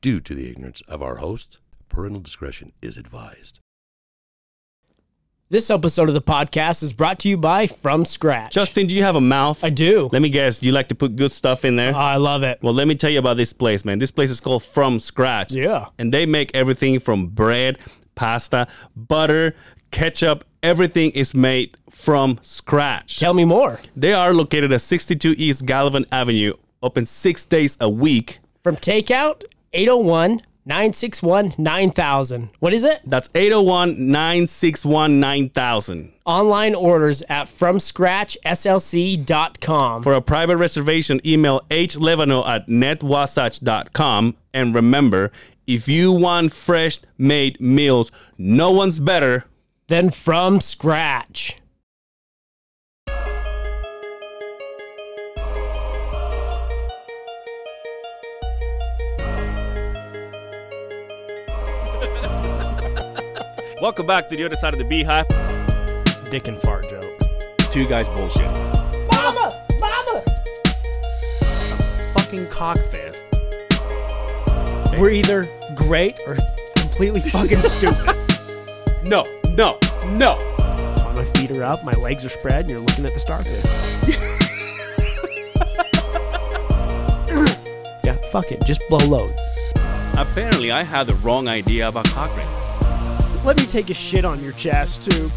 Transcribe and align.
due 0.00 0.20
to 0.20 0.34
the 0.34 0.48
ignorance 0.48 0.82
of 0.88 1.02
our 1.02 1.16
host. 1.16 1.58
Parental 1.88 2.20
discretion 2.20 2.72
is 2.80 2.96
advised. 2.96 3.60
This 5.48 5.68
episode 5.68 6.06
of 6.08 6.14
the 6.14 6.22
podcast 6.22 6.80
is 6.84 6.92
brought 6.92 7.18
to 7.20 7.28
you 7.28 7.36
by 7.36 7.66
From 7.66 8.04
Scratch. 8.04 8.52
Justin, 8.52 8.86
do 8.86 8.94
you 8.94 9.02
have 9.02 9.16
a 9.16 9.20
mouth? 9.20 9.64
I 9.64 9.70
do. 9.70 10.08
Let 10.12 10.22
me 10.22 10.28
guess. 10.28 10.60
Do 10.60 10.66
you 10.66 10.72
like 10.72 10.86
to 10.88 10.94
put 10.94 11.16
good 11.16 11.32
stuff 11.32 11.64
in 11.64 11.74
there? 11.74 11.92
Oh, 11.92 11.98
I 11.98 12.18
love 12.18 12.44
it. 12.44 12.62
well, 12.62 12.72
let 12.72 12.86
me 12.86 12.94
tell 12.94 13.10
you 13.10 13.18
about 13.18 13.36
this 13.36 13.52
place, 13.52 13.84
man. 13.84 13.98
This 13.98 14.12
place 14.12 14.30
is 14.30 14.38
called 14.38 14.62
From 14.62 15.00
Scratch. 15.00 15.52
Yeah. 15.52 15.86
And 15.98 16.14
they 16.14 16.24
make 16.24 16.54
everything 16.54 17.00
from 17.00 17.26
bread, 17.26 17.78
pasta, 18.14 18.68
butter, 18.94 19.56
ketchup. 19.90 20.44
Everything 20.62 21.10
is 21.10 21.34
made 21.34 21.76
from 21.90 22.38
scratch. 22.42 23.18
Tell 23.18 23.34
me 23.34 23.44
more. 23.44 23.80
They 23.96 24.12
are 24.12 24.32
located 24.32 24.70
at 24.72 24.82
62 24.82 25.34
East 25.36 25.66
Gallivan 25.66 26.04
Avenue, 26.12 26.52
open 26.80 27.06
six 27.06 27.44
days 27.44 27.76
a 27.80 27.88
week. 27.88 28.38
From 28.62 28.76
takeout, 28.76 29.42
801 29.72 30.42
961 30.66 31.54
9000. 31.58 32.50
What 32.58 32.72
is 32.72 32.82
it? 32.84 33.00
That's 33.04 33.28
801 33.34 34.10
961 34.10 35.20
9000. 35.20 36.12
Online 36.26 36.74
orders 36.74 37.22
at 37.28 37.46
FromScratchSLC.com. 37.46 40.02
For 40.02 40.12
a 40.12 40.20
private 40.20 40.56
reservation, 40.58 41.20
email 41.26 41.62
hlevano 41.70 42.46
at 42.46 42.68
netwasatch.com. 42.68 44.36
And 44.52 44.74
remember, 44.74 45.32
if 45.66 45.88
you 45.88 46.12
want 46.12 46.52
fresh 46.52 47.00
made 47.16 47.58
meals, 47.60 48.12
no 48.36 48.70
one's 48.70 49.00
better. 49.00 49.46
than 49.88 50.10
From 50.10 50.60
Scratch. 50.60 51.56
Welcome 63.80 64.06
back 64.06 64.28
to 64.28 64.36
the 64.36 64.44
other 64.44 64.56
side 64.56 64.74
of 64.74 64.78
the 64.78 64.84
beehive. 64.84 65.26
Dick 66.30 66.48
and 66.48 66.60
fart 66.60 66.86
joke. 66.90 67.02
Two 67.72 67.86
guys 67.86 68.10
bullshit. 68.10 68.44
Mama! 69.10 69.50
Mama! 69.80 70.22
Fucking 72.12 72.44
cockfest. 72.48 73.24
We're 74.98 75.12
either 75.12 75.46
great 75.74 76.12
or 76.26 76.36
completely 76.76 77.22
fucking 77.22 77.60
stupid. 77.60 78.16
No, 79.06 79.24
no, 79.56 79.78
no. 80.10 80.36
my 81.16 81.24
feet 81.34 81.50
are 81.52 81.64
up, 81.64 81.82
my 81.82 81.94
legs 81.94 82.22
are 82.26 82.28
spread, 82.28 82.60
and 82.60 82.70
you're 82.70 82.80
looking 82.80 83.06
at 83.06 83.14
the 83.14 83.18
starfish. 83.18 83.64
yeah, 88.04 88.12
fuck 88.30 88.52
it. 88.52 88.62
Just 88.66 88.86
blow 88.90 88.98
load. 89.06 89.30
Apparently, 90.18 90.70
I 90.70 90.82
had 90.82 91.06
the 91.06 91.14
wrong 91.24 91.48
idea 91.48 91.88
about 91.88 92.04
cock 92.10 92.36
ring. 92.36 92.46
Let 93.42 93.56
me 93.56 93.64
take 93.64 93.88
a 93.88 93.94
shit 93.94 94.26
on 94.26 94.42
your 94.44 94.52
chest, 94.52 95.10
too. 95.10 95.30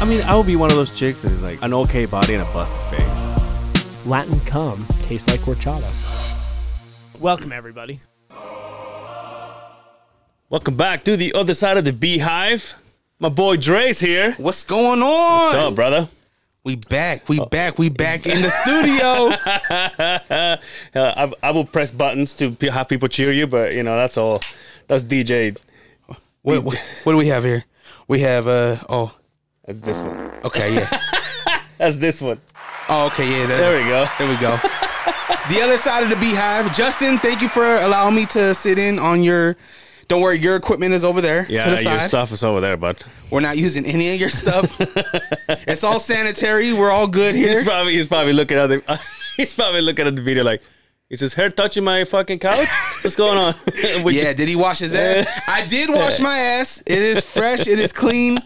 I 0.00 0.04
mean, 0.04 0.20
I 0.22 0.34
would 0.34 0.46
be 0.46 0.56
one 0.56 0.68
of 0.72 0.76
those 0.76 0.92
chicks 0.92 1.22
that 1.22 1.30
is 1.30 1.42
like 1.42 1.62
an 1.62 1.72
okay 1.74 2.04
body 2.04 2.34
and 2.34 2.42
a 2.42 2.46
busted 2.46 2.82
face. 2.90 4.04
Latin 4.04 4.40
cum 4.40 4.84
tastes 5.02 5.30
like 5.30 5.38
horchata. 5.40 5.88
Welcome, 7.20 7.52
everybody. 7.52 8.00
Welcome 10.50 10.76
back 10.76 11.04
to 11.04 11.16
the 11.16 11.32
other 11.34 11.54
side 11.54 11.76
of 11.78 11.84
the 11.84 11.92
beehive. 11.92 12.74
My 13.20 13.28
boy 13.28 13.56
Dre's 13.58 14.00
here. 14.00 14.32
What's 14.38 14.64
going 14.64 15.00
on? 15.00 15.46
What's 15.46 15.54
up, 15.54 15.74
brother? 15.76 16.08
We 16.64 16.74
back. 16.74 17.28
We 17.28 17.38
back. 17.38 17.78
We 17.78 17.90
back 17.90 18.26
in 18.26 18.42
the 18.42 18.50
studio. 18.50 19.30
Uh, 20.94 21.30
I, 21.42 21.48
I 21.48 21.50
will 21.50 21.64
press 21.64 21.90
buttons 21.90 22.34
to 22.34 22.56
have 22.72 22.88
people 22.88 23.08
cheer 23.08 23.30
you, 23.32 23.46
but 23.46 23.74
you 23.74 23.82
know 23.82 23.96
that's 23.96 24.16
all. 24.16 24.40
That's 24.88 25.04
DJ. 25.04 25.56
What, 26.46 26.62
what, 26.64 26.78
what 27.04 27.12
do 27.12 27.18
we 27.18 27.26
have 27.26 27.42
here? 27.44 27.64
We 28.08 28.20
have 28.20 28.46
uh 28.46 28.76
oh 28.88 29.12
uh, 29.68 29.72
This 29.74 30.00
one. 30.00 30.30
okay 30.44 30.74
yeah 30.74 31.00
That's 31.78 31.98
this 31.98 32.22
one. 32.22 32.40
oh 32.88 33.06
okay 33.06 33.28
yeah 33.28 33.46
that- 33.46 33.58
There 33.58 33.76
we 33.82 33.88
go. 33.88 34.06
there 34.18 34.28
we 34.28 34.36
go. 34.40 34.56
the 35.50 35.60
other 35.62 35.76
side 35.76 36.02
of 36.04 36.10
the 36.10 36.16
beehive. 36.16 36.74
Justin, 36.74 37.18
thank 37.18 37.42
you 37.42 37.48
for 37.48 37.64
allowing 37.64 38.14
me 38.14 38.26
to 38.26 38.54
sit 38.54 38.78
in 38.78 38.98
on 38.98 39.22
your. 39.22 39.56
Don't 40.08 40.20
worry, 40.22 40.38
your 40.38 40.54
equipment 40.54 40.94
is 40.94 41.02
over 41.04 41.20
there 41.20 41.46
to 41.46 41.52
Yeah, 41.52 41.74
the 41.74 41.82
your 41.82 42.00
stuff 42.00 42.30
is 42.30 42.44
over 42.44 42.60
there, 42.60 42.76
bud. 42.76 43.02
We're 43.28 43.40
not 43.40 43.56
using 43.58 43.84
any 43.84 44.14
of 44.14 44.20
your 44.20 44.30
stuff. 44.30 44.72
it's 45.66 45.82
all 45.82 45.98
sanitary. 45.98 46.72
We're 46.72 46.92
all 46.92 47.08
good 47.08 47.34
here. 47.34 47.56
He's 47.58 47.64
probably 47.64 47.94
he's 47.94 48.06
probably 48.06 48.32
looking 48.32 48.56
at 48.56 48.68
the 48.68 49.00
he's 49.36 49.52
probably 49.52 49.80
looking 49.82 50.06
at 50.06 50.14
the 50.14 50.22
video 50.22 50.44
like, 50.44 50.62
is 51.10 51.20
his 51.20 51.34
hair 51.34 51.50
touching 51.50 51.84
my 51.84 52.04
fucking 52.04 52.38
couch? 52.38 52.68
What's 53.02 53.16
going 53.16 53.38
on? 53.38 53.54
Yeah, 53.76 54.28
you- 54.30 54.34
did 54.34 54.48
he 54.48 54.56
wash 54.56 54.78
his 54.80 54.94
ass? 54.94 55.26
I 55.48 55.66
did 55.66 55.88
wash 55.90 56.18
my 56.20 56.36
ass. 56.36 56.82
It 56.86 56.98
is 56.98 57.20
fresh. 57.24 57.66
It 57.66 57.78
is 57.78 57.92
clean. 57.92 58.38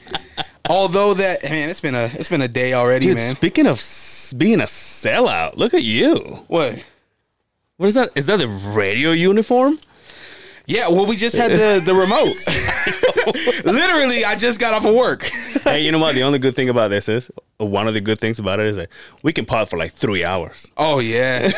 Although 0.68 1.14
that 1.14 1.42
man, 1.42 1.68
it's 1.68 1.80
been 1.80 1.94
a 1.94 2.04
it's 2.14 2.28
been 2.28 2.42
a 2.42 2.48
day 2.48 2.74
already, 2.74 3.06
Dude, 3.06 3.16
man. 3.16 3.34
speaking 3.34 3.66
of 3.66 3.76
being 4.36 4.60
a 4.60 4.64
sellout, 4.64 5.56
look 5.56 5.74
at 5.74 5.82
you. 5.82 6.44
What? 6.48 6.84
What 7.78 7.86
is 7.86 7.94
that? 7.94 8.10
Is 8.14 8.26
that 8.26 8.40
a 8.40 8.46
radio 8.46 9.10
uniform? 9.12 9.80
Yeah, 10.66 10.88
well, 10.88 11.06
we 11.06 11.16
just 11.16 11.36
had 11.36 11.50
the, 11.50 11.82
the 11.84 11.94
remote. 11.94 12.34
Literally, 13.64 14.24
I 14.24 14.36
just 14.36 14.60
got 14.60 14.72
off 14.74 14.84
of 14.84 14.94
work. 14.94 15.24
hey, 15.64 15.80
you 15.84 15.92
know 15.92 15.98
what? 15.98 16.14
The 16.14 16.22
only 16.22 16.38
good 16.38 16.54
thing 16.54 16.68
about 16.68 16.88
this 16.90 17.08
is 17.08 17.30
one 17.58 17.88
of 17.88 17.94
the 17.94 18.00
good 18.00 18.18
things 18.18 18.38
about 18.38 18.60
it 18.60 18.66
is 18.66 18.76
that 18.76 18.88
we 19.22 19.32
can 19.32 19.44
pod 19.44 19.68
for 19.68 19.78
like 19.78 19.92
three 19.92 20.24
hours. 20.24 20.66
Oh 20.76 20.98
yeah, 21.00 21.48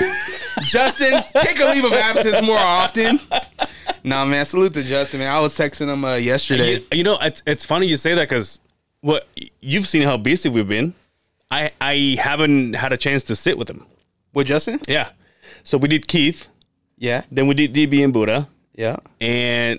Justin, 0.63 1.23
take 1.37 1.61
a 1.61 1.67
leave 1.67 1.85
of 1.85 1.93
absence 1.93 2.41
more 2.43 2.59
often. 2.59 3.21
Nah, 4.05 4.25
man, 4.25 4.45
salute 4.45 4.75
to 4.75 4.83
Justin, 4.83 5.21
man. 5.21 5.33
I 5.33 5.41
was 5.41 5.57
texting 5.57 5.93
him 5.93 6.05
uh, 6.05 6.17
yesterday. 6.17 6.79
You, 6.81 6.87
you 6.93 7.05
know, 7.05 7.19
it's 7.21 7.43
it's 7.47 7.65
funny 7.65 7.87
you 7.87 7.97
say 7.97 8.15
that 8.15 8.29
because 8.29 8.61
what 9.01 9.29
you've 9.61 9.87
seen 9.87 10.03
how 10.03 10.17
busy 10.17 10.49
we've 10.49 10.69
been. 10.69 10.95
I 11.51 11.71
I 11.81 12.17
haven't 12.19 12.75
had 12.75 12.93
a 12.93 12.97
chance 12.97 13.23
to 13.25 13.37
sit 13.37 13.59
with 13.59 13.69
him. 13.69 13.85
With 14.33 14.47
Justin? 14.47 14.81
Yeah, 14.89 15.11
so 15.63 15.77
we 15.77 15.89
did 15.89 16.09
Keith, 16.09 16.49
Yeah, 16.97 17.25
then 17.31 17.47
we 17.47 17.55
did 17.55 17.75
DB 17.75 18.03
and 18.03 18.11
Buddha, 18.11 18.49
yeah. 18.75 18.97
and 19.21 19.79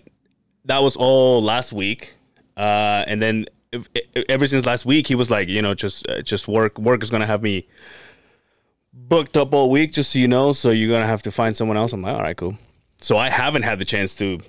that 0.66 0.80
was 0.82 0.96
all 0.96 1.42
last 1.44 1.74
week. 1.74 2.14
Uh, 2.56 3.04
and 3.08 3.22
then 3.22 3.46
ev- 3.74 3.90
ev- 4.16 4.26
ever 4.30 4.46
since 4.46 4.66
last 4.66 4.86
week, 4.86 5.08
he 5.08 5.16
was 5.16 5.30
like, 5.32 5.50
you 5.50 5.62
know, 5.62 5.74
just 5.74 6.08
uh, 6.08 6.22
just 6.22 6.48
work. 6.48 6.78
Work 6.78 7.04
is 7.04 7.10
gonna 7.10 7.26
have 7.26 7.42
me 7.42 7.68
booked 8.94 9.36
up 9.38 9.54
all 9.54 9.70
week, 9.70 9.92
just 9.92 10.12
so 10.12 10.20
you 10.20 10.28
know. 10.28 10.54
So 10.54 10.70
you're 10.70 10.92
gonna 10.94 11.08
have 11.08 11.22
to 11.24 11.32
find 11.32 11.56
someone 11.56 11.78
else. 11.78 11.94
I'm 11.94 12.02
like, 12.02 12.16
all 12.16 12.22
right, 12.22 12.38
cool. 12.38 12.58
So 13.02 13.18
I 13.18 13.30
haven't 13.30 13.64
had 13.64 13.80
the 13.80 13.86
chance 13.86 14.16
to 14.16 14.40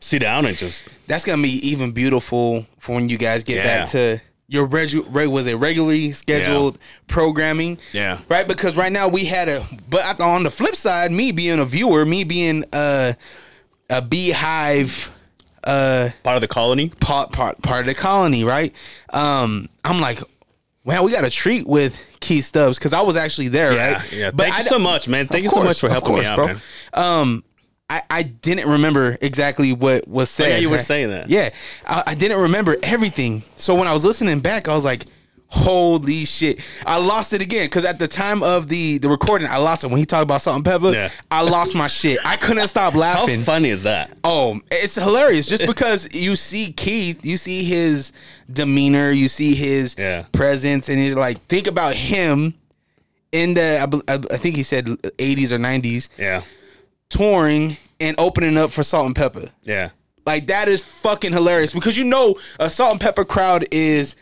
sit 0.00 0.20
down 0.20 0.46
and 0.46 0.56
just 0.56 0.82
That's 1.06 1.24
gonna 1.24 1.42
be 1.42 1.68
even 1.68 1.92
beautiful 1.92 2.66
for 2.78 2.94
when 2.94 3.08
you 3.08 3.18
guys 3.18 3.44
get 3.44 3.56
Yeah. 3.56 3.80
back 3.80 3.88
to 3.90 4.20
your 4.52 4.68
regu- 4.68 5.06
reg- 5.08 5.28
was 5.28 5.46
it 5.46 5.54
regularly 5.54 6.12
scheduled 6.12 6.78
programming? 7.06 7.78
Yeah. 7.92 8.18
right. 8.28 8.46
Because 8.46 8.76
right 8.76 8.92
now 8.92 9.08
we 9.08 9.24
had 9.24 9.48
a, 9.48 9.66
but 9.88 10.20
on 10.20 10.42
the 10.42 10.50
flip 10.50 10.76
side, 10.76 11.10
me 11.10 11.32
being 11.32 11.58
a 11.58 11.64
viewer, 11.64 12.04
me 12.04 12.24
being 12.24 12.64
a 12.72 13.16
a 13.88 14.02
beehive. 14.02 15.10
Uh, 15.64 16.10
part 16.24 16.36
of 16.36 16.40
the 16.40 16.48
colony. 16.48 16.88
part 17.00 17.30
part 17.32 17.62
part 17.62 17.80
of 17.80 17.86
the 17.86 17.94
colony, 17.94 18.44
right? 18.44 18.74
Um, 19.10 19.68
I'm 19.84 20.00
like, 20.00 20.18
wow, 20.84 21.02
we 21.04 21.12
got 21.12 21.24
a 21.24 21.30
treat 21.30 21.66
with 21.66 21.98
Keith 22.20 22.44
Stubbs 22.44 22.78
because 22.78 22.92
I 22.92 23.00
was 23.02 23.16
actually 23.16 23.48
there, 23.48 23.72
Yeah, 23.72 23.92
right? 23.92 24.12
yeah. 24.12 24.30
But 24.32 24.48
Thank 24.48 24.58
you 24.64 24.64
so 24.64 24.78
much, 24.78 25.08
man. 25.08 25.28
Thank 25.28 25.44
you 25.44 25.50
so 25.50 25.62
much 25.62 25.78
for 25.80 25.88
helping 25.88 26.16
me 26.16 26.24
out, 26.26 26.36
bro. 26.36 26.46
man. 26.48 26.60
Um, 26.94 27.44
I, 27.92 28.02
I 28.10 28.22
didn't 28.22 28.68
remember 28.68 29.18
exactly 29.20 29.72
what 29.72 30.08
was 30.08 30.30
said. 30.30 30.46
Oh, 30.46 30.48
yeah, 30.54 30.56
you 30.58 30.70
were 30.70 30.78
saying 30.78 31.10
that. 31.10 31.28
Yeah, 31.28 31.50
I, 31.86 32.02
I 32.08 32.14
didn't 32.14 32.40
remember 32.40 32.76
everything. 32.82 33.42
So 33.56 33.74
when 33.74 33.86
I 33.86 33.92
was 33.92 34.04
listening 34.04 34.40
back, 34.40 34.66
I 34.68 34.74
was 34.74 34.84
like, 34.84 35.04
holy 35.48 36.24
shit, 36.24 36.60
I 36.86 36.96
lost 36.98 37.34
it 37.34 37.42
again 37.42 37.66
because 37.66 37.84
at 37.84 37.98
the 37.98 38.08
time 38.08 38.42
of 38.42 38.68
the 38.68 38.96
the 38.96 39.10
recording, 39.10 39.46
I 39.48 39.58
lost 39.58 39.84
it 39.84 39.88
when 39.88 39.98
he 39.98 40.06
talked 40.06 40.22
about 40.22 40.40
Salt-N-Pepa. 40.40 40.94
Yeah. 40.94 41.10
I 41.30 41.42
lost 41.42 41.74
my 41.74 41.88
shit. 41.88 42.18
I 42.24 42.36
couldn't 42.36 42.68
stop 42.68 42.94
laughing 42.94 43.40
How 43.40 43.44
funny 43.44 43.68
is 43.68 43.82
that? 43.82 44.16
Oh, 44.24 44.60
it's 44.70 44.94
hilarious 44.94 45.46
just 45.46 45.66
because 45.66 46.08
you 46.14 46.36
see 46.36 46.72
Keith, 46.72 47.26
you 47.26 47.36
see 47.36 47.64
his 47.64 48.12
demeanor, 48.50 49.10
you 49.10 49.28
see 49.28 49.54
his 49.54 49.94
Yeah. 49.98 50.24
presence, 50.32 50.88
and 50.88 50.98
you're 51.04 51.16
like, 51.16 51.44
think 51.48 51.66
about 51.66 51.92
him 51.94 52.54
in 53.32 53.52
the, 53.52 53.78
I, 54.08 54.14
I 54.14 54.18
I 54.30 54.36
think 54.38 54.56
he 54.56 54.62
said 54.62 54.86
80s 54.86 55.52
or 55.52 55.58
90s, 55.58 56.08
Yeah, 56.18 56.42
touring 57.10 57.76
and 58.02 58.14
opening 58.18 58.56
up 58.58 58.70
for 58.72 58.82
Salt-N-Pepa. 58.82 59.50
yeah, 59.62 59.90
Like, 60.26 60.46
that 60.48 60.68
is 60.68 60.82
fucking 60.84 61.32
hilarious 61.32 61.72
because 61.72 61.96
you 61.96 62.04
know 62.04 62.36
a 62.60 62.68
Salt-N-Pepa 62.68 63.26
crowd 63.28 63.64
is 63.70 64.16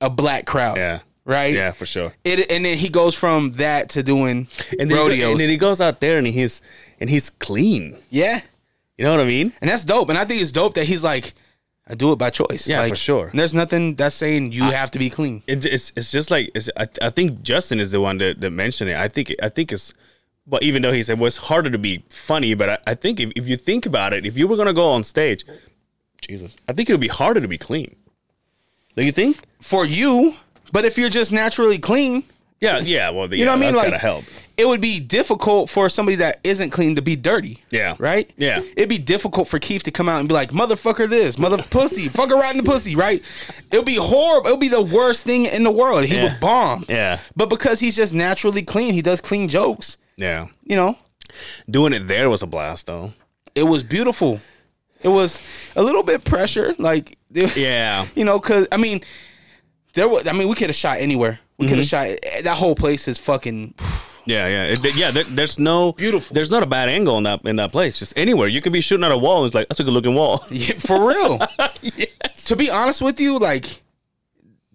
a 0.00 0.08
black 0.10 0.46
crowd. 0.46 0.76
yeah, 0.76 1.00
Right? 1.24 1.54
yeah, 1.54 1.72
for 1.72 1.86
sure. 1.86 2.12
It, 2.24 2.50
and 2.50 2.64
then 2.64 2.76
he 2.78 2.88
goes 2.88 3.14
from 3.14 3.52
that 3.52 3.88
to 3.90 4.02
doing 4.02 4.48
And 4.78 4.88
then, 4.88 4.88
he, 4.88 4.94
rodeos. 4.94 5.20
go- 5.20 5.30
and 5.32 5.40
then 5.40 5.48
he 5.50 5.56
goes 5.56 5.80
out 5.80 6.00
there 6.00 6.18
and 6.18 6.26
he's 6.26 6.60
and 7.00 7.08
he's 7.10 7.30
clean. 7.30 7.96
yeah. 8.10 8.42
You 8.98 9.06
know 9.06 9.12
what 9.16 9.20
I 9.20 9.24
mean? 9.26 9.52
And 9.60 9.68
that's 9.70 9.84
dope. 9.84 10.10
And 10.10 10.18
I 10.18 10.24
think 10.24 10.40
it's 10.42 10.52
dope 10.52 10.74
that 10.74 10.84
he's 10.84 11.02
like, 11.02 11.32
I 11.88 11.94
do 11.94 12.12
it 12.12 12.16
by 12.16 12.30
choice. 12.30 12.68
Yeah, 12.68 12.80
Like, 12.80 12.90
for 12.90 12.96
sure. 12.96 13.30
There's 13.34 13.54
nothing 13.54 13.96
that's 13.96 14.14
saying 14.14 14.52
you 14.52 14.62
have 14.64 14.90
to 14.92 14.98
be 14.98 15.10
clean. 15.10 15.42
It, 15.48 15.64
it's 15.64 15.92
it's 15.96 16.12
just 16.12 16.30
like 16.30 16.50
it's, 16.54 16.68
I, 16.76 16.86
I 17.00 17.10
think 17.10 17.42
Justin 17.42 17.80
is 17.80 17.90
the 17.90 18.00
one 18.00 18.18
that, 18.18 18.40
that 18.40 18.50
mentioned 18.50 18.90
it. 18.90 18.96
I 18.96 19.08
think 19.08 19.34
I 19.42 19.48
think 19.48 19.72
it's 19.72 19.92
but 20.46 20.62
even 20.62 20.82
though 20.82 20.92
he 20.92 21.02
said 21.02 21.18
it 21.18 21.20
was 21.20 21.36
harder 21.36 21.70
to 21.70 21.78
be 21.78 22.04
funny, 22.08 22.54
but 22.54 22.68
I, 22.68 22.78
I 22.88 22.94
think 22.94 23.20
if, 23.20 23.30
if 23.36 23.46
you 23.48 23.56
think 23.56 23.86
about 23.86 24.12
it, 24.12 24.26
if 24.26 24.36
you 24.36 24.46
were 24.48 24.56
gonna 24.56 24.72
go 24.72 24.90
on 24.90 25.04
stage, 25.04 25.44
Jesus, 26.20 26.56
I 26.68 26.72
think 26.72 26.88
it 26.88 26.92
would 26.92 27.00
be 27.00 27.08
harder 27.08 27.40
to 27.40 27.48
be 27.48 27.58
clean. 27.58 27.96
Do 28.96 29.02
you 29.04 29.12
think? 29.12 29.38
For 29.60 29.84
you, 29.84 30.34
but 30.72 30.84
if 30.84 30.98
you're 30.98 31.08
just 31.08 31.32
naturally 31.32 31.78
clean, 31.78 32.24
Yeah, 32.60 32.78
yeah. 32.78 33.10
Well, 33.10 33.32
you 33.34 33.44
know 33.44 33.52
what 33.52 33.62
I 33.62 33.66
mean? 33.66 33.74
Like 33.74 33.86
gotta 33.86 33.98
help. 33.98 34.24
it 34.56 34.66
would 34.66 34.80
be 34.80 35.00
difficult 35.00 35.68
for 35.70 35.88
somebody 35.88 36.16
that 36.16 36.38
isn't 36.44 36.70
clean 36.70 36.94
to 36.96 37.02
be 37.02 37.16
dirty. 37.16 37.58
Yeah. 37.70 37.96
Right? 37.98 38.30
Yeah. 38.36 38.60
It'd 38.76 38.88
be 38.88 38.98
difficult 38.98 39.48
for 39.48 39.58
Keith 39.58 39.82
to 39.84 39.90
come 39.90 40.08
out 40.08 40.20
and 40.20 40.28
be 40.28 40.34
like, 40.34 40.50
motherfucker 40.50 41.08
this, 41.08 41.38
mother 41.38 41.60
pussy, 41.70 42.08
fucker 42.08 42.38
right 42.40 42.54
in 42.54 42.62
the 42.62 42.70
pussy, 42.70 42.94
right? 42.94 43.20
It 43.72 43.76
would 43.78 43.86
be 43.86 43.96
horrible. 43.96 44.48
It 44.48 44.52
would 44.52 44.60
be 44.60 44.68
the 44.68 44.82
worst 44.82 45.24
thing 45.24 45.46
in 45.46 45.64
the 45.64 45.72
world. 45.72 46.04
He 46.04 46.14
Yeah. 46.16 46.24
would 46.24 46.38
bomb. 46.40 46.84
Yeah, 46.88 47.18
But 47.34 47.48
because 47.48 47.80
he's 47.80 47.96
just 47.96 48.12
naturally 48.14 48.62
clean, 48.62 48.94
he 48.94 49.02
does 49.02 49.20
clean 49.20 49.48
jokes. 49.48 49.96
Yeah. 50.16 50.48
You 50.64 50.76
know, 50.76 50.98
Doing 51.68 51.92
it 51.92 52.06
there 52.06 52.28
was 52.28 52.42
a 52.42 52.46
blast, 52.46 52.86
though. 52.86 53.12
it 53.54 53.62
was 53.64 53.82
beautiful. 53.82 54.40
It 55.02 55.08
was 55.08 55.40
a 55.76 55.82
little 55.82 56.02
bit 56.02 56.24
pressure, 56.24 56.74
like 56.78 57.18
Yeah, 57.56 58.06
you 58.14 58.24
know, 58.24 58.38
cause 58.40 58.66
I 58.70 58.76
mean, 58.76 59.00
there 59.94 60.08
was. 60.08 60.26
I 60.26 60.32
mean, 60.32 60.48
we 60.48 60.54
could 60.54 60.68
have 60.68 60.76
shot 60.76 60.98
anywhere. 60.98 61.40
We 61.58 61.66
could 61.66 61.78
have 61.78 61.86
shot. 61.86 62.08
That 62.42 62.56
whole 62.56 62.74
place 62.74 63.08
is 63.08 63.18
fucking. 63.18 63.74
yeah, 64.26 64.46
yeah. 64.48 64.64
It- 64.72 64.96
yeah, 64.96 65.10
there, 65.10 65.24
there's 65.24 65.58
no 65.58 65.92
Beautiful. 65.92 66.34
There's 66.34 66.50
not 66.50 66.62
a 66.62 66.66
bad 66.66 66.88
angle 66.88 67.16
in 67.18 67.24
that 67.24 67.40
in 67.44 67.56
that 67.56 67.72
place. 67.72 67.98
Just 67.98 68.12
anywhere 68.16 68.46
you 68.48 68.60
could 68.60 68.72
be 68.72 68.80
shooting 68.80 69.04
at 69.04 69.12
a 69.12 69.18
wall. 69.18 69.38
And 69.38 69.46
it's 69.46 69.54
like 69.54 69.68
that's 69.68 69.80
a 69.80 69.84
good 69.84 69.92
looking 69.94 70.14
wall. 70.14 70.44
Yeah, 70.50 70.78
for 70.78 71.08
real. 71.08 71.38
To 72.46 72.56
be 72.56 72.70
honest 72.70 73.00
with 73.02 73.20
you, 73.20 73.38
like 73.38 73.82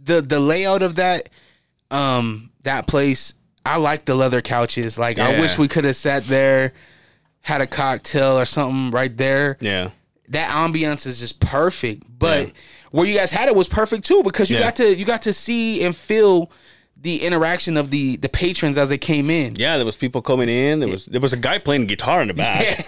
the 0.01 0.21
the 0.21 0.39
layout 0.39 0.81
of 0.81 0.95
that 0.95 1.29
um 1.91 2.51
that 2.63 2.87
place, 2.87 3.33
I 3.67 3.77
like 3.77 4.05
the 4.05 4.15
leather 4.15 4.41
couches. 4.41 4.97
Like 4.97 5.19
I 5.19 5.39
wish 5.39 5.57
we 5.57 5.67
could 5.67 5.83
have 5.85 5.95
sat 5.95 6.23
there, 6.25 6.73
had 7.41 7.61
a 7.61 7.67
cocktail 7.67 8.37
or 8.39 8.45
something 8.45 8.91
right 8.91 9.15
there. 9.15 9.57
Yeah, 9.59 9.91
That 10.29 10.49
ambiance 10.49 11.05
is 11.05 11.19
just 11.19 11.39
perfect. 11.39 12.03
But 12.19 12.47
Yeah. 12.47 12.53
where 12.91 13.05
you 13.07 13.15
guys 13.15 13.31
had 13.31 13.47
it 13.47 13.55
was 13.55 13.67
perfect 13.67 14.05
too 14.05 14.23
because 14.23 14.49
you 14.49 14.57
Yeah. 14.57 14.63
got 14.63 14.75
to 14.77 14.95
you 14.95 15.05
got 15.05 15.21
to 15.23 15.33
see 15.33 15.83
and 15.83 15.95
feel 15.95 16.51
the 17.01 17.23
interaction 17.23 17.77
of 17.77 17.91
the 17.91 18.17
the 18.17 18.29
patrons 18.29 18.77
as 18.77 18.89
they 18.89 18.97
came 18.97 19.29
in. 19.29 19.55
yeah. 19.55 19.77
There 19.77 19.85
was 19.85 19.95
people 19.97 20.21
coming 20.21 20.49
in. 20.49 20.79
There 20.79 20.89
was 20.89 21.05
there 21.05 21.21
was 21.21 21.33
a 21.33 21.37
guy 21.37 21.57
playing 21.59 21.85
guitar 21.87 22.21
in 22.21 22.27
the 22.27 22.33
back. 22.33 22.85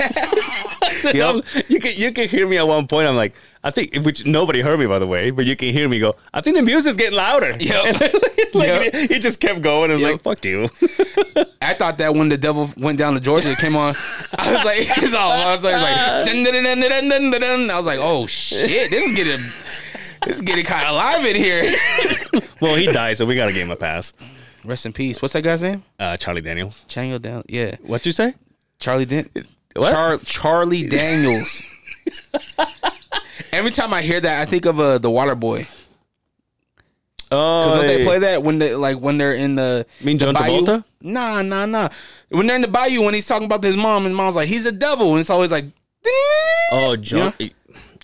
Yep. 1.03 1.45
you 1.69 1.79
can 1.79 1.93
you 1.95 2.11
can 2.11 2.27
hear 2.27 2.47
me 2.47 2.57
at 2.57 2.67
one 2.67 2.87
point. 2.87 3.07
I'm 3.07 3.15
like, 3.15 3.33
I 3.63 3.69
think 3.71 3.95
which 4.03 4.25
nobody 4.25 4.61
heard 4.61 4.79
me 4.79 4.85
by 4.85 4.99
the 4.99 5.07
way, 5.07 5.29
but 5.29 5.45
you 5.45 5.55
can 5.55 5.71
hear 5.71 5.87
me 5.87 5.99
go. 5.99 6.15
I 6.33 6.41
think 6.41 6.55
the 6.57 6.61
music's 6.63 6.97
getting 6.97 7.15
louder. 7.17 7.55
Yep. 7.59 8.01
like 8.53 8.67
Yep. 8.67 8.95
he, 8.95 9.07
he 9.13 9.19
just 9.19 9.39
kept 9.39 9.61
going. 9.61 9.91
and 9.91 9.93
was 9.93 10.01
Yep. 10.01 10.11
like, 10.11 10.21
fuck 10.21 10.43
you. 10.45 10.69
I 11.61 11.73
thought 11.73 11.97
that 11.99 12.15
when 12.15 12.29
the 12.29 12.37
devil 12.37 12.69
went 12.77 12.97
down 12.97 13.13
to 13.13 13.19
Georgia, 13.19 13.51
it 13.51 13.57
came 13.59 13.75
on. 13.75 13.95
I 14.37 14.53
was 14.55 14.65
like, 14.65 14.97
it's 14.97 15.13
all. 15.13 15.31
I 15.31 15.53
was 15.55 15.63
like, 15.63 15.75
like 15.81 16.25
dun, 16.25 16.43
dun, 16.43 16.53
dun, 16.63 16.63
dun, 16.63 16.79
dun, 16.89 17.09
dun, 17.09 17.31
dun, 17.31 17.41
dun. 17.41 17.69
I 17.69 17.77
was 17.77 17.85
like, 17.85 17.99
oh 18.01 18.25
shit, 18.27 18.89
this 18.89 19.03
is 19.03 19.15
getting, 19.15 19.45
this 20.25 20.35
is 20.37 20.41
getting 20.41 20.65
kind 20.65 20.87
of 20.87 20.95
live 20.95 21.25
in 21.25 21.35
here. 21.35 21.63
well, 22.61 22.75
he 22.75 22.85
died, 22.87 23.17
so 23.17 23.25
we 23.25 23.35
gotta 23.35 23.53
give 23.53 23.63
him 23.63 23.71
a 23.71 23.75
pass. 23.75 24.13
Rest 24.63 24.85
in 24.85 24.93
peace. 24.93 25.21
What's 25.21 25.33
that 25.33 25.43
guy's 25.43 25.61
name? 25.61 25.83
Uh, 25.99 26.17
Charlie 26.17 26.41
Daniels. 26.41 26.83
Down. 26.87 27.43
Yeah, 27.47 27.75
What 27.81 28.05
you 28.05 28.11
say? 28.11 28.35
Charlie 28.79 29.05
Dan. 29.05 29.29
What? 29.75 29.91
Char- 29.91 30.17
Charlie 30.19 30.87
Daniels. 30.87 31.61
Every 33.51 33.71
time 33.71 33.93
I 33.93 34.01
hear 34.01 34.19
that, 34.19 34.41
I 34.41 34.49
think 34.49 34.65
of 34.65 34.79
uh, 34.79 34.97
the 34.97 35.09
Water 35.09 35.35
Boy. 35.35 35.67
Oh, 37.31 37.75
don't 37.75 37.85
they 37.85 38.03
play 38.03 38.19
that 38.19 38.41
when 38.41 38.57
they 38.57 38.73
like 38.73 38.97
when 38.99 39.17
they're 39.19 39.33
in 39.35 39.55
the 39.55 39.85
Mean 40.01 40.17
the 40.17 40.25
John 40.25 40.33
bayou? 40.33 40.61
Travolta? 40.61 40.83
Nah, 41.01 41.41
nah, 41.43 41.65
nah. 41.67 41.89
When 42.29 42.47
they're 42.47 42.55
in 42.55 42.63
the 42.63 42.67
bayou, 42.67 43.03
when 43.03 43.13
he's 43.13 43.27
talking 43.27 43.45
about 43.45 43.63
his 43.63 43.77
mom, 43.77 44.05
and 44.07 44.15
mom's 44.15 44.35
like, 44.35 44.47
he's 44.47 44.65
a 44.65 44.71
devil, 44.71 45.11
and 45.11 45.19
it's 45.19 45.29
always 45.29 45.51
like, 45.51 45.65
Oh, 46.71 46.95
John. 46.99 47.33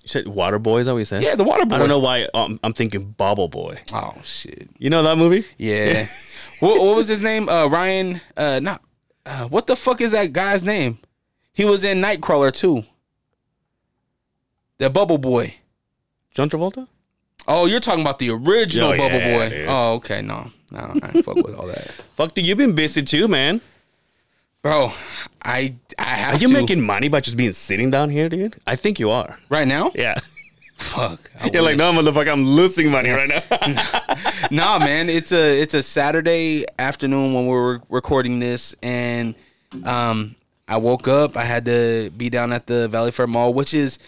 You 0.06 0.10
said 0.10 0.28
Water 0.28 0.60
Boy? 0.60 0.80
Is 0.81 0.86
that 0.86 0.94
what 0.94 1.00
you 1.00 1.06
said? 1.06 1.24
yeah, 1.24 1.34
the 1.34 1.44
Water 1.44 1.66
Boy. 1.66 1.75
I 1.75 1.80
don't 1.80 1.90
know 1.90 1.98
why 1.98 2.28
um, 2.36 2.60
I'm 2.63 2.74
thinking 2.74 3.12
Bubble 3.18 3.48
Boy. 3.48 3.80
Oh 3.92 4.13
shit. 4.24 4.69
You 4.78 4.92
know 4.92 5.02
that 5.02 5.18
movie? 5.18 5.46
Yeah. 5.57 6.06
what, 6.60 6.80
what 6.80 6.96
was 6.96 7.07
his 7.07 7.22
name? 7.22 7.50
Uh, 7.50 7.66
Ryan. 7.66 8.22
Uh, 8.38 8.60
not. 8.62 8.84
Uh, 9.25 9.48
what 9.48 9.66
the 9.66 9.75
fuck 9.75 10.02
is 10.02 10.12
that 10.12 10.31
guy's 10.31 10.62
name? 10.62 11.00
He 11.54 11.66
was 11.66 11.84
in 11.84 12.02
Nightcrawler 12.02 12.54
too. 12.54 12.84
The 14.78 14.92
Bubble 14.92 15.18
Boy. 15.18 15.56
John 16.36 16.51
Travolta? 16.51 16.88
Oh, 17.48 17.66
you're 17.66 17.80
talking 17.80 18.01
about 18.01 18.19
the 18.19 18.30
original 18.30 18.90
Oh, 18.90 18.98
Bubble 18.98 19.18
yeah, 19.18 19.38
Boy. 19.38 19.50
dude. 19.50 19.69
Oh, 19.69 19.94
okay. 19.94 20.22
No, 20.22 20.51
no, 20.72 21.00
I 21.01 21.22
fuck 21.24 21.36
with 21.38 21.56
all 21.56 21.66
that, 21.66 21.88
Fuck, 22.16 22.36
dude, 22.36 22.46
you've 22.46 22.60
been 22.60 22.74
busy 22.75 23.01
too, 23.01 23.28
man. 23.28 23.62
Bro. 24.65 24.91
I 25.44 25.75
I 26.00 26.03
have 26.03 26.35
Are 26.35 26.38
you 26.39 26.47
to 26.47 26.53
making 26.53 26.81
money 26.81 27.07
by 27.07 27.19
just 27.19 27.38
being 27.38 27.51
sitting 27.53 27.91
down 27.91 28.09
here, 28.09 28.29
dude? 28.29 28.56
I 28.65 28.75
think 28.75 29.00
you 29.00 29.12
are. 29.12 29.38
right 29.47 29.67
now. 29.67 29.91
Yeah. 29.94 30.15
Fuck. 30.77 31.29
I 31.39 31.50
You're 31.53 31.62
like, 31.62 31.77
wish. 31.77 31.77
no, 31.77 31.94
motherfucker, 31.94 32.31
I'm 32.31 32.44
losing 32.44 32.89
money 32.89 33.12
right 33.12 33.29
now. 33.29 34.47
nah, 34.51 34.79
man, 34.79 35.07
it's 35.07 35.31
a 35.31 35.62
it's 35.62 35.75
a 35.75 35.83
Saturday 35.83 36.65
afternoon 36.79 37.33
when 37.35 37.45
we're 37.45 37.79
recording 37.89 38.39
this, 38.39 38.75
and 38.81 39.35
um, 39.83 40.35
I 40.67 40.77
woke 40.77 41.07
up. 41.07 41.38
I 41.38 41.44
had 41.45 41.65
to 41.65 42.09
be 42.17 42.31
down 42.31 42.51
at 42.51 42.65
the 42.65 42.88
Valley 42.88 43.12
Fair 43.12 43.27
Mall, 43.27 43.53
which 43.53 43.71
is 43.75 44.00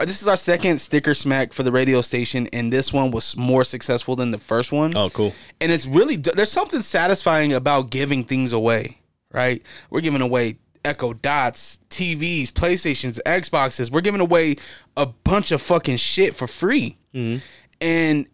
this 0.00 0.20
is 0.22 0.26
our 0.26 0.36
second 0.36 0.80
sticker 0.80 1.14
smack 1.14 1.52
for 1.52 1.62
the 1.62 1.70
radio 1.70 2.00
station, 2.00 2.48
and 2.52 2.72
this 2.72 2.92
one 2.92 3.12
was 3.12 3.36
more 3.36 3.62
successful 3.62 4.16
than 4.16 4.32
the 4.32 4.40
first 4.40 4.72
one. 4.72 4.96
oh, 4.96 5.08
cool. 5.10 5.32
And 5.60 5.70
it's 5.70 5.86
really 5.86 6.16
there's 6.16 6.50
something 6.50 6.82
satisfying 6.82 7.52
about 7.52 7.90
giving 7.90 8.24
things 8.24 8.52
away, 8.52 8.98
right? 9.34 9.62
We're 9.90 10.00
giving 10.00 10.22
away 10.22 10.56
Echo 10.84 11.12
Dots, 11.12 11.80
TVs, 11.90 12.52
PlayStations, 12.52 13.20
Xboxes. 13.26 13.90
We're 13.90 14.00
giving 14.00 14.20
away 14.20 14.56
a 14.96 15.06
bunch 15.06 15.50
of 15.50 15.60
fucking 15.60 15.96
shit 15.96 16.34
for 16.34 16.46
free. 16.46 16.96
Mm-hmm. 17.14 17.44
And 17.80 18.26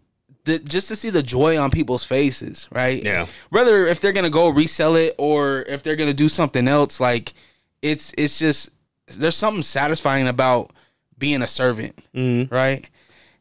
the, 0.44 0.58
just 0.58 0.88
to 0.88 0.96
see 0.96 1.10
the 1.10 1.22
joy 1.22 1.58
on 1.58 1.70
people's 1.70 2.04
faces, 2.04 2.68
right? 2.70 3.02
Yeah. 3.02 3.26
Whether 3.48 3.86
if 3.86 4.00
they're 4.00 4.12
gonna 4.12 4.30
go 4.30 4.48
resell 4.48 4.96
it 4.96 5.14
or 5.18 5.62
if 5.62 5.82
they're 5.82 5.96
gonna 5.96 6.14
do 6.14 6.28
something 6.28 6.68
else, 6.68 7.00
like 7.00 7.32
it's 7.82 8.12
it's 8.18 8.38
just 8.38 8.70
there's 9.06 9.36
something 9.36 9.62
satisfying 9.62 10.28
about 10.28 10.72
being 11.18 11.42
a 11.42 11.46
servant, 11.46 11.98
mm-hmm. 12.14 12.54
right? 12.54 12.88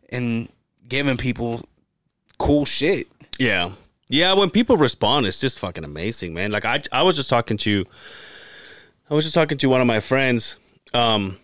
And 0.09 0.49
giving 0.87 1.17
people 1.17 1.61
cool 2.37 2.65
shit. 2.65 3.07
Yeah. 3.37 3.71
Yeah, 4.11 4.33
when 4.33 4.49
people 4.49 4.75
respond, 4.75 5.27
it's 5.27 5.39
just 5.39 5.59
fucking 5.59 5.83
amazing, 5.83 6.33
man. 6.33 6.51
Like 6.51 6.65
I 6.65 6.81
I 6.91 7.03
was 7.03 7.15
just 7.15 7.29
talking 7.29 7.57
to 7.57 7.85
I 9.09 9.13
was 9.13 9.23
just 9.23 9.35
talking 9.35 9.57
to 9.59 9.67
one 9.69 9.81
of 9.81 9.87
my 9.87 9.99
friends 9.99 10.57
um 10.93 11.37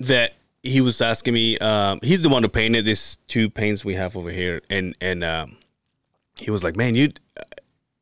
that 0.00 0.34
he 0.64 0.80
was 0.80 1.00
asking 1.00 1.34
me 1.34 1.56
um 1.58 2.00
he's 2.02 2.22
the 2.22 2.28
one 2.28 2.42
who 2.42 2.48
painted 2.48 2.84
these 2.84 3.18
two 3.28 3.48
paints 3.48 3.84
we 3.84 3.94
have 3.94 4.16
over 4.16 4.30
here 4.30 4.60
and 4.68 4.96
and 5.00 5.22
um 5.22 5.56
he 6.40 6.50
was 6.50 6.62
like, 6.62 6.76
"Man, 6.76 6.94
you 6.94 7.12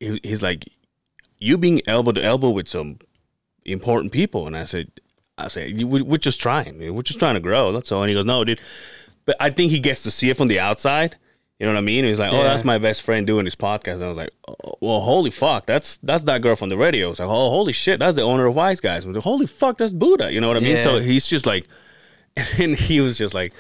he, 0.00 0.18
he's 0.22 0.42
like 0.42 0.66
you 1.38 1.56
being 1.58 1.80
elbow 1.86 2.12
to 2.12 2.22
elbow 2.22 2.50
with 2.50 2.68
some 2.68 2.98
important 3.66 4.12
people." 4.12 4.46
And 4.46 4.56
I 4.56 4.64
said 4.64 4.90
I 5.38 5.48
said, 5.48 5.82
we- 5.82 6.02
"We're 6.02 6.16
just 6.16 6.40
trying. 6.40 6.78
We're 6.94 7.02
just 7.02 7.18
trying 7.18 7.34
to 7.34 7.40
grow. 7.40 7.72
That's 7.72 7.92
all." 7.92 8.02
And 8.02 8.08
he 8.08 8.14
goes, 8.14 8.24
"No, 8.26 8.44
dude." 8.44 8.60
But 9.26 9.36
I 9.40 9.50
think 9.50 9.70
he 9.72 9.78
gets 9.78 10.02
to 10.04 10.10
see 10.10 10.30
it 10.30 10.36
from 10.38 10.48
the 10.48 10.58
outside. 10.60 11.16
You 11.58 11.64
know 11.66 11.72
what 11.72 11.78
I 11.78 11.82
mean? 11.82 12.04
He's 12.04 12.18
like, 12.18 12.32
"Oh, 12.32 12.36
Yeah. 12.36 12.42
that's 12.44 12.64
my 12.64 12.76
best 12.76 13.00
friend 13.02 13.26
doing 13.26 13.46
his 13.46 13.54
podcast." 13.56 13.94
And 13.94 14.04
I 14.04 14.08
was 14.08 14.16
like, 14.16 14.30
oh, 14.46 14.74
"Well, 14.80 15.00
holy 15.00 15.30
fuck, 15.30 15.64
that's 15.66 15.96
that's 16.02 16.24
that 16.24 16.42
girl 16.42 16.54
from 16.54 16.68
the 16.68 16.76
radio." 16.76 17.10
It's 17.10 17.18
like, 17.18 17.28
"Oh, 17.28 17.48
holy 17.50 17.72
shit, 17.72 17.98
that's 17.98 18.14
the 18.16 18.22
owner 18.22 18.44
of 18.46 18.54
Wise 18.54 18.80
Guys." 18.80 19.06
Like, 19.06 19.22
holy 19.22 19.46
fuck, 19.46 19.78
that's 19.78 19.92
Buddha. 19.92 20.30
You 20.32 20.40
know 20.40 20.48
what 20.48 20.58
I 20.58 20.60
mean? 20.60 20.80
So 20.80 20.98
he's 20.98 21.26
just 21.26 21.46
like, 21.46 21.66
and 22.58 22.76
he 22.76 23.00
was 23.00 23.16
just 23.16 23.32
like, 23.32 23.54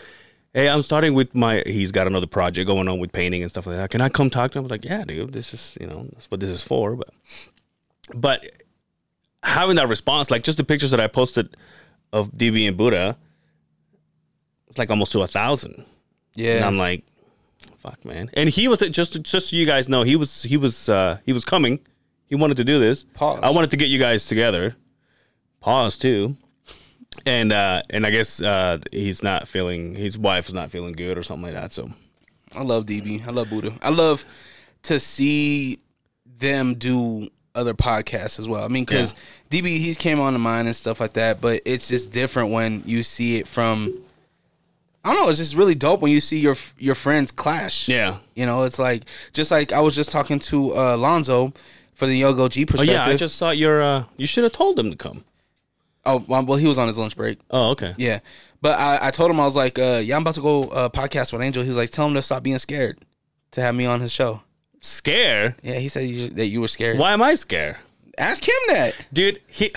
"Hey, 0.52 0.68
I'm 0.68 0.82
starting 0.82 1.14
with 1.14 1.34
my." 1.34 1.62
He's 1.64 1.90
got 1.90 2.06
another 2.06 2.26
project 2.26 2.66
going 2.66 2.86
on 2.86 2.98
with 2.98 3.12
painting 3.12 3.40
and 3.40 3.50
stuff 3.50 3.66
like 3.66 3.76
that. 3.76 3.90
Can 3.90 4.02
I 4.02 4.10
come 4.10 4.28
talk 4.28 4.50
to 4.52 4.58
him? 4.58 4.62
I 4.62 4.64
was 4.64 4.70
like, 4.72 4.84
"Yeah, 4.84 5.04
dude, 5.04 5.32
this 5.32 5.54
is 5.54 5.78
you 5.80 5.86
know 5.86 6.06
that's 6.12 6.30
what 6.30 6.40
this 6.40 6.50
is 6.50 6.62
for." 6.62 6.96
But 6.96 7.08
but 8.14 8.44
having 9.42 9.76
that 9.76 9.88
response, 9.88 10.30
like 10.30 10.42
just 10.42 10.58
the 10.58 10.64
pictures 10.64 10.90
that 10.90 11.00
I 11.00 11.06
posted 11.06 11.56
of 12.12 12.30
DB 12.32 12.68
and 12.68 12.76
Buddha, 12.76 13.16
it's 14.68 14.76
like 14.78 14.90
almost 14.90 15.12
to 15.12 15.22
a 15.22 15.26
thousand. 15.26 15.84
Yeah. 16.34 16.56
And 16.56 16.64
I'm 16.66 16.76
like, 16.78 17.04
fuck, 17.78 18.04
man. 18.04 18.30
And 18.34 18.48
he 18.48 18.68
was 18.68 18.80
just 18.80 19.20
just 19.22 19.48
so 19.48 19.56
you 19.56 19.66
guys 19.66 19.88
know, 19.88 20.02
he 20.02 20.16
was 20.16 20.42
he 20.42 20.56
was 20.56 20.88
uh 20.88 21.18
he 21.24 21.32
was 21.32 21.44
coming. 21.44 21.80
He 22.26 22.34
wanted 22.34 22.56
to 22.56 22.64
do 22.64 22.78
this. 22.80 23.04
Pause. 23.14 23.40
I 23.42 23.50
wanted 23.50 23.70
to 23.70 23.76
get 23.76 23.88
you 23.88 23.98
guys 23.98 24.26
together. 24.26 24.76
Pause 25.60 25.98
too. 25.98 26.36
And 27.24 27.52
uh 27.52 27.82
and 27.90 28.06
I 28.06 28.10
guess 28.10 28.42
uh 28.42 28.78
he's 28.92 29.22
not 29.22 29.48
feeling 29.48 29.94
his 29.94 30.18
wife 30.18 30.48
is 30.48 30.54
not 30.54 30.70
feeling 30.70 30.92
good 30.92 31.16
or 31.18 31.22
something 31.22 31.44
like 31.44 31.54
that. 31.54 31.72
So 31.72 31.90
I 32.54 32.62
love 32.62 32.86
DB. 32.86 33.26
I 33.26 33.30
love 33.30 33.50
Buddha. 33.50 33.74
I 33.82 33.90
love 33.90 34.24
to 34.84 35.00
see 35.00 35.80
them 36.24 36.74
do 36.74 37.28
other 37.54 37.74
podcasts 37.74 38.38
as 38.38 38.48
well. 38.48 38.62
I 38.62 38.68
mean, 38.68 38.84
because 38.84 39.14
DB 39.50 39.78
he's 39.78 39.96
came 39.96 40.20
on 40.20 40.34
to 40.34 40.38
mine 40.38 40.66
and 40.66 40.76
stuff 40.76 41.00
like 41.00 41.14
that, 41.14 41.40
but 41.40 41.62
it's 41.64 41.88
just 41.88 42.12
different 42.12 42.50
when 42.50 42.82
you 42.86 43.02
see 43.02 43.36
it 43.38 43.48
from. 43.48 44.02
I 45.06 45.14
don't 45.14 45.22
know. 45.22 45.28
It's 45.28 45.38
just 45.38 45.54
really 45.54 45.74
dope 45.76 46.00
when 46.00 46.10
you 46.12 46.20
see 46.20 46.38
your 46.40 46.56
your 46.78 46.94
friends 46.96 47.30
clash. 47.30 47.88
yeah. 47.88 48.16
You 48.34 48.44
know, 48.44 48.64
it's 48.64 48.78
like 48.78 49.04
just 49.32 49.50
like 49.50 49.72
I 49.72 49.80
was 49.80 49.94
just 49.94 50.10
talking 50.10 50.38
to 50.40 50.72
uh, 50.76 50.96
Lonzo 50.96 51.52
for 51.94 52.06
the 52.06 52.16
Young 52.16 52.38
OG 52.40 52.52
perspective. 52.52 52.88
Oh 52.88 52.92
yeah, 52.92 53.06
I 53.06 53.16
just 53.16 53.36
saw 53.36 53.50
your. 53.50 53.80
uh 53.82 54.04
You 54.16 54.26
should 54.26 54.44
have 54.44 54.52
told 54.52 54.78
him 54.78 54.90
to 54.90 54.96
come. 54.96 55.24
oh 56.04 56.24
well, 56.26 56.44
well, 56.44 56.58
he 56.58 56.66
was 56.66 56.78
on 56.78 56.88
his 56.88 56.98
lunch 56.98 57.16
break. 57.16 57.38
Oh 57.50 57.70
okay. 57.70 57.94
Yeah, 57.96 58.18
but 58.60 58.78
I, 58.78 59.08
I 59.08 59.10
told 59.12 59.30
him 59.30 59.38
I 59.40 59.44
was 59.44 59.56
like, 59.56 59.78
uh, 59.78 60.00
yeah, 60.04 60.16
I'm 60.16 60.22
about 60.22 60.34
to 60.34 60.42
go 60.42 60.64
uh, 60.64 60.88
podcast 60.88 61.32
with 61.32 61.40
Angel. 61.40 61.62
He 61.62 61.68
was 61.68 61.78
like, 61.78 61.90
tell 61.90 62.06
him 62.08 62.14
to 62.14 62.22
stop 62.22 62.42
being 62.42 62.58
scared 62.58 62.98
to 63.52 63.60
have 63.60 63.74
me 63.74 63.86
on 63.86 64.00
his 64.00 64.12
show. 64.12 64.42
Scare? 64.80 65.56
Yeah, 65.62 65.78
he 65.78 65.88
said 65.88 66.08
you, 66.08 66.28
that 66.30 66.46
you 66.46 66.60
were 66.60 66.68
scared. 66.68 66.98
Why 66.98 67.12
am 67.12 67.22
I 67.22 67.34
scared, 67.34 67.76
Ask 68.18 68.46
him 68.46 68.54
that. 68.68 68.94
dude? 69.12 69.40
He. 69.46 69.72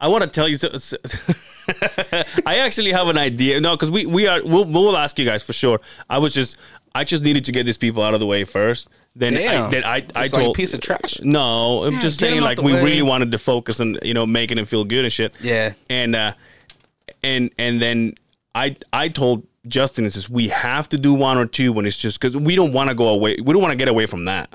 I 0.00 0.08
want 0.08 0.24
to 0.24 0.30
tell 0.30 0.48
you. 0.48 0.56
So, 0.56 0.68
so- 0.78 0.96
I 2.46 2.58
actually 2.58 2.92
have 2.92 3.08
an 3.08 3.18
idea. 3.18 3.60
No, 3.60 3.76
because 3.76 3.90
we 3.90 4.06
we 4.06 4.26
are. 4.26 4.40
We'll 4.42 4.64
we'll 4.64 4.96
ask 4.96 5.18
you 5.18 5.24
guys 5.24 5.42
for 5.42 5.52
sure. 5.52 5.80
I 6.08 6.18
was 6.18 6.34
just. 6.34 6.56
I 6.92 7.04
just 7.04 7.22
needed 7.22 7.44
to 7.44 7.52
get 7.52 7.66
these 7.66 7.76
people 7.76 8.02
out 8.02 8.14
of 8.14 8.20
the 8.20 8.26
way 8.26 8.42
first. 8.44 8.88
Then 9.14 9.34
I, 9.36 9.70
then 9.70 9.84
I 9.84 9.96
I 9.96 10.00
Just 10.00 10.14
like 10.16 10.32
a 10.32 10.44
told 10.44 10.56
piece 10.56 10.74
of 10.74 10.80
trash. 10.80 11.20
No, 11.22 11.84
I'm 11.84 11.94
Yeah, 11.94 12.00
just 12.00 12.18
saying 12.18 12.40
like 12.40 12.60
we 12.60 12.72
way. 12.72 12.82
really 12.82 13.02
wanted 13.02 13.30
to 13.32 13.38
focus 13.38 13.78
on 13.80 13.96
you 14.02 14.12
know 14.14 14.26
making 14.26 14.58
him 14.58 14.66
feel 14.66 14.84
good 14.84 15.04
and 15.04 15.12
shit. 15.12 15.32
Yeah. 15.40 15.74
And 15.88 16.16
uh 16.16 16.32
and 17.22 17.50
and 17.58 17.80
then 17.80 18.14
I 18.56 18.76
I 18.92 19.08
told 19.08 19.46
Justin 19.68 20.02
this 20.04 20.16
is 20.16 20.28
we 20.28 20.48
have 20.48 20.88
to 20.88 20.98
do 20.98 21.14
one 21.14 21.38
or 21.38 21.46
two 21.46 21.72
when 21.72 21.86
it's 21.86 21.96
just 21.96 22.18
because 22.20 22.36
we 22.36 22.56
don't 22.56 22.72
want 22.72 22.88
to 22.88 22.94
go 22.96 23.06
away. 23.08 23.36
We 23.40 23.52
don't 23.52 23.62
want 23.62 23.72
to 23.72 23.76
get 23.76 23.88
away 23.88 24.06
from 24.06 24.24
that. 24.24 24.52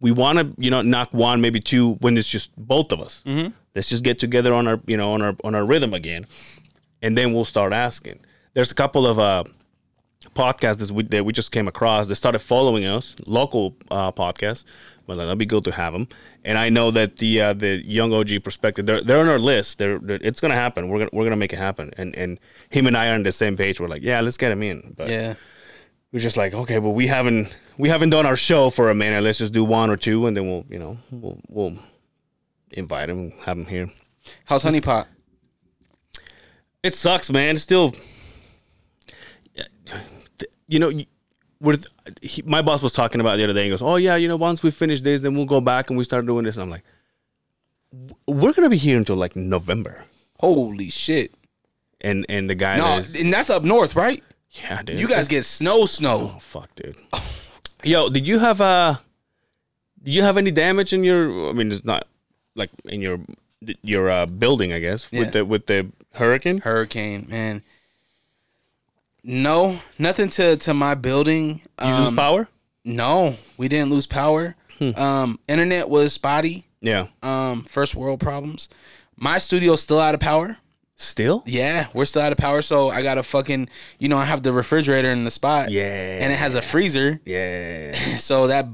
We 0.00 0.10
want 0.10 0.38
to 0.40 0.52
you 0.58 0.70
know 0.70 0.82
knock 0.82 1.12
one 1.14 1.40
maybe 1.40 1.60
two 1.60 1.92
when 2.00 2.16
it's 2.16 2.28
just 2.28 2.50
both 2.56 2.90
of 2.92 3.00
us. 3.00 3.22
Mm-hmm. 3.24 3.52
Let's 3.74 3.88
just 3.88 4.04
get 4.04 4.18
together 4.18 4.52
on 4.54 4.68
our 4.68 4.80
you 4.86 4.96
know 4.96 5.12
on 5.12 5.22
our 5.22 5.36
on 5.44 5.54
our 5.54 5.64
rhythm 5.64 5.94
again, 5.94 6.26
and 7.00 7.16
then 7.16 7.32
we'll 7.32 7.44
start 7.44 7.72
asking. 7.72 8.20
There's 8.54 8.70
a 8.70 8.74
couple 8.74 9.06
of 9.06 9.18
uh 9.18 9.44
podcasts 10.34 10.78
that 10.78 10.90
we, 10.90 11.02
that 11.04 11.24
we 11.24 11.32
just 11.32 11.50
came 11.52 11.66
across. 11.68 12.08
They 12.08 12.14
started 12.14 12.38
following 12.38 12.84
us, 12.86 13.16
local 13.26 13.76
uh, 13.90 14.12
podcasts. 14.12 14.64
Well, 15.06 15.16
that'd 15.16 15.36
be 15.36 15.46
good 15.46 15.64
to 15.64 15.72
have 15.72 15.92
them. 15.92 16.06
And 16.44 16.56
I 16.56 16.68
know 16.68 16.90
that 16.92 17.16
the 17.16 17.40
uh, 17.40 17.52
the 17.54 17.82
young 17.84 18.12
OG 18.12 18.44
perspective, 18.44 18.86
they're 18.86 19.00
they're 19.00 19.18
on 19.20 19.28
our 19.28 19.38
list. 19.38 19.78
They're, 19.78 19.98
they're 19.98 20.18
it's 20.22 20.40
gonna 20.40 20.54
happen. 20.54 20.88
We're 20.88 20.98
gonna 21.00 21.10
we're 21.12 21.24
gonna 21.24 21.36
make 21.36 21.52
it 21.52 21.58
happen. 21.58 21.92
And 21.96 22.14
and 22.14 22.38
him 22.70 22.86
and 22.86 22.96
I 22.96 23.08
are 23.10 23.14
on 23.14 23.22
the 23.24 23.32
same 23.32 23.56
page. 23.56 23.80
We're 23.80 23.88
like, 23.88 24.02
yeah, 24.02 24.20
let's 24.20 24.36
get 24.36 24.52
him 24.52 24.62
in. 24.62 24.94
But 24.96 25.08
Yeah. 25.08 25.34
we're 26.12 26.20
just 26.20 26.36
like, 26.36 26.54
okay, 26.54 26.78
but 26.78 26.90
we 26.90 27.08
haven't 27.08 27.56
we 27.78 27.88
haven't 27.88 28.10
done 28.10 28.26
our 28.26 28.36
show 28.36 28.70
for 28.70 28.90
a 28.90 28.94
minute. 28.94 29.22
Let's 29.24 29.38
just 29.38 29.52
do 29.52 29.64
one 29.64 29.90
or 29.90 29.96
two, 29.96 30.26
and 30.26 30.36
then 30.36 30.48
we'll 30.48 30.64
you 30.68 30.78
know 30.78 30.98
we'll 31.10 31.40
we'll 31.48 31.78
invite 32.72 33.08
him, 33.10 33.32
have 33.42 33.58
him 33.58 33.66
here. 33.66 33.90
How's 34.44 34.62
Honey 34.62 34.80
Pot? 34.80 35.08
It 36.82 36.94
sucks, 36.94 37.30
man. 37.30 37.56
Still, 37.56 37.94
you 40.68 40.78
know, 40.78 40.92
with 41.60 41.86
he, 42.22 42.42
my 42.42 42.62
boss 42.62 42.82
was 42.82 42.92
talking 42.92 43.20
about 43.20 43.36
the 43.36 43.44
other 43.44 43.52
day. 43.52 43.64
He 43.64 43.70
goes, 43.70 43.82
"Oh 43.82 43.96
yeah, 43.96 44.16
you 44.16 44.28
know, 44.28 44.36
once 44.36 44.62
we 44.62 44.70
finish 44.70 45.00
this, 45.00 45.20
then 45.20 45.34
we'll 45.34 45.44
go 45.46 45.60
back 45.60 45.90
and 45.90 45.96
we 45.98 46.04
start 46.04 46.26
doing 46.26 46.44
this." 46.44 46.56
And 46.56 46.64
I'm 46.64 46.70
like, 46.70 46.84
"We're 48.26 48.52
gonna 48.52 48.68
be 48.70 48.78
here 48.78 48.96
until 48.98 49.16
like 49.16 49.36
November." 49.36 50.04
Holy 50.40 50.90
shit. 50.90 51.32
And 52.00 52.26
and 52.28 52.50
the 52.50 52.56
guy, 52.56 52.78
No, 52.78 52.98
is, 52.98 53.20
and 53.20 53.32
that's 53.32 53.48
up 53.48 53.62
north, 53.62 53.94
right? 53.94 54.22
yeah, 54.50 54.82
dude, 54.82 54.98
You 54.98 55.06
guys 55.08 55.28
get 55.28 55.44
snow, 55.44 55.86
snow. 55.86 56.32
oh 56.34 56.38
fuck, 56.40 56.74
dude. 56.74 56.96
Yo, 57.84 58.08
did 58.08 58.26
you 58.26 58.40
have 58.40 58.60
uh 58.60 58.96
Did 60.02 60.14
you 60.14 60.22
have 60.22 60.36
any 60.36 60.50
damage 60.50 60.92
in 60.92 61.04
your? 61.04 61.48
I 61.50 61.52
mean, 61.52 61.70
it's 61.70 61.84
not 61.84 62.08
like 62.54 62.70
in 62.84 63.00
your 63.02 63.18
your 63.82 64.10
uh, 64.10 64.26
building, 64.26 64.72
I 64.72 64.78
guess, 64.80 65.06
Yeah. 65.10 65.20
with 65.20 65.32
the 65.32 65.44
with 65.44 65.66
the 65.66 65.88
hurricane. 66.14 66.58
Hurricane, 66.58 67.26
man. 67.28 67.62
No, 69.24 69.78
nothing 69.98 70.28
to 70.30 70.56
to 70.56 70.74
my 70.74 70.94
building. 70.94 71.60
You 71.80 71.86
lose 71.88 72.08
Um, 72.08 72.16
power? 72.16 72.48
no, 72.84 73.36
we 73.56 73.68
didn't 73.68 73.90
lose 73.90 74.06
power. 74.06 74.56
Um, 74.96 75.38
internet 75.46 75.88
was 75.88 76.12
spotty. 76.12 76.64
Yeah. 76.80 77.06
Um, 77.22 77.62
first 77.62 77.94
world 77.94 78.18
problems. 78.18 78.68
My 79.16 79.38
studio's 79.38 79.80
still 79.80 80.00
out 80.00 80.14
of 80.14 80.20
power. 80.20 80.56
Still? 80.96 81.44
Yeah, 81.46 81.86
we're 81.94 82.04
still 82.04 82.22
out 82.22 82.32
of 82.32 82.38
power. 82.38 82.62
So 82.62 82.90
I 82.90 83.02
got 83.02 83.16
a 83.16 83.22
fucking, 83.22 83.68
you 84.00 84.08
know, 84.08 84.18
I 84.18 84.24
have 84.24 84.42
the 84.42 84.52
refrigerator 84.52 85.10
in 85.12 85.22
the 85.22 85.30
spot. 85.30 85.70
Yeah. 85.70 86.18
And 86.20 86.32
it 86.32 86.36
has 86.36 86.56
a 86.56 86.62
freezer. 86.62 87.20
Yeah. 87.24 87.94
So 88.18 88.48
that 88.48 88.66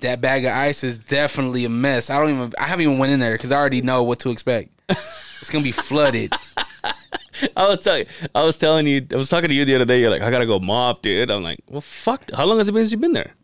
that 0.00 0.20
bag 0.20 0.44
of 0.44 0.52
ice 0.52 0.84
is 0.84 0.98
definitely 0.98 1.64
a 1.64 1.68
mess. 1.68 2.10
I 2.10 2.18
don't 2.18 2.30
even. 2.30 2.52
I 2.58 2.66
haven't 2.66 2.84
even 2.84 2.98
went 2.98 3.12
in 3.12 3.20
there 3.20 3.34
because 3.34 3.52
I 3.52 3.56
already 3.56 3.82
know 3.82 4.02
what 4.02 4.20
to 4.20 4.30
expect. 4.30 4.70
it's 4.88 5.50
gonna 5.50 5.64
be 5.64 5.72
flooded. 5.72 6.32
I 7.56 7.68
was 7.68 7.84
telling, 7.84 8.06
I 8.34 8.42
was 8.42 8.56
telling 8.56 8.86
you, 8.86 9.06
I 9.12 9.16
was 9.16 9.28
talking 9.28 9.48
to 9.48 9.54
you 9.54 9.64
the 9.64 9.76
other 9.76 9.84
day. 9.84 10.00
You're 10.00 10.10
like, 10.10 10.22
I 10.22 10.30
gotta 10.30 10.46
go 10.46 10.58
mop, 10.58 11.02
dude. 11.02 11.30
I'm 11.30 11.42
like, 11.42 11.60
well, 11.68 11.80
fuck. 11.80 12.30
How 12.32 12.44
long 12.44 12.58
has 12.58 12.68
it 12.68 12.72
been 12.72 12.82
since 12.82 12.92
you've 12.92 13.00
been 13.00 13.12
there? 13.12 13.34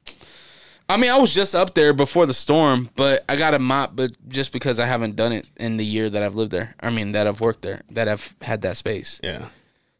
I 0.88 0.96
mean, 0.98 1.10
I 1.10 1.16
was 1.16 1.32
just 1.32 1.54
up 1.54 1.74
there 1.74 1.94
before 1.94 2.26
the 2.26 2.34
storm, 2.34 2.90
but 2.94 3.24
I 3.28 3.36
got 3.36 3.54
a 3.54 3.58
mop, 3.58 3.96
but 3.96 4.12
just 4.28 4.52
because 4.52 4.78
I 4.78 4.86
haven't 4.86 5.16
done 5.16 5.32
it 5.32 5.48
in 5.56 5.78
the 5.78 5.84
year 5.84 6.10
that 6.10 6.22
I've 6.22 6.34
lived 6.34 6.52
there. 6.52 6.74
I 6.80 6.90
mean, 6.90 7.12
that 7.12 7.26
I've 7.26 7.40
worked 7.40 7.62
there, 7.62 7.82
that 7.90 8.06
I've 8.06 8.34
had 8.42 8.62
that 8.62 8.76
space. 8.76 9.18
Yeah. 9.22 9.48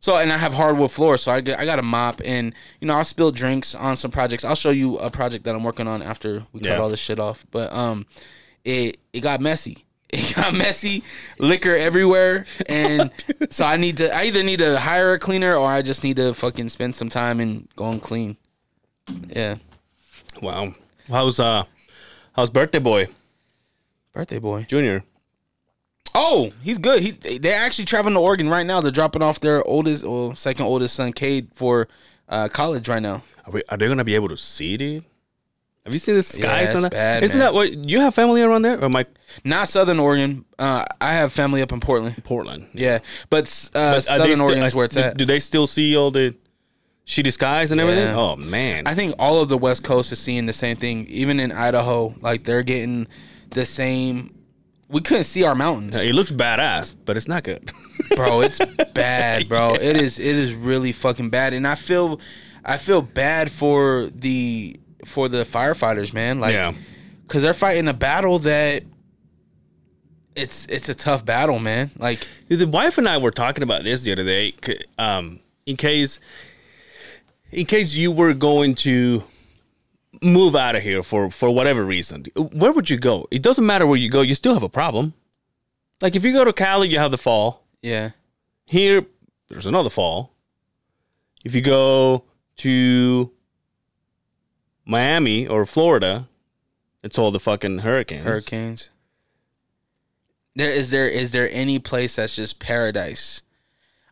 So, 0.05 0.19
and 0.19 0.31
I 0.31 0.37
have 0.37 0.53
hardwood 0.53 0.93
floors, 0.93 1.23
so 1.23 1.33
I 1.33 1.41
got, 1.41 1.59
I 1.59 1.65
got 1.65 1.79
a 1.79 1.83
mop, 1.83 2.21
and 2.27 2.53
you 2.79 2.87
know, 2.87 2.93
I'll 2.95 3.05
spill 3.05 3.33
drinks 3.33 3.75
on 3.75 3.97
some 3.97 4.11
projects. 4.11 4.45
I'll 4.45 4.55
show 4.55 4.69
you 4.69 4.99
a 4.99 5.09
project 5.11 5.45
that 5.45 5.55
I'm 5.55 5.65
working 5.65 5.89
on 5.89 6.03
after 6.03 6.45
we 6.53 6.61
cut 6.61 6.69
Yeah. 6.73 6.77
all 6.79 6.91
this 6.91 7.01
shit 7.01 7.19
off. 7.19 7.47
But 7.51 7.73
um, 7.73 8.05
it 8.67 8.99
it 9.15 9.21
got 9.21 9.41
messy. 9.41 9.79
It 10.11 10.35
got 10.37 10.53
messy, 10.53 11.03
liquor 11.39 11.75
everywhere, 11.75 12.45
and 12.69 13.11
so 13.51 13.65
I 13.65 13.79
need 13.79 13.97
to. 13.97 14.15
I 14.15 14.25
either 14.25 14.43
need 14.43 14.59
to 14.59 14.79
hire 14.79 15.15
a 15.15 15.19
cleaner 15.19 15.57
or 15.57 15.67
I 15.73 15.81
just 15.81 16.05
need 16.05 16.17
to 16.17 16.35
fucking 16.35 16.69
spend 16.69 16.95
some 16.95 17.09
time 17.09 17.41
and 17.41 17.67
go 17.75 17.87
and 17.89 18.03
clean. 18.03 18.37
Yeah, 19.35 19.57
Wow. 20.43 20.75
How's 21.09 21.41
uh, 21.41 21.65
how's 22.35 22.51
birthday 22.51 22.79
boy 22.79 23.09
birthday 24.13 24.39
boy. 24.39 24.65
Junior? 24.69 25.03
Oh, 26.15 26.53
he's 26.63 26.79
good. 26.79 27.03
He 27.03 27.11
they're 27.39 27.59
actually 27.59 27.87
traveling 27.87 28.15
to 28.15 28.21
Oregon 28.21 28.49
right 28.49 28.65
now. 28.67 28.81
They're 28.81 28.93
dropping 28.93 29.23
off 29.23 29.41
their 29.41 29.67
oldest 29.67 30.05
or 30.05 30.37
second 30.37 30.65
oldest 30.67 30.95
son, 30.95 31.13
Cade, 31.13 31.49
for 31.55 31.89
uh, 32.29 32.49
college 32.49 32.89
right 32.89 33.03
now. 33.03 33.23
Are, 33.47 33.53
we, 33.53 33.63
are 33.69 33.77
they 33.77 33.89
gonna 33.89 34.05
be 34.05 34.15
able 34.15 34.29
to 34.29 34.37
see, 34.37 34.77
dude? 34.77 35.05
Have 35.85 35.93
you 35.93 35.99
seen 35.99 36.15
the 36.15 36.23
skies 36.23 36.71
it's 36.71 36.77
on 36.77 36.83
that? 36.83 36.93
bad, 36.93 37.25
Isn't 37.25 37.39
man. 37.39 37.47
that 37.47 37.53
what 37.55 37.71
you 37.73 38.01
have 38.01 38.15
family 38.15 38.41
around 38.41 38.63
there, 38.63 38.83
or 38.83 38.89
my 38.89 39.05
Not 39.45 39.69
Southern 39.69 39.99
Oregon. 39.99 40.47
Uh, 40.59 40.85
I 40.99 41.13
have 41.15 41.31
family 41.33 41.61
up 41.61 41.73
in 41.73 41.81
Portland. 41.81 42.25
Portland? 42.25 42.69
Yeah, 42.73 43.01
but 43.29 43.47
uh, 43.75 43.97
But 43.97 44.05
Southern 44.05 44.41
Oregon 44.41 44.63
is 44.63 44.75
where 44.75 44.87
it's 44.87 44.95
do, 44.95 45.03
at. 45.03 45.17
Do 45.17 45.27
they 45.27 45.41
still 45.41 45.67
see 45.67 45.95
all 45.95 46.11
the 46.11 46.35
shitty 47.07 47.33
skies 47.33 47.71
and 47.71 47.81
everything? 47.81 48.15
Oh 48.17 48.37
man. 48.37 48.87
I 48.87 48.95
think 48.95 49.15
all 49.19 49.43
of 49.43 49.49
the 49.51 49.59
West 49.59 49.85
Coast 49.85 50.11
is 50.11 50.19
seeing 50.19 50.47
the 50.47 50.55
same 50.55 50.77
thing. 50.77 51.07
Even 51.09 51.39
in 51.39 51.53
Idaho, 51.53 52.15
like 52.23 52.45
they're 52.45 52.63
getting 52.63 53.07
the 53.51 53.67
same. 53.67 54.34
We 54.95 55.01
couldn't 55.01 55.25
see 55.25 55.43
our 55.43 55.57
mountains, 55.57 55.97
it 55.97 56.15
looks 56.15 56.31
badass, 56.31 56.95
but 57.05 57.17
it's 57.17 57.27
not 57.27 57.43
good. 57.43 57.73
bro. 58.15 58.43
It's 58.43 58.61
bad, 58.95 59.49
bro. 59.49 59.75
It 59.75 59.97
is. 59.97 60.21
It 60.21 60.37
is 60.37 60.55
really 60.55 60.93
fucking 60.93 61.31
bad, 61.31 61.53
and 61.53 61.67
I 61.67 61.75
feel, 61.75 62.21
I 62.65 62.79
feel 62.79 63.03
bad 63.03 63.51
for 63.51 64.09
the 64.15 64.77
for 65.05 65.29
the 65.29 65.45
firefighters, 65.45 66.13
man. 66.15 66.39
Like, 66.39 66.55
yeah. 66.55 66.75
because 67.27 67.43
they're 67.43 67.55
fighting 67.55 67.89
a 67.89 67.93
battle 67.93 68.39
that. 68.41 68.85
It's 70.37 70.67
it's 70.67 70.89
a 70.89 70.95
tough 70.95 71.25
battle, 71.25 71.59
man. 71.59 71.91
Like 71.99 72.25
The 72.47 72.65
wife 72.65 72.97
and 72.97 73.09
I 73.09 73.19
were 73.19 73.33
talking 73.33 73.65
about 73.65 73.83
this 73.83 74.03
the 74.03 74.13
other 74.13 74.25
day. 74.25 74.55
Um, 74.97 75.41
in 75.67 75.77
case, 75.77 76.21
in 77.51 77.67
case 77.67 77.95
you 77.95 78.13
were 78.13 78.33
going 78.33 78.77
to 78.77 79.25
move 80.25 80.57
out 80.57 80.75
of 80.77 80.83
here 80.83 81.03
for 81.03 81.31
for 81.31 81.51
whatever 81.51 81.85
reason, 81.85 82.25
where 82.37 82.73
would 82.73 82.91
you 82.91 82.97
go? 82.99 83.29
It 83.31 83.43
doesn't 83.43 83.65
matter 83.67 83.87
where 83.87 83.99
you 83.99 84.11
go. 84.11 84.23
You 84.23 84.35
still 84.35 84.55
have 84.55 84.63
a 84.63 84.69
problem. 84.69 85.15
Like 86.03 86.17
if 86.17 86.25
you 86.25 86.33
go 86.33 86.45
to 86.45 86.53
Cali, 86.53 86.89
you 86.89 86.99
have 86.99 87.11
the 87.11 87.19
fall. 87.19 87.63
yeah, 87.83 88.11
Here, 88.65 89.07
there's 89.49 89.67
another 89.67 89.91
fall. 89.91 90.33
If 91.45 91.55
you 91.55 91.61
go 91.61 92.25
to 92.59 93.31
Miami 94.85 95.47
or 95.47 95.65
Florida, 95.67 96.29
it's 97.03 97.19
all 97.19 97.31
the 97.31 97.41
fucking 97.41 97.81
hurricanes. 97.81 98.25
hurricanes. 98.25 98.91
There 100.57 100.71
is 100.71 100.91
there 100.91 101.09
is 101.09 101.33
there 101.33 101.49
any 101.53 101.79
place 101.79 102.17
that's 102.17 102.37
just 102.37 102.61
paradise? 102.61 103.43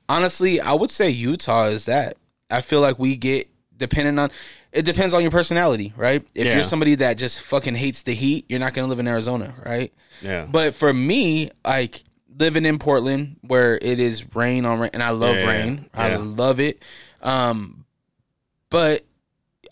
Honestly, 0.08 0.60
I 0.60 0.72
would 0.72 0.90
say 0.90 1.08
Utah 1.08 1.66
is 1.68 1.84
that. 1.86 2.16
I 2.50 2.60
feel 2.60 2.80
like 2.80 2.98
we 2.98 3.16
get 3.16 3.48
depending 3.76 4.18
on 4.18 4.30
it 4.72 4.82
depends 4.84 5.12
on 5.14 5.22
your 5.22 5.30
personality, 5.30 5.92
right? 5.96 6.26
If 6.34 6.46
Yeah. 6.46 6.54
you're 6.54 6.64
somebody 6.64 6.94
that 6.96 7.18
just 7.18 7.40
fucking 7.40 7.74
hates 7.74 8.02
the 8.02 8.14
heat, 8.14 8.46
you're 8.48 8.60
not 8.60 8.74
gonna 8.74 8.88
live 8.88 8.98
in 8.98 9.06
Arizona, 9.08 9.54
right? 9.64 9.92
Yeah. 10.22 10.46
But 10.50 10.74
for 10.74 10.92
me, 10.92 11.50
like 11.64 12.04
living 12.38 12.64
in 12.64 12.78
Portland 12.78 13.36
where 13.42 13.76
it 13.82 14.00
is 14.00 14.34
rain 14.34 14.64
on 14.64 14.78
rain 14.80 14.90
and 14.94 15.02
I 15.02 15.10
love 15.10 15.36
Yeah, 15.36 15.42
yeah, 15.42 15.48
rain. 15.48 15.86
I 15.92 16.08
yeah. 16.12 16.16
love 16.18 16.58
it. 16.60 16.82
Um 17.22 17.84
but 18.70 19.04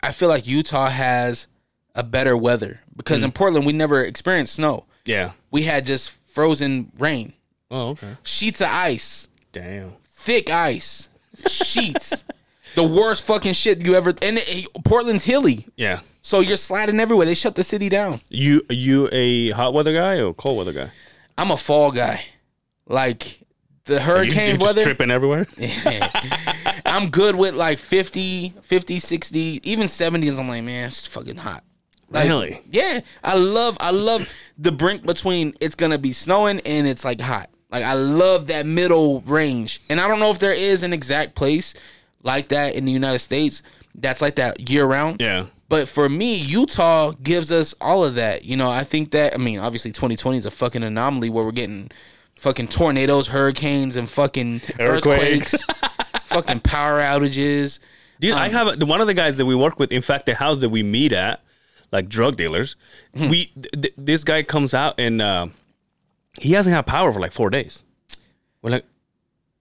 I 0.02 0.12
feel 0.12 0.28
like 0.28 0.46
Utah 0.46 0.88
has 0.90 1.46
a 1.94 2.02
better 2.02 2.36
weather 2.36 2.80
because 2.96 3.18
Hmm. 3.20 3.26
in 3.26 3.32
Portland 3.32 3.64
we 3.66 3.72
never 3.72 4.02
experienced 4.04 4.54
snow. 4.54 4.84
yeah. 5.04 5.32
We 5.50 5.62
had 5.62 5.84
just 5.86 6.10
frozen 6.26 6.92
rain, 6.98 7.32
Oh, 7.70 7.88
okay. 7.90 8.16
sheets 8.22 8.60
of 8.60 8.68
ice, 8.68 9.28
Damn. 9.52 9.94
thick 10.12 10.48
ice, 10.50 11.08
sheets. 11.48 12.22
The 12.74 12.84
worst 12.84 13.24
fucking 13.24 13.52
shit 13.54 13.84
you 13.84 13.94
ever 13.94 14.10
and 14.22 14.38
it, 14.38 14.68
Portland's 14.84 15.24
hilly. 15.24 15.66
Yeah. 15.76 16.00
So 16.22 16.40
you're 16.40 16.56
sliding 16.56 17.00
everywhere. 17.00 17.26
They 17.26 17.34
shut 17.34 17.54
the 17.54 17.64
city 17.64 17.88
down. 17.88 18.20
You 18.28 18.62
you 18.68 19.08
a 19.12 19.50
hot 19.50 19.72
weather 19.74 19.92
guy 19.92 20.20
or 20.20 20.34
cold 20.34 20.58
weather 20.58 20.72
guy? 20.72 20.90
I'm 21.38 21.50
a 21.50 21.56
fall 21.56 21.90
guy. 21.90 22.22
Like 22.86 23.40
the 23.84 23.94
You, 23.94 24.00
hurricane 24.00 24.46
you 24.52 24.58
just 24.58 24.62
weather. 24.62 24.82
tripping 24.82 25.10
everywhere. 25.10 25.46
I'm 26.86 27.08
good 27.10 27.36
with 27.36 27.54
like 27.54 27.78
50, 27.78 28.54
50, 28.62 28.98
60, 28.98 29.60
even 29.64 29.86
70s. 29.86 30.38
I'm 30.38 30.48
like, 30.48 30.64
man, 30.64 30.88
it's 30.88 31.06
fucking 31.06 31.36
hot. 31.36 31.64
Like, 32.08 32.26
Really? 32.28 32.60
Yeah. 32.70 33.00
I 33.22 33.34
love 33.36 33.76
I 33.80 33.90
love 33.90 34.28
the 34.58 34.72
brink 34.72 35.04
between 35.06 35.54
it's 35.60 35.74
gonna 35.74 35.98
be 35.98 36.12
snowing 36.12 36.60
and 36.66 36.86
it's 36.86 37.04
like 37.04 37.20
hot. 37.20 37.50
Like 37.70 37.84
I 37.84 37.94
love 37.94 38.48
that 38.48 38.66
middle 38.66 39.20
range. 39.22 39.80
And 39.88 40.00
I 40.00 40.08
don't 40.08 40.18
know 40.18 40.30
if 40.30 40.40
there 40.40 40.52
is 40.52 40.82
an 40.82 40.92
exact 40.92 41.34
place 41.36 41.74
like 42.22 42.48
that 42.48 42.74
in 42.74 42.84
the 42.84 42.92
United 42.92 43.18
States 43.20 43.62
that's 43.94 44.20
like 44.20 44.36
that 44.36 44.68
year 44.70 44.84
round. 44.86 45.20
Yeah. 45.20 45.46
But 45.68 45.88
for 45.88 46.08
me, 46.08 46.34
Utah 46.36 47.12
gives 47.22 47.52
us 47.52 47.74
all 47.80 48.04
of 48.04 48.16
that. 48.16 48.44
You 48.44 48.56
know, 48.56 48.70
I 48.70 48.84
think 48.84 49.10
that 49.12 49.34
I 49.34 49.36
mean, 49.36 49.58
obviously 49.58 49.92
2020 49.92 50.38
is 50.38 50.46
a 50.46 50.50
fucking 50.50 50.82
anomaly 50.82 51.30
where 51.30 51.44
we're 51.44 51.52
getting 51.52 51.90
fucking 52.38 52.68
tornadoes, 52.68 53.28
hurricanes, 53.28 53.96
and 53.96 54.08
fucking 54.08 54.62
Earthquakes. 54.80 55.54
earthquakes, 55.54 55.64
fucking 56.24 56.60
power 56.60 57.00
outages. 57.00 57.78
Dude, 58.20 58.32
Um, 58.32 58.38
I 58.40 58.48
have 58.48 58.80
a, 58.82 58.84
one 58.86 59.00
of 59.00 59.06
the 59.06 59.14
guys 59.14 59.36
that 59.36 59.46
we 59.46 59.54
work 59.54 59.78
with. 59.78 59.92
In 59.92 60.02
fact, 60.02 60.26
the 60.26 60.34
house 60.34 60.58
that 60.60 60.68
we 60.70 60.82
meet 60.82 61.12
at, 61.12 61.40
like 61.92 62.08
drug 62.08 62.36
dealers, 62.36 62.76
Hmm. 63.16 63.28
we 63.28 63.46
th- 63.46 63.70
th- 63.82 63.94
this 63.96 64.24
guy 64.24 64.42
comes 64.42 64.74
out 64.74 64.94
and 64.98 65.20
uh, 65.22 65.46
he 66.40 66.52
hasn't 66.52 66.74
had 66.74 66.86
power 66.86 67.12
for 67.12 67.20
like 67.20 67.32
four 67.32 67.48
days. 67.50 67.82
We're 68.62 68.70
like, 68.70 68.84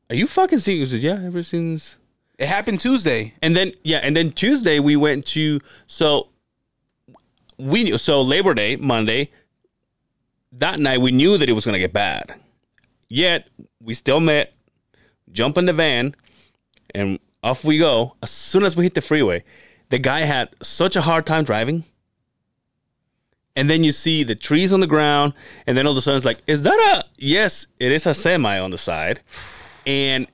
"Are 0.10 0.16
you 0.16 0.26
fucking 0.28 0.60
serious?" 0.60 0.92
"Yeah, 0.92 1.22
ever 1.24 1.42
since." 1.44 1.98
It 2.40 2.48
happened 2.48 2.80
Tuesday. 2.80 3.34
And 3.42 3.56
then 3.56 3.74
yeah, 3.84 3.98
and 3.98 4.16
then 4.16 4.32
Tuesday 4.32 4.80
we 4.80 4.96
went 4.96 5.26
to 5.28 5.60
so 5.86 6.30
we 7.58 7.84
knew 7.84 7.98
so 7.98 8.22
Labor 8.22 8.54
Day 8.54 8.78
Monday. 8.78 9.30
That 10.54 10.80
night 10.80 11.02
we 11.02 11.12
knew 11.12 11.38
that 11.38 11.50
it 11.50 11.54
was 11.54 11.66
gonna 11.66 11.80
get 11.80 11.94
bad. 11.94 12.34
Yet 13.10 13.50
we 13.82 13.94
still 13.94 14.22
met, 14.22 14.54
jump 15.32 15.58
in 15.58 15.66
the 15.66 15.74
van, 15.74 16.16
and 16.96 17.20
off 17.44 17.66
we 17.66 17.78
go. 17.78 18.16
As 18.24 18.32
soon 18.32 18.64
as 18.64 18.76
we 18.76 18.86
hit 18.86 18.94
the 18.94 19.02
freeway, 19.02 19.44
the 19.90 20.00
guy 20.00 20.22
had 20.22 20.56
such 20.62 20.96
a 20.96 21.02
hard 21.02 21.26
time 21.26 21.44
driving. 21.44 21.84
And 23.56 23.70
then 23.70 23.84
you 23.84 23.92
see 23.92 24.24
the 24.24 24.36
trees 24.36 24.72
on 24.72 24.80
the 24.80 24.88
ground, 24.88 25.34
and 25.68 25.76
then 25.78 25.86
all 25.86 25.92
of 25.92 25.98
a 25.98 26.02
sudden 26.02 26.16
it's 26.16 26.26
like, 26.26 26.42
is 26.48 26.64
that 26.64 26.80
a 26.96 27.04
yes? 27.18 27.68
It 27.80 27.92
is 27.92 28.06
a 28.06 28.14
semi 28.14 28.58
on 28.58 28.72
the 28.72 28.78
side, 28.78 29.20
and 29.86 30.28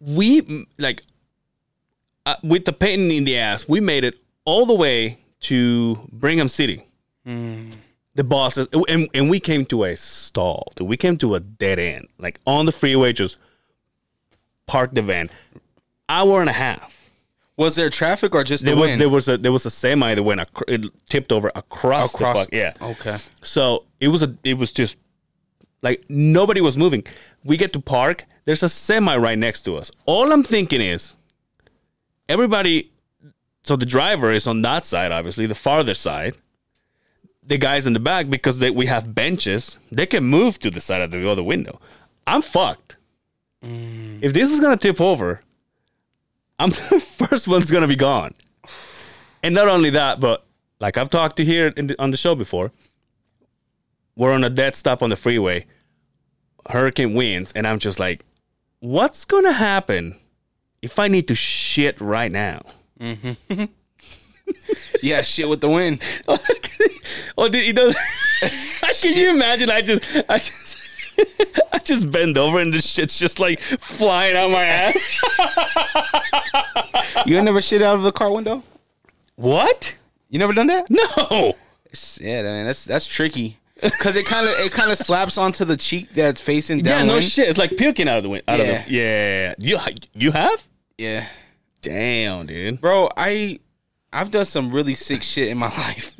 we 0.00 0.66
like 0.78 1.02
uh, 2.26 2.36
with 2.42 2.64
the 2.64 2.72
pain 2.72 3.10
in 3.10 3.24
the 3.24 3.36
ass, 3.38 3.66
we 3.68 3.80
made 3.80 4.04
it 4.04 4.14
all 4.44 4.66
the 4.66 4.74
way 4.74 5.18
to 5.40 6.08
Brigham 6.12 6.48
City. 6.48 6.84
The 8.14 8.24
bosses, 8.24 8.66
and, 8.88 9.08
and 9.14 9.30
we 9.30 9.40
came 9.40 9.64
to 9.66 9.84
a 9.84 9.96
stall. 9.96 10.72
Dude. 10.76 10.86
We 10.88 10.96
came 10.96 11.16
to 11.18 11.34
a 11.34 11.40
dead 11.40 11.78
end, 11.78 12.08
like 12.18 12.40
on 12.46 12.66
the 12.66 12.72
freeway, 12.72 13.12
just 13.12 13.38
parked 14.66 14.94
the 14.94 15.02
van. 15.02 15.30
Hour 16.08 16.40
and 16.40 16.50
a 16.50 16.54
half. 16.54 17.10
Was 17.56 17.76
there 17.76 17.90
traffic 17.90 18.34
or 18.34 18.44
just 18.44 18.64
the 18.64 18.70
There 18.72 18.76
was 18.76 18.90
wind? 18.90 19.00
there 19.00 19.08
was 19.08 19.28
a 19.28 19.38
there 19.38 19.52
was 19.52 19.64
a 19.66 19.70
semi 19.70 20.14
that 20.14 20.22
went 20.22 20.40
ac- 20.40 20.48
it 20.68 20.84
tipped 21.06 21.32
over 21.32 21.50
across, 21.54 22.12
Across- 22.14 22.36
the 22.36 22.42
fuck 22.44 22.52
yeah. 22.52 22.72
Okay. 22.90 23.18
So 23.40 23.84
it 24.00 24.08
was 24.08 24.22
a 24.22 24.36
it 24.42 24.54
was 24.58 24.72
just 24.72 24.96
like 25.82 26.04
nobody 26.10 26.60
was 26.60 26.76
moving. 26.76 27.04
We 27.44 27.56
get 27.56 27.72
to 27.74 27.80
park. 27.80 28.24
There's 28.44 28.62
a 28.62 28.68
semi 28.68 29.16
right 29.16 29.38
next 29.38 29.62
to 29.62 29.76
us. 29.76 29.90
All 30.06 30.32
I'm 30.32 30.42
thinking 30.42 30.80
is 30.80 31.14
everybody. 32.28 32.90
So 33.62 33.76
the 33.76 33.86
driver 33.86 34.32
is 34.32 34.46
on 34.46 34.62
that 34.62 34.84
side, 34.84 35.12
obviously 35.12 35.46
the 35.46 35.54
farther 35.54 35.94
side. 35.94 36.36
The 37.44 37.58
guys 37.58 37.86
in 37.86 37.92
the 37.92 38.00
back 38.00 38.30
because 38.30 38.60
they, 38.60 38.70
we 38.70 38.86
have 38.86 39.14
benches. 39.14 39.78
They 39.90 40.06
can 40.06 40.24
move 40.24 40.58
to 40.60 40.70
the 40.70 40.80
side 40.80 41.00
of 41.00 41.10
the 41.10 41.28
other 41.28 41.42
window. 41.42 41.80
I'm 42.26 42.42
fucked. 42.42 42.96
Mm. 43.64 44.20
If 44.22 44.32
this 44.32 44.48
was 44.48 44.60
gonna 44.60 44.76
tip 44.76 45.00
over, 45.00 45.40
I'm 46.58 46.70
the 46.90 47.00
first 47.00 47.48
one's 47.48 47.70
gonna 47.70 47.88
be 47.88 47.96
gone. 47.96 48.34
And 49.42 49.54
not 49.54 49.68
only 49.68 49.90
that, 49.90 50.20
but 50.20 50.44
like 50.80 50.96
I've 50.96 51.10
talked 51.10 51.36
to 51.36 51.44
here 51.44 51.68
in 51.76 51.88
the, 51.88 52.00
on 52.00 52.10
the 52.10 52.16
show 52.16 52.34
before, 52.34 52.72
we're 54.16 54.32
on 54.32 54.44
a 54.44 54.50
dead 54.50 54.76
stop 54.76 55.02
on 55.02 55.10
the 55.10 55.16
freeway. 55.16 55.66
Hurricane 56.68 57.14
winds, 57.14 57.50
and 57.52 57.66
I'm 57.66 57.80
just 57.80 57.98
like, 57.98 58.24
what's 58.78 59.24
gonna 59.24 59.52
happen 59.52 60.16
if 60.82 60.98
I 60.98 61.08
need 61.08 61.28
to 61.28 61.34
shit 61.34 62.00
right 62.00 62.30
now? 62.30 62.60
Mm-hmm. 63.00 63.64
yeah, 65.02 65.22
shit 65.22 65.48
with 65.48 65.60
the 65.60 65.68
wind. 65.68 66.02
oh, 67.38 67.48
did 67.48 67.66
you 67.66 67.72
know? 67.72 67.92
Can 69.00 69.16
you 69.16 69.30
imagine? 69.30 69.70
I 69.70 69.80
just, 69.82 70.02
I 70.28 70.38
just, 70.38 71.20
I 71.72 71.78
just 71.78 72.10
bend 72.10 72.36
over 72.36 72.58
and 72.58 72.72
the 72.74 72.80
shit's 72.82 73.18
just 73.18 73.38
like 73.40 73.60
flying 73.60 74.36
out 74.36 74.50
my 74.50 74.64
ass. 74.64 75.20
You 77.26 77.36
ain't 77.36 77.44
never 77.44 77.60
shit 77.62 77.82
out 77.82 77.94
of 77.96 78.02
the 78.02 78.12
car 78.12 78.30
window? 78.30 78.62
what? 79.36 79.96
You 80.28 80.38
never 80.38 80.52
done 80.52 80.66
that? 80.68 80.88
No. 80.90 81.56
It's- 81.86 82.18
yeah, 82.20 82.42
man, 82.42 82.66
that's 82.66 82.84
that's 82.84 83.06
tricky. 83.06 83.58
Cause 84.00 84.14
it 84.16 84.24
kind 84.26 84.46
of 84.48 84.54
it 84.60 84.70
kind 84.72 84.90
of 84.92 84.96
slaps 84.98 85.36
onto 85.36 85.64
the 85.64 85.76
cheek 85.76 86.08
that's 86.14 86.40
facing 86.40 86.82
down. 86.82 87.06
Yeah, 87.06 87.14
no 87.14 87.20
shit. 87.20 87.48
It's 87.48 87.58
like 87.58 87.76
puking 87.76 88.08
out 88.08 88.18
of 88.18 88.22
the 88.22 88.28
wind. 88.30 88.44
Out 88.48 88.58
Yeah. 88.60 88.64
of 88.64 88.84
the, 88.86 88.90
yeah. 88.92 89.54
You 89.58 89.78
you 90.14 90.30
have? 90.32 90.66
Yeah, 91.02 91.26
Damn, 91.80 92.46
dude. 92.46 92.80
bro, 92.80 93.08
I 93.16 93.58
I've 94.12 94.30
done 94.30 94.44
some 94.44 94.70
really 94.70 94.94
sick 94.94 95.20
shit 95.24 95.48
in 95.48 95.58
my 95.58 95.66
life, 95.76 96.14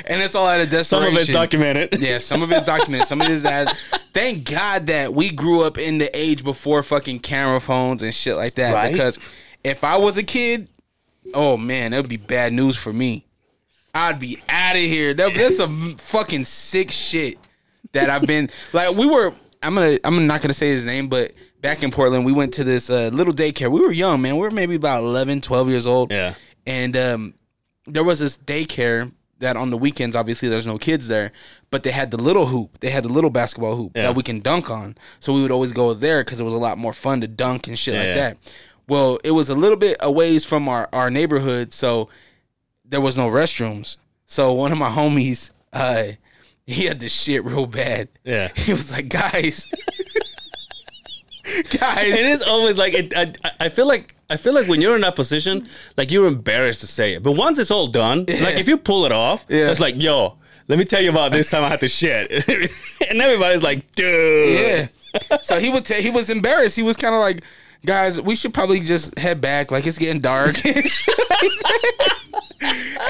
and 0.06 0.22
it's 0.22 0.34
all 0.34 0.46
out 0.46 0.60
of 0.60 0.70
desperation. 0.70 0.84
Some 1.06 1.14
of 1.14 1.20
it's 1.20 1.30
documented. 1.30 2.00
Yeah, 2.00 2.16
some 2.16 2.42
of 2.42 2.50
it's 2.50 2.64
documented. 2.64 3.06
Some 3.06 3.20
of 3.20 3.28
it 3.28 3.32
is 3.34 3.42
that. 3.42 3.76
Thank 4.14 4.48
God 4.50 4.86
that 4.86 5.12
we 5.12 5.30
grew 5.30 5.64
up 5.64 5.76
in 5.76 5.98
the 5.98 6.08
age 6.18 6.44
before 6.44 6.82
fucking 6.82 7.18
camera 7.18 7.60
phones 7.60 8.02
and 8.02 8.14
shit 8.14 8.36
like 8.36 8.54
that. 8.54 8.72
Right. 8.72 8.90
Because 8.90 9.18
if 9.64 9.84
I 9.84 9.98
was 9.98 10.16
a 10.16 10.22
kid, 10.22 10.68
oh 11.34 11.58
man, 11.58 11.90
that 11.90 11.98
would 11.98 12.08
be 12.08 12.16
bad 12.16 12.54
news 12.54 12.78
for 12.78 12.92
me. 12.92 13.26
I'd 13.94 14.18
be 14.18 14.38
out 14.48 14.76
of 14.76 14.82
here. 14.82 15.12
That, 15.12 15.34
that's 15.34 15.58
some 15.58 15.96
fucking 15.98 16.46
sick 16.46 16.90
shit 16.90 17.38
that 17.92 18.08
I've 18.08 18.26
been 18.26 18.48
like. 18.72 18.96
We 18.96 19.06
were. 19.06 19.34
I'm 19.62 19.74
gonna. 19.74 19.98
I'm 20.04 20.26
not 20.26 20.40
gonna 20.40 20.54
say 20.54 20.68
his 20.68 20.86
name, 20.86 21.08
but 21.08 21.32
back 21.64 21.82
in 21.82 21.90
Portland, 21.90 22.26
we 22.26 22.32
went 22.32 22.52
to 22.54 22.62
this 22.62 22.90
uh, 22.90 23.08
little 23.12 23.32
daycare. 23.32 23.70
We 23.70 23.80
were 23.80 23.90
young, 23.90 24.20
man. 24.20 24.34
We 24.36 24.42
were 24.42 24.50
maybe 24.50 24.74
about 24.74 25.02
11, 25.02 25.40
12 25.40 25.70
years 25.70 25.86
old. 25.86 26.12
Yeah. 26.12 26.34
And 26.66 26.94
um, 26.94 27.34
there 27.86 28.04
was 28.04 28.18
this 28.18 28.36
daycare 28.36 29.10
that 29.38 29.56
on 29.56 29.70
the 29.70 29.78
weekends, 29.78 30.14
obviously, 30.14 30.50
there's 30.50 30.66
no 30.66 30.76
kids 30.76 31.08
there, 31.08 31.32
but 31.70 31.82
they 31.82 31.90
had 31.90 32.10
the 32.10 32.18
little 32.18 32.44
hoop. 32.44 32.80
They 32.80 32.90
had 32.90 33.02
the 33.04 33.08
little 33.08 33.30
basketball 33.30 33.76
hoop 33.76 33.92
Yeah. 33.96 34.02
that 34.02 34.14
we 34.14 34.22
can 34.22 34.40
dunk 34.40 34.68
on. 34.70 34.96
So 35.20 35.32
we 35.32 35.40
would 35.40 35.50
always 35.50 35.72
go 35.72 35.94
there 35.94 36.22
because 36.22 36.38
it 36.38 36.44
was 36.44 36.52
a 36.52 36.58
lot 36.58 36.76
more 36.76 36.92
fun 36.92 37.22
to 37.22 37.26
dunk 37.28 37.66
and 37.66 37.78
shit 37.78 37.94
like 37.94 38.08
Yeah. 38.08 38.14
that. 38.14 38.36
Well, 38.86 39.18
it 39.24 39.30
was 39.30 39.48
a 39.48 39.54
little 39.54 39.78
bit 39.78 39.96
a 40.00 40.12
ways 40.12 40.44
from 40.44 40.68
our, 40.68 40.86
our 40.92 41.10
neighborhood, 41.10 41.72
so 41.72 42.10
there 42.84 43.00
was 43.00 43.16
no 43.16 43.30
restrooms. 43.30 43.96
So 44.26 44.52
one 44.52 44.70
of 44.70 44.76
my 44.76 44.90
homies, 44.90 45.50
uh, 45.72 46.08
he 46.66 46.84
had 46.84 47.00
to 47.00 47.08
shit 47.08 47.42
real 47.42 47.64
bad. 47.66 48.08
Yeah. 48.22 48.50
He 48.54 48.72
was 48.74 48.92
like, 48.92 49.08
guys, 49.08 49.66
guys. 51.78 52.06
It 52.08 52.18
is 52.26 52.42
always 52.42 52.76
like 52.78 52.94
it. 52.94 53.12
I, 53.16 53.32
I 53.60 53.68
feel 53.68 53.86
like 53.86 54.14
I 54.30 54.36
feel 54.36 54.54
like 54.54 54.66
when 54.68 54.80
you're 54.80 54.94
in 54.96 55.02
that 55.02 55.16
position, 55.16 55.68
like 55.96 56.10
you're 56.10 56.26
embarrassed 56.26 56.80
to 56.80 56.86
say 56.86 57.14
it. 57.14 57.22
But 57.22 57.32
once 57.32 57.58
it's 57.58 57.70
all 57.70 57.86
done, 57.86 58.20
like 58.28 58.58
if 58.58 58.68
you 58.68 58.76
pull 58.78 59.04
it 59.04 59.12
off, 59.12 59.44
Yeah. 59.48 59.70
it's 59.70 59.80
like, 59.80 60.00
yo, 60.00 60.38
let 60.68 60.78
me 60.78 60.84
tell 60.84 61.00
you 61.02 61.10
about 61.10 61.32
this 61.32 61.50
time 61.50 61.62
I 61.64 61.68
had 61.68 61.80
to 61.80 61.88
shit, 61.88 62.30
and 63.10 63.20
everybody's 63.20 63.62
like, 63.62 63.92
dude, 63.92 64.88
Yeah. 65.30 65.38
so 65.42 65.58
he 65.58 65.70
would. 65.70 65.84
T- 65.84 66.00
he 66.02 66.10
was 66.10 66.30
embarrassed. 66.30 66.76
He 66.76 66.82
was 66.82 66.96
kind 66.96 67.14
of 67.14 67.20
like, 67.20 67.42
guys, 67.84 68.20
we 68.20 68.36
should 68.36 68.54
probably 68.54 68.80
just 68.80 69.18
head 69.18 69.40
back. 69.40 69.70
Like 69.70 69.86
it's 69.86 69.98
getting 69.98 70.20
dark. 70.20 70.56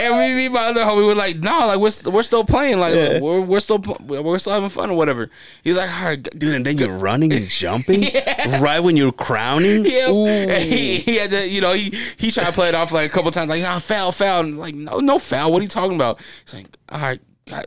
and 0.01 0.17
we, 0.17 0.35
me, 0.35 0.49
my 0.49 0.67
other 0.67 0.83
homie, 0.83 1.07
were 1.07 1.15
like, 1.15 1.37
no, 1.37 1.67
like 1.67 1.79
we're 1.79 2.11
we're 2.11 2.23
still 2.23 2.45
playing. 2.45 2.79
Like 2.79 2.95
Yeah. 2.95 3.21
we're 3.21 3.41
we're 3.41 3.61
still 3.61 3.79
we're 4.01 4.39
still 4.39 4.53
having 4.53 4.69
fun 4.69 4.91
or 4.91 4.97
whatever. 4.97 5.31
He's 5.63 5.77
like, 5.77 5.91
all 5.91 6.05
right, 6.05 6.23
dude, 6.39 6.55
and 6.55 6.67
then 6.67 6.79
you're 6.79 6.97
running 6.97 7.33
and 7.33 7.49
jumping 7.49 8.03
right 8.61 8.81
when 8.81 8.97
you're 8.97 9.13
crowning. 9.13 9.85
Yeah, 9.85 10.59
he, 10.59 10.97
he 10.97 11.17
had 11.17 11.31
to, 11.31 11.49
you 11.49 11.61
know, 11.61 11.73
he 11.73 11.95
he 12.17 12.31
tried 12.31 12.47
to 12.47 12.53
play 12.53 12.69
it 12.69 12.75
off 12.75 12.93
like 12.93 13.11
a 13.11 13.13
couple 13.13 13.31
times, 13.31 13.49
like, 13.49 13.63
nah, 13.63 13.79
foul, 13.79 14.13
foul, 14.13 14.41
and 14.41 14.59
like, 14.59 14.75
no, 14.75 14.99
no 14.99 15.19
foul. 15.19 15.53
What 15.53 15.61
are 15.61 15.63
you 15.63 15.69
talking 15.69 15.95
about? 15.97 16.21
He's 16.45 16.55
like, 16.55 16.67
all 16.89 17.01
right, 17.01 17.21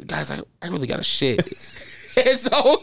guys, 0.07 0.31
I, 0.31 0.39
I 0.61 0.67
really 0.67 0.87
got 0.87 0.97
to 0.97 1.03
shit. 1.03 1.39
and 2.25 2.39
so, 2.39 2.79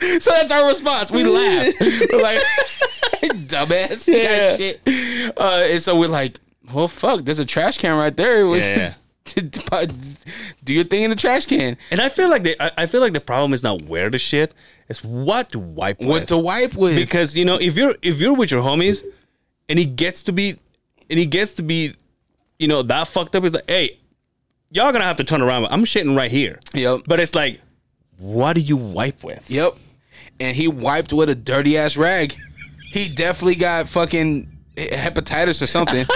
so 0.20 0.30
that's 0.30 0.50
our 0.52 0.66
response. 0.68 1.10
We 1.10 1.24
laugh. 1.24 1.72
We're 1.80 2.22
like, 2.22 2.42
dumbass, 3.48 4.06
Yeah. 4.06 4.56
shit. 4.56 4.80
Uh, 5.36 5.62
and 5.66 5.82
so 5.82 5.98
we're 5.98 6.08
like, 6.08 6.38
well, 6.72 6.88
fuck, 6.88 7.24
there's 7.24 7.38
a 7.38 7.44
trash 7.44 7.78
can 7.78 7.96
right 7.96 8.16
there. 8.16 8.46
Yeah. 8.56 8.92
Do 10.64 10.72
your 10.74 10.84
thing 10.84 11.02
in 11.02 11.10
the 11.10 11.16
trash 11.16 11.46
can. 11.46 11.76
And 11.90 12.00
I 12.00 12.08
feel 12.08 12.30
like 12.30 12.42
the 12.44 12.60
I, 12.62 12.84
I 12.84 12.86
feel 12.86 13.00
like 13.00 13.12
the 13.12 13.20
problem 13.20 13.52
is 13.52 13.62
not 13.62 13.82
where 13.82 14.08
to 14.10 14.18
shit, 14.18 14.54
it's 14.88 15.04
what 15.04 15.50
to 15.50 15.58
wipe 15.58 15.98
with. 15.98 16.08
What 16.08 16.28
to 16.28 16.38
wipe 16.38 16.74
with? 16.74 16.96
because 16.96 17.36
you 17.36 17.44
know 17.44 17.56
if 17.56 17.76
you're 17.76 17.94
if 18.02 18.20
you're 18.20 18.34
with 18.34 18.50
your 18.50 18.62
homies 18.62 19.04
and 19.68 19.78
he 19.78 19.84
gets 19.84 20.22
to 20.24 20.32
be 20.32 20.56
and 21.10 21.18
he 21.18 21.26
gets 21.26 21.52
to 21.54 21.62
be 21.62 21.94
you 22.58 22.66
know, 22.68 22.82
that 22.82 23.06
fucked 23.08 23.36
up. 23.36 23.44
Is 23.44 23.54
like, 23.54 23.68
hey, 23.70 23.98
y'all 24.70 24.90
gonna 24.92 25.04
have 25.04 25.16
to 25.16 25.24
turn 25.24 25.42
around. 25.42 25.66
I'm 25.70 25.84
shitting 25.84 26.16
right 26.16 26.30
here. 26.30 26.58
Yep. 26.74 27.02
But 27.06 27.20
it's 27.20 27.34
like, 27.34 27.60
what 28.18 28.54
do 28.54 28.60
you 28.60 28.76
wipe 28.76 29.22
with? 29.22 29.48
Yep. 29.50 29.76
And 30.40 30.56
he 30.56 30.68
wiped 30.68 31.12
with 31.12 31.30
a 31.30 31.34
dirty 31.34 31.76
ass 31.76 31.96
rag. 31.96 32.34
He 32.92 33.08
definitely 33.08 33.56
got 33.56 33.88
fucking 33.88 34.48
hepatitis 34.76 35.60
or 35.60 35.66
something. 35.66 36.06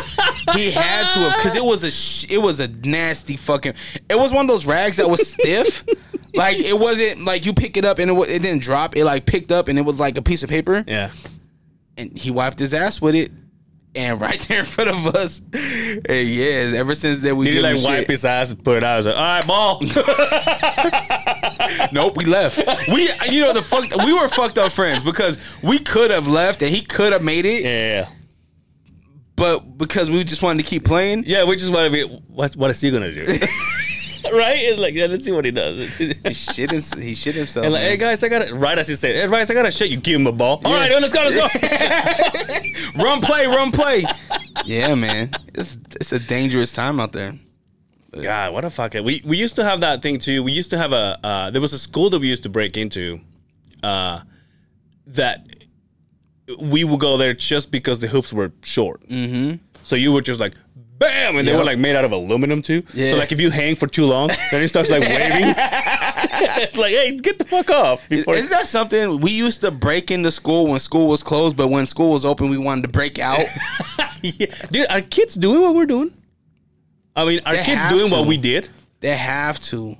he 0.55 0.71
had 0.71 1.13
to 1.13 1.19
have 1.19 1.37
because 1.37 1.57
it 1.57 1.65
was 1.65 1.83
a 1.85 1.91
sh- 1.91 2.27
it 2.31 2.39
was 2.39 2.61
a 2.61 2.69
nasty 2.69 3.37
fucking. 3.37 3.75
It 4.09 4.19
was 4.19 4.33
one 4.33 4.45
of 4.45 4.49
those 4.49 4.65
rags 4.67 4.97
that 4.97 5.11
was 5.11 5.27
stiff. 5.33 5.85
like 6.35 6.59
it 6.59 6.79
wasn't 6.79 7.25
like 7.25 7.45
you 7.45 7.53
pick 7.53 7.77
it 7.77 7.85
up 7.85 7.99
and 7.99 8.11
it, 8.11 8.31
it 8.31 8.43
didn't 8.43 8.63
drop. 8.63 8.97
It 8.97 9.05
like 9.05 9.27
picked 9.27 9.53
up 9.53 9.69
and 9.69 9.79
it 9.79 9.83
was 9.83 9.99
like 10.01 10.17
a 10.17 10.23
piece 10.23 10.43
of 10.43 10.49
paper. 10.51 10.85
Yeah. 10.87 11.11
And 11.97 12.17
he 12.17 12.31
wiped 12.31 12.59
his 12.59 12.73
ass 12.73 13.01
with 13.01 13.15
it. 13.15 13.33
And 13.95 14.19
right 14.23 14.41
there 14.49 14.61
in 14.61 14.65
front 14.65 14.89
of 14.89 15.15
us, 15.15 15.41
and 15.53 16.27
yeah, 16.29 16.73
ever 16.79 16.95
since 16.95 17.21
then 17.21 17.37
we 17.37 17.45
Did 17.45 17.55
he 17.55 17.61
like 17.61 17.77
wipe 17.85 17.99
shit. 18.01 18.11
his 18.11 18.25
ass 18.25 18.51
and 18.51 18.65
put 18.65 18.79
it 18.79 18.85
out? 18.85 18.95
I 18.95 18.97
was 18.97 19.07
like, 19.07 19.17
all 19.17 19.23
right, 19.23 19.47
ball. 19.47 19.83
Nope, 21.93 22.17
we 22.17 22.25
left. 22.25 22.59
We, 22.89 23.09
you 23.31 23.43
know, 23.43 23.53
the 23.53 23.63
fuck, 23.63 23.85
we 24.05 24.13
were 24.13 24.29
fucked 24.29 24.59
up 24.59 24.73
friends 24.73 25.03
because 25.03 25.39
we 25.63 25.79
could 25.79 26.11
have 26.11 26.27
left 26.27 26.63
and 26.63 26.75
he 26.75 26.83
could 26.83 27.13
have 27.13 27.23
made 27.23 27.45
it, 27.45 27.65
yeah. 27.65 28.09
but 29.37 29.79
because 29.79 30.11
we 30.11 30.25
just 30.25 30.43
wanted 30.43 30.63
to 30.63 30.69
keep 30.69 30.85
playing, 30.85 31.25
Yeah, 31.27 31.45
we 31.45 31.57
just 31.57 31.73
want 31.73 31.93
to 31.93 32.09
be. 32.09 32.15
What, 32.29 32.55
what 32.57 32.71
is 32.71 32.81
he 32.81 32.91
gonna 32.91 33.13
do? 33.13 33.27
right? 34.39 34.59
It's 34.59 34.81
like, 34.81 34.95
yeah, 34.95 35.07
let's 35.07 35.25
see 35.25 35.33
what 35.33 35.45
he 35.45 35.51
does. 35.51 35.95
he 35.97 36.33
shit 36.33 36.71
his, 36.71 36.93
he 36.95 37.15
shit 37.15 37.35
himself. 37.35 37.65
And 37.65 37.75
like, 37.75 37.83
hey 37.83 37.97
guys, 37.97 38.23
I 38.23 38.29
got 38.29 38.43
it. 38.43 38.55
Right 38.55 38.79
as 38.79 38.89
he 38.89 38.95
said, 38.95 39.15
hey 39.15 39.29
guys, 39.29 39.51
I 39.51 39.55
got 39.55 39.63
to 39.63 39.71
shit. 39.71 39.91
You 39.91 39.97
give 39.97 40.21
him 40.21 40.27
a 40.27 40.33
ball. 40.33 40.61
All 40.65 40.73
right, 40.73 40.91
let's 40.91 41.13
go, 41.13 41.29
let's 41.29 42.95
go. 42.95 43.03
run 43.03 43.21
play, 43.21 43.47
run 43.47 43.73
play. 43.73 44.05
yeah, 44.65 44.95
man, 44.95 45.31
it's 45.55 45.79
it's 46.01 46.13
a 46.13 46.19
dangerous 46.19 46.73
time 46.73 47.01
out 47.01 47.13
there. 47.13 47.35
God, 48.13 48.53
what 48.53 48.65
a 48.65 48.71
fuck. 48.71 48.95
We 48.95 49.23
we 49.25 49.37
used 49.37 49.57
to 49.57 49.65
have 49.65 49.81
that 49.81 50.03
thing 50.03 50.19
too. 50.19 50.43
We 50.43 50.53
used 50.53 50.71
to 50.71 50.79
have 50.79 50.93
a 50.93 51.19
uh, 51.25 51.51
there 51.51 51.61
was 51.61 51.73
a 51.73 51.79
school 51.79 52.11
that 52.11 52.21
we 52.21 52.29
used 52.29 52.43
to 52.43 52.49
break 52.49 52.77
into, 52.77 53.21
uh, 53.83 54.21
that 55.07 55.47
we 56.59 56.85
would 56.85 57.01
go 57.01 57.17
there 57.17 57.35
just 57.35 57.71
because 57.71 58.01
the 58.01 58.09
hoops 58.09 58.33
were 58.33 58.53
short. 58.63 59.07
Mm-hmm. 59.09 59.57
So 59.85 59.97
you 59.97 60.13
were 60.13 60.23
just 60.23 60.41
like. 60.41 60.55
Bam! 61.03 61.37
And 61.37 61.49
they 61.49 61.57
were 61.57 61.65
like 61.65 61.79
made 61.79 61.97
out 61.97 62.05
of 62.05 62.13
aluminum 62.13 62.63
too. 62.63 62.85
Yeah. 62.95 63.13
So 63.13 63.19
like 63.19 63.33
if 63.33 63.41
you 63.41 63.51
hang 63.51 63.77
for 63.77 63.87
too 63.87 64.07
long, 64.07 64.29
then 64.51 64.63
it 64.63 64.69
starts 64.69 64.91
like 64.91 65.03
waving. 65.03 65.55
it's 65.57 66.77
like, 66.77 66.93
hey, 66.93 67.17
get 67.17 67.39
the 67.39 67.45
fuck 67.45 67.71
off. 67.71 68.09
Before 68.09 68.35
Is 68.35 68.51
that 68.51 68.67
something 68.67 69.21
we 69.21 69.33
used 69.33 69.61
to 69.63 69.71
break 69.71 70.11
into 70.11 70.31
school 70.31 70.69
when 70.69 70.79
school 70.79 71.09
was 71.09 71.23
closed, 71.23 71.57
but 71.57 71.69
when 71.69 71.87
school 71.87 72.13
was 72.13 72.25
open, 72.25 72.51
we 72.51 72.59
wanted 72.59 72.83
to 72.83 72.89
break 72.89 73.19
out? 73.19 73.45
Yeah. 74.23 74.55
Dude, 74.71 74.87
are 74.89 75.01
kids 75.01 75.35
doing 75.35 75.63
what 75.63 75.75
we're 75.75 75.85
doing? 75.85 76.13
I 77.17 77.25
mean, 77.25 77.41
are 77.45 77.57
They 77.57 77.65
kids 77.65 77.81
have 77.81 77.91
doing 77.91 78.09
to. 78.09 78.15
what 78.15 78.29
we 78.29 78.37
did? 78.37 78.69
They 79.01 79.17
have 79.17 79.59
to. 79.63 79.97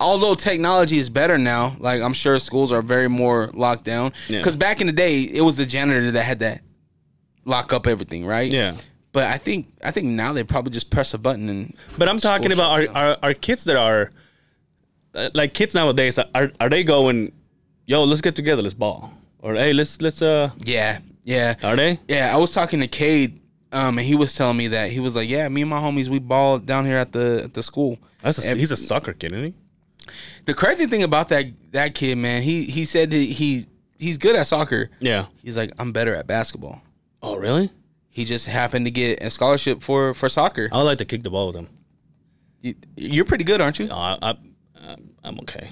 Although 0.00 0.34
technology 0.34 0.98
is 0.98 1.08
better 1.08 1.38
now, 1.38 1.76
like 1.78 2.02
I'm 2.02 2.12
sure 2.12 2.36
schools 2.40 2.72
are 2.72 2.82
very 2.82 3.08
more 3.08 3.48
locked 3.54 3.84
down. 3.84 4.12
Yeah. 4.28 4.38
Because 4.38 4.56
back 4.56 4.80
in 4.80 4.88
the 4.88 4.92
day, 4.92 5.20
it 5.22 5.42
was 5.42 5.56
the 5.56 5.66
janitor 5.66 6.10
that 6.10 6.22
had 6.24 6.40
that 6.40 6.62
lock 7.44 7.72
up 7.72 7.86
everything, 7.86 8.26
right? 8.26 8.50
Yeah. 8.52 8.74
But 9.12 9.24
I 9.24 9.38
think 9.38 9.66
I 9.82 9.90
think 9.90 10.06
now 10.08 10.32
they 10.32 10.44
probably 10.44 10.70
just 10.72 10.90
press 10.90 11.14
a 11.14 11.18
button 11.18 11.48
and. 11.48 11.74
But 11.98 12.08
I'm 12.08 12.18
talking 12.18 12.52
about 12.52 12.70
our, 12.70 12.88
our, 12.96 13.16
our 13.22 13.34
kids 13.34 13.64
that 13.64 13.76
are 13.76 14.12
uh, 15.14 15.30
like 15.34 15.52
kids 15.54 15.74
nowadays. 15.74 16.18
Are 16.18 16.52
are 16.60 16.68
they 16.68 16.84
going? 16.84 17.32
Yo, 17.86 18.04
let's 18.04 18.20
get 18.20 18.36
together. 18.36 18.62
Let's 18.62 18.74
ball. 18.74 19.12
Or 19.40 19.54
hey, 19.54 19.72
let's 19.72 20.00
let's 20.00 20.22
uh. 20.22 20.50
Yeah, 20.58 21.00
yeah, 21.24 21.54
Are 21.62 21.74
they? 21.76 21.98
yeah. 22.08 22.32
I 22.32 22.36
was 22.38 22.52
talking 22.52 22.80
to 22.80 22.86
Cade, 22.88 23.40
um, 23.72 23.98
and 23.98 24.06
he 24.06 24.14
was 24.14 24.34
telling 24.34 24.56
me 24.56 24.68
that 24.68 24.90
he 24.90 25.00
was 25.00 25.16
like, 25.16 25.28
"Yeah, 25.28 25.48
me 25.48 25.62
and 25.62 25.70
my 25.70 25.80
homies, 25.80 26.08
we 26.08 26.18
ball 26.20 26.58
down 26.58 26.84
here 26.86 26.96
at 26.96 27.10
the 27.12 27.42
at 27.44 27.54
the 27.54 27.62
school." 27.62 27.98
That's 28.22 28.44
a, 28.44 28.48
And 28.50 28.60
he's 28.60 28.70
a 28.70 28.76
soccer 28.76 29.12
kid, 29.12 29.32
isn't 29.32 29.44
he? 29.44 29.54
the 30.44 30.54
crazy 30.54 30.86
thing 30.86 31.02
about 31.02 31.28
that 31.30 31.46
that 31.72 31.94
kid, 31.94 32.16
man, 32.18 32.42
he 32.42 32.64
he 32.64 32.84
said 32.84 33.10
that 33.10 33.16
he 33.16 33.66
he's 33.98 34.18
good 34.18 34.36
at 34.36 34.46
soccer. 34.46 34.90
Yeah. 35.00 35.26
He's 35.42 35.56
like, 35.56 35.72
I'm 35.78 35.92
better 35.92 36.14
at 36.14 36.26
basketball. 36.26 36.82
Oh, 37.22 37.36
really? 37.36 37.70
He 38.10 38.24
just 38.24 38.46
happened 38.46 38.84
to 38.86 38.90
get 38.90 39.22
a 39.22 39.30
scholarship 39.30 39.82
for 39.82 40.12
for 40.14 40.28
soccer. 40.28 40.68
I 40.72 40.76
would 40.78 40.84
like 40.84 40.98
to 40.98 41.04
kick 41.04 41.22
the 41.22 41.30
ball 41.30 41.46
with 41.48 41.56
him. 41.56 41.68
You- 42.60 42.74
You're 42.96 43.24
pretty 43.24 43.44
good, 43.44 43.60
aren't 43.60 43.78
you? 43.78 43.86
No, 43.86 43.94
I, 43.96 44.18
I, 44.20 44.28
I'm- 44.86 45.10
I'm 45.24 45.38
okay. 45.40 45.70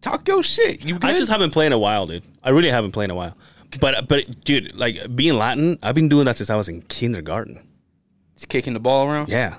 Talk 0.00 0.28
your 0.28 0.42
shit. 0.42 0.84
You 0.84 0.94
good? 0.94 1.04
I 1.04 1.16
just 1.16 1.30
haven't 1.30 1.50
played 1.50 1.66
in 1.66 1.72
a 1.72 1.78
while, 1.78 2.06
dude. 2.06 2.22
I 2.44 2.50
really 2.50 2.70
haven't 2.70 2.92
played 2.92 3.06
in 3.06 3.10
a 3.10 3.14
while. 3.14 3.36
But 3.80 4.06
but 4.08 4.44
dude, 4.44 4.76
like 4.76 5.16
being 5.16 5.34
Latin, 5.34 5.78
I've 5.82 5.94
been 5.94 6.08
doing 6.08 6.26
that 6.26 6.36
since 6.36 6.50
I 6.50 6.56
was 6.56 6.68
in 6.68 6.82
kindergarten. 6.82 7.66
Just 8.34 8.48
kicking 8.48 8.74
the 8.74 8.80
ball 8.80 9.06
around. 9.08 9.28
Yeah. 9.28 9.56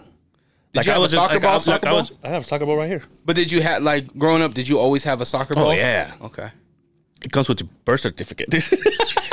Did 0.74 0.86
you 0.86 0.92
have 0.92 1.02
a 1.02 1.10
soccer 1.10 1.34
like, 1.36 1.42
ball? 1.42 1.56
I, 1.56 1.58
soccer 1.58 1.88
I 1.88 1.92
ball? 1.92 2.00
was, 2.00 2.12
I 2.24 2.28
have 2.30 2.44
a 2.44 2.46
soccer 2.46 2.66
ball 2.66 2.78
right 2.78 2.88
here. 2.88 3.04
But 3.26 3.36
did 3.36 3.52
you 3.52 3.62
have 3.62 3.82
like 3.82 4.16
growing 4.18 4.42
up? 4.42 4.54
Did 4.54 4.68
you 4.70 4.80
always 4.80 5.04
have 5.04 5.22
a 5.22 5.26
soccer 5.26 5.54
oh, 5.58 5.64
ball? 5.64 5.72
Oh 5.72 5.74
yeah, 5.74 6.14
Okay. 6.22 6.50
it 7.24 7.32
comes 7.32 7.50
with 7.50 7.62
your 7.62 7.70
birth 7.84 8.02
certificate. 8.02 8.50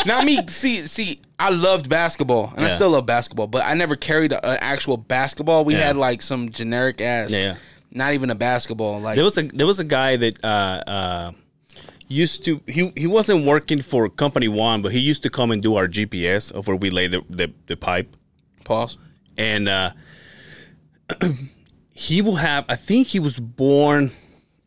Not 0.06 0.24
me. 0.24 0.40
See, 0.48 0.86
see, 0.86 1.20
I 1.38 1.50
loved 1.50 1.88
basketball, 1.88 2.52
and 2.56 2.64
I 2.64 2.68
Yeah. 2.68 2.76
still 2.76 2.90
love 2.90 3.06
basketball. 3.06 3.46
But 3.46 3.64
I 3.64 3.74
never 3.74 3.96
carried 3.96 4.32
a- 4.32 4.46
an 4.46 4.58
actual 4.60 4.96
basketball. 4.96 5.64
We 5.64 5.74
Yeah. 5.74 5.86
had 5.86 5.96
like 5.96 6.22
some 6.22 6.50
generic 6.50 7.00
ass. 7.00 7.30
Yeah, 7.30 7.38
yeah. 7.42 7.54
Not 7.92 8.14
even 8.14 8.30
a 8.30 8.34
basketball. 8.34 9.00
Like 9.00 9.14
There 9.16 9.24
was 9.24 9.38
a 9.38 9.42
there 9.42 9.66
was 9.66 9.78
a 9.78 9.84
guy 9.84 10.16
that 10.16 10.44
uh, 10.44 10.46
uh, 10.86 11.32
used 12.08 12.44
to 12.44 12.60
he 12.66 12.92
he 12.96 13.06
wasn't 13.06 13.44
working 13.46 13.80
for 13.82 14.08
company 14.08 14.48
one, 14.48 14.82
but 14.82 14.92
he 14.92 14.98
used 14.98 15.22
to 15.22 15.30
come 15.30 15.50
and 15.50 15.62
do 15.62 15.76
our 15.76 15.86
GPS 15.88 16.50
of 16.50 16.66
where 16.66 16.76
we 16.76 16.90
lay 16.90 17.06
the 17.06 17.22
the, 17.30 17.50
the 17.66 17.76
pipe, 17.76 18.16
pause. 18.64 18.96
and 19.38 19.68
uh, 19.68 19.90
he 21.92 22.20
will 22.22 22.36
have. 22.36 22.64
I 22.68 22.76
think 22.76 23.08
he 23.08 23.18
was 23.18 23.38
born. 23.38 24.10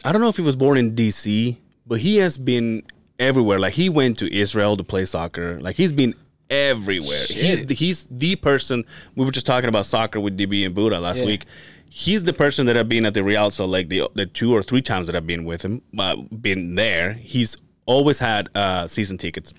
I 0.05 0.11
don't 0.11 0.21
know 0.21 0.29
if 0.29 0.37
he 0.37 0.41
was 0.43 0.55
born 0.55 0.77
in 0.77 0.95
D.C., 0.95 1.57
but 1.85 1.99
he 1.99 2.17
has 2.17 2.37
been 2.37 2.83
everywhere. 3.19 3.59
Like 3.59 3.73
he 3.73 3.89
went 3.89 4.17
to 4.19 4.33
Israel 4.35 4.77
to 4.77 4.83
play 4.83 5.05
soccer. 5.05 5.59
Like 5.59 5.75
he's 5.75 5.91
been 5.93 6.15
everywhere. 6.49 7.25
He's 7.27 7.65
the, 7.65 7.73
he's 7.75 8.07
the 8.09 8.35
person. 8.37 8.85
We 9.15 9.25
were 9.25 9.31
just 9.31 9.45
talking 9.45 9.67
about 9.69 9.85
soccer 9.85 10.19
with 10.19 10.37
DB 10.37 10.65
and 10.65 10.73
Buddha 10.75 10.99
last 10.99 11.19
Yeah. 11.19 11.25
week. 11.25 11.45
He's 11.89 12.23
the 12.25 12.33
person 12.33 12.65
that 12.67 12.77
I've 12.77 12.89
been 12.89 13.05
at 13.05 13.13
the 13.13 13.23
Real 13.23 13.49
So 13.51 13.65
like 13.65 13.89
the 13.89 14.09
the 14.13 14.25
two 14.25 14.53
or 14.53 14.61
three 14.61 14.81
times 14.81 15.07
that 15.07 15.15
I've 15.15 15.27
been 15.27 15.45
with 15.45 15.63
him. 15.63 15.81
Uh, 15.97 16.15
been 16.17 16.75
there. 16.75 17.13
He's 17.13 17.57
always 17.85 18.19
had 18.19 18.49
uh, 18.55 18.87
season 18.87 19.17
tickets, 19.17 19.53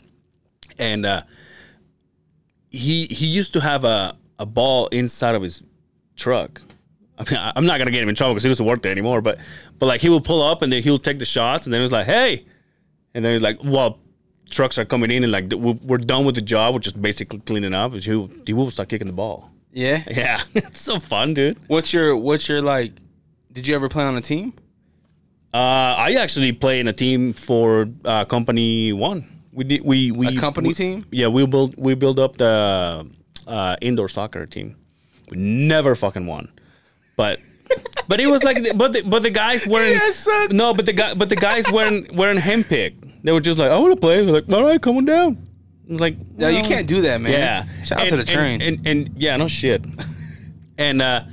and 0.79 1.05
uh, 1.07 1.23
he 2.71 3.07
he 3.07 3.27
used 3.27 3.53
to 3.55 3.61
have 3.61 3.85
a 3.85 4.17
a 4.39 4.47
ball 4.47 4.87
inside 4.89 5.35
of 5.35 5.43
his 5.43 5.63
truck. 6.17 6.61
I 7.19 7.25
mean, 7.29 7.41
I- 7.41 7.53
I'm 7.57 7.67
not 7.67 7.79
gonna 7.79 7.91
get 7.91 8.03
him 8.03 8.09
in 8.09 8.15
trouble 8.15 8.35
because 8.35 8.45
he 8.45 8.49
doesn't 8.51 8.67
work 8.67 8.83
there 8.83 8.93
anymore. 8.93 9.21
But 9.21 9.39
but 9.79 9.87
like 9.87 10.01
he 10.01 10.09
will 10.09 10.21
pull 10.21 10.43
up 10.43 10.63
and 10.63 10.73
then 10.73 10.83
he'll 10.83 10.99
take 10.99 11.19
the 11.19 11.25
shots 11.25 11.67
and 11.67 11.75
then 11.75 11.81
he's 11.81 11.93
like, 11.93 12.07
hey, 12.07 12.45
and 13.15 13.25
then 13.25 13.33
he's 13.35 13.43
like, 13.43 13.59
well, 13.65 13.99
trucks 14.51 14.79
are 14.79 14.85
coming 14.85 15.11
in 15.11 15.23
and 15.25 15.33
like 15.33 15.53
we're 15.53 15.99
done 15.99 16.25
with 16.25 16.35
the 16.35 16.41
job, 16.41 16.75
we're 16.75 16.81
just 16.81 17.01
basically 17.01 17.39
cleaning 17.41 17.75
up. 17.75 17.93
And 17.93 18.03
he 18.03 18.15
will, 18.15 18.31
he 18.47 18.53
will 18.53 18.71
start 18.71 18.89
kicking 18.89 19.07
the 19.07 19.13
ball. 19.13 19.51
Yeah. 19.73 20.03
Yeah, 20.09 20.43
it's 20.55 20.81
so 20.81 20.99
fun, 20.99 21.35
dude. 21.35 21.59
What's 21.69 21.93
your 21.93 22.17
What's 22.17 22.49
your 22.49 22.63
like? 22.63 22.93
Did 23.53 23.67
you 23.67 23.75
ever 23.75 23.89
play 23.89 24.05
on 24.05 24.17
a 24.17 24.21
team? 24.21 24.53
Uh, 25.53 25.95
I 25.97 26.15
actually 26.21 26.53
play 26.53 26.79
in 26.81 26.89
a 26.89 26.93
team 26.93 27.33
for 27.33 27.89
uh, 28.05 28.25
company 28.27 28.93
one. 28.93 29.27
We 29.53 29.65
did 29.65 29.83
we 29.83 30.11
we 30.13 30.29
A 30.29 30.37
company 30.37 30.69
we- 30.69 30.75
team? 30.75 31.05
Yeah, 31.11 31.29
we 31.29 31.47
build 31.47 31.75
we 31.77 31.95
build 31.95 32.19
up 32.19 32.37
the 32.37 33.07
uh, 33.47 33.77
indoor 33.81 34.09
soccer 34.09 34.47
team. 34.47 34.77
We 35.31 35.37
never 35.39 35.95
fucking 35.95 36.27
won, 36.27 36.51
but 37.17 37.41
but 38.09 38.19
it 38.21 38.27
was 38.27 38.43
like 38.43 38.59
but 38.77 38.93
the, 38.95 39.03
but 39.03 39.23
the 39.23 39.31
guys 39.31 39.67
weren't 39.73 40.01
suck. 40.15 40.51
no 40.51 40.75
but 40.75 40.87
the 40.87 40.93
guy 40.93 41.15
but 41.15 41.29
the 41.29 41.37
guys 41.37 41.71
weren't 41.71 42.13
weren't 42.15 42.41
handpicked. 42.41 43.23
They 43.23 43.33
were 43.33 43.41
just 43.41 43.59
like 43.59 43.71
I 43.71 43.79
want 43.79 43.95
to 43.95 44.01
play. 44.01 44.23
Like 44.23 44.51
all 44.53 44.65
right, 44.65 44.81
come 44.81 44.97
on 44.97 45.05
down. 45.05 45.47
Like 45.87 46.17
No, 46.37 46.49
you 46.49 46.63
can't 46.63 46.87
do 46.87 47.03
that, 47.03 47.21
man. 47.21 47.33
Yeah. 47.33 47.83
Shout 47.85 48.01
out 48.01 48.09
to 48.09 48.17
the 48.17 48.21
and- 48.23 48.29
train. 48.29 48.63
And, 48.63 48.87
and, 48.87 49.11
yeah, 49.17 49.37
no 49.37 49.49
shit. 49.49 49.85
and 50.79 51.01
uh 51.03 51.25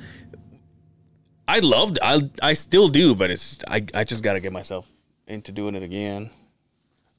I 1.48 1.60
loved 1.60 2.00
I 2.02 2.30
I 2.42 2.54
still 2.54 2.88
do, 2.90 3.14
but 3.16 3.30
it's 3.32 3.64
I, 3.68 3.86
I 3.94 4.04
just 4.04 4.24
gotta 4.24 4.40
get 4.40 4.52
myself 4.52 4.88
into 5.28 5.52
doing 5.52 5.76
it 5.76 5.84
again. 5.84 6.30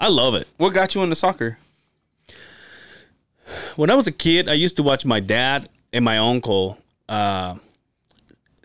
I 0.00 0.08
love 0.08 0.34
it. 0.34 0.46
what 0.58 0.74
got 0.74 0.94
you 0.94 1.02
into 1.02 1.14
soccer? 1.14 1.58
When 3.76 3.90
I 3.90 3.94
was 3.94 4.06
a 4.06 4.12
kid, 4.12 4.48
I 4.48 4.54
used 4.54 4.76
to 4.76 4.82
watch 4.82 5.04
my 5.06 5.20
dad 5.20 5.68
and 5.92 6.04
my 6.04 6.18
uncle 6.18 6.78
uh 7.08 7.54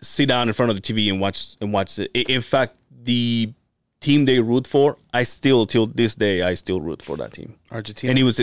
sit 0.02 0.28
down 0.28 0.48
in 0.48 0.54
front 0.54 0.70
of 0.70 0.76
the 0.76 0.82
TV 0.82 1.08
and 1.10 1.20
watch 1.20 1.56
and 1.60 1.72
watch 1.72 1.98
it. 1.98 2.10
In 2.14 2.40
fact, 2.42 2.74
the 3.04 3.52
team 4.00 4.24
they 4.26 4.40
root 4.40 4.66
for, 4.66 4.98
I 5.14 5.22
still 5.22 5.64
till 5.66 5.86
this 5.86 6.14
day 6.14 6.42
I 6.42 6.54
still 6.54 6.80
root 6.80 7.00
for 7.02 7.16
that 7.16 7.32
team. 7.32 7.54
Argentina. 7.70 8.10
And 8.10 8.18
he 8.18 8.24
was 8.24 8.40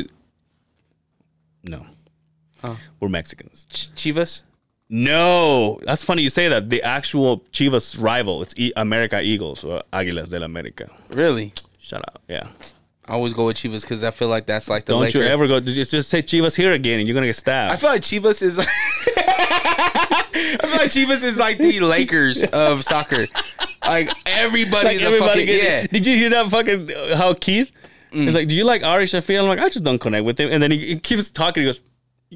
no. 1.63 1.86
We're 3.00 3.10
Mexicans. 3.10 3.65
Ch- 3.69 3.89
Chivas. 3.95 4.43
No, 4.89 5.80
that's 5.84 6.04
funny 6.04 6.24
you 6.24 6.30
say 6.30 6.48
that. 6.48 6.69
The 6.69 6.82
actual 6.82 7.41
Chivas 7.52 8.02
rival, 8.02 8.41
it's 8.41 8.54
e- 8.58 8.74
America 8.76 9.22
Eagles 9.22 9.63
or 9.63 9.84
Águilas 9.93 10.30
del 10.30 10.43
America. 10.43 10.89
Really? 11.12 11.54
Shut 11.78 12.02
up. 12.02 12.22
Yeah. 12.28 12.48
I 13.06 13.13
always 13.13 13.34
go 13.34 13.45
with 13.45 13.58
Chivas 13.58 13.82
because 13.82 14.04
I 14.04 14.12
feel 14.12 14.28
like 14.30 14.45
that's 14.45 14.67
like 14.67 14.86
the. 14.86 14.93
Don't 14.93 15.02
Laker. 15.02 15.19
you 15.19 15.26
ever 15.26 15.48
go? 15.48 15.60
Just, 15.60 15.91
just 15.91 16.10
say 16.10 16.22
Chivas 16.22 16.56
here 16.56 16.74
again, 16.74 17.00
and 17.00 17.08
you're 17.08 17.13
gonna 17.15 17.28
get 17.28 17.36
stabbed. 17.36 17.74
I 17.74 17.76
feel 17.76 17.89
like 17.89 18.02
Chivas 18.02 18.41
is. 18.41 18.58
I 20.62 20.67
feel 20.67 20.71
like 20.71 20.91
Chivas 20.91 21.23
is 21.23 21.38
like 21.38 21.57
the 21.57 21.79
Lakers 21.81 22.43
of 22.53 22.83
soccer. 22.83 23.27
Like 23.85 24.09
everybody's 24.25 25.01
a 25.01 25.13
fucking 25.13 25.45
gets- 25.45 25.63
yeah. 25.63 25.88
Did 25.88 26.05
you 26.05 26.15
hear 26.17 26.29
that 26.31 26.49
fucking 26.49 26.91
uh, 26.93 27.15
how 27.17 27.33
Keith? 27.33 27.71
Mm. 28.13 28.25
He's 28.25 28.33
like, 28.35 28.47
"Do 28.47 28.55
you 28.55 28.63
like 28.63 28.83
Ari 28.83 29.05
Shaffir?" 29.05 29.39
I'm 29.39 29.47
like, 29.47 29.59
"I 29.59 29.69
just 29.69 29.83
don't 29.83 29.99
connect 29.99 30.25
with 30.25 30.39
him." 30.39 30.49
And 30.51 30.63
then 30.63 30.71
he, 30.71 30.79
he 30.79 30.99
keeps 30.99 31.29
talking. 31.29 31.62
He 31.62 31.67
goes, 31.69 31.79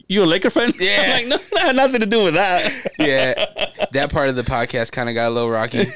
"You 0.07 0.23
a 0.23 0.25
Laker 0.25 0.49
fan?" 0.49 0.73
Yeah. 0.79 1.17
I'm 1.19 1.29
like, 1.29 1.41
"No, 1.53 1.59
had 1.59 1.75
nothing 1.75 1.99
to 2.01 2.05
do 2.05 2.23
with 2.23 2.33
that." 2.35 2.71
Yeah, 2.99 3.45
that 3.91 4.11
part 4.11 4.29
of 4.29 4.35
the 4.35 4.43
podcast 4.43 4.91
kind 4.91 5.09
of 5.09 5.15
got 5.15 5.27
a 5.27 5.33
little 5.33 5.49
rocky. 5.49 5.85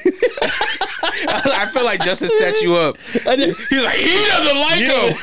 I 1.30 1.68
feel 1.72 1.84
like 1.84 2.02
Justin 2.02 2.28
set 2.38 2.60
you 2.60 2.76
up. 2.76 2.96
He's 3.12 3.24
like, 3.26 3.38
he 3.40 4.26
doesn't 4.28 4.58
like 4.60 4.80
Yeah. 4.80 5.10
him. 5.10 5.16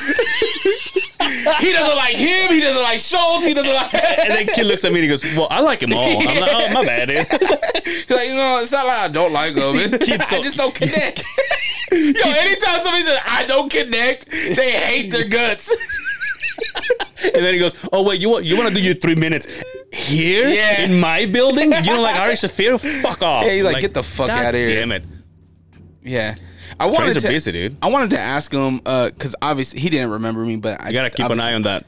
he 1.60 1.72
doesn't 1.72 1.96
like 1.96 2.16
him. 2.16 2.52
He 2.52 2.60
doesn't 2.60 2.82
like 2.82 3.00
Schulz. 3.00 3.44
He 3.44 3.54
doesn't 3.54 3.72
like. 3.74 3.94
and 3.94 4.30
then 4.32 4.46
Kid 4.48 4.66
looks 4.66 4.84
at 4.84 4.92
me 4.92 4.98
and 5.00 5.04
he 5.04 5.08
goes, 5.08 5.24
"Well, 5.36 5.48
I 5.50 5.60
like 5.60 5.82
him 5.82 5.92
all." 5.92 6.18
I'm 6.20 6.24
like, 6.40 6.50
"Oh, 6.52 6.72
my 6.72 6.84
bad." 6.84 7.08
Dude. 7.08 7.26
He's 7.84 8.10
like, 8.10 8.28
you 8.28 8.34
know, 8.34 8.58
it's 8.60 8.72
not 8.72 8.86
like 8.86 8.98
I 8.98 9.08
don't 9.08 9.32
like 9.32 9.54
him. 9.54 9.74
I 10.20 10.24
so- 10.24 10.42
just 10.42 10.56
don't 10.56 10.74
connect. 10.74 11.24
Yo, 11.92 11.98
anytime 12.30 12.80
somebody 12.82 13.04
says 13.04 13.18
I 13.24 13.44
don't 13.46 13.70
connect, 13.70 14.30
they 14.30 14.72
hate 14.72 15.10
their 15.10 15.28
guts. 15.28 15.70
And 17.24 17.44
then 17.44 17.54
he 17.54 17.60
goes, 17.60 17.74
"Oh 17.92 18.02
wait, 18.02 18.20
you 18.20 18.28
want 18.28 18.44
you 18.44 18.56
want 18.56 18.68
to 18.68 18.74
do 18.74 18.80
your 18.80 18.94
three 18.94 19.14
minutes 19.14 19.46
here 19.92 20.48
Yeah. 20.48 20.82
in 20.82 21.00
my 21.00 21.26
building? 21.26 21.72
You 21.72 21.82
don't 21.82 22.02
like 22.02 22.16
Ari 22.20 22.34
Shaffir? 22.34 22.78
Fuck 23.02 23.22
off!" 23.22 23.44
Yeah, 23.46 23.52
he's 23.52 23.64
like, 23.64 23.76
I'm 23.76 23.80
"Get 23.80 23.94
the 23.94 24.02
fuck 24.02 24.28
"God 24.28 24.46
outta 24.46 24.58
here." 24.58 24.66
Damn 24.66 24.92
it! 24.92 25.04
Yeah, 26.02 26.34
I 26.78 26.86
wanted 26.86 27.18
to. 27.20 27.28
busy, 27.28 27.52
dude. 27.52 27.76
I 27.82 27.88
wanted 27.88 28.10
to 28.10 28.18
ask 28.18 28.52
him 28.52 28.78
because 28.78 29.34
obviously 29.42 29.80
he 29.80 29.88
didn't 29.90 30.10
remember 30.10 30.44
me, 30.44 30.56
but 30.56 30.80
I 30.80 30.88
You 30.88 30.92
gotta 30.92 31.10
keep 31.10 31.28
an 31.30 31.40
eye 31.40 31.54
on 31.54 31.62
that. 31.62 31.86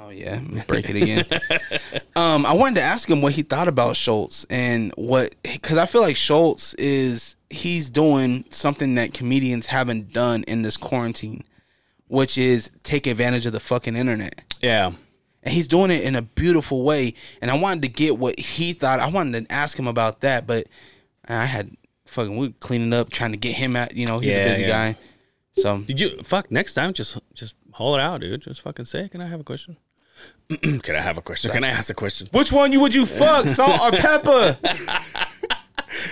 Oh 0.00 0.10
yeah, 0.10 0.38
break 0.66 0.90
it 0.90 0.96
again. 0.96 1.24
um, 2.16 2.44
I 2.44 2.52
wanted 2.52 2.74
to 2.76 2.82
ask 2.82 3.08
him 3.08 3.22
what 3.22 3.32
he 3.32 3.42
thought 3.42 3.68
about 3.68 3.96
Schulz 3.96 4.44
and 4.50 4.92
what 4.96 5.34
because 5.42 5.78
I 5.78 5.86
feel 5.86 6.02
like 6.02 6.16
Schulz 6.16 6.74
is 6.74 7.36
he's 7.48 7.88
doing 7.88 8.44
something 8.50 8.96
that 8.96 9.14
comedians 9.14 9.66
haven't 9.68 10.12
done 10.12 10.42
in 10.44 10.62
this 10.62 10.76
quarantine, 10.76 11.44
which 12.08 12.36
is 12.38 12.70
take 12.82 13.06
advantage 13.06 13.46
of 13.46 13.52
the 13.52 13.60
fucking 13.60 13.96
internet. 13.96 14.54
Yeah, 14.60 14.92
And 15.42 15.54
he's 15.54 15.68
doing 15.68 15.90
it 15.90 16.02
in 16.04 16.14
a 16.16 16.22
beautiful 16.22 16.82
way. 16.82 17.14
And 17.40 17.50
I 17.50 17.58
wanted 17.58 17.82
to 17.82 17.88
get 17.88 18.18
what 18.18 18.38
he 18.38 18.72
thought. 18.72 19.00
I 19.00 19.08
wanted 19.08 19.46
to 19.48 19.52
ask 19.52 19.78
him 19.78 19.86
about 19.86 20.20
that, 20.20 20.46
but 20.46 20.66
I 21.28 21.44
had 21.46 21.76
fucking 22.06 22.36
we 22.36 22.48
were 22.48 22.54
cleaning 22.60 22.92
up, 22.92 23.10
trying 23.10 23.32
to 23.32 23.36
get 23.38 23.54
him 23.54 23.76
out. 23.76 23.94
You 23.96 24.06
know, 24.06 24.18
he's 24.18 24.30
Yeah, 24.30 24.36
a 24.44 24.48
busy 24.50 24.62
yeah. 24.62 24.68
guy. 24.68 24.98
So 25.56 25.78
did 25.78 26.00
you 26.00 26.18
fuck 26.24 26.50
next 26.50 26.74
time? 26.74 26.92
Just 26.92 27.18
just 27.32 27.54
haul 27.72 27.94
it 27.94 28.00
out, 28.00 28.20
dude. 28.20 28.42
Just 28.42 28.60
fucking 28.62 28.86
say, 28.86 29.08
"Can 29.08 29.20
I 29.20 29.26
have 29.28 29.38
a 29.40 29.44
question?" 29.44 29.76
Can 30.48 30.96
I 30.96 31.00
have 31.00 31.16
a 31.16 31.22
question? 31.22 31.50
Can 31.52 31.62
I 31.64 31.68
ask 31.68 31.90
a 31.90 31.94
question? 31.94 32.28
which 32.32 32.50
one 32.52 32.72
you 32.72 32.80
would 32.80 32.92
you 32.94 33.06
fuck, 33.06 33.46
salt 33.58 33.80
or 33.80 33.90
pepper? 33.96 34.56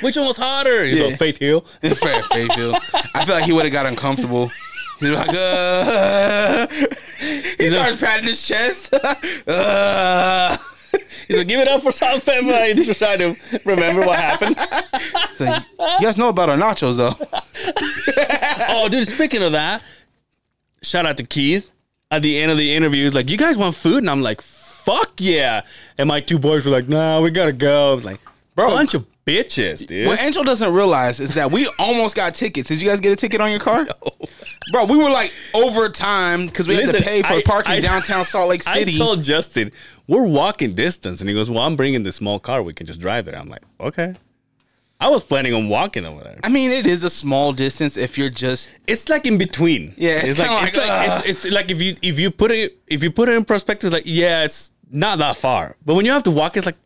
Which 0.00 0.16
one 0.16 0.26
was 0.26 0.37
harder? 0.37 0.85
He's 0.85 0.98
Yeah. 1.00 1.16
Faith 1.16 1.38
Hill. 1.38 1.61
Fair, 1.81 2.22
Fayefield. 2.22 2.78
I 3.14 3.24
feel 3.24 3.35
like 3.35 3.44
he 3.44 3.52
would 3.52 3.64
have 3.64 3.72
got 3.72 3.87
uncomfortable. 3.87 4.50
He's 5.03 5.15
like, 5.15 5.31
uh, 5.35 6.67
he 7.59 7.69
starts 7.69 8.01
patting 8.01 8.27
his 8.27 8.47
chest. 8.47 8.95
uh, 9.47 10.57
He's 11.29 11.38
like, 11.38 11.49
"Give 11.49 11.61
it 11.61 11.69
up 11.69 11.83
for 11.83 11.93
Salt 11.93 12.25
Pepper." 12.25 12.65
He's 12.75 12.87
just 12.87 12.99
trying 12.99 13.19
to 13.19 13.35
remember 13.65 14.05
what 14.07 14.19
happened. 14.19 14.57
Like, 15.41 15.62
you 15.79 16.07
guys 16.07 16.19
know 16.19 16.29
about 16.29 16.51
our 16.51 16.57
nachos 16.57 16.97
though. 16.99 17.17
oh, 18.69 18.88
dude, 18.88 19.09
speaking 19.09 19.43
of 19.43 19.53
that, 19.53 19.83
shout 20.83 21.07
out 21.07 21.17
to 21.17 21.25
Keith. 21.25 21.71
At 22.11 22.21
the 22.21 22.38
end 22.38 22.53
of 22.53 22.59
the 22.59 22.75
interview, 22.75 23.05
he's 23.05 23.15
like, 23.15 23.31
You 23.31 23.38
guys 23.38 23.57
want 23.57 23.75
food? 23.75 23.99
And 23.99 24.11
I'm 24.11 24.23
like, 24.23 24.43
Fuck 24.43 25.12
yeah. 25.19 25.62
And 25.97 26.09
my 26.09 26.21
two 26.21 26.38
boys 26.38 26.67
were 26.67 26.73
like, 26.73 26.88
Nah, 26.88 27.21
we 27.21 27.31
gotta 27.31 27.53
go. 27.53 27.93
I 27.93 27.95
was 27.95 28.05
like, 28.05 28.21
Bro. 28.55 28.69
bunch 28.71 28.93
of 28.93 29.07
bitches, 29.26 29.87
dude. 29.87 30.06
What 30.08 30.20
Angel 30.20 30.42
doesn't 30.44 30.72
realize 30.72 31.20
is 31.20 31.35
that 31.35 31.50
we 31.50 31.68
almost 31.78 32.16
got 32.16 32.35
tickets. 32.35 32.68
Did 32.68 32.80
you 32.82 32.88
guys 32.88 33.00
get 33.00 33.12
a 33.12 33.16
ticket 33.16 33.40
on 33.40 33.50
your 33.50 33.61
car? 33.61 33.85
No. 33.85 34.12
Bro, 34.70 34.87
we 34.87 34.96
were 34.96 35.11
like 35.11 35.32
over 35.54 35.88
time 35.88 36.46
because 36.46 36.68
we 36.68 36.76
had 36.76 36.94
to 36.94 37.02
pay 37.02 37.22
for 37.22 37.35
I- 37.35 37.42
parking 37.42 37.72
I- 37.74 37.80
downtown 37.80 38.24
Salt 38.24 38.48
Lake 38.50 38.62
City. 38.62 38.94
I 38.94 38.98
told 38.98 39.22
Justin, 39.22 39.72
we're 40.06 40.24
walking 40.24 40.74
distance. 40.74 41.20
And 41.20 41.28
he 41.28 41.35
goes, 41.35 41.50
Well, 41.50 41.62
I'm 41.62 41.76
bringing 41.76 42.02
the 42.02 42.12
small 42.12 42.38
car. 42.38 42.62
We 42.62 42.72
can 42.72 42.87
just 42.87 43.00
drive 43.00 43.24
there. 43.26 43.37
I'm 43.38 43.48
like, 43.48 43.62
Okay. 43.80 44.14
I 45.00 45.08
was 45.08 45.24
planning 45.24 45.52
on 45.52 45.68
walking 45.68 46.06
over 46.06 46.22
there. 46.22 46.38
I 46.44 46.48
mean, 46.48 46.70
it 46.70 46.87
is 46.87 47.02
a 47.02 47.11
small 47.11 47.52
distance 47.52 47.96
if 47.96 48.16
you're 48.16 48.30
just 48.30 48.68
It's 48.87 49.08
like 49.08 49.26
in 49.26 49.37
between. 49.37 49.94
Yeah, 49.96 50.11
it's 50.20 50.28
it's 50.28 50.38
like, 50.38 50.48
kinda 50.48 50.66
it's 50.68 50.76
like, 50.76 50.88
like 50.88 51.26
it's, 51.28 51.44
it's 51.44 51.52
like 51.52 51.70
if 51.72 51.82
you 51.82 51.96
if 52.02 52.20
you 52.20 52.30
put 52.30 52.52
it 52.52 52.78
if 52.87 53.02
you 53.02 53.11
put 53.11 53.28
it 53.28 53.32
in 53.32 53.44
perspective, 53.44 53.88
it's 53.88 53.94
like 53.94 54.04
yeah, 54.06 54.44
it's 54.44 54.70
not 54.92 55.18
that 55.18 55.37
far. 55.37 55.74
But 55.85 55.94
when 55.94 56.04
you 56.06 56.12
have 56.12 56.22
to 56.22 56.30
walk, 56.30 56.56
it's 56.56 56.66
like, 56.66 56.76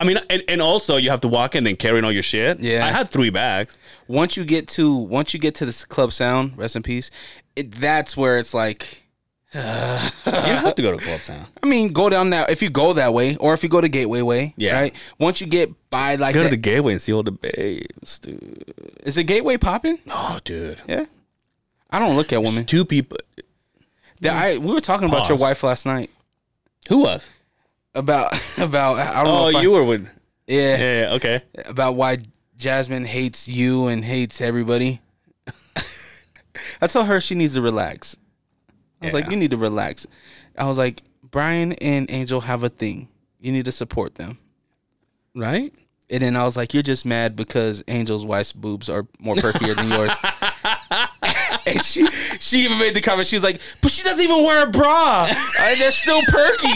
I 0.00 0.04
mean, 0.04 0.18
and, 0.30 0.42
and 0.48 0.62
also 0.62 0.96
you 0.96 1.10
have 1.10 1.20
to 1.20 1.28
walk 1.28 1.54
in 1.54 1.58
and 1.58 1.66
then 1.66 1.76
carrying 1.76 2.04
all 2.04 2.12
your 2.12 2.22
shit. 2.22 2.60
Yeah. 2.60 2.84
I 2.86 2.90
had 2.90 3.10
three 3.10 3.30
bags. 3.30 3.78
once 4.08 4.36
you 4.36 4.44
get 4.44 4.66
to 4.68 4.94
once 4.96 5.34
you 5.34 5.38
get 5.40 5.54
to 5.56 5.66
this 5.66 5.84
club 5.84 6.12
sound, 6.12 6.56
rest 6.56 6.74
in 6.74 6.82
peace. 6.82 7.10
It, 7.54 7.72
that's 7.72 8.16
where 8.16 8.38
it's 8.38 8.54
like 8.54 9.02
You 9.54 9.60
don't 9.60 10.64
have 10.64 10.76
to 10.76 10.82
go 10.82 10.96
to 10.96 11.04
Club 11.04 11.20
Sound. 11.22 11.46
I 11.62 11.66
mean, 11.66 11.92
go 11.92 12.08
down 12.08 12.30
that 12.30 12.50
if 12.50 12.62
you 12.62 12.70
go 12.70 12.92
that 12.92 13.12
way, 13.12 13.34
or 13.36 13.52
if 13.52 13.62
you 13.64 13.68
go 13.68 13.80
to 13.80 13.88
Gateway 13.88 14.22
Way, 14.22 14.54
Yeah. 14.56 14.74
right? 14.74 14.94
Once 15.18 15.40
you 15.40 15.48
get 15.48 15.70
by 15.90 16.14
like 16.14 16.34
Go 16.34 16.44
to 16.44 16.48
the 16.48 16.56
gateway 16.56 16.92
and 16.92 17.02
see 17.02 17.12
all 17.12 17.24
the 17.24 17.32
babes, 17.32 18.20
dude. 18.20 18.72
is 19.04 19.16
the 19.16 19.24
Gateway 19.24 19.56
popping? 19.56 19.98
Oh, 20.08 20.38
dude. 20.44 20.80
Yeah, 20.88 21.06
I 21.90 21.98
don't 21.98 22.14
look 22.16 22.32
at 22.32 22.42
women. 22.44 22.64
Two 22.64 22.84
people. 22.84 23.18
Yeah, 24.20 24.38
I 24.40 24.56
we 24.58 24.72
were 24.72 24.80
talking 24.80 25.08
about 25.08 25.28
your 25.28 25.36
wife 25.38 25.62
last 25.64 25.84
night 25.84 26.10
Who 26.88 26.98
was? 26.98 27.28
About 27.94 28.32
about 28.58 28.96
I 28.98 29.22
don't 29.22 29.24
know. 29.24 29.44
Oh, 29.44 29.48
if 29.48 29.56
I- 29.56 29.62
you 29.62 29.70
were 29.70 29.84
with. 29.84 30.08
yeah, 30.46 30.76
Yeah, 30.76 31.00
yeah, 31.08 31.14
okay. 31.14 31.42
about 31.66 31.94
why 31.96 32.18
Jasmine 32.56 33.04
hates 33.04 33.48
you 33.48 33.86
and 33.86 34.04
hates 34.04 34.40
everybody. 34.40 35.00
I 36.82 36.86
told 36.86 37.06
her 37.06 37.20
she 37.20 37.34
needs 37.34 37.54
to 37.54 37.62
relax. 37.62 38.16
I 39.00 39.06
was 39.06 39.14
like, 39.14 39.30
you 39.30 39.36
need 39.36 39.52
to 39.52 39.56
relax. 39.56 40.06
I 40.58 40.66
was 40.66 40.76
like, 40.76 41.02
Brian 41.22 41.72
and 41.74 42.10
Angel 42.10 42.42
have 42.42 42.62
a 42.64 42.68
thing. 42.68 43.08
You 43.40 43.50
need 43.50 43.64
to 43.64 43.72
support 43.72 44.16
them. 44.16 44.38
Right? 45.34 45.72
And 46.10 46.22
then 46.22 46.36
I 46.36 46.44
was 46.44 46.54
like, 46.56 46.74
you're 46.74 46.82
just 46.82 47.06
mad 47.06 47.34
because 47.34 47.82
Angel's 47.88 48.26
wife's 48.26 48.52
boobs 48.52 48.90
are 48.90 49.06
more 49.18 49.36
perkier 49.36 49.74
than 49.74 49.88
yours. 49.88 50.10
and 51.66 51.82
she 51.82 52.06
she 52.38 52.58
even 52.64 52.78
made 52.78 52.94
the 52.94 53.00
comment. 53.00 53.26
She 53.26 53.36
was 53.36 53.42
like, 53.44 53.60
but 53.80 53.90
she 53.90 54.02
doesn't 54.02 54.22
even 54.22 54.42
wear 54.44 54.66
a 54.66 54.70
bra. 54.70 55.28
Uh, 55.60 55.74
they're 55.76 55.90
still 55.92 56.22
perky. 56.28 56.68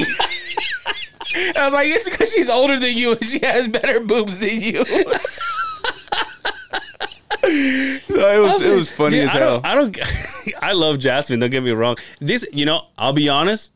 I 1.57 1.65
was 1.65 1.73
like, 1.73 1.89
it's 1.89 2.09
because 2.09 2.31
she's 2.33 2.51
older 2.51 2.79
than 2.79 2.97
you 2.97 3.13
and 3.13 3.25
she 3.25 3.39
has 3.41 3.67
better 3.67 3.99
boobs 4.01 4.39
than 4.41 4.61
you. 4.61 4.85
so 7.45 7.49
it 7.49 8.41
was 8.41 8.63
it 8.63 8.75
was 8.75 8.91
funny 8.91 9.17
Dude, 9.21 9.29
as 9.29 9.35
I 9.35 9.39
hell. 9.39 9.61
don't, 9.61 9.67
I 9.67 9.75
don't. 9.75 9.99
I 10.63 10.73
love 10.73 10.99
Jasmine. 10.99 11.41
Don't 11.41 11.51
get 11.51 11.63
me 11.63 11.71
wrong. 11.73 11.97
This, 12.21 12.47
you 12.53 12.65
know, 12.67 12.87
I'll 12.99 13.13
be 13.13 13.29
honest. 13.29 13.73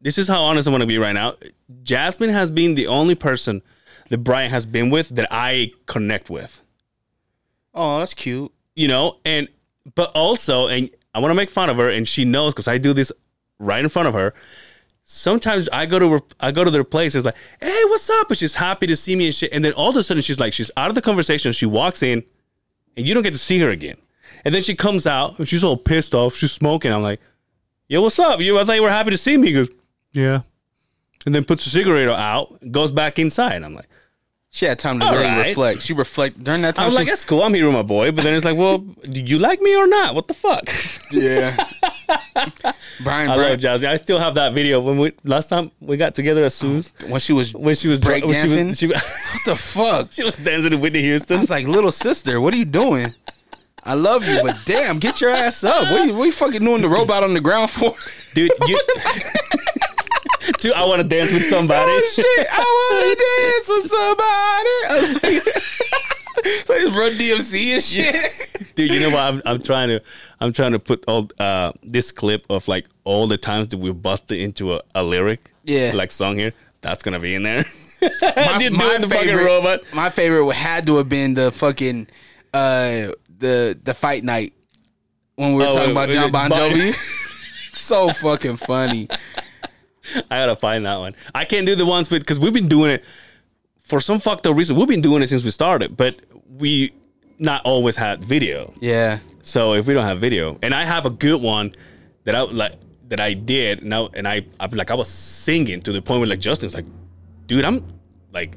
This 0.00 0.18
is 0.18 0.28
how 0.28 0.42
honest 0.42 0.68
I 0.68 0.70
want 0.70 0.82
to 0.82 0.86
be 0.86 0.98
right 0.98 1.12
now. 1.12 1.34
Jasmine 1.82 2.30
has 2.30 2.50
been 2.50 2.74
the 2.74 2.86
only 2.86 3.14
person 3.14 3.62
that 4.10 4.18
Brian 4.18 4.50
has 4.50 4.66
been 4.66 4.90
with 4.90 5.08
that 5.10 5.26
I 5.30 5.72
connect 5.86 6.30
with. 6.30 6.62
oh, 7.74 7.98
that's 7.98 8.14
cute. 8.14 8.52
You 8.74 8.88
know, 8.88 9.16
and 9.24 9.48
but 9.94 10.10
also, 10.14 10.68
and 10.68 10.90
I 11.14 11.20
want 11.20 11.30
to 11.30 11.34
make 11.34 11.50
fun 11.50 11.70
of 11.70 11.76
her, 11.76 11.88
and 11.88 12.06
she 12.06 12.24
knows 12.24 12.52
because 12.52 12.68
I 12.68 12.78
do 12.78 12.92
this 12.92 13.12
right 13.58 13.82
in 13.82 13.88
front 13.88 14.08
of 14.08 14.14
her. 14.14 14.34
Sometimes 15.04 15.68
I 15.72 15.86
go 15.86 15.98
to 15.98 16.10
her, 16.10 16.20
I 16.40 16.50
go 16.50 16.64
to 16.64 16.70
their 16.70 16.84
place. 16.84 17.14
It's 17.14 17.24
like, 17.24 17.36
hey, 17.60 17.84
what's 17.84 18.10
up? 18.10 18.28
And 18.28 18.36
she's 18.36 18.54
happy 18.54 18.86
to 18.88 18.96
see 18.96 19.14
me 19.14 19.26
and 19.26 19.34
shit. 19.34 19.52
And 19.52 19.64
then 19.64 19.72
all 19.72 19.90
of 19.90 19.96
a 19.96 20.02
sudden, 20.02 20.22
she's 20.22 20.40
like, 20.40 20.52
she's 20.52 20.70
out 20.76 20.88
of 20.88 20.94
the 20.94 21.02
conversation. 21.02 21.52
She 21.52 21.66
walks 21.66 22.02
in, 22.02 22.24
and 22.96 23.06
you 23.06 23.14
don't 23.14 23.22
get 23.22 23.32
to 23.32 23.38
see 23.38 23.58
her 23.60 23.70
again. 23.70 23.96
And 24.44 24.54
then 24.54 24.62
she 24.62 24.74
comes 24.74 25.06
out 25.06 25.38
and 25.38 25.48
she's 25.48 25.64
all 25.64 25.76
pissed 25.76 26.14
off. 26.14 26.34
She's 26.36 26.52
smoking. 26.52 26.92
I'm 26.92 27.02
like, 27.02 27.20
yo, 27.88 28.00
what's 28.00 28.18
up? 28.18 28.40
You, 28.40 28.58
I 28.58 28.64
thought 28.64 28.74
you 28.74 28.82
were 28.82 28.90
happy 28.90 29.10
to 29.10 29.16
see 29.16 29.36
me. 29.36 29.48
He 29.48 29.54
goes, 29.54 29.68
yeah. 30.12 30.42
And 31.24 31.34
then 31.34 31.44
puts 31.44 31.64
the 31.64 31.70
cigarette 31.70 32.08
out, 32.08 32.58
goes 32.70 32.92
back 32.92 33.18
inside. 33.18 33.62
I'm 33.62 33.74
like, 33.74 33.88
She 34.56 34.64
had 34.64 34.78
time 34.78 34.98
to 35.00 35.04
All 35.06 35.12
really 35.12 35.26
right. 35.26 35.48
reflect. 35.48 35.82
She 35.82 35.92
reflect 35.92 36.42
during 36.42 36.62
that 36.62 36.76
time. 36.76 36.84
I 36.84 36.86
was 36.86 36.94
she- 36.94 36.98
like, 37.00 37.08
that's 37.08 37.26
cool. 37.26 37.42
I'm 37.42 37.52
here 37.52 37.66
with 37.66 37.74
my 37.74 37.82
boy. 37.82 38.10
But 38.10 38.24
then 38.24 38.32
it's 38.34 38.44
like, 38.46 38.56
well, 38.56 38.78
do 39.10 39.20
you 39.20 39.38
like 39.38 39.60
me 39.60 39.76
or 39.76 39.86
not? 39.86 40.14
What 40.14 40.28
the 40.28 40.34
fuck? 40.34 40.70
yeah. 41.12 41.54
Brian, 43.04 43.28
I 43.28 43.36
Brian 43.36 43.50
love 43.50 43.58
Jasmine. 43.58 43.90
I 43.90 43.96
still 43.96 44.18
have 44.18 44.34
that 44.36 44.54
video 44.54 44.80
when 44.80 44.96
we 44.96 45.12
last 45.24 45.48
time 45.48 45.72
we 45.80 45.98
got 45.98 46.14
together 46.14 46.42
at 46.44 46.52
Sue's 46.52 46.90
when 47.06 47.20
she 47.20 47.34
was 47.34 47.52
when 47.52 47.74
she 47.74 47.88
was 47.88 48.00
break 48.00 48.24
when 48.24 48.34
she 48.34 48.48
dancing. 48.56 48.68
was, 48.68 48.78
she, 48.78 48.86
what 48.88 49.02
the 49.44 49.56
fuck? 49.56 50.12
she 50.12 50.22
was 50.24 50.38
dancing 50.38 50.70
to 50.70 50.78
Whitney 50.78 51.00
I 51.00 51.02
Houston. 51.02 51.40
was 51.40 51.50
like, 51.50 51.66
little 51.66 51.92
sister, 51.92 52.40
what 52.40 52.54
are 52.54 52.56
you 52.56 52.64
doing? 52.64 53.12
I 53.84 53.92
love 53.94 54.26
you, 54.26 54.40
but 54.42 54.56
damn, 54.64 54.98
get 54.98 55.20
your 55.20 55.30
ass 55.30 55.62
up. 55.62 55.82
What 55.82 56.00
are 56.00 56.06
you, 56.06 56.12
what 56.14 56.22
are 56.22 56.26
you 56.26 56.32
fucking 56.32 56.64
doing 56.64 56.80
the 56.80 56.88
robot 56.88 57.22
on 57.22 57.34
the 57.34 57.40
ground 57.40 57.70
for? 57.70 57.94
Dude, 58.34 58.50
you 58.66 58.80
Dude, 60.60 60.72
I 60.74 60.84
want 60.84 61.02
to 61.02 61.08
dance 61.08 61.32
with 61.32 61.44
somebody. 61.46 61.90
Oh 61.90 62.10
shit, 62.14 62.46
I 62.50 62.90
wanna 62.90 63.14
dance 63.16 63.68
with 63.68 63.86
somebody. 63.90 64.74
I 64.88 65.44
like, 66.66 66.86
like 66.86 66.96
Run 66.96 67.12
DMC 67.12 67.74
and 67.74 67.82
shit. 67.82 68.74
Dude, 68.74 68.90
you 68.92 69.00
know 69.00 69.10
what? 69.10 69.18
I'm, 69.20 69.42
I'm 69.46 69.60
trying 69.60 69.88
to 69.88 70.02
I'm 70.40 70.52
trying 70.52 70.72
to 70.72 70.78
put 70.78 71.04
all 71.08 71.28
uh 71.40 71.72
this 71.82 72.12
clip 72.12 72.44
of 72.50 72.68
like 72.68 72.86
all 73.04 73.26
the 73.26 73.36
times 73.38 73.68
that 73.68 73.78
we've 73.78 74.00
busted 74.00 74.38
into 74.38 74.74
a, 74.74 74.80
a 74.94 75.02
lyric, 75.02 75.40
Yeah. 75.64 75.92
like 75.94 76.10
song 76.12 76.38
here. 76.38 76.52
That's 76.82 77.02
gonna 77.02 77.20
be 77.20 77.34
in 77.34 77.42
there. 77.42 77.64
my, 78.02 78.08
my 78.72 78.98
the 78.98 79.06
favorite, 79.08 79.44
robot. 79.44 79.80
my 79.92 80.10
favorite 80.10 80.52
had 80.54 80.86
to 80.86 80.96
have 80.98 81.08
been 81.08 81.34
the 81.34 81.50
fucking 81.52 82.06
uh 82.54 83.08
the 83.38 83.78
the 83.82 83.94
fight 83.94 84.22
night 84.24 84.52
when 85.34 85.54
we 85.54 85.62
were 85.62 85.68
Oh, 85.70 85.74
talking 85.74 85.90
about 85.92 86.10
John 86.10 86.30
Bon- 86.30 86.50
Jovi. 86.50 86.92
so 87.74 88.10
fucking 88.10 88.56
funny. 88.56 89.08
I 90.30 90.36
gotta 90.36 90.56
find 90.56 90.84
that 90.86 90.98
one. 90.98 91.14
I 91.34 91.44
can't 91.44 91.66
do 91.66 91.74
the 91.74 91.86
ones 91.86 92.10
with 92.10 92.22
because 92.22 92.38
we've 92.38 92.52
been 92.52 92.68
doing 92.68 92.90
it 92.90 93.04
for 93.82 94.00
some 94.00 94.18
fucked 94.20 94.46
up 94.46 94.56
reason. 94.56 94.76
We've 94.76 94.88
been 94.88 95.00
doing 95.00 95.22
it 95.22 95.28
since 95.28 95.44
we 95.44 95.50
started, 95.50 95.96
but 95.96 96.20
we 96.48 96.92
not 97.38 97.62
always 97.64 97.96
had 97.96 98.24
video. 98.24 98.72
Yeah. 98.80 99.18
So 99.42 99.74
if 99.74 99.86
we 99.86 99.94
don't 99.94 100.04
have 100.06 100.20
video, 100.20 100.58
and 100.62 100.74
I 100.74 100.84
have 100.84 101.06
a 101.06 101.10
good 101.10 101.40
one 101.40 101.72
that 102.24 102.34
I 102.34 102.40
like 102.42 102.72
that 103.08 103.20
I 103.20 103.34
did 103.34 103.84
now, 103.84 104.08
and 104.14 104.26
I 104.26 104.46
I'm 104.58 104.70
like 104.72 104.90
I 104.90 104.94
was 104.94 105.08
singing 105.08 105.80
to 105.82 105.92
the 105.92 106.02
point 106.02 106.20
where 106.20 106.28
like 106.28 106.40
Justin's 106.40 106.74
like, 106.74 106.86
dude, 107.46 107.64
I'm 107.64 107.84
like, 108.32 108.56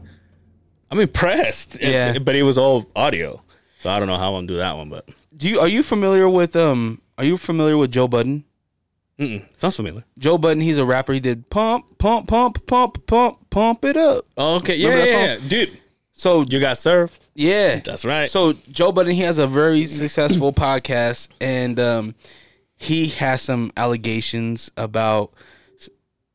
I'm 0.90 1.00
impressed. 1.00 1.76
And- 1.76 1.92
Yeah. 2.16 2.18
but 2.20 2.36
it 2.36 2.44
was 2.44 2.58
all 2.58 2.90
audio, 2.96 3.42
so 3.80 3.90
I 3.90 4.00
don't 4.00 4.08
know 4.08 4.18
how 4.18 4.30
I'm 4.36 4.48
gonna 4.48 4.48
do 4.48 4.58
that 4.58 4.76
one, 4.78 4.90
but 4.90 5.08
Do 5.38 5.48
you 5.48 5.60
are 5.60 5.68
you 5.68 5.84
familiar 5.84 6.28
with 6.28 6.56
um 6.56 7.02
are 7.20 7.24
you 7.26 7.38
familiar 7.38 7.78
with 7.78 7.92
Joe 7.92 8.08
Budden? 8.08 8.44
Mm-mm, 9.19 9.43
sounds 9.60 9.75
familiar. 9.75 10.03
Joe 10.17 10.38
Budden, 10.38 10.62
he's 10.62 10.77
a 10.77 10.86
rapper. 10.86 11.13
He 11.13 11.19
did 11.19 11.49
pump, 11.49 11.97
pump, 11.97 12.27
pump, 12.27 12.65
pump, 12.65 13.05
pump, 13.05 13.49
pump 13.49 13.86
it 13.86 13.97
up. 13.97 14.25
Oh, 14.38 14.55
okay, 14.55 14.75
yeah, 14.75 14.88
Remember 14.89 15.12
yeah, 15.12 15.34
yeah, 15.36 15.47
dude, 15.47 15.77
So 16.13 16.43
you 16.47 16.60
got 16.60 16.77
served. 16.77 17.19
yeah, 17.36 17.79
That's 17.79 18.05
right. 18.05 18.29
So 18.29 18.53
Joe 18.71 18.91
Budden, 18.91 19.13
he 19.13 19.21
has 19.21 19.38
a 19.38 19.47
very 19.47 19.86
successful 19.86 20.51
podcast, 20.65 21.29
and 21.41 21.79
um, 21.79 22.15
he 22.75 23.08
has 23.10 23.41
some 23.41 23.71
allegations 23.77 24.71
about 24.77 25.34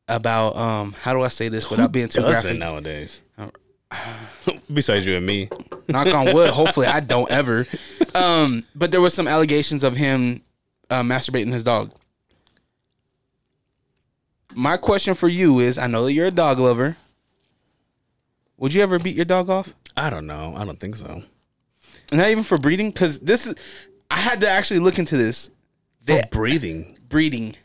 about 0.07 0.55
um 0.55 0.91
how 1.01 1.13
do 1.13 1.21
I 1.23 1.29
say 1.29 1.49
this 1.49 1.67
without 1.69 1.91
being 1.91 2.07
too 2.09 2.21
graphic? 2.21 2.59
nowadays. 2.59 3.21
Besides 4.73 5.05
you 5.05 5.15
and 5.15 5.25
me. 5.25 5.49
Knock 5.87 6.07
on 6.07 6.33
wood. 6.33 6.49
Hopefully, 6.51 6.87
I 6.87 6.99
don't 6.99 7.29
ever. 7.31 7.65
Um, 8.13 8.63
but 8.75 8.91
there 8.91 9.01
was 9.01 9.13
some 9.13 9.27
allegations 9.27 9.83
of 9.83 9.95
him 9.95 10.41
uh, 10.89 11.01
masturbating 11.03 11.51
his 11.53 11.63
dog. 11.63 11.91
My 14.55 14.77
question 14.77 15.13
for 15.13 15.27
you 15.27 15.59
is: 15.59 15.77
I 15.77 15.87
know 15.87 16.05
that 16.05 16.13
you're 16.13 16.27
a 16.27 16.31
dog 16.31 16.59
lover. 16.59 16.97
Would 18.57 18.73
you 18.73 18.81
ever 18.81 18.97
beat 18.99 19.15
your 19.15 19.25
dog 19.25 19.49
off? 19.49 19.73
I 19.97 20.09
don't 20.09 20.25
know. 20.25 20.53
I 20.55 20.63
don't 20.63 20.79
think 20.79 20.95
so. 20.95 21.23
Not 22.11 22.29
even 22.29 22.43
for 22.43 22.57
breeding, 22.57 22.91
because 22.91 23.19
this 23.19 23.47
is. 23.47 23.55
I 24.09 24.19
had 24.19 24.39
to 24.41 24.49
actually 24.49 24.79
look 24.79 24.97
into 24.97 25.17
this. 25.17 25.51
For 26.05 26.21
breathing. 26.31 26.97
breeding, 27.09 27.55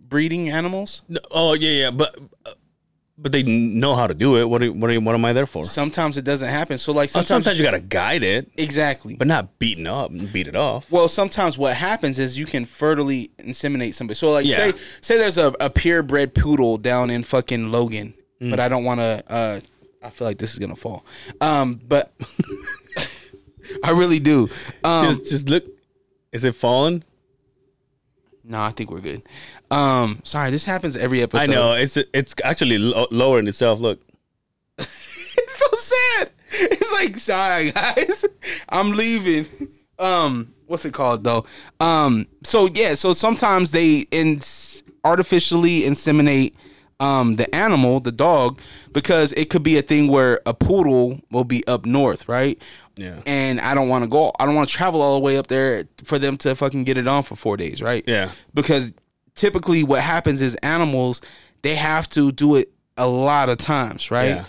breeding 0.00 0.48
animals. 0.48 1.02
No, 1.08 1.20
oh 1.30 1.52
yeah, 1.52 1.70
yeah, 1.70 1.90
but 1.90 2.18
uh, 2.46 2.52
but 3.20 3.32
they 3.32 3.42
know 3.42 3.96
how 3.96 4.06
to 4.06 4.14
do 4.14 4.36
it. 4.36 4.44
What 4.48 4.62
are, 4.62 4.72
what 4.72 4.90
are, 4.90 5.00
what 5.00 5.14
am 5.14 5.24
I 5.24 5.32
there 5.32 5.46
for? 5.46 5.64
Sometimes 5.64 6.16
it 6.16 6.22
doesn't 6.24 6.48
happen. 6.48 6.78
So 6.78 6.92
like 6.92 7.08
Oh, 7.10 7.20
sometimes, 7.20 7.26
sometimes 7.28 7.58
you 7.58 7.64
gotta 7.64 7.80
guide 7.80 8.22
it, 8.22 8.50
exactly. 8.56 9.16
but 9.16 9.26
not 9.26 9.58
beating 9.58 9.86
up 9.88 10.10
and 10.10 10.32
beat 10.32 10.46
it 10.46 10.54
off. 10.56 10.90
well, 10.90 11.08
sometimes 11.08 11.58
what 11.58 11.74
happens 11.74 12.18
is 12.18 12.38
you 12.38 12.46
can 12.46 12.64
fertily 12.64 13.30
inseminate 13.38 13.94
somebody. 13.94 14.14
So 14.14 14.30
like 14.30 14.46
Yeah. 14.46 14.56
say 14.56 14.72
say 15.00 15.18
there's 15.18 15.36
a, 15.38 15.52
a 15.60 15.68
purebred 15.68 16.34
poodle 16.34 16.78
down 16.78 17.10
in 17.10 17.22
fucking 17.24 17.72
Logan, 17.72 18.14
Mm. 18.40 18.50
but 18.50 18.60
I 18.60 18.68
don't 18.68 18.84
want 18.84 19.00
to. 19.00 19.24
uh 19.28 19.60
I 20.00 20.10
feel 20.10 20.28
like 20.28 20.38
this 20.38 20.52
is 20.52 20.60
gonna 20.60 20.76
fall. 20.76 21.04
Um, 21.40 21.80
but 21.84 22.12
I 23.84 23.90
really 23.90 24.20
do. 24.20 24.48
Um, 24.84 25.06
just 25.06 25.28
just 25.28 25.48
look. 25.48 25.64
Is 26.32 26.44
it 26.44 26.54
falling? 26.54 27.02
No, 28.48 28.60
I 28.62 28.70
think 28.70 28.90
we're 28.90 29.00
good. 29.00 29.22
Um, 29.70 30.20
sorry, 30.24 30.50
this 30.50 30.64
happens 30.64 30.96
every 30.96 31.22
episode. 31.22 31.50
I 31.50 31.54
know 31.54 31.72
it's 31.74 31.96
it's 31.96 32.34
actually 32.42 32.78
lo- 32.78 33.06
lower 33.10 33.38
in 33.38 33.46
itself. 33.46 33.78
Look, 33.78 34.00
it's 34.78 35.58
so 35.58 35.66
sad. 35.72 36.30
It's 36.50 36.92
like, 36.92 37.16
sorry 37.18 37.72
guys, 37.72 38.24
I'm 38.70 38.92
leaving. 38.92 39.46
Um, 39.98 40.54
what's 40.66 40.84
it 40.86 40.94
called 40.94 41.24
though? 41.24 41.44
Um, 41.78 42.26
so 42.42 42.68
yeah, 42.72 42.94
so 42.94 43.12
sometimes 43.12 43.70
they 43.70 44.06
ins- 44.10 44.82
artificially 45.04 45.82
inseminate 45.82 46.54
um 47.00 47.36
the 47.36 47.52
animal, 47.54 48.00
the 48.00 48.12
dog, 48.12 48.60
because 48.92 49.32
it 49.34 49.50
could 49.50 49.62
be 49.62 49.78
a 49.78 49.82
thing 49.82 50.08
where 50.08 50.40
a 50.46 50.54
poodle 50.54 51.20
will 51.30 51.44
be 51.44 51.66
up 51.66 51.86
north, 51.86 52.28
right? 52.28 52.60
Yeah. 52.96 53.20
And 53.26 53.60
I 53.60 53.74
don't 53.74 53.88
want 53.88 54.02
to 54.02 54.08
go. 54.08 54.32
I 54.40 54.46
don't 54.46 54.56
want 54.56 54.68
to 54.68 54.74
travel 54.74 55.00
all 55.00 55.14
the 55.14 55.20
way 55.20 55.36
up 55.38 55.46
there 55.46 55.84
for 56.04 56.18
them 56.18 56.36
to 56.38 56.54
fucking 56.56 56.82
get 56.84 56.98
it 56.98 57.06
on 57.06 57.22
for 57.22 57.36
four 57.36 57.56
days, 57.56 57.80
right? 57.80 58.02
Yeah. 58.06 58.32
Because 58.54 58.92
typically, 59.36 59.84
what 59.84 60.02
happens 60.02 60.42
is 60.42 60.56
animals 60.56 61.22
they 61.62 61.76
have 61.76 62.08
to 62.10 62.32
do 62.32 62.56
it 62.56 62.72
a 62.96 63.06
lot 63.06 63.48
of 63.48 63.58
times, 63.58 64.10
right? 64.10 64.28
Yeah. 64.28 64.44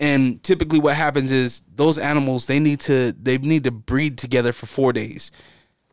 and 0.00 0.42
typically 0.42 0.80
what 0.80 0.96
happens 0.96 1.30
is 1.30 1.62
those 1.76 1.98
animals 1.98 2.46
they 2.46 2.58
need 2.58 2.80
to 2.80 3.12
they 3.12 3.38
need 3.38 3.62
to 3.62 3.70
breed 3.70 4.18
together 4.18 4.52
for 4.52 4.66
four 4.66 4.92
days 4.92 5.30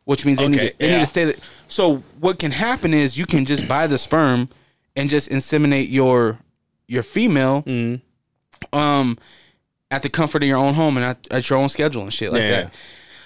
which 0.04 0.26
means 0.26 0.38
they, 0.38 0.48
need, 0.48 0.58
to, 0.58 0.74
they 0.78 0.88
need 0.92 0.98
to 0.98 1.06
stay 1.06 1.24
there. 1.26 1.36
so 1.68 1.98
what 2.18 2.40
can 2.40 2.50
happen 2.50 2.92
is 2.92 3.16
you 3.16 3.24
can 3.26 3.44
just 3.44 3.68
buy 3.68 3.86
the 3.86 3.96
sperm 3.96 4.48
and 4.96 5.08
just 5.10 5.30
inseminate 5.30 5.90
your 5.90 6.38
your 6.88 7.02
female 7.02 7.62
Mm-hmm. 7.62 8.76
um 8.78 9.18
at 9.90 10.02
the 10.02 10.08
comfort 10.08 10.42
of 10.42 10.48
your 10.48 10.56
own 10.58 10.74
home 10.74 10.96
and 10.96 11.04
at, 11.04 11.26
at 11.30 11.50
your 11.50 11.58
own 11.58 11.68
schedule 11.68 12.02
and 12.02 12.12
shit 12.12 12.32
like 12.32 12.42
Yeah. 12.42 12.50
that 12.62 12.74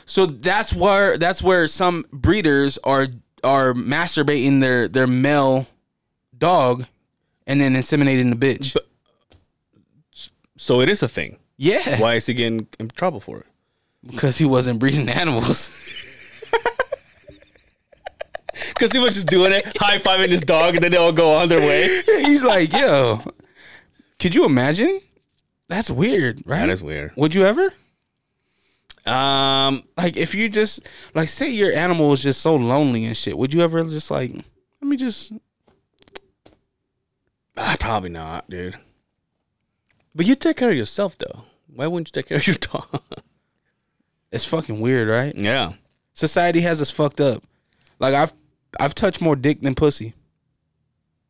so 0.05 0.27
that's 0.27 0.73
where 0.75 1.17
that's 1.19 1.43
where 1.43 1.67
some 1.69 2.05
breeders 2.13 2.79
are 2.85 3.07
are 3.45 3.73
masturbating 3.75 4.61
their 4.61 4.89
their 4.89 5.07
male 5.07 5.67
dog 6.37 6.87
and 7.47 7.61
then 7.61 7.75
inseminating 7.75 8.31
the 8.31 8.37
bitch 8.37 8.77
So 10.57 10.81
it 10.81 10.89
is 10.89 11.03
a 11.03 11.09
thing. 11.09 11.39
yeah 11.57 12.01
Why 12.01 12.15
is 12.15 12.27
he 12.27 12.35
getting 12.35 12.67
in 12.79 12.89
trouble 12.89 13.21
for 13.21 13.39
it? 13.41 13.47
because 14.07 14.39
he 14.39 14.45
wasn't 14.45 14.79
breeding 14.79 15.09
animals 15.23 15.69
Because 18.69 18.93
he 18.93 18.99
was 18.99 19.15
just 19.15 19.29
doing 19.29 19.53
it, 19.53 19.65
high 19.79 19.99
fiving 19.99 20.29
his 20.31 20.41
dog, 20.43 20.75
and 20.75 20.85
then 20.85 20.91
they 20.93 20.97
all 20.97 21.13
go 21.13 21.35
on 21.35 21.49
their 21.49 21.61
way. 21.61 21.89
He's 22.07 22.43
like, 22.43 22.73
yo, 22.73 23.21
could 24.19 24.35
you 24.35 24.45
imagine? 24.45 25.01
That's 25.69 25.91
weird, 25.91 26.43
right? 26.47 26.61
That 26.61 26.71
is 26.71 26.83
weird. 26.83 27.13
Would 27.17 27.35
you 27.35 27.45
ever? 27.45 27.73
Um, 29.07 29.83
Like, 29.97 30.17
if 30.17 30.35
you 30.35 30.49
just, 30.49 30.81
like, 31.15 31.29
say 31.29 31.51
your 31.51 31.73
animal 31.73 32.13
is 32.13 32.23
just 32.23 32.41
so 32.41 32.57
lonely 32.57 33.05
and 33.05 33.17
shit, 33.17 33.37
would 33.39 33.53
you 33.55 33.61
ever 33.63 33.83
just, 33.85 34.11
like, 34.11 34.33
let 34.35 34.89
me 34.89 34.97
just, 34.97 35.33
ah, 37.57 37.77
probably 37.79 38.11
not, 38.11 38.49
dude. 38.49 38.77
But 40.15 40.27
you 40.27 40.35
take 40.35 40.57
care 40.57 40.71
of 40.71 40.77
yourself, 40.77 41.19
though. 41.19 41.43
Why 41.75 41.87
wouldn't 41.87 42.09
you 42.09 42.13
take 42.23 42.29
care 42.29 42.39
of 42.39 42.47
your 42.47 42.57
dog? 42.57 43.03
it's 44.33 44.45
fucking 44.45 44.81
weird, 44.81 45.09
right? 45.09 45.35
yeah. 45.35 45.73
Society 46.15 46.61
has 46.63 46.81
us 46.81 46.91
fucked 46.91 47.21
up. 47.21 47.43
Like, 47.99 48.15
I've, 48.15 48.33
I've 48.79 48.95
touched 48.95 49.21
more 49.21 49.37
dick 49.37 49.61
than 49.61 49.75
pussy. 49.75 50.15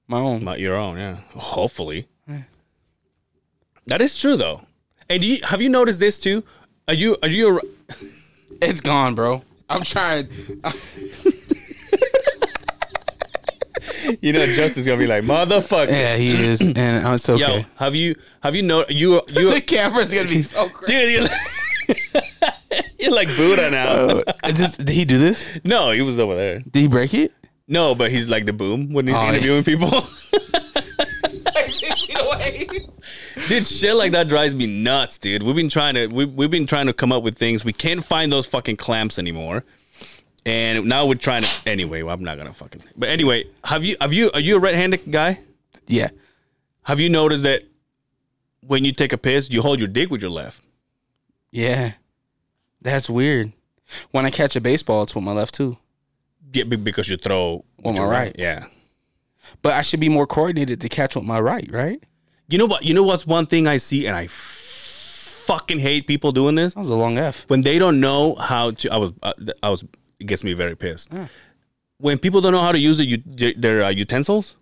My 0.08 0.18
own. 0.18 0.40
Not 0.40 0.60
your 0.60 0.76
own, 0.76 0.98
yeah. 0.98 1.16
Hopefully. 1.34 2.08
That 3.86 4.00
is 4.00 4.18
true 4.18 4.36
though. 4.36 4.62
And 5.08 5.22
do 5.22 5.28
you 5.28 5.38
have 5.44 5.62
you 5.62 5.68
noticed 5.68 6.00
this 6.00 6.18
too? 6.18 6.42
Are 6.88 6.94
you 6.94 7.16
are 7.22 7.28
you 7.28 7.58
a, 7.58 7.60
It's 8.62 8.80
gone, 8.80 9.14
bro. 9.14 9.42
I'm 9.68 9.82
trying. 9.82 10.28
you 14.20 14.32
know 14.32 14.46
Justin's 14.46 14.86
gonna 14.86 14.98
be 14.98 15.06
like 15.06 15.22
motherfucker. 15.24 15.90
Yeah, 15.90 16.16
he 16.16 16.46
is, 16.46 16.60
and 16.76 17.06
uh, 17.06 17.12
it's 17.12 17.28
okay. 17.28 17.58
Yo, 17.58 17.64
have 17.76 17.94
you 17.94 18.16
have 18.42 18.56
you 18.56 18.62
know 18.62 18.84
you 18.88 19.22
you 19.28 19.50
the 19.54 19.60
camera's 19.60 20.12
gonna 20.12 20.28
be 20.28 20.42
so 20.42 20.68
crazy. 20.68 21.20
dude 21.20 21.30
you're 22.98 23.12
like, 23.14 23.28
Buddha 23.36 23.70
now. 23.70 23.88
Oh, 23.90 24.22
is 24.46 24.56
this- 24.58 24.76
did 24.76 24.88
he 24.90 25.04
do 25.04 25.18
this? 25.18 25.48
no, 25.64 25.90
he 25.90 26.02
was 26.02 26.18
over 26.18 26.34
there. 26.34 26.60
Did 26.60 26.80
he 26.80 26.88
break 26.88 27.14
it? 27.14 27.32
No, 27.68 27.94
but 27.94 28.10
he's 28.12 28.28
like 28.28 28.46
the 28.46 28.52
boom 28.52 28.92
when 28.92 29.06
he's 29.06 29.16
Oh, 29.16 29.22
yeah. 29.22 29.30
interviewing 29.30 29.64
people. 29.64 29.90
dude, 33.48 33.66
shit 33.66 33.94
like 33.96 34.12
that 34.12 34.28
drives 34.28 34.54
me 34.54 34.66
nuts, 34.66 35.18
dude. 35.18 35.42
We've 35.42 35.56
been 35.56 35.68
trying 35.68 35.94
to 35.94 36.06
we 36.06 36.24
we've 36.24 36.50
been 36.50 36.66
trying 36.66 36.86
to 36.86 36.92
come 36.92 37.12
up 37.12 37.22
with 37.22 37.36
things. 37.36 37.64
We 37.64 37.72
can't 37.72 38.04
find 38.04 38.30
those 38.32 38.46
fucking 38.46 38.76
clamps 38.76 39.18
anymore. 39.18 39.64
And 40.44 40.84
now 40.86 41.06
we're 41.06 41.16
trying 41.16 41.42
to 41.42 41.50
anyway, 41.66 42.02
well, 42.02 42.14
I'm 42.14 42.22
not 42.22 42.38
gonna 42.38 42.52
fucking 42.52 42.82
but 42.96 43.08
anyway, 43.08 43.44
have 43.64 43.84
you 43.84 43.96
have 44.00 44.12
you 44.12 44.30
are 44.32 44.40
you 44.40 44.56
a 44.56 44.58
right 44.60 44.74
handed 44.74 45.10
guy? 45.10 45.40
Yeah. 45.86 46.10
Have 46.84 47.00
you 47.00 47.08
noticed 47.08 47.42
that 47.42 47.62
when 48.60 48.84
you 48.84 48.92
take 48.92 49.12
a 49.12 49.18
piss, 49.18 49.50
you 49.50 49.62
hold 49.62 49.80
your 49.80 49.88
dick 49.88 50.10
with 50.10 50.22
your 50.22 50.30
left? 50.30 50.62
Yeah. 51.50 51.94
That's 52.86 53.10
weird. 53.10 53.52
When 54.12 54.24
I 54.24 54.30
catch 54.30 54.54
a 54.56 54.60
baseball, 54.60 55.02
it's 55.02 55.14
with 55.14 55.24
my 55.24 55.32
left 55.32 55.54
too. 55.54 55.76
Yeah, 56.52 56.64
because 56.64 57.08
you 57.08 57.16
throw 57.16 57.64
with 57.78 57.96
my 57.96 58.02
your 58.02 58.08
right. 58.08 58.34
Yeah. 58.38 58.66
But 59.62 59.74
I 59.74 59.82
should 59.82 60.00
be 60.00 60.08
more 60.08 60.26
coordinated 60.26 60.80
to 60.80 60.88
catch 60.88 61.16
with 61.16 61.24
my 61.24 61.40
right, 61.40 61.68
right? 61.72 62.02
You 62.48 62.58
know 62.58 62.66
what? 62.66 62.84
You 62.84 62.94
know 62.94 63.02
what's 63.02 63.26
one 63.26 63.46
thing 63.46 63.66
I 63.66 63.76
see, 63.78 64.06
and 64.06 64.16
I 64.16 64.24
f- 64.24 64.30
fucking 65.46 65.80
hate 65.80 66.06
people 66.06 66.30
doing 66.32 66.54
this 66.54 66.74
That 66.74 66.80
was 66.80 66.90
a 66.90 66.94
long 66.94 67.18
F. 67.18 67.44
when 67.48 67.62
they 67.62 67.78
don't 67.78 67.98
know 68.00 68.34
how 68.36 68.70
to. 68.70 68.88
I 68.92 68.96
was, 68.98 69.12
uh, 69.22 69.32
I 69.62 69.68
was. 69.70 69.82
It 70.20 70.26
gets 70.26 70.42
me 70.44 70.52
very 70.54 70.76
pissed 70.76 71.10
when 71.98 72.18
people 72.18 72.40
don't 72.40 72.52
know 72.52 72.62
how 72.62 72.72
to 72.72 72.78
use 72.78 72.98
the, 72.98 73.06
u- 73.06 73.54
their 73.56 73.82
uh, 73.82 73.88
utensils. 73.90 74.54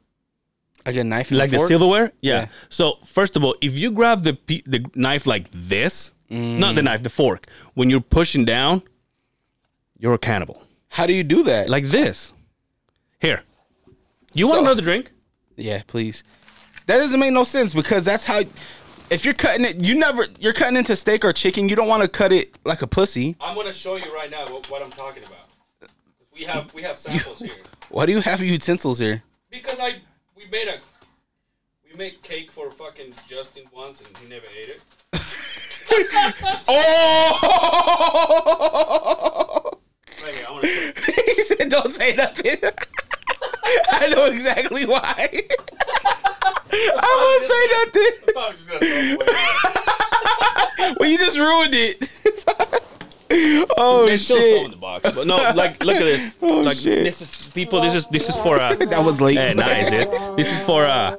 Like 0.86 0.96
a 0.96 1.04
knife, 1.04 1.30
like 1.30 1.50
the 1.50 1.58
fork? 1.58 1.68
silverware. 1.68 2.12
Yeah. 2.20 2.40
Yeah. 2.40 2.46
So 2.70 2.98
first 3.04 3.36
of 3.36 3.44
all, 3.44 3.54
if 3.60 3.76
you 3.78 3.90
grab 3.90 4.24
the 4.24 4.36
the 4.66 4.80
knife 4.94 5.26
like 5.26 5.46
this, 5.52 6.12
not 6.34 6.74
the 6.74 6.80
Mm. 6.80 6.84
knife, 6.84 7.02
the 7.02 7.10
fork, 7.10 7.46
when 7.74 7.90
you're 7.90 8.00
pushing 8.00 8.44
down, 8.44 8.82
you're 9.98 10.14
a 10.14 10.18
cannibal. 10.18 10.62
How 10.90 11.06
do 11.06 11.12
you 11.12 11.24
do 11.24 11.42
that? 11.44 11.68
Like 11.68 11.86
this. 11.88 12.32
Here. 13.20 13.42
You 14.32 14.46
want 14.46 14.56
So- 14.58 14.60
another 14.64 14.82
drink? 14.82 15.10
Yeah, 15.56 15.82
please. 15.86 16.24
That 16.86 16.98
doesn't 16.98 17.18
make 17.20 17.32
no 17.32 17.44
sense 17.44 17.72
because 17.72 18.04
that's 18.04 18.26
how. 18.26 18.42
If 19.10 19.24
you're 19.24 19.34
cutting 19.34 19.64
it, 19.64 19.76
you 19.76 19.94
never. 19.94 20.26
You're 20.40 20.52
cutting 20.52 20.76
into 20.76 20.96
steak 20.96 21.24
or 21.24 21.32
chicken. 21.32 21.68
You 21.68 21.76
don't 21.76 21.88
want 21.88 22.02
to 22.02 22.08
cut 22.08 22.32
it 22.32 22.54
like 22.64 22.82
a 22.82 22.86
pussy. 22.86 23.36
I'm 23.40 23.54
gonna 23.54 23.72
show 23.72 23.96
you 23.96 24.12
right 24.14 24.30
now 24.30 24.44
what, 24.46 24.68
what 24.70 24.82
I'm 24.82 24.90
talking 24.90 25.22
about. 25.24 25.90
We 26.34 26.44
have 26.44 26.72
we 26.74 26.82
have 26.82 26.98
samples 26.98 27.38
here. 27.38 27.52
Why 27.90 28.06
do 28.06 28.12
you 28.12 28.20
have 28.20 28.40
utensils 28.42 28.98
here? 28.98 29.22
Because 29.50 29.78
I 29.78 29.96
we 30.36 30.46
made 30.50 30.68
a 30.68 30.78
we 31.88 31.96
made 31.96 32.20
cake 32.22 32.50
for 32.50 32.70
fucking 32.70 33.14
Justin 33.28 33.64
once 33.72 34.00
and 34.00 34.16
he 34.18 34.26
never 34.28 34.46
ate 34.60 34.70
it. 34.70 34.82
Oh! 37.96 39.70
Right 40.24 40.44
I 40.48 40.50
wanna 40.52 40.66
show 40.66 40.80
you. 40.86 40.92
he 41.36 41.42
said, 41.44 41.68
"Don't 41.68 41.90
say 41.92 42.14
nothing." 42.16 42.56
I 43.92 44.08
know 44.08 44.24
exactly 44.26 44.86
why. 44.86 45.42
I 46.72 47.10
won't 47.20 47.46
say 47.50 47.64
nothing. 47.76 48.12
I 48.36 48.38
was 48.48 48.56
just 48.56 48.68
gonna 48.68 48.80
throw 48.80 48.88
it 48.88 49.14
away. 49.16 50.94
Well, 51.00 51.08
you 51.10 51.18
just 51.18 51.38
ruined 51.38 51.74
it. 51.74 51.96
oh 53.76 54.06
There's 54.06 54.24
shit! 54.24 54.56
some 54.58 54.64
in 54.66 54.70
the 54.72 54.76
box, 54.76 55.10
but 55.14 55.26
no, 55.26 55.36
like 55.54 55.82
look 55.84 55.96
at 55.96 56.00
this. 56.04 56.34
Oh, 56.42 56.60
like 56.60 56.76
shit. 56.76 57.04
this 57.04 57.20
is 57.22 57.48
people. 57.52 57.80
This 57.80 57.94
is 57.94 58.06
this 58.08 58.28
is 58.28 58.36
for 58.38 58.58
uh. 58.60 58.74
that 58.74 59.04
was 59.04 59.20
late. 59.20 59.36
Hey, 59.38 59.54
nice, 59.54 59.90
dude. 59.90 60.08
This 60.36 60.50
is 60.52 60.62
for 60.62 60.84
uh, 60.84 61.16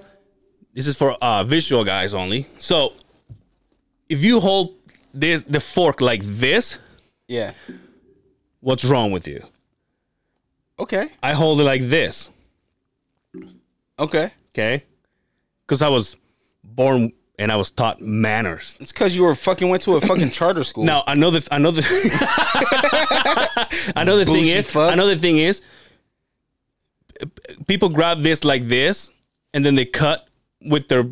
this 0.74 0.88
is 0.88 0.96
for 0.96 1.12
uh 1.22 1.44
visual 1.44 1.84
guys 1.84 2.14
only. 2.14 2.48
So, 2.60 2.94
if 4.10 4.24
you 4.24 4.40
hold 4.40 4.74
this 5.14 5.44
the 5.44 5.60
fork 5.60 6.02
like 6.02 6.22
this, 6.24 6.78
Yeah. 7.28 7.54
what's 8.60 8.84
wrong 8.86 9.12
with 9.12 9.28
you? 9.28 9.44
Okay. 10.80 11.08
I 11.24 11.34
hold 11.34 11.60
it 11.62 11.64
like 11.64 11.82
this, 11.84 12.30
Okay. 14.00 14.32
okay? 14.54 14.84
Because 15.66 15.82
I 15.82 15.88
was 15.90 16.16
born 16.64 17.14
and 17.40 17.52
I 17.52 17.56
was 17.56 17.72
taught 17.72 18.02
manners. 18.02 18.78
It's 18.80 18.92
because 18.92 19.16
you 19.16 19.24
were 19.24 19.36
fucking 19.36 19.70
went 19.70 19.82
to 19.84 19.96
a 19.96 20.02
fucking 20.02 20.32
charter 20.38 20.64
school. 20.64 20.84
Now 20.86 21.04
I 21.08 21.16
know 21.16 21.32
the 21.32 21.48
I 21.52 21.58
know 21.58 21.72
the 21.72 21.82
I 23.96 24.04
know 24.04 24.18
the 24.18 24.26
thing 24.26 24.46
is 24.46 24.70
fuck. 24.70 24.92
I 24.92 24.96
know 24.96 25.08
the 25.08 25.18
thing 25.18 25.38
is 25.38 25.62
people 27.68 27.90
grab 27.90 28.22
this 28.22 28.44
like 28.44 28.68
this 28.68 29.12
and 29.54 29.66
then 29.66 29.76
they 29.76 29.86
cut 29.86 30.28
with 30.62 30.90
their 30.90 31.06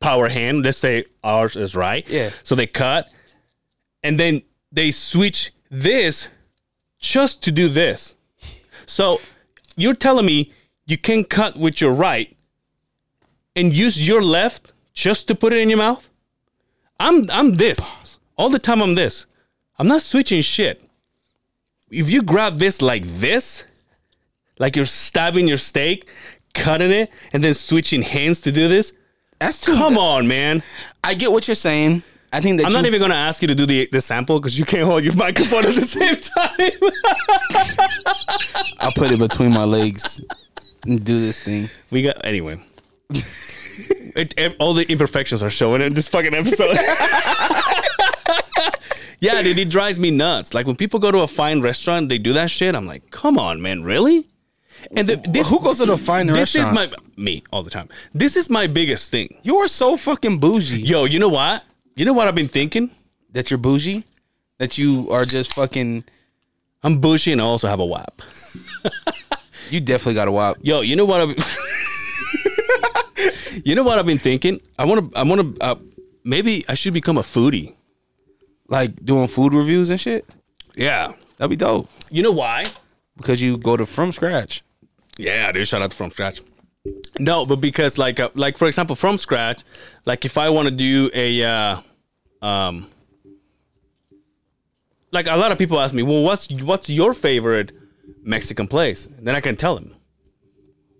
power 0.00 0.28
hand. 0.28 0.64
Let's 0.64 0.78
say 0.78 1.04
ours 1.22 1.56
is 1.56 1.76
right. 1.76 2.08
Yeah. 2.08 2.30
So 2.42 2.54
they 2.54 2.66
cut 2.66 3.12
and 4.02 4.18
then 4.18 4.42
they 4.72 4.92
switch 4.92 5.52
this 5.70 6.28
just 6.98 7.42
to 7.44 7.52
do 7.52 7.68
this. 7.68 8.14
So 8.86 9.20
you're 9.76 9.94
telling 9.94 10.26
me 10.26 10.52
you 10.86 10.98
can 10.98 11.24
cut 11.24 11.56
with 11.56 11.80
your 11.80 11.92
right 11.92 12.36
and 13.54 13.76
use 13.76 14.06
your 14.06 14.22
left 14.22 14.72
just 14.92 15.28
to 15.28 15.34
put 15.34 15.52
it 15.52 15.58
in 15.60 15.68
your 15.68 15.78
mouth? 15.78 16.08
I'm 16.98 17.30
I'm 17.30 17.54
this. 17.56 17.80
All 18.36 18.50
the 18.50 18.58
time 18.58 18.82
I'm 18.82 18.94
this. 18.94 19.26
I'm 19.78 19.88
not 19.88 20.02
switching 20.02 20.42
shit. 20.42 20.82
If 21.90 22.10
you 22.10 22.22
grab 22.22 22.58
this 22.58 22.82
like 22.82 23.04
this, 23.04 23.64
like 24.58 24.76
you're 24.76 24.86
stabbing 24.86 25.48
your 25.48 25.58
steak, 25.58 26.08
cutting 26.54 26.90
it, 26.90 27.10
and 27.32 27.42
then 27.42 27.54
switching 27.54 28.02
hands 28.02 28.40
to 28.42 28.52
do 28.52 28.68
this, 28.68 28.92
That's 29.40 29.60
too. 29.60 29.74
come 29.74 29.98
on, 29.98 30.28
man. 30.28 30.62
I 31.02 31.14
get 31.14 31.32
what 31.32 31.48
you're 31.48 31.54
saying. 31.54 32.02
I 32.32 32.40
think 32.40 32.58
that 32.58 32.66
I'm 32.66 32.70
you, 32.70 32.76
not 32.76 32.86
even 32.86 33.00
gonna 33.00 33.14
ask 33.14 33.42
you 33.42 33.48
to 33.48 33.54
do 33.54 33.66
the 33.66 33.88
the 33.90 34.00
sample 34.00 34.38
because 34.38 34.56
you 34.58 34.64
can't 34.64 34.86
hold 34.86 35.02
your 35.02 35.14
microphone 35.26 35.64
at 35.64 35.74
the 35.74 35.86
same 35.86 36.16
time. 36.16 36.70
I'll 38.80 38.92
put 38.92 39.10
it 39.10 39.18
between 39.18 39.52
my 39.52 39.64
legs 39.64 40.20
and 40.84 41.04
do 41.04 41.18
this 41.18 41.42
thing. 41.42 41.68
we 41.90 42.02
got 42.02 42.24
anyway. 42.24 42.62
it, 43.10 44.32
ev- 44.38 44.54
all 44.60 44.74
the 44.74 44.88
imperfections 44.90 45.42
are 45.42 45.50
showing 45.50 45.82
in 45.82 45.94
this 45.94 46.06
fucking 46.06 46.34
episode. 46.34 46.76
yeah, 49.18 49.42
dude, 49.42 49.58
it 49.58 49.68
drives 49.68 49.98
me 49.98 50.12
nuts. 50.12 50.54
Like 50.54 50.66
when 50.66 50.76
people 50.76 51.00
go 51.00 51.10
to 51.10 51.20
a 51.20 51.26
fine 51.26 51.60
restaurant, 51.62 52.08
they 52.08 52.18
do 52.18 52.32
that 52.34 52.50
shit. 52.50 52.76
I'm 52.76 52.86
like, 52.86 53.10
come 53.10 53.38
on, 53.38 53.60
man, 53.60 53.82
really? 53.82 54.28
And 54.96 55.08
the, 55.08 55.16
this, 55.16 55.48
Who 55.48 55.60
goes 55.60 55.78
to 55.78 55.86
the 55.86 55.98
fine 55.98 56.26
this 56.26 56.36
restaurant? 56.54 56.68
is 56.68 56.74
my 56.74 56.90
me 57.16 57.42
all 57.52 57.62
the 57.62 57.70
time. 57.70 57.88
This 58.14 58.36
is 58.36 58.48
my 58.50 58.66
biggest 58.66 59.10
thing. 59.10 59.38
You 59.42 59.56
are 59.56 59.68
so 59.68 59.96
fucking 59.96 60.38
bougie. 60.38 60.80
Yo, 60.80 61.04
you 61.04 61.18
know 61.18 61.28
what? 61.28 61.64
You 61.96 62.04
know 62.04 62.12
what 62.12 62.28
I've 62.28 62.34
been 62.34 62.48
thinking? 62.48 62.90
That 63.32 63.50
you're 63.50 63.58
bougie. 63.58 64.04
That 64.58 64.78
you 64.78 65.10
are 65.10 65.24
just 65.24 65.54
fucking. 65.54 66.04
I'm 66.82 66.98
bushy 67.00 67.32
and 67.32 67.40
I 67.40 67.44
also 67.44 67.68
have 67.68 67.80
a 67.80 67.86
WAP. 67.86 68.22
You 69.70 69.80
definitely 69.80 70.14
got 70.14 70.26
a 70.26 70.32
wop. 70.32 70.56
Yo, 70.62 70.80
you 70.80 70.96
know 70.96 71.04
what 71.04 71.20
I've 71.20 71.36
You 73.64 73.74
know 73.76 73.82
what 73.84 73.98
I've 73.98 74.06
been 74.06 74.18
thinking? 74.18 74.60
I 74.78 74.84
want 74.84 75.12
to 75.12 75.18
I 75.18 75.22
want 75.22 75.56
to 75.56 75.62
uh, 75.62 75.76
maybe 76.24 76.64
I 76.68 76.74
should 76.74 76.92
become 76.92 77.18
a 77.18 77.22
foodie. 77.22 77.76
Like 78.68 79.04
doing 79.04 79.28
food 79.28 79.54
reviews 79.54 79.90
and 79.90 80.00
shit. 80.00 80.28
Yeah. 80.74 81.12
That'd 81.36 81.50
be 81.50 81.56
dope. 81.56 81.88
You 82.10 82.22
know 82.22 82.32
why? 82.32 82.66
Because 83.16 83.40
you 83.40 83.56
go 83.58 83.76
to 83.76 83.86
from 83.86 84.12
scratch. 84.12 84.62
Yeah, 85.20 85.52
dude, 85.52 85.68
shout 85.68 85.82
out 85.82 85.92
from 85.92 86.10
scratch. 86.10 86.40
No, 87.18 87.44
but 87.44 87.56
because 87.56 87.98
like 87.98 88.18
uh, 88.20 88.30
like 88.34 88.56
for 88.56 88.66
example 88.66 88.96
from 88.96 89.18
scratch, 89.18 89.62
like 90.06 90.24
if 90.24 90.38
I 90.38 90.48
want 90.48 90.66
to 90.66 90.70
do 90.70 91.10
a 91.12 91.42
uh 91.44 91.80
um 92.42 92.88
like 95.12 95.26
a 95.26 95.36
lot 95.36 95.52
of 95.52 95.58
people 95.58 95.78
ask 95.80 95.94
me, 95.94 96.02
"Well, 96.02 96.22
what's 96.22 96.50
what's 96.50 96.88
your 96.88 97.12
favorite 97.14 97.72
Mexican 98.22 98.66
place?" 98.66 99.06
And 99.06 99.26
then 99.26 99.34
I 99.34 99.40
can 99.40 99.56
tell 99.56 99.74
them. 99.74 99.94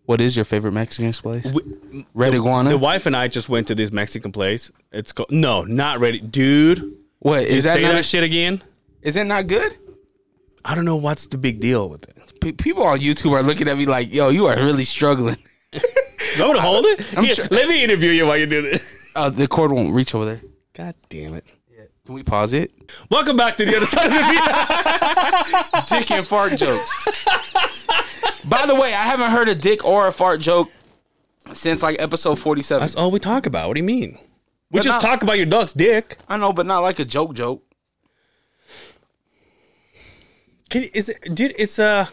What 0.05 0.21
is 0.21 0.35
your 0.35 0.45
favorite 0.45 0.73
Mexican 0.73 1.13
place? 1.13 1.53
We- 1.53 2.05
Red 2.15 2.35
Iguana. 2.35 2.71
The 2.71 2.79
wife 2.79 3.07
and 3.07 3.17
I 3.17 3.29
just 3.29 3.49
went 3.49 3.69
to 3.69 3.77
this 3.77 3.93
Mexican 3.93 4.33
place. 4.33 4.71
It's 4.91 5.13
called 5.13 5.31
No, 5.31 5.63
not 5.63 6.01
ready, 6.01 6.19
dude. 6.21 6.97
what 7.21 7.43
Is 7.43 7.59
is 7.59 7.65
that? 7.65 7.75
say 7.77 7.83
Not, 7.83 7.93
that 7.93 8.05
shit 8.05 8.25
again? 8.25 8.61
is 9.03 9.15
it 9.15 9.25
not 9.25 9.47
good? 9.47 9.77
I 10.65 10.75
don't 10.75 10.85
know 10.85 10.97
what's 10.97 11.27
the 11.27 11.39
big 11.39 11.61
deal 11.61 11.89
with 11.89 12.09
it. 12.09 12.17
P- 12.41 12.53
people 12.53 12.83
on 12.85 12.99
YouTube 13.01 13.33
are 13.33 13.43
looking 13.43 13.69
at 13.69 13.77
me 13.77 13.87
like, 13.87 14.13
"Yo, 14.13 14.29
you 14.31 14.47
are 14.47 14.57
really 14.57 14.85
struggling." 14.85 15.37
Me 15.73 16.53
to 16.53 16.61
hold 16.61 16.85
it? 16.87 17.01
Here, 17.25 17.35
sure- 17.35 17.49
Let 17.51 17.69
me 17.69 17.83
interview 17.83 18.11
you 18.11 18.27
while 18.27 18.37
you 18.37 18.47
do 18.47 18.63
this. 18.63 19.13
Uh, 19.17 19.31
the 19.31 19.49
cord 19.49 19.73
won't 19.73 19.93
reach 19.93 20.15
over 20.15 20.25
there. 20.25 20.41
God 20.75 20.95
damn 21.09 21.35
it. 21.35 21.45
Can 22.07 22.15
we 22.15 22.23
pause 22.23 22.53
it? 22.53 22.73
Welcome 23.11 23.37
back 23.37 23.57
to 23.57 23.65
the 23.65 23.77
other 23.77 23.87
side 23.87 24.07
of 24.07 24.13
the 24.13 24.19
video. 24.19 25.87
dick 26.01 26.11
and 26.11 26.27
fart 26.27 26.57
jokes. 26.57 27.25
By 28.45 28.67
the 28.67 28.75
way, 28.75 28.95
I 28.95 29.03
haven't 29.05 29.31
heard 29.31 29.49
a 29.49 29.55
dick 29.55 29.85
or 29.85 30.07
a 30.07 30.13
fart 30.13 30.41
joke 30.41 30.71
since 31.53 31.83
like 31.83 32.01
episode 32.01 32.39
47. 32.39 32.81
That's 32.81 32.95
all 32.97 33.11
we 33.11 33.19
talk 33.21 33.47
about. 33.47 33.69
What 33.69 33.75
do 33.75 33.81
you 33.81 33.87
mean? 33.87 34.19
We 34.71 34.79
But 34.79 34.83
just 34.85 35.03
not- 35.03 35.03
talk 35.03 35.23
about 35.23 35.37
your 35.37 35.47
dog's 35.47 35.73
dick. 35.73 36.17
I 36.29 36.37
know, 36.37 36.53
but 36.53 36.67
not 36.67 36.81
like 36.81 36.99
a 36.99 37.05
joke 37.05 37.35
joke. 37.35 37.63
Can, 40.69 40.85
is 40.95 41.09
it, 41.09 41.35
dude? 41.35 41.55
It's 41.59 41.79
uh, 41.79 42.07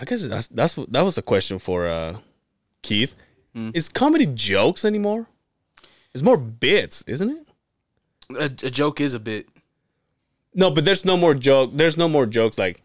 I 0.00 0.04
guess 0.04 0.22
that's 0.24 0.48
that's 0.48 0.76
what 0.76 0.92
that 0.92 1.02
was 1.02 1.18
a 1.18 1.22
question 1.22 1.58
for 1.58 1.86
uh, 1.86 2.16
Keith. 2.82 3.14
Is 3.74 3.88
comedy 3.88 4.26
jokes 4.26 4.84
anymore? 4.84 5.26
It's 6.14 6.22
more 6.22 6.36
bits, 6.36 7.02
isn't 7.06 7.30
it? 7.30 7.46
A, 8.38 8.44
a 8.66 8.70
joke 8.70 9.00
is 9.00 9.12
a 9.12 9.20
bit. 9.20 9.48
No, 10.54 10.70
but 10.70 10.84
there's 10.84 11.04
no 11.04 11.16
more 11.16 11.34
joke. 11.34 11.70
There's 11.74 11.96
no 11.96 12.08
more 12.08 12.26
jokes 12.26 12.58
like 12.58 12.82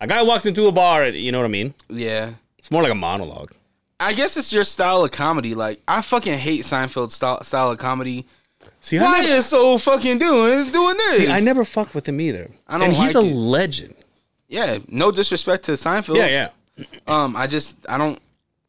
a 0.00 0.06
guy 0.06 0.22
walks 0.22 0.46
into 0.46 0.66
a 0.66 0.72
bar. 0.72 1.06
You 1.08 1.32
know 1.32 1.38
what 1.38 1.46
I 1.46 1.48
mean? 1.48 1.74
Yeah. 1.88 2.34
It's 2.58 2.70
more 2.70 2.82
like 2.82 2.92
a 2.92 2.94
monologue. 2.94 3.52
I 3.98 4.12
guess 4.12 4.36
it's 4.36 4.52
your 4.52 4.64
style 4.64 5.04
of 5.04 5.10
comedy. 5.10 5.54
Like 5.54 5.80
I 5.88 6.02
fucking 6.02 6.38
hate 6.38 6.62
Seinfeld 6.64 7.10
style, 7.10 7.42
style 7.42 7.70
of 7.70 7.78
comedy. 7.78 8.26
See, 8.80 8.98
Why 8.98 9.18
I 9.18 9.20
never, 9.22 9.34
is 9.36 9.46
so 9.46 9.78
fucking 9.78 10.18
doing 10.18 10.70
doing 10.70 10.96
this? 10.96 11.18
see, 11.18 11.32
I 11.32 11.40
never 11.40 11.64
fuck 11.64 11.94
with 11.94 12.06
him 12.08 12.20
either. 12.20 12.50
I 12.68 12.78
don't 12.78 12.88
and 12.88 12.92
he's 12.96 13.14
like 13.14 13.24
a 13.24 13.26
it. 13.26 13.34
legend. 13.34 13.94
Yeah, 14.48 14.78
no 14.88 15.10
disrespect 15.10 15.64
to 15.64 15.72
Seinfeld. 15.72 16.16
Yeah, 16.16 16.50
yeah. 16.78 16.84
Um, 17.06 17.36
I 17.36 17.46
just 17.46 17.76
I 17.88 17.98
don't 17.98 18.18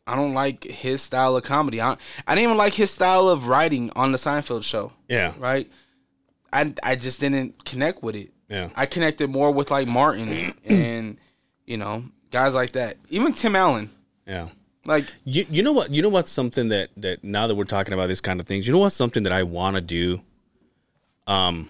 I 0.07 0.15
don't 0.15 0.33
like 0.33 0.63
his 0.63 1.01
style 1.01 1.35
of 1.35 1.43
comedy. 1.43 1.81
I 1.81 1.97
I 2.27 2.35
didn't 2.35 2.43
even 2.45 2.57
like 2.57 2.73
his 2.73 2.91
style 2.91 3.27
of 3.27 3.47
writing 3.47 3.91
on 3.95 4.11
the 4.11 4.17
Seinfeld 4.17 4.63
show. 4.63 4.93
Yeah. 5.09 5.33
Right. 5.37 5.69
I 6.53 6.73
I 6.83 6.95
just 6.95 7.19
didn't 7.19 7.65
connect 7.65 8.03
with 8.03 8.15
it. 8.15 8.31
Yeah. 8.49 8.69
I 8.75 8.85
connected 8.85 9.29
more 9.29 9.51
with 9.51 9.71
like 9.71 9.87
Martin 9.87 10.53
and 10.65 11.17
you 11.65 11.77
know 11.77 12.03
guys 12.31 12.53
like 12.53 12.73
that. 12.73 12.97
Even 13.09 13.33
Tim 13.33 13.55
Allen. 13.55 13.89
Yeah. 14.27 14.49
Like 14.85 15.05
You 15.23 15.47
you 15.49 15.63
know 15.63 15.71
what 15.71 15.91
you 15.91 16.01
know 16.03 16.09
what's 16.09 16.31
something 16.31 16.69
that 16.69 16.89
that 16.97 17.23
now 17.23 17.47
that 17.47 17.55
we're 17.55 17.63
talking 17.65 17.93
about 17.93 18.07
this 18.07 18.21
kind 18.21 18.39
of 18.39 18.45
things, 18.45 18.67
you 18.67 18.73
know 18.73 18.79
what's 18.79 18.95
something 18.95 19.23
that 19.23 19.33
I 19.33 19.43
want 19.43 19.75
to 19.75 19.81
do? 19.81 20.21
Um, 21.25 21.69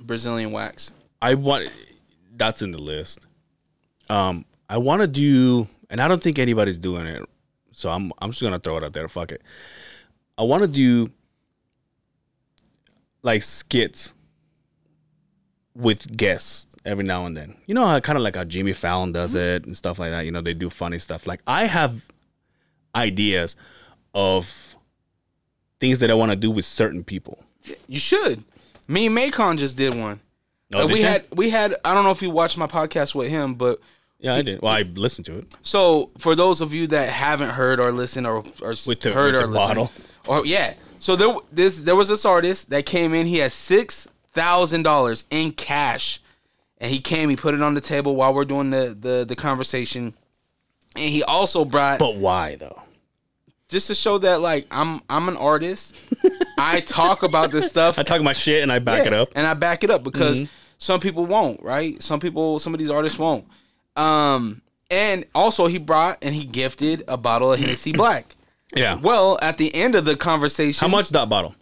Brazilian 0.00 0.52
wax. 0.52 0.92
I 1.20 1.34
want 1.34 1.70
that's 2.40 2.62
in 2.62 2.70
the 2.70 2.82
list. 2.82 3.20
Um, 4.08 4.46
I 4.68 4.78
want 4.78 5.02
to 5.02 5.06
do, 5.06 5.68
and 5.90 6.00
I 6.00 6.08
don't 6.08 6.22
think 6.22 6.38
anybody's 6.38 6.78
doing 6.78 7.06
it 7.06 7.22
So 7.72 7.90
I'm 7.90 8.12
I'm 8.18 8.30
just 8.30 8.42
gonna 8.42 8.58
throw 8.58 8.78
it 8.78 8.82
out 8.84 8.94
there. 8.94 9.06
Fuck 9.08 9.32
it. 9.32 9.42
I 10.38 10.42
want 10.42 10.62
to 10.62 10.68
do 10.68 11.12
like 13.22 13.42
skits 13.42 14.14
with 15.74 16.16
guests 16.16 16.74
every 16.84 17.04
now 17.04 17.26
and 17.26 17.36
then. 17.36 17.56
You 17.66 17.74
know 17.74 17.86
how 17.86 18.00
kind 18.00 18.16
of 18.16 18.24
like 18.24 18.36
how 18.36 18.44
Jimmy 18.44 18.72
Fallon 18.72 19.12
does 19.12 19.34
it 19.34 19.66
and 19.66 19.76
stuff 19.76 19.98
like 19.98 20.10
that. 20.10 20.22
You 20.22 20.32
know 20.32 20.40
they 20.40 20.54
do 20.54 20.70
funny 20.70 20.98
stuff. 20.98 21.26
Like 21.26 21.42
I 21.46 21.66
have 21.66 22.08
ideas 22.94 23.54
of 24.14 24.74
things 25.78 25.98
that 26.00 26.10
I 26.10 26.14
want 26.14 26.32
to 26.32 26.36
do 26.36 26.50
with 26.50 26.64
certain 26.64 27.04
people. 27.04 27.44
You 27.86 27.98
should. 27.98 28.44
Me 28.88 29.06
and 29.06 29.14
Macon 29.14 29.58
just 29.58 29.76
did 29.76 29.94
one. 29.94 30.20
Oh, 30.72 30.78
Like, 30.78 30.86
did 30.88 30.92
we 30.94 31.00
you? 31.00 31.06
had 31.06 31.24
we 31.32 31.50
had 31.50 31.76
I 31.84 31.94
don't 31.94 32.04
know 32.04 32.10
if 32.12 32.22
you 32.22 32.30
watched 32.30 32.56
my 32.58 32.66
podcast 32.66 33.14
with 33.14 33.28
him, 33.28 33.54
but 33.54 33.80
yeah, 34.18 34.34
I 34.34 34.42
did. 34.42 34.60
Well, 34.62 34.72
I 34.72 34.82
listened 34.82 35.24
to 35.26 35.38
it. 35.38 35.56
so 35.62 36.10
for 36.18 36.34
those 36.34 36.60
of 36.60 36.74
you 36.74 36.86
that 36.88 37.08
haven't 37.08 37.50
heard 37.50 37.80
or 37.80 37.90
listened 37.92 38.26
or 38.26 38.44
or 38.62 38.70
With 38.86 39.00
the- 39.00 39.12
heard 39.12 39.34
with 39.34 39.42
or 39.42 39.46
the 39.46 39.52
listened, 39.52 39.68
bottle. 39.76 39.92
or 40.26 40.44
yeah, 40.46 40.74
so 40.98 41.16
there 41.16 41.34
this 41.52 41.80
there 41.80 41.96
was 41.96 42.08
this 42.08 42.24
artist 42.24 42.70
that 42.70 42.86
came 42.86 43.14
in. 43.14 43.26
He 43.26 43.38
had 43.38 43.50
six 43.52 44.06
thousand 44.32 44.82
dollars 44.84 45.24
in 45.30 45.52
cash, 45.52 46.20
and 46.78 46.90
he 46.90 47.00
came. 47.00 47.30
He 47.30 47.36
put 47.36 47.54
it 47.54 47.62
on 47.62 47.74
the 47.74 47.80
table 47.80 48.14
while 48.14 48.32
we're 48.34 48.44
doing 48.44 48.70
the 48.70 48.96
the 49.00 49.24
the 49.26 49.34
conversation, 49.36 50.12
and 50.94 51.10
he 51.10 51.22
also 51.24 51.64
brought 51.64 51.98
But 51.98 52.16
why 52.16 52.56
though? 52.56 52.82
just 53.68 53.86
to 53.86 53.94
show 53.94 54.18
that 54.18 54.40
like 54.40 54.66
I'm 54.70 55.00
I'm 55.08 55.28
an 55.28 55.36
artist. 55.36 55.96
I 56.58 56.80
talk 56.80 57.22
about 57.22 57.50
this 57.52 57.70
stuff. 57.70 57.98
I 57.98 58.02
talk 58.02 58.20
my 58.20 58.34
shit 58.34 58.62
and 58.62 58.70
I 58.70 58.80
back 58.80 59.06
it 59.06 59.14
up. 59.14 59.30
Mm-hmm. 59.30 59.38
and 59.38 59.46
I 59.46 59.54
back 59.54 59.82
it 59.82 59.90
up 59.90 60.04
because 60.04 60.42
some 60.80 60.98
people 60.98 61.26
won't, 61.26 61.62
right? 61.62 62.02
Some 62.02 62.18
people, 62.18 62.58
some 62.58 62.74
of 62.74 62.78
these 62.80 62.90
artists 62.90 63.18
won't. 63.18 63.44
Um, 63.96 64.62
and 64.90 65.26
also 65.34 65.66
he 65.66 65.78
brought 65.78 66.18
and 66.22 66.34
he 66.34 66.44
gifted 66.44 67.04
a 67.06 67.16
bottle 67.16 67.52
of 67.52 67.60
Hennessy 67.60 67.92
Black. 67.92 68.34
Yeah. 68.72 69.00
Well, 69.02 69.36
at 69.42 69.58
the 69.58 69.74
end 69.74 69.96
of 69.96 70.04
the 70.04 70.16
conversation, 70.16 70.78
How 70.80 70.88
much 70.88 71.08
that 71.08 71.28
bottle? 71.28 71.56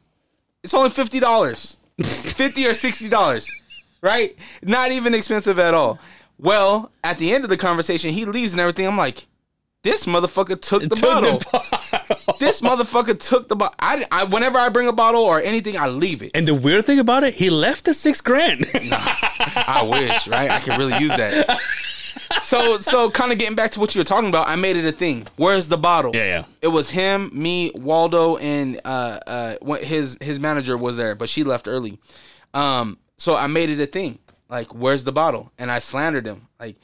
It's 0.63 0.75
only 0.75 0.91
fifty 0.91 1.19
dollars, 1.19 1.79
fifty 2.03 2.67
or 2.67 2.75
sixty 2.75 3.09
dollars, 3.09 3.49
right? 4.03 4.37
Not 4.61 4.93
even 4.93 5.15
expensive 5.15 5.59
at 5.59 5.73
all. 5.73 5.99
Well, 6.39 6.91
at 7.03 7.19
the 7.19 7.33
end 7.33 7.45
of 7.45 7.49
the 7.51 7.57
conversation, 7.57 8.13
he 8.13 8.27
leaves 8.27 8.53
and 8.53 8.61
everything. 8.61 8.87
I'm 8.87 8.99
like, 8.99 9.27
this 9.85 10.07
motherfucker 10.07 10.61
took 10.61 10.83
the 10.83 10.89
Took 10.89 11.01
bottle. 11.01 11.39
the 11.39 11.47
bottle. 11.53 12.35
this 12.41 12.61
motherfucker 12.61 13.19
took 13.19 13.49
the 13.49 13.57
bottle. 13.57 13.75
I, 13.79 14.05
I, 14.11 14.25
whenever 14.25 14.59
I 14.59 14.69
bring 14.69 14.89
a 14.89 14.93
bottle 14.93 15.23
or 15.23 15.41
anything, 15.41 15.77
I 15.77 15.87
leave 15.87 16.23
it. 16.23 16.33
And 16.35 16.47
the 16.49 16.55
weird 16.55 16.85
thing 16.85 16.99
about 16.99 17.23
it, 17.25 17.35
he 17.35 17.49
left 17.51 17.85
the 17.85 17.95
six 17.95 18.21
grand. 18.21 18.67
I 18.75 19.87
wish, 19.89 20.27
right? 20.29 20.51
I 20.51 20.59
could 20.61 20.77
really 20.79 20.99
use 20.99 21.11
that. 21.17 21.59
So, 22.43 22.79
so 22.79 23.11
kind 23.11 23.33
of 23.33 23.39
getting 23.39 23.55
back 23.55 23.71
to 23.73 23.81
what 23.81 23.95
you 23.95 24.01
were 24.01 24.05
talking 24.05 24.29
about, 24.29 24.49
I 24.49 24.57
made 24.57 24.77
it 24.77 24.85
a 24.85 24.93
thing. 24.93 25.27
Where's 25.37 25.69
the 25.69 25.77
bottle? 25.79 26.15
Yeah, 26.15 26.25
yeah. 26.25 26.45
It 26.63 26.69
was 26.69 26.91
him, 26.91 27.31
me, 27.33 27.71
Waldo, 27.75 28.37
and 28.39 28.81
uh, 28.85 29.21
uh, 29.27 29.75
his 29.77 30.17
his 30.21 30.41
manager 30.41 30.77
was 30.77 30.97
there, 30.97 31.15
but 31.15 31.29
she 31.29 31.45
left 31.45 31.69
early. 31.69 31.99
Um, 32.55 32.99
so 33.19 33.35
I 33.37 33.47
made 33.47 33.69
it 33.71 33.81
a 33.81 33.87
thing. 33.87 34.19
Like, 34.49 34.75
where's 34.75 35.05
the 35.05 35.13
bottle? 35.13 35.53
And 35.59 35.71
I 35.71 35.79
slandered 35.79 36.27
him. 36.27 36.49
Like, 36.59 36.77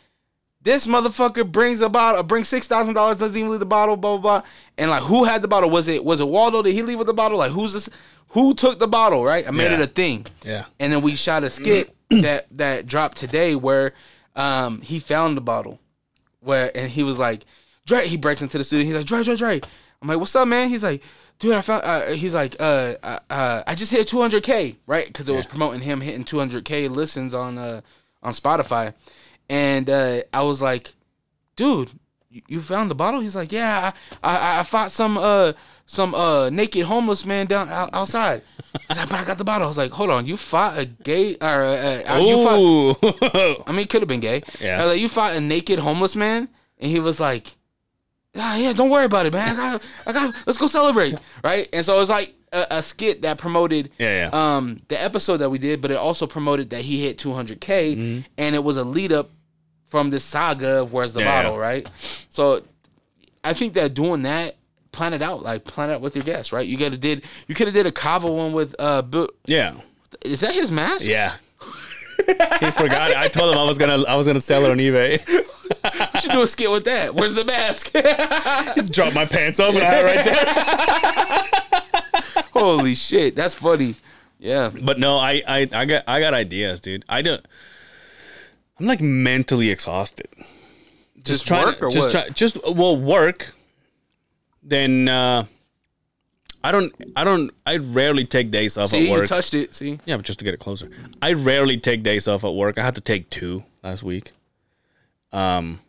this 0.65 0.87
motherfucker 0.89 1.51
brings 1.51 1.81
a 1.83 1.89
bottle, 1.89 2.23
brings 2.25 2.49
six 2.49 2.67
thousand 2.67 2.95
dollars, 2.95 3.19
doesn't 3.19 3.37
even 3.39 3.51
leave 3.51 3.61
the 3.61 3.67
bottle, 3.67 3.97
blah 3.97 4.17
blah 4.19 4.41
blah. 4.41 4.49
And 4.77 4.91
like, 4.91 5.03
who 5.05 5.23
had 5.25 5.41
the 5.43 5.49
bottle? 5.49 5.71
Was 5.71 5.87
it 5.87 6.05
was 6.05 6.19
it 6.21 6.27
Waldo? 6.29 6.63
Did 6.63 6.73
he 6.75 6.83
leave 6.83 6.99
with 6.99 7.07
the 7.07 7.15
bottle? 7.15 7.39
Like, 7.39 7.53
who's 7.53 7.73
this? 7.73 7.89
Who 8.31 8.53
took 8.55 8.81
the 8.81 8.89
bottle? 8.89 9.25
Right? 9.25 9.47
I 9.47 9.53
made 9.53 9.71
Yeah. 9.71 9.75
it 9.75 9.81
a 9.81 9.87
thing. 9.87 10.27
Yeah. 10.45 10.65
And 10.81 10.93
then 10.93 11.03
we 11.03 11.15
shot 11.15 11.45
a 11.45 11.51
skit 11.51 11.95
that 12.11 12.47
that 12.57 12.87
dropped 12.87 13.17
today 13.17 13.55
where 13.55 13.93
um 14.35 14.81
he 14.81 14.99
found 14.99 15.37
the 15.37 15.41
bottle. 15.43 15.79
Where 16.41 16.77
and 16.77 16.91
he 16.91 17.03
was 17.03 17.19
like, 17.19 17.45
Dre, 17.87 18.07
he 18.09 18.17
breaks 18.17 18.43
into 18.43 18.59
the 18.59 18.65
studio. 18.65 18.85
He's 18.85 18.97
like, 18.97 19.07
Dre, 19.07 19.23
Dre, 19.23 19.37
Dre. 19.37 19.61
I'm 20.03 20.09
like, 20.09 20.19
what's 20.19 20.35
up, 20.37 20.47
man? 20.49 20.69
He's 20.69 20.83
like, 20.83 21.03
dude, 21.39 21.55
I 21.55 21.61
found. 21.63 21.83
Uh, 21.85 22.07
he's 22.13 22.35
like, 22.35 22.57
uh, 22.61 22.95
uh, 23.03 23.19
uh, 23.31 23.63
I 23.67 23.75
just 23.75 23.91
hit 23.93 24.07
200k, 24.09 24.77
right? 24.87 25.07
Because 25.07 25.29
it 25.29 25.35
was 25.37 25.47
promoting 25.47 25.81
him 25.81 26.01
hitting 26.01 26.25
200k 26.25 26.91
listens 26.95 27.35
on 27.35 27.57
uh 27.59 27.81
on 28.23 28.33
Spotify, 28.33 28.95
and 29.49 29.89
uh, 29.91 30.23
I 30.33 30.43
was 30.43 30.63
like, 30.63 30.93
dude, 31.57 31.91
you, 32.31 32.61
found 32.61 32.91
the 32.91 32.95
bottle? 32.95 33.21
He's 33.21 33.37
like, 33.37 33.53
yeah, 33.53 33.93
I, 34.23 34.37
I, 34.37 34.61
I 34.61 34.63
fought 34.63 34.91
some 34.91 35.19
uh 35.19 35.53
some 35.87 36.15
uh 36.15 36.49
naked 36.49 36.87
homeless 36.87 37.27
man 37.27 37.47
down 37.47 37.69
out, 37.69 37.91
outside. 37.93 38.43
He's 38.89 38.97
like, 38.97 39.09
but 39.09 39.21
I 39.21 39.25
got 39.25 39.39
the 39.39 39.45
bottle. 39.45 39.67
I 39.67 39.69
was 39.69 39.79
like, 39.79 39.93
hold 39.93 40.11
on, 40.11 40.27
you 40.27 40.37
fought 40.37 40.79
a 40.79 40.87
gay 40.87 41.37
or 41.37 41.65
uh, 41.65 42.03
uh, 42.07 42.19
you 42.19 42.43
fought 42.43 43.63
I 43.67 43.73
mean, 43.73 43.81
it 43.81 43.91
could 43.91 44.03
have 44.03 44.09
been 44.09 44.21
gay. 44.21 44.43
Yeah. 44.61 44.81
I 44.81 44.85
was 44.85 44.93
like, 44.95 45.01
you 45.01 45.09
fought 45.09 45.37
a 45.37 45.41
naked 45.41 45.79
homeless 45.79 46.17
man, 46.17 46.49
and 46.79 46.91
he 46.91 47.01
was 47.01 47.21
like, 47.21 47.57
"Ah, 48.35 48.57
yeah, 48.57 48.73
don't 48.73 48.91
worry 48.91 49.05
about 49.05 49.27
it, 49.27 49.33
man. 49.33 49.55
I 49.55 49.57
got, 49.57 49.87
I 50.07 50.13
got, 50.13 50.35
let's 50.47 50.59
go 50.59 50.67
celebrate, 50.67 51.19
right?" 51.43 51.69
And 51.73 51.85
so 51.85 51.97
it 51.97 52.01
was 52.01 52.11
like 52.11 52.35
a, 52.55 52.79
a 52.79 52.83
skit 52.83 53.23
that 53.23 53.37
promoted, 53.39 53.91
Yeah, 53.99 54.29
yeah. 54.31 54.57
um, 54.57 54.81
the 54.89 55.03
episode 55.03 55.39
that 55.39 55.51
we 55.51 55.59
did, 55.59 55.81
but 55.81 55.91
it 55.91 55.97
also 55.97 56.27
promoted 56.27 56.71
that 56.71 56.81
he 56.83 57.03
hit 57.03 57.19
200k, 57.19 57.59
Mm-hmm. 57.59 58.21
and 58.39 58.55
it 58.55 58.65
was 58.65 58.77
a 58.77 58.85
lead 58.85 59.13
up 59.13 59.31
from 59.89 60.09
this 60.09 60.25
saga 60.25 60.81
of 60.83 60.93
where's 60.93 61.13
the 61.13 61.21
Yeah, 61.21 61.43
bottle, 61.43 61.59
right? 61.59 61.89
So 62.31 62.63
I 63.43 63.53
think 63.53 63.75
that 63.75 63.95
doing 63.95 64.23
that. 64.23 64.57
Plan 64.93 65.13
it 65.13 65.23
out, 65.23 65.43
like 65.43 65.65
plan 65.65 65.91
it 65.91 65.95
out 65.95 66.01
with 66.03 66.15
your 66.15 66.23
guests, 66.23 66.53
right? 66.53 66.65
You 66.69 66.77
could 66.79 66.93
have 66.93 67.01
did, 67.01 67.25
you 67.49 67.55
could 67.57 67.67
have 67.67 67.75
did 67.75 67.85
a 67.85 67.91
Kava 67.91 68.31
one 68.31 68.53
with, 68.53 68.77
uh, 68.79 69.03
Bill. 69.03 69.29
yeah. 69.45 69.75
Is 70.25 70.39
that 70.43 70.55
his 70.55 70.71
mask? 70.71 71.09
Yeah. 71.09 71.35
he 72.61 72.71
forgot 72.71 73.11
it. 73.11 73.17
I 73.17 73.27
told 73.27 73.53
him 73.53 73.59
I 73.59 73.65
was 73.65 73.77
gonna 73.77 74.05
I 74.05 74.15
was 74.15 74.25
gonna 74.25 74.41
sell 74.41 74.65
it 74.65 74.71
on 74.71 74.79
eBay. 74.79 75.21
You 76.15 76.21
should 76.21 76.31
do 76.33 76.43
a 76.43 76.47
skit 76.47 76.71
with 76.71 76.85
that. 76.85 77.15
Where's 77.15 77.33
the 77.35 77.45
mask? 77.45 77.91
Drop 78.93 79.15
my 79.15 79.25
pants 79.25 79.59
off 79.59 79.75
and 79.75 79.83
I 79.83 80.03
right 80.05 80.25
there. 80.25 81.81
Holy 82.55 82.95
shit, 82.95 83.37
that's 83.37 83.55
funny. 83.55 83.97
Yeah. 84.39 84.71
But 84.83 84.99
no, 84.99 85.19
I, 85.19 85.43
I 85.47 85.69
I 85.73 85.85
got 85.85 86.05
I 86.07 86.21
got 86.21 86.35
ideas, 86.35 86.81
dude. 86.81 87.05
I 87.09 87.23
don't. 87.23 87.45
I'm 88.79 88.87
like 88.87 89.01
mentally 89.01 89.71
exhausted. 89.71 90.29
Just, 91.23 91.47
trying 91.47 91.67
work 91.67 91.79
to, 91.79 91.87
or 91.87 91.91
just 91.91 92.05
what? 92.07 92.13
Try, 92.13 92.29
just 92.31 92.59
well 92.77 92.97
work. 92.97 93.55
Then 94.63 95.09
uh, 95.09 95.47
I 96.63 96.73
don't 96.73 96.93
I 97.17 97.25
don't 97.25 97.51
I 97.67 97.77
rarely 97.77 98.25
take 98.25 98.51
days 98.51 98.79
off 98.79 98.91
See, 98.91 98.99
at 98.99 99.03
you 99.05 99.11
work. 99.11 99.27
touched 99.27 99.55
it. 99.55 99.75
See, 99.75 99.99
Yeah, 100.05 100.17
but 100.17 100.25
just 100.25 100.39
to 100.39 100.45
get 100.45 100.55
it 100.55 100.61
closer. 100.61 100.91
I 101.21 101.33
rarely 101.33 101.77
take 101.79 102.03
days 102.03 102.29
off 102.29 102.45
at 102.45 102.55
work. 102.55 102.79
I 102.79 102.83
had 102.85 102.95
to 102.95 103.01
take 103.01 103.31
two 103.31 103.65
last 103.83 104.03
week. 104.03 104.33
Um, 105.33 105.81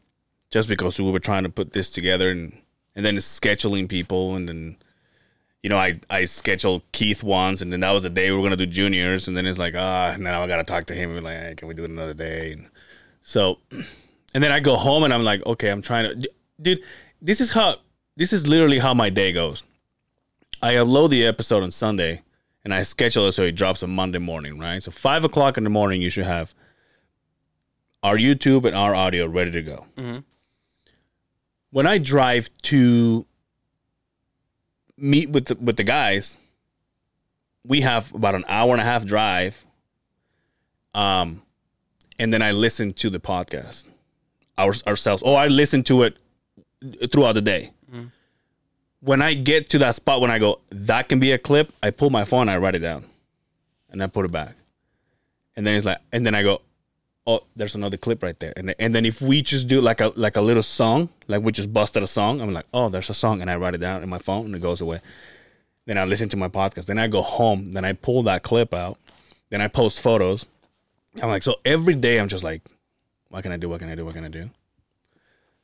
just 0.49 0.67
because 0.69 0.99
we 0.99 1.11
were 1.11 1.19
trying 1.19 1.43
to 1.43 1.49
put 1.49 1.73
this 1.73 1.89
together 1.89 2.31
and 2.31 2.57
and 2.95 3.05
then 3.05 3.15
scheduling 3.17 3.89
people 3.89 4.35
and 4.35 4.47
then 4.47 4.77
you 5.65 5.69
know 5.69 5.79
I 5.79 5.95
I 6.11 6.25
scheduled 6.25 6.83
Keith 6.91 7.23
once 7.23 7.59
and 7.63 7.73
then 7.73 7.79
that 7.79 7.91
was 7.91 8.03
the 8.03 8.09
day 8.11 8.29
we 8.29 8.37
were 8.37 8.43
gonna 8.43 8.55
do 8.55 8.67
juniors 8.67 9.27
and 9.27 9.35
then 9.35 9.47
it's 9.47 9.57
like 9.57 9.73
ah 9.75 10.11
and 10.11 10.23
now 10.23 10.43
I 10.43 10.47
gotta 10.47 10.63
talk 10.63 10.85
to 10.85 10.93
him 10.93 11.15
and 11.15 11.23
like 11.23 11.37
hey, 11.37 11.55
can 11.57 11.67
we 11.67 11.73
do 11.73 11.85
it 11.85 11.89
another 11.89 12.13
day 12.13 12.51
and 12.51 12.69
so 13.23 13.57
and 13.71 14.43
then 14.43 14.51
I 14.51 14.59
go 14.59 14.75
home 14.75 15.03
and 15.03 15.11
I'm 15.11 15.23
like 15.23 15.43
okay 15.43 15.69
I'm 15.69 15.81
trying 15.81 16.21
to 16.21 16.29
dude 16.61 16.83
this 17.19 17.41
is 17.41 17.49
how 17.53 17.77
this 18.15 18.31
is 18.31 18.47
literally 18.47 18.77
how 18.77 18.93
my 18.93 19.09
day 19.09 19.31
goes. 19.31 19.63
I 20.61 20.75
upload 20.75 21.09
the 21.09 21.25
episode 21.25 21.63
on 21.63 21.71
Sunday 21.71 22.21
and 22.63 22.71
I 22.71 22.83
schedule 22.83 23.27
it 23.27 23.31
so 23.31 23.41
it 23.41 23.53
drops 23.53 23.81
on 23.81 23.89
Monday 23.89 24.19
morning, 24.19 24.59
right? 24.59 24.83
So 24.83 24.91
five 24.91 25.23
o'clock 25.25 25.57
in 25.57 25.63
the 25.63 25.71
morning, 25.71 25.99
you 25.99 26.11
should 26.11 26.25
have 26.25 26.53
our 28.03 28.17
YouTube 28.17 28.65
and 28.65 28.75
our 28.75 28.93
audio 28.93 29.25
ready 29.25 29.49
to 29.49 29.63
go. 29.63 29.87
When 31.71 31.87
I 31.87 31.97
drive 31.97 32.51
to 32.69 33.25
meet 34.97 35.29
with 35.29 35.45
the, 35.45 35.55
with 35.55 35.77
the 35.77 35.83
guys, 35.83 36.37
we 37.65 37.81
have 37.81 38.13
about 38.13 38.35
an 38.35 38.45
hour 38.47 38.71
and 38.71 38.81
a 38.81 38.85
half 38.85 39.05
drive. 39.05 39.65
Um, 40.93 41.41
and 42.17 42.33
then 42.33 42.41
I 42.41 42.51
listen 42.51 42.93
to 42.93 43.09
the 43.09 43.19
podcast 43.19 43.83
our, 44.57 44.73
ourselves. 44.87 45.21
Oh, 45.25 45.35
I 45.35 45.47
listen 45.47 45.83
to 45.83 46.03
it 46.03 46.17
throughout 47.11 47.33
the 47.33 47.41
day 47.41 47.71
when 49.05 49.21
I 49.21 49.35
get 49.35 49.69
to 49.69 49.77
that 49.79 49.93
spot 49.93 50.19
when 50.19 50.31
I 50.31 50.39
go, 50.39 50.59
that 50.71 51.07
can 51.07 51.19
be 51.19 51.31
a 51.31 51.37
clip, 51.37 51.71
I 51.83 51.91
pull 51.91 52.09
my 52.09 52.25
phone, 52.25 52.49
I 52.49 52.57
write 52.57 52.73
it 52.73 52.79
down, 52.79 53.05
and 53.91 54.01
I 54.01 54.07
put 54.07 54.25
it 54.25 54.31
back. 54.31 54.55
And 55.55 55.65
then 55.65 55.75
it's 55.75 55.85
like, 55.85 55.99
and 56.11 56.25
then 56.25 56.33
I 56.33 56.41
go, 56.41 56.61
oh, 57.27 57.41
there's 57.55 57.75
another 57.75 57.97
clip 57.97 58.23
right 58.23 58.39
there. 58.39 58.53
And 58.55 58.75
and 58.79 58.93
then 58.93 59.05
if 59.05 59.21
we 59.21 59.41
just 59.41 59.67
do 59.67 59.81
like 59.81 60.01
a 60.01 60.11
like 60.15 60.35
a 60.35 60.41
little 60.41 60.63
song, 60.63 61.09
like 61.27 61.41
we 61.41 61.51
just 61.51 61.73
busted 61.73 62.03
a 62.03 62.07
song, 62.07 62.41
I'm 62.41 62.53
like, 62.53 62.65
oh, 62.73 62.89
there's 62.89 63.09
a 63.09 63.13
song, 63.13 63.41
and 63.41 63.49
I 63.49 63.55
write 63.55 63.75
it 63.75 63.79
down 63.79 64.03
in 64.03 64.09
my 64.09 64.19
phone, 64.19 64.45
and 64.45 64.55
it 64.55 64.61
goes 64.61 64.81
away. 64.81 64.99
Then 65.85 65.97
I 65.97 66.05
listen 66.05 66.29
to 66.29 66.37
my 66.37 66.49
podcast. 66.49 66.85
Then 66.85 66.97
I 66.97 67.07
go 67.07 67.21
home. 67.21 67.73
Then 67.73 67.85
I 67.85 67.93
pull 67.93 68.23
that 68.23 68.43
clip 68.43 68.73
out. 68.73 68.97
Then 69.49 69.61
I 69.61 69.67
post 69.67 70.01
photos. 70.01 70.45
I'm 71.21 71.29
like, 71.29 71.43
so 71.43 71.55
every 71.63 71.95
day 71.95 72.19
I'm 72.19 72.27
just 72.27 72.43
like, 72.43 72.61
what 73.29 73.43
can 73.43 73.51
I 73.51 73.57
do? 73.57 73.69
What 73.69 73.79
can 73.79 73.89
I 73.89 73.95
do? 73.95 74.03
What 74.03 74.15
can 74.15 74.25
I 74.25 74.29
do? 74.29 74.49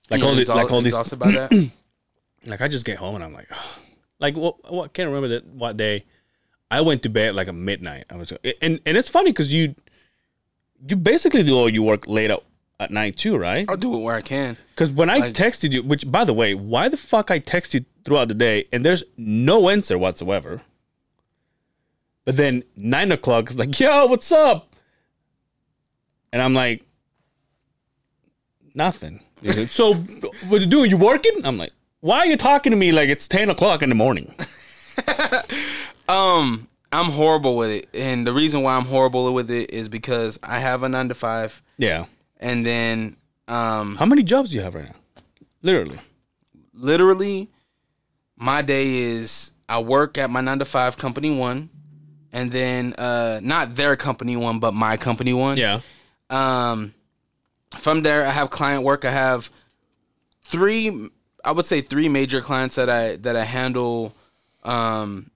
Like 0.09 0.23
all 0.23 0.35
these, 0.35 0.49
like 0.49 0.71
all 0.71 0.81
these 0.81 0.93
exhausted 0.93 1.19
by 1.19 1.31
that. 1.31 1.51
like 2.45 2.61
I 2.61 2.67
just 2.67 2.85
get 2.85 2.97
home 2.97 3.15
and 3.15 3.23
I'm 3.23 3.33
like, 3.33 3.49
like 4.19 4.35
what? 4.35 4.71
What? 4.71 4.93
Can't 4.93 5.07
remember 5.07 5.29
that 5.29 5.45
what 5.47 5.77
day. 5.77 6.05
I 6.69 6.79
went 6.81 7.03
to 7.03 7.09
bed 7.09 7.35
like 7.35 7.47
a 7.47 7.53
midnight. 7.53 8.05
I 8.09 8.15
was 8.15 8.31
and 8.61 8.79
and 8.85 8.97
it's 8.97 9.09
funny 9.09 9.31
because 9.31 9.51
you 9.51 9.75
you 10.87 10.95
basically 10.95 11.43
do 11.43 11.55
all 11.55 11.69
your 11.69 11.83
work 11.83 12.07
late 12.07 12.31
at, 12.31 12.41
at 12.79 12.91
night 12.91 13.17
too, 13.17 13.37
right? 13.37 13.65
I'll 13.69 13.77
do 13.77 13.95
it 13.95 13.99
where 13.99 14.15
I 14.15 14.21
can. 14.21 14.57
Because 14.75 14.91
when 14.91 15.09
I 15.09 15.17
Like- 15.17 15.33
texted 15.33 15.71
you, 15.73 15.83
which 15.83 16.09
by 16.11 16.23
the 16.23 16.33
way, 16.33 16.53
why 16.53 16.89
the 16.89 16.97
fuck 16.97 17.29
I 17.31 17.39
text 17.39 17.73
you 17.73 17.85
throughout 18.03 18.27
the 18.27 18.33
day 18.33 18.65
and 18.71 18.83
there's 18.83 19.03
no 19.17 19.69
answer 19.69 19.97
whatsoever. 19.97 20.61
But 22.25 22.37
then 22.37 22.63
nine 22.75 23.11
o'clock 23.11 23.49
is 23.49 23.57
like, 23.57 23.79
yo, 23.79 24.05
what's 24.07 24.31
up? 24.31 24.75
And 26.33 26.41
I'm 26.41 26.53
like, 26.53 26.83
nothing. 28.73 29.21
So 29.69 29.95
what 29.95 30.61
you 30.61 30.67
doing? 30.67 30.91
You 30.91 30.97
working? 30.97 31.33
I'm 31.43 31.57
like, 31.57 31.71
why 31.99 32.19
are 32.19 32.25
you 32.27 32.37
talking 32.37 32.69
to 32.71 32.77
me 32.77 32.91
like 32.91 33.09
it's 33.09 33.27
ten 33.27 33.49
o'clock 33.49 33.81
in 33.81 33.89
the 33.89 33.95
morning? 33.95 34.33
Um, 36.09 36.67
I'm 36.91 37.05
horrible 37.11 37.55
with 37.55 37.69
it, 37.69 37.89
and 37.93 38.27
the 38.27 38.33
reason 38.33 38.61
why 38.63 38.75
I'm 38.75 38.85
horrible 38.85 39.33
with 39.33 39.49
it 39.49 39.71
is 39.71 39.87
because 39.89 40.39
I 40.43 40.59
have 40.59 40.83
a 40.83 40.89
nine 40.89 41.07
to 41.09 41.13
five, 41.15 41.61
Yeah. 41.77 42.05
and 42.39 42.65
then 42.65 43.15
um, 43.47 43.95
How 43.95 44.05
many 44.05 44.23
jobs 44.23 44.51
do 44.51 44.57
you 44.57 44.61
have 44.63 44.75
right 44.75 44.85
now? 44.85 44.95
Literally. 45.61 45.99
literally, 46.73 47.49
my 48.35 48.61
day 48.61 48.87
is 48.97 49.51
I 49.69 49.79
work 49.79 50.17
at 50.17 50.29
my 50.29 50.41
nine 50.41 50.59
to 50.59 50.65
five 50.65 50.97
company 50.97 51.29
one, 51.29 51.69
and 52.33 52.51
then 52.51 52.93
uh, 52.97 53.39
not 53.41 53.75
their 53.75 53.95
company 53.95 54.35
one, 54.35 54.59
but 54.59 54.73
my 54.73 54.97
company 54.97 55.33
one. 55.33 55.57
Yeah. 55.57 55.79
Um, 56.29 56.93
from 57.77 58.01
there, 58.03 58.25
I 58.25 58.31
have 58.31 58.49
client 58.49 58.83
work. 58.83 59.05
I 59.05 59.11
have 59.11 59.49
three, 60.45 61.09
I 61.45 61.51
would 61.51 61.65
say 61.65 61.81
three 61.81 62.09
major 62.09 62.41
clients 62.41 62.75
that 62.75 62.89
I 62.89 63.15
that 63.17 63.35
I 63.35 63.43
handle. 63.45 64.13
Um, 64.63 65.30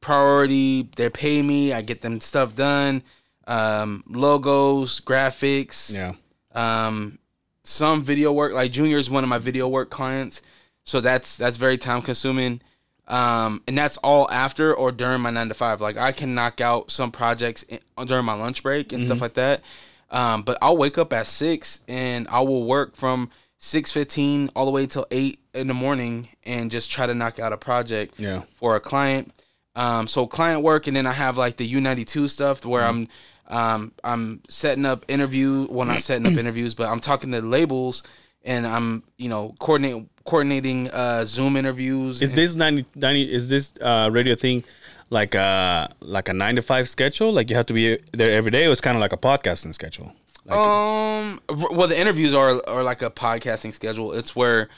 priority. 0.00 0.88
They 0.96 1.10
pay 1.10 1.42
me. 1.42 1.72
I 1.72 1.82
get 1.82 2.02
them 2.02 2.20
stuff 2.20 2.54
done. 2.54 3.02
Um, 3.46 4.04
logos, 4.08 5.00
graphics. 5.00 5.94
Yeah. 5.94 6.14
Um, 6.54 7.18
some 7.64 8.02
video 8.02 8.32
work. 8.32 8.52
Like 8.52 8.72
Junior 8.72 8.98
is 8.98 9.10
one 9.10 9.24
of 9.24 9.30
my 9.30 9.38
video 9.38 9.68
work 9.68 9.90
clients, 9.90 10.42
so 10.84 11.00
that's 11.00 11.36
that's 11.36 11.56
very 11.56 11.78
time 11.78 12.02
consuming. 12.02 12.60
Um, 13.06 13.62
and 13.66 13.76
that's 13.76 13.96
all 13.98 14.30
after 14.30 14.74
or 14.74 14.92
during 14.92 15.22
my 15.22 15.30
nine 15.30 15.48
to 15.48 15.54
five. 15.54 15.80
Like 15.80 15.96
I 15.96 16.12
can 16.12 16.34
knock 16.34 16.60
out 16.60 16.90
some 16.90 17.10
projects 17.10 17.62
in, 17.62 17.78
during 18.06 18.24
my 18.26 18.34
lunch 18.34 18.62
break 18.62 18.92
and 18.92 19.02
stuff 19.02 19.20
like 19.22 19.34
that. 19.34 19.62
Um, 20.10 20.42
but 20.42 20.58
I'll 20.60 20.76
wake 20.76 20.98
up 20.98 21.12
at 21.12 21.26
six 21.26 21.80
and 21.88 22.28
I 22.28 22.40
will 22.40 22.64
work 22.64 22.96
from 22.96 23.30
six 23.58 23.90
fifteen 23.90 24.50
all 24.54 24.66
the 24.66 24.70
way 24.72 24.86
till 24.86 25.06
eight 25.10 25.40
in 25.54 25.68
the 25.68 25.74
morning 25.74 26.28
and 26.44 26.70
just 26.70 26.90
try 26.90 27.06
to 27.06 27.14
knock 27.14 27.38
out 27.38 27.52
a 27.52 27.56
project 27.56 28.14
Yeah. 28.18 28.42
for 28.54 28.76
a 28.76 28.80
client. 28.80 29.32
Um, 29.78 30.08
so 30.08 30.26
client 30.26 30.62
work, 30.62 30.88
and 30.88 30.96
then 30.96 31.06
I 31.06 31.12
have 31.12 31.38
like 31.38 31.56
the 31.56 31.66
U 31.66 31.80
ninety 31.80 32.04
two 32.04 32.26
stuff 32.26 32.66
where 32.66 32.82
I'm 32.82 33.06
um, 33.46 33.92
I'm 34.02 34.42
setting 34.48 34.84
up 34.84 35.04
interview. 35.06 35.68
Well, 35.70 35.86
not 35.86 36.02
setting 36.02 36.26
up 36.26 36.32
interviews, 36.44 36.74
but 36.74 36.88
I'm 36.88 36.98
talking 36.98 37.30
to 37.30 37.40
labels, 37.40 38.02
and 38.44 38.66
I'm 38.66 39.04
you 39.18 39.28
know 39.28 39.54
coordinate 39.60 40.04
coordinating 40.24 40.90
uh, 40.90 41.24
Zoom 41.24 41.56
interviews. 41.56 42.20
Is 42.20 42.34
this 42.34 42.56
90, 42.56 42.86
90 42.96 43.32
is 43.32 43.48
this 43.48 43.72
uh, 43.80 44.10
radio 44.12 44.34
thing 44.34 44.64
like 45.10 45.36
a 45.36 45.88
like 46.00 46.28
a 46.28 46.34
nine 46.34 46.56
to 46.56 46.62
five 46.62 46.88
schedule? 46.88 47.32
Like 47.32 47.48
you 47.48 47.54
have 47.54 47.66
to 47.66 47.72
be 47.72 47.98
there 48.12 48.32
every 48.32 48.50
day, 48.50 48.64
It 48.64 48.68
was 48.68 48.80
kind 48.80 48.96
of 48.96 49.00
like 49.00 49.12
a 49.12 49.16
podcasting 49.16 49.74
schedule? 49.74 50.12
Like, 50.44 50.58
Um. 50.58 51.40
Well, 51.48 51.86
the 51.86 51.98
interviews 51.98 52.34
are 52.34 52.60
are 52.66 52.82
like 52.82 53.02
a 53.02 53.10
podcasting 53.10 53.72
schedule. 53.72 54.12
It's 54.12 54.34
where 54.34 54.68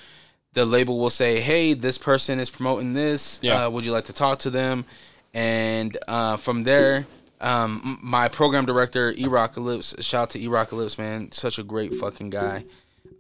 the 0.53 0.65
label 0.65 0.99
will 0.99 1.11
say, 1.11 1.41
"Hey, 1.41 1.75
this 1.75 1.99
person 1.99 2.39
is 2.39 2.51
promoting 2.51 2.93
this. 2.93 3.39
Yeah. 3.43 3.67
Uh, 3.67 3.71
would 3.71 3.85
you 3.85 3.93
like 3.93 4.07
to 4.07 4.13
talk 4.13 4.41
to 4.41 4.51
them?" 4.51 4.85
And 5.33 5.97
uh, 6.09 6.37
from 6.37 6.65
there, 6.65 7.07
um, 7.41 7.99
my 8.03 8.29
program 8.29 8.67
director, 8.67 9.15
E-Rock 9.17 9.57
Ellipse, 9.57 9.95
shout 10.01 10.23
out 10.23 10.31
to 10.31 10.41
E-Rock 10.41 10.73
Ellipse, 10.73 10.99
man, 10.99 11.31
such 11.33 11.59
a 11.59 11.63
great 11.63 11.95
fucking 11.95 12.31
guy. 12.31 12.65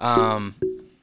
Um, 0.01 0.55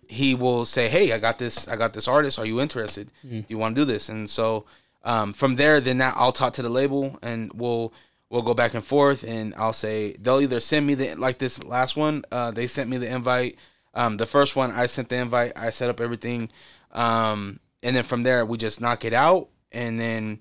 he 0.07 0.35
will 0.35 0.65
say, 0.65 0.87
"Hey, 0.89 1.11
I 1.13 1.19
got 1.19 1.37
this. 1.37 1.67
I 1.67 1.75
got 1.75 1.93
this 1.93 2.07
artist. 2.07 2.39
Are 2.39 2.45
you 2.45 2.59
interested? 2.61 3.09
Do 3.41 3.45
you 3.47 3.57
want 3.57 3.75
to 3.75 3.81
do 3.81 3.85
this?" 3.85 4.09
And 4.09 4.29
so 4.29 4.65
um, 5.03 5.33
from 5.33 5.55
there, 5.55 5.79
then 5.79 5.99
that 5.99 6.15
I'll 6.17 6.31
talk 6.31 6.53
to 6.53 6.61
the 6.61 6.69
label, 6.69 7.17
and 7.21 7.51
we'll 7.53 7.93
we'll 8.29 8.41
go 8.41 8.53
back 8.53 8.73
and 8.73 8.83
forth, 8.83 9.23
and 9.23 9.53
I'll 9.55 9.73
say 9.73 10.17
they'll 10.19 10.41
either 10.41 10.59
send 10.59 10.85
me 10.85 10.95
the 10.95 11.15
like 11.15 11.37
this 11.37 11.63
last 11.63 11.95
one. 11.95 12.25
Uh, 12.31 12.51
they 12.51 12.67
sent 12.67 12.89
me 12.89 12.97
the 12.97 13.07
invite. 13.07 13.57
Um, 13.97 14.17
the 14.17 14.25
first 14.25 14.55
one, 14.55 14.71
I 14.71 14.85
sent 14.85 15.09
the 15.09 15.15
invite. 15.17 15.53
I 15.55 15.69
set 15.71 15.89
up 15.89 15.99
everything, 15.99 16.49
um, 16.91 17.59
and 17.83 17.95
then 17.95 18.03
from 18.03 18.23
there, 18.23 18.45
we 18.45 18.57
just 18.57 18.79
knock 18.79 19.03
it 19.05 19.13
out, 19.13 19.49
and 19.71 19.99
then 19.99 20.39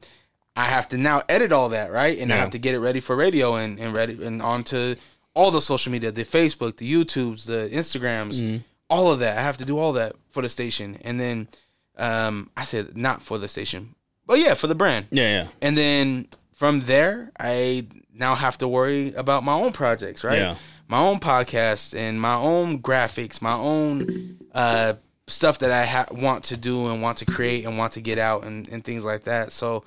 I 0.54 0.64
have 0.64 0.88
to 0.90 0.96
now 0.98 1.22
edit 1.28 1.52
all 1.52 1.70
that, 1.70 1.90
right? 1.90 2.18
And 2.18 2.32
I 2.32 2.36
have 2.36 2.50
to 2.50 2.58
get 2.58 2.74
it 2.74 2.80
ready 2.80 3.00
for 3.00 3.16
radio 3.16 3.54
and 3.56 3.78
and 3.78 3.96
ready 3.96 4.14
and 4.24 4.40
onto 4.42 4.96
all 5.34 5.50
the 5.50 5.60
social 5.60 5.92
media, 5.92 6.10
the 6.12 6.24
Facebook, 6.24 6.76
the 6.76 6.90
YouTubes, 6.90 7.46
the 7.46 7.68
Instagrams, 7.72 8.62
all 8.88 9.10
of 9.12 9.18
that. 9.20 9.36
I 9.38 9.42
have 9.42 9.56
to 9.58 9.64
do 9.64 9.78
all 9.78 9.92
that 9.94 10.14
for 10.30 10.42
the 10.42 10.48
station, 10.48 10.98
and 11.02 11.18
then 11.20 11.48
um, 11.96 12.50
I 12.56 12.64
said 12.64 12.96
not 12.96 13.22
for 13.22 13.38
the 13.38 13.48
station, 13.48 13.94
but 14.26 14.38
yeah, 14.38 14.54
for 14.54 14.66
the 14.66 14.74
brand. 14.74 15.06
yeah, 15.10 15.42
yeah, 15.42 15.48
And 15.62 15.76
then 15.76 16.28
from 16.54 16.80
there, 16.80 17.32
I 17.38 17.86
now 18.14 18.34
have 18.34 18.56
to 18.58 18.68
worry 18.68 19.12
about 19.14 19.44
my 19.44 19.52
own 19.54 19.72
projects, 19.72 20.24
right? 20.24 20.38
Yeah. 20.38 20.56
My 20.88 20.98
own 20.98 21.18
podcast 21.20 21.96
and 21.96 22.20
my 22.20 22.34
own 22.34 22.80
graphics, 22.80 23.42
my 23.42 23.54
own 23.54 24.38
uh, 24.54 24.94
stuff 25.26 25.58
that 25.58 25.70
I 25.72 25.84
ha- 25.84 26.06
want 26.12 26.44
to 26.44 26.56
do 26.56 26.88
and 26.88 27.02
want 27.02 27.18
to 27.18 27.24
create 27.26 27.64
and 27.64 27.76
want 27.76 27.92
to 27.94 28.00
get 28.00 28.18
out 28.18 28.44
and, 28.44 28.68
and 28.68 28.84
things 28.84 29.04
like 29.04 29.24
that. 29.24 29.52
So, 29.52 29.82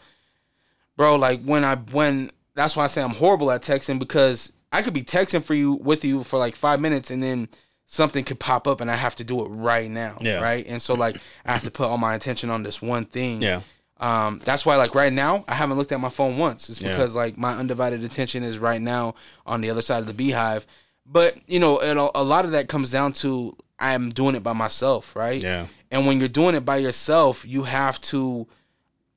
bro, 0.97 1.15
like 1.15 1.41
when 1.43 1.63
I 1.63 1.75
when 1.75 2.31
that's 2.55 2.75
why 2.75 2.83
I 2.83 2.87
say 2.87 3.01
I'm 3.01 3.11
horrible 3.11 3.49
at 3.51 3.61
texting 3.61 3.99
because 3.99 4.51
I 4.71 4.81
could 4.81 4.93
be 4.93 5.03
texting 5.03 5.43
for 5.43 5.53
you 5.53 5.73
with 5.73 6.03
you 6.03 6.23
for 6.23 6.37
like 6.37 6.55
five 6.55 6.81
minutes 6.81 7.09
and 7.11 7.23
then 7.23 7.47
something 7.85 8.23
could 8.25 8.39
pop 8.39 8.67
up 8.67 8.81
and 8.81 8.91
I 8.91 8.95
have 8.95 9.15
to 9.15 9.23
do 9.23 9.43
it 9.45 9.47
right 9.47 9.89
now, 9.89 10.17
Yeah. 10.19 10.41
right? 10.41 10.65
And 10.67 10.81
so 10.81 10.93
like 10.93 11.17
I 11.45 11.53
have 11.53 11.63
to 11.63 11.71
put 11.71 11.87
all 11.87 11.97
my 11.97 12.13
attention 12.13 12.49
on 12.49 12.61
this 12.63 12.81
one 12.81 13.05
thing. 13.05 13.41
yeah, 13.41 13.61
Um, 13.99 14.41
that's 14.45 14.65
why, 14.65 14.75
like 14.75 14.93
right 14.93 15.11
now, 15.13 15.43
I 15.47 15.55
haven't 15.55 15.77
looked 15.77 15.91
at 15.93 15.99
my 15.99 16.09
phone 16.09 16.37
once. 16.37 16.69
It's 16.69 16.81
Yeah. 16.81 16.89
because 16.89 17.15
like 17.15 17.37
my 17.37 17.53
undivided 17.55 18.03
attention 18.03 18.43
is 18.43 18.59
right 18.59 18.81
now 18.81 19.15
on 19.45 19.61
the 19.61 19.69
other 19.71 19.81
side 19.81 19.99
of 20.01 20.05
the 20.07 20.13
beehive. 20.13 20.67
But 21.11 21.37
you 21.47 21.59
know, 21.59 21.79
it, 21.79 21.97
a 21.97 22.23
lot 22.23 22.45
of 22.45 22.51
that 22.51 22.67
comes 22.69 22.91
down 22.91 23.13
to 23.13 23.55
I 23.79 23.93
am 23.93 24.09
doing 24.09 24.35
it 24.35 24.43
by 24.43 24.53
myself, 24.53 25.15
right? 25.15 25.41
yeah, 25.41 25.67
And 25.89 26.05
when 26.05 26.19
you're 26.19 26.27
doing 26.27 26.53
it 26.53 26.65
by 26.65 26.77
yourself, 26.77 27.45
you 27.47 27.63
have 27.63 27.99
to, 28.01 28.45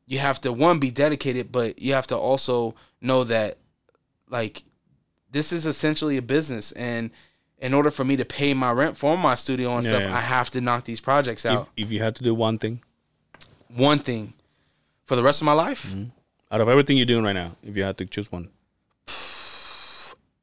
you 0.07 0.18
have 0.20 0.40
to 0.43 0.53
one 0.53 0.78
be 0.78 0.90
dedicated, 0.90 1.51
but 1.53 1.80
you 1.80 1.95
have 1.95 2.07
to 2.09 2.16
also 2.16 2.74
know 3.01 3.24
that, 3.24 3.59
like, 4.30 4.62
this 5.32 5.53
is 5.53 5.66
essentially 5.66 6.16
a 6.16 6.22
business, 6.22 6.70
and 6.72 7.11
in 7.59 7.74
order 7.74 7.90
for 7.90 8.05
me 8.05 8.16
to 8.16 8.24
pay 8.24 8.55
my 8.55 8.70
rent 8.70 8.97
for 8.97 9.18
my 9.18 9.34
studio 9.34 9.74
and 9.76 9.84
Yeah, 9.84 9.90
stuff, 9.90 10.03
yeah. 10.03 10.16
I 10.16 10.20
have 10.20 10.49
to 10.51 10.61
knock 10.61 10.84
these 10.84 11.01
projects 11.01 11.45
If, 11.45 11.51
out. 11.53 11.68
if 11.76 11.90
you 11.93 12.01
had 12.01 12.14
to 12.16 12.22
do 12.24 12.34
one 12.34 12.59
thing 12.59 12.80
one 13.68 13.99
thing 13.99 14.34
for 15.05 15.16
the 15.16 15.22
rest 15.22 15.40
of 15.40 15.47
my 15.47 15.53
life. 15.55 15.86
Mm-hmm. 15.86 16.05
out 16.51 16.61
of 16.61 16.68
everything 16.68 16.97
you're 16.97 17.07
doing 17.07 17.24
right 17.24 17.32
now, 17.32 17.57
if 17.62 17.76
you 17.76 17.82
had 17.82 17.97
to 17.99 18.07
choose 18.07 18.30
one, 18.30 18.49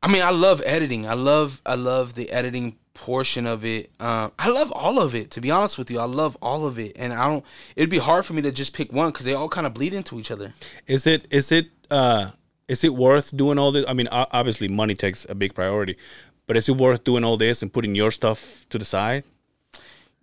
I 0.01 0.07
mean, 0.07 0.21
I 0.21 0.29
love 0.29 0.61
editing. 0.65 1.07
I 1.07 1.13
love 1.13 1.61
I 1.65 1.75
love 1.75 2.15
the 2.15 2.31
editing 2.31 2.77
portion 2.93 3.45
of 3.45 3.65
it. 3.65 3.91
Um, 3.99 4.31
I 4.39 4.49
love 4.49 4.71
all 4.71 4.99
of 4.99 5.15
it. 5.15 5.31
To 5.31 5.41
be 5.41 5.51
honest 5.51 5.77
with 5.77 5.91
you, 5.91 5.99
I 5.99 6.05
love 6.05 6.37
all 6.41 6.65
of 6.65 6.79
it, 6.79 6.93
and 6.95 7.13
I 7.13 7.27
don't. 7.27 7.45
It'd 7.75 7.89
be 7.89 7.97
hard 7.97 8.25
for 8.25 8.33
me 8.33 8.41
to 8.43 8.51
just 8.51 8.73
pick 8.73 8.93
one 8.93 9.11
because 9.11 9.25
they 9.25 9.33
all 9.33 9.49
kind 9.49 9.67
of 9.67 9.73
bleed 9.73 9.93
into 9.93 10.19
each 10.19 10.31
other. 10.31 10.53
is 10.87 11.05
it 11.05 11.27
is 11.29 11.51
it 11.51 11.67
uh 11.91 12.31
is 12.67 12.83
it 12.83 12.93
worth 12.93 13.35
doing 13.35 13.57
all 13.57 13.71
this? 13.71 13.85
I 13.87 13.93
mean, 13.93 14.07
obviously, 14.11 14.67
money 14.67 14.95
takes 14.95 15.25
a 15.27 15.35
big 15.35 15.53
priority, 15.53 15.97
but 16.47 16.55
is 16.55 16.69
it 16.69 16.77
worth 16.77 17.03
doing 17.03 17.23
all 17.23 17.35
this 17.35 17.61
and 17.61 17.73
putting 17.73 17.95
your 17.95 18.11
stuff 18.11 18.67
to 18.69 18.77
the 18.77 18.85
side? 18.85 19.23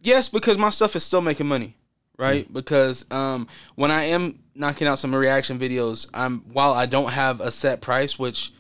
Yes, 0.01 0.29
because 0.29 0.57
my 0.57 0.71
stuff 0.71 0.95
is 0.95 1.03
still 1.03 1.21
making 1.21 1.49
money, 1.49 1.77
right? 2.17 2.51
Because 2.53 3.05
um, 3.11 3.49
when 3.75 3.91
I 3.91 4.05
am 4.05 4.39
knocking 4.55 4.87
out 4.87 5.01
some 5.01 5.13
reaction 5.15 5.59
videos, 5.59 6.09
I'm 6.15 6.41
while 6.53 6.73
I 6.73 6.87
don't 6.87 7.11
have 7.11 7.41
a 7.41 7.51
set 7.51 7.81
price, 7.81 8.17
which 8.19 8.53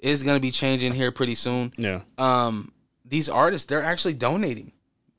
is 0.00 0.22
gonna 0.22 0.40
be 0.40 0.50
changing 0.50 0.92
here 0.92 1.10
pretty 1.12 1.34
soon. 1.34 1.72
Yeah, 1.76 2.02
um, 2.18 2.72
these 3.04 3.28
artists 3.28 3.66
they're 3.66 3.82
actually 3.82 4.14
donating. 4.14 4.72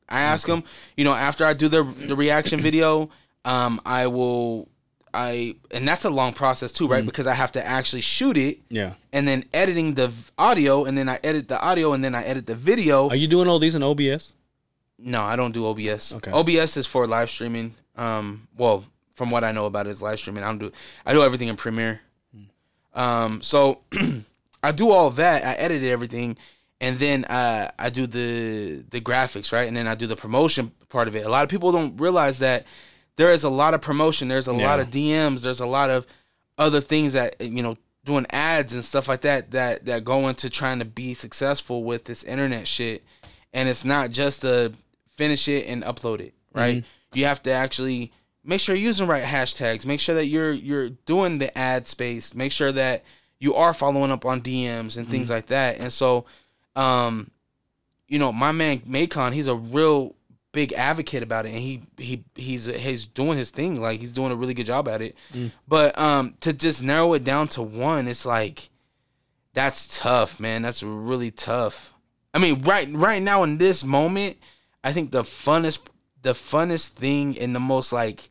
I 0.09 0.21
ask 0.21 0.45
them, 0.45 0.63
you 0.97 1.05
know, 1.05 1.13
after 1.13 1.45
I 1.45 1.53
do 1.53 1.67
the 1.67 1.83
the 1.83 2.15
reaction 2.15 2.59
video, 2.69 3.09
um, 3.45 3.79
I 3.85 4.07
will, 4.07 4.67
I 5.13 5.55
and 5.71 5.87
that's 5.87 6.03
a 6.03 6.09
long 6.09 6.33
process 6.33 6.71
too, 6.71 6.87
right? 6.87 7.05
Because 7.05 7.27
I 7.27 7.33
have 7.33 7.53
to 7.53 7.65
actually 7.65 8.01
shoot 8.01 8.37
it 8.37 8.59
yeah. 8.69 8.93
and 9.13 9.27
then 9.27 9.45
editing 9.53 9.93
the 9.93 10.11
audio, 10.37 10.83
and 10.83 10.97
then 10.97 11.07
I 11.07 11.19
edit 11.23 11.47
the 11.47 11.59
audio, 11.61 11.93
and 11.93 12.03
then 12.03 12.13
I 12.13 12.23
edit 12.23 12.47
the 12.47 12.55
video. 12.55 13.09
Are 13.09 13.15
you 13.15 13.27
doing 13.27 13.47
all 13.47 13.59
these 13.59 13.75
in 13.75 13.83
OBS? 13.83 14.33
no, 15.03 15.23
I 15.23 15.35
don't 15.35 15.51
do 15.51 15.65
OBS. 15.67 16.15
Okay. 16.15 16.31
OBS 16.31 16.77
is 16.77 16.85
for 16.85 17.07
live 17.07 17.29
streaming. 17.29 17.75
Um, 17.95 18.47
well, 18.57 18.85
from 19.15 19.29
what 19.29 19.43
I 19.43 19.51
know 19.51 19.65
about 19.65 19.87
it, 19.87 19.91
is 19.91 20.01
live 20.01 20.19
streaming. 20.19 20.43
I 20.43 20.47
don't 20.47 20.59
do. 20.59 20.71
I 21.05 21.13
do 21.13 21.23
everything 21.23 21.47
in 21.47 21.55
Premiere. 21.55 22.01
Um, 22.93 23.41
so 23.41 23.79
I 24.63 24.71
do 24.71 24.91
all 24.91 25.09
that. 25.11 25.43
I 25.45 25.53
edited 25.53 25.89
everything, 25.89 26.37
and 26.79 26.99
then 26.99 27.25
uh, 27.25 27.71
I 27.79 27.89
do 27.89 28.07
the 28.07 28.83
the 28.89 29.01
graphics, 29.01 29.51
right? 29.51 29.67
And 29.67 29.75
then 29.75 29.87
I 29.87 29.95
do 29.95 30.07
the 30.07 30.15
promotion 30.15 30.71
part 30.89 31.07
of 31.07 31.15
it. 31.15 31.25
A 31.25 31.29
lot 31.29 31.43
of 31.43 31.49
people 31.49 31.71
don't 31.71 31.97
realize 31.97 32.39
that 32.39 32.65
there 33.17 33.31
is 33.31 33.43
a 33.43 33.49
lot 33.49 33.73
of 33.73 33.81
promotion. 33.81 34.27
There's 34.27 34.47
a 34.47 34.53
lot 34.53 34.79
of 34.79 34.87
DMs. 34.89 35.41
There's 35.41 35.59
a 35.59 35.65
lot 35.65 35.89
of 35.89 36.05
other 36.57 36.81
things 36.81 37.13
that 37.13 37.39
you 37.41 37.63
know, 37.63 37.77
doing 38.05 38.25
ads 38.29 38.73
and 38.73 38.83
stuff 38.85 39.07
like 39.07 39.21
that 39.21 39.51
that 39.51 39.85
that 39.85 40.03
go 40.03 40.27
into 40.27 40.49
trying 40.49 40.79
to 40.79 40.85
be 40.85 41.13
successful 41.13 41.83
with 41.83 42.05
this 42.05 42.23
internet 42.23 42.67
shit. 42.67 43.03
and 43.53 43.67
it's 43.67 43.83
not 43.85 44.11
just 44.11 44.41
to 44.41 44.73
finish 45.09 45.47
it 45.47 45.67
and 45.67 45.83
upload 45.83 46.19
it, 46.21 46.33
right? 46.53 46.83
You 47.13 47.25
have 47.25 47.43
to 47.43 47.51
actually 47.51 48.11
make 48.43 48.59
sure 48.61 48.73
you're 48.75 48.85
using 48.85 49.05
the 49.07 49.11
right 49.11 49.23
hashtags. 49.23 49.85
Make 49.85 49.99
sure 49.99 50.15
that 50.15 50.27
you're 50.27 50.51
you're 50.53 50.89
doing 50.89 51.37
the 51.39 51.55
ad 51.57 51.85
space. 51.87 52.33
Make 52.33 52.51
sure 52.51 52.71
that 52.71 53.03
you 53.41 53.55
are 53.55 53.73
following 53.73 54.11
up 54.11 54.23
on 54.25 54.39
DMs 54.41 54.95
and 54.95 55.09
things 55.09 55.29
like 55.29 55.47
that. 55.47 55.79
And 55.79 55.91
so, 55.91 56.25
um, 56.75 57.31
you 58.07 58.19
know, 58.19 58.31
my 58.31 58.51
man 58.51 58.83
Macon, 58.85 59.33
he's 59.33 59.47
a 59.47 59.55
real 59.55 60.15
big 60.51 60.73
advocate 60.73 61.23
about 61.23 61.45
it, 61.45 61.49
and 61.49 61.59
he 61.59 61.81
he 61.97 62.23
he's 62.35 62.67
he's 62.67 63.05
doing 63.05 63.37
his 63.37 63.49
thing. 63.49 63.81
Like 63.81 63.99
he's 63.99 64.13
doing 64.13 64.31
a 64.31 64.35
really 64.35 64.53
good 64.53 64.67
job 64.67 64.87
at 64.87 65.01
it. 65.01 65.15
But 65.67 65.97
um, 65.97 66.35
to 66.41 66.53
just 66.53 66.83
narrow 66.83 67.13
it 67.13 67.23
down 67.23 67.47
to 67.49 67.63
one, 67.63 68.07
it's 68.07 68.25
like 68.25 68.69
that's 69.53 69.97
tough, 69.99 70.39
man. 70.39 70.61
That's 70.61 70.83
really 70.83 71.31
tough. 71.31 71.93
I 72.33 72.39
mean, 72.39 72.61
right 72.61 72.87
right 72.93 73.21
now 73.23 73.43
in 73.43 73.57
this 73.57 73.83
moment, 73.83 74.37
I 74.83 74.93
think 74.93 75.11
the 75.11 75.23
funnest 75.23 75.79
the 76.21 76.33
funnest 76.33 76.89
thing 76.89 77.37
and 77.39 77.55
the 77.55 77.59
most 77.59 77.91
like 77.91 78.29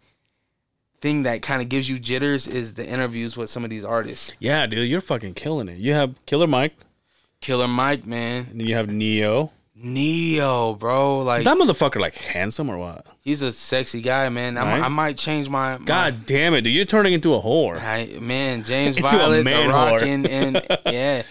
thing 1.01 1.23
that 1.25 1.43
kind 1.43 1.63
of 1.63 1.69
gives 1.69 1.89
you 1.89 1.99
jitters 1.99 2.47
is 2.47 2.75
the 2.75 2.87
interviews 2.87 3.37
with 3.37 3.49
some 3.51 3.65
of 3.65 3.71
these 3.71 3.85
artists. 3.85 4.33
Yeah, 4.39 4.67
dude, 4.67 4.89
you're 4.89 5.01
fucking 5.01 5.35
killing 5.35 5.69
it. 5.69 5.79
You 5.79 5.95
have 5.95 6.15
Killer 6.27 6.47
Mike, 6.47 6.77
Killer 7.41 7.69
Mike, 7.69 8.07
man. 8.07 8.47
and 8.51 8.61
then 8.61 8.67
you 8.67 8.75
have 8.75 8.89
Ne-Yo. 8.89 9.51
Ne-Yo, 9.75 10.75
bro. 10.75 11.21
Like 11.21 11.45
that 11.45 11.57
motherfucker, 11.57 12.01
like 12.01 12.15
handsome 12.15 12.69
or 12.69 12.77
what? 12.79 13.07
he's 13.21 13.41
a 13.43 13.51
sexy 13.51 14.03
guy, 14.03 14.29
man. 14.29 14.59
I, 14.59 14.63
Right? 14.63 14.79
might, 14.81 14.85
I 14.85 14.89
might 14.89 15.17
change 15.17 15.49
my, 15.49 15.79
my 15.79 15.85
God 15.85 16.27
damn 16.27 16.53
it, 16.55 16.61
dude! 16.63 16.75
You're 16.75 16.85
turning 16.85 17.15
into 17.15 17.33
a 17.35 17.41
whore. 17.41 17.81
I, 17.81 18.19
man, 18.21 18.63
James 18.65 18.99
Violet, 18.99 19.39
The 19.39 19.45
man 19.45 19.71
Rock, 19.71 20.03
and, 20.03 20.27
and 20.27 20.67
yeah, 20.87 21.23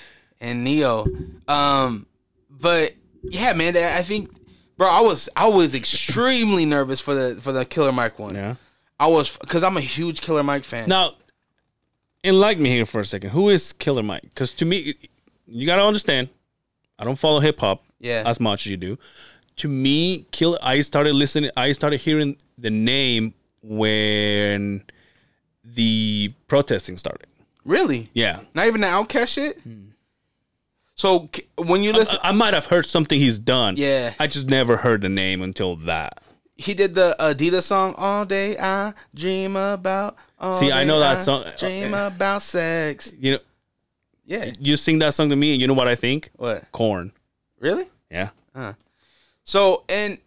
and 0.42 0.64
Ne-Yo. 0.64 1.06
Um, 1.48 2.08
but 2.50 2.94
yeah, 3.24 3.54
man, 3.54 3.78
I 3.78 4.02
think, 4.02 4.32
bro, 4.78 4.90
I 4.90 5.02
was 5.02 5.30
I 5.36 5.48
was 5.48 5.76
extremely 5.76 6.66
nervous 6.66 7.00
for 7.00 7.14
the 7.14 7.40
for 7.42 7.52
the 7.52 7.66
Killer 7.66 7.92
Mike 7.92 8.18
one. 8.18 8.34
Yeah. 8.34 8.56
I 9.00 9.08
was 9.08 9.38
because 9.38 9.64
I'm 9.64 9.78
a 9.78 9.82
huge 9.82 10.22
Killer 10.22 10.43
Mike 10.43 10.64
fan. 10.64 10.88
Now, 10.89 11.14
enlighten 12.24 12.62
me 12.64 12.70
here 12.70 12.86
for 12.86 13.00
a 13.00 13.06
second. 13.06 13.30
Who 13.32 13.50
is 13.50 13.74
Killer 13.74 14.04
Mike? 14.04 14.24
Because 14.24 14.54
to 14.56 14.66
me, 14.66 14.95
you 15.47 15.66
gotta 15.66 15.84
understand, 15.84 16.30
I 16.97 17.04
don't 17.06 17.18
follow 17.18 17.39
hip 17.39 17.60
hop 17.60 17.84
Yeah. 18.00 18.24
as 18.26 18.39
much 18.39 18.66
as 18.66 18.72
you 18.72 18.78
do. 18.78 18.97
To 19.58 19.68
me, 19.68 20.26
Kill. 20.32 20.58
I 20.62 20.82
started 20.82 21.14
listening. 21.16 21.52
I 21.58 21.72
started 21.74 22.02
hearing 22.02 22.38
the 22.58 22.70
name 22.70 23.34
when 23.62 24.84
the 25.64 26.34
protesting 26.47 26.97
started. 26.97 27.28
Really? 27.66 28.10
Yeah, 28.14 28.39
Not 28.54 28.68
even 28.68 28.82
the 28.82 28.88
OutKast 28.88 29.28
shit. 29.28 29.60
Hmm. 29.62 29.86
So 30.95 31.30
when 31.58 31.84
you 31.84 31.93
listen, 31.93 32.18
I, 32.24 32.30
I 32.30 32.32
might 32.32 32.54
have 32.54 32.66
heard 32.66 32.86
something 32.86 33.18
he's 33.20 33.39
done. 33.39 33.76
Yeah. 33.78 34.14
I 34.20 34.28
just 34.28 34.50
never 34.50 34.78
heard 34.78 35.02
the 35.02 35.10
name 35.10 35.41
until 35.41 35.76
that. 35.78 36.22
He 36.60 36.74
did 36.74 36.93
the 36.93 37.16
Adidas 37.20 37.64
song 37.64 37.95
"All 37.97 38.26
Day 38.26 38.57
I 38.60 38.93
Dream 39.16 39.55
About." 39.55 40.18
All 40.39 40.53
See, 40.53 40.72
I 40.72 40.84
know 40.84 40.99
that 40.99 41.18
song. 41.20 41.45
Dream 41.57 41.93
about 41.93 42.41
sex. 42.41 43.14
You 43.18 43.32
know, 43.34 43.39
Yeah. 44.26 44.51
you 44.60 44.76
sing 44.78 44.99
that 44.99 45.14
song 45.14 45.30
to 45.30 45.36
me, 45.36 45.53
and 45.53 45.62
you 45.62 45.68
know 45.68 45.74
what 45.74 45.88
I 45.88 45.95
think? 45.95 46.32
What? 46.36 46.70
Korn. 46.72 47.12
Really? 47.60 47.86
Yeah. 48.12 48.30
So 49.43 49.84
and 49.89 50.18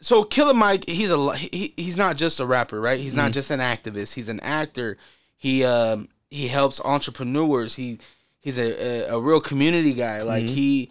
so 0.00 0.24
Killer 0.24 0.54
Mike, 0.54 0.88
he's 0.88 1.10
a 1.10 1.36
he, 1.36 1.72
he's 1.76 1.96
not 1.96 2.16
just 2.16 2.38
a 2.40 2.46
rapper, 2.46 2.80
right? 2.80 3.00
He's 3.00 3.12
Mm-hmm. 3.12 3.20
not 3.22 3.32
just 3.32 3.50
an 3.50 3.60
activist. 3.60 4.14
He's 4.14 4.28
an 4.28 4.40
actor. 4.40 4.96
He 5.36 5.64
um 5.64 6.08
he 6.30 6.48
helps 6.48 6.80
entrepreneurs. 6.84 7.74
He 7.76 7.98
he's 8.40 8.58
a 8.58 9.08
a, 9.10 9.16
a 9.16 9.20
real 9.20 9.40
community 9.40 9.94
guy. 9.94 10.22
Like 10.22 10.44
Mm-hmm. 10.44 10.54
he 10.54 10.90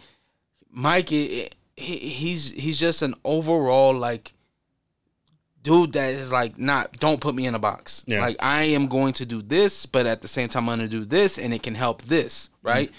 Mike 0.70 1.08
he, 1.08 1.48
he 1.76 1.96
he's 1.98 2.50
he's 2.52 2.78
just 2.78 3.02
an 3.02 3.14
overall 3.24 3.94
like 3.94 4.32
dude 5.62 5.92
that 5.92 6.14
is 6.14 6.32
like 6.32 6.58
not 6.58 6.98
don't 6.98 7.20
put 7.20 7.34
me 7.34 7.46
in 7.46 7.54
a 7.54 7.58
box. 7.58 8.04
Yeah. 8.06 8.20
Like 8.20 8.36
I 8.40 8.64
am 8.64 8.88
going 8.88 9.12
to 9.14 9.26
do 9.26 9.42
this, 9.42 9.86
but 9.86 10.06
at 10.06 10.22
the 10.22 10.28
same 10.28 10.48
time 10.48 10.68
I'm 10.68 10.78
going 10.78 10.88
to 10.88 10.96
do 10.96 11.04
this 11.04 11.38
and 11.38 11.52
it 11.52 11.62
can 11.62 11.74
help 11.74 12.02
this, 12.02 12.50
right? 12.62 12.90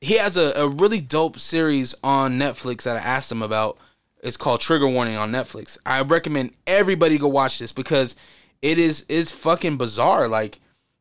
he 0.00 0.14
has 0.14 0.36
a, 0.36 0.52
a 0.56 0.68
really 0.68 1.00
dope 1.00 1.38
series 1.38 1.94
on 2.02 2.38
Netflix 2.38 2.82
that 2.82 2.96
I 2.96 3.00
asked 3.00 3.30
him 3.30 3.42
about. 3.42 3.78
It's 4.22 4.36
called 4.36 4.60
Trigger 4.60 4.88
Warning 4.88 5.16
on 5.16 5.30
Netflix. 5.30 5.78
I 5.84 6.02
recommend 6.02 6.52
everybody 6.66 7.18
go 7.18 7.28
watch 7.28 7.58
this 7.58 7.72
because 7.72 8.16
it 8.60 8.78
is 8.78 9.06
it's 9.08 9.30
fucking 9.30 9.76
bizarre. 9.76 10.28
Like 10.28 10.60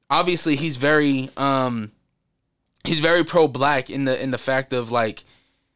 obviously 0.10 0.56
he's 0.56 0.78
very 0.78 1.30
um 1.38 1.92
he's 2.86 3.00
very 3.00 3.24
pro 3.24 3.48
black 3.48 3.90
in 3.90 4.06
the 4.06 4.22
in 4.22 4.32
the 4.32 4.38
fact 4.38 4.74
of 4.74 4.92
like 4.92 5.26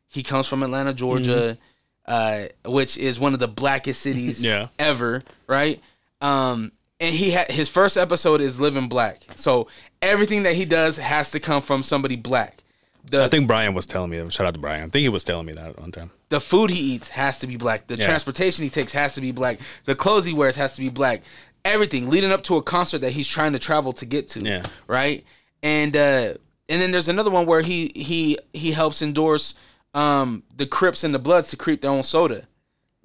he 0.08 0.24
comes 0.24 0.47
from 0.47 0.64
Atlanta, 0.64 0.93
Georgia, 0.93 1.58
uh, 2.06 2.45
which 2.66 2.97
is 2.97 3.20
one 3.20 3.34
of 3.34 3.39
the 3.39 3.47
blackest 3.47 4.01
cities 4.01 4.43
Yeah. 4.45 4.68
ever, 4.80 5.24
right? 5.47 5.82
Um, 6.22 6.72
and 6.99 7.14
he 7.14 7.32
had 7.32 7.51
his 7.51 7.70
first 7.70 7.97
episode 7.97 8.39
is 8.41 8.60
living 8.60 8.88
black, 8.88 9.22
so 9.36 9.68
everything 10.01 10.43
that 10.43 10.54
he 10.56 10.66
does 10.66 10.97
has 10.97 11.32
to 11.32 11.39
come 11.39 11.62
from 11.62 11.84
somebody 11.84 12.16
black. 12.16 12.60
The 13.06 13.24
I 13.26 13.28
think 13.28 13.47
Brian 13.47 13.74
was 13.74 13.86
telling 13.86 14.12
me. 14.12 14.30
Shout 14.30 14.47
out 14.47 14.54
to 14.54 14.60
Brian. 14.62 14.84
I 14.84 14.88
think 14.89 15.01
he 15.01 15.10
was 15.10 15.26
telling 15.26 15.45
me 15.45 15.51
that 15.54 15.78
one 15.80 15.91
time. 15.91 16.12
the 16.30 16.39
food 16.39 16.70
he 16.70 16.80
eats 16.80 17.10
has 17.10 17.39
to 17.39 17.47
be 17.47 17.58
black. 17.58 17.88
The 17.88 17.95
Yeah. 17.97 18.06
transportation 18.06 18.64
he 18.64 18.70
takes 18.70 18.93
has 18.93 19.16
to 19.16 19.22
be 19.22 19.32
black. 19.34 19.60
The 19.84 19.95
clothes 19.95 20.24
he 20.26 20.34
wears 20.34 20.56
has 20.56 20.76
to 20.76 20.82
be 20.82 20.88
black. 20.89 21.22
Everything 21.66 22.10
leading 22.10 22.32
up 22.32 22.43
to 22.43 22.56
a 22.56 22.62
concert 22.64 22.99
that 22.99 23.12
he's 23.12 23.28
trying 23.28 23.51
to 23.54 23.60
travel 23.60 23.91
to 23.93 24.06
get 24.06 24.30
to. 24.30 24.39
Yeah. 24.39 24.64
Right. 24.88 25.26
And 25.62 25.95
uh, 25.97 26.36
and 26.70 26.82
then 26.82 26.91
there's 26.91 27.10
another 27.10 27.30
one 27.32 27.45
where 27.45 27.62
he 27.62 27.91
he 27.93 28.38
he 28.54 28.72
helps 28.72 29.01
endorse 29.01 29.54
um 29.93 30.43
the 30.55 30.65
Crips 30.65 31.03
and 31.03 31.13
the 31.13 31.19
Bloods 31.19 31.49
to 31.51 31.57
create 31.57 31.81
their 31.81 31.91
own 31.91 32.03
soda. 32.03 32.47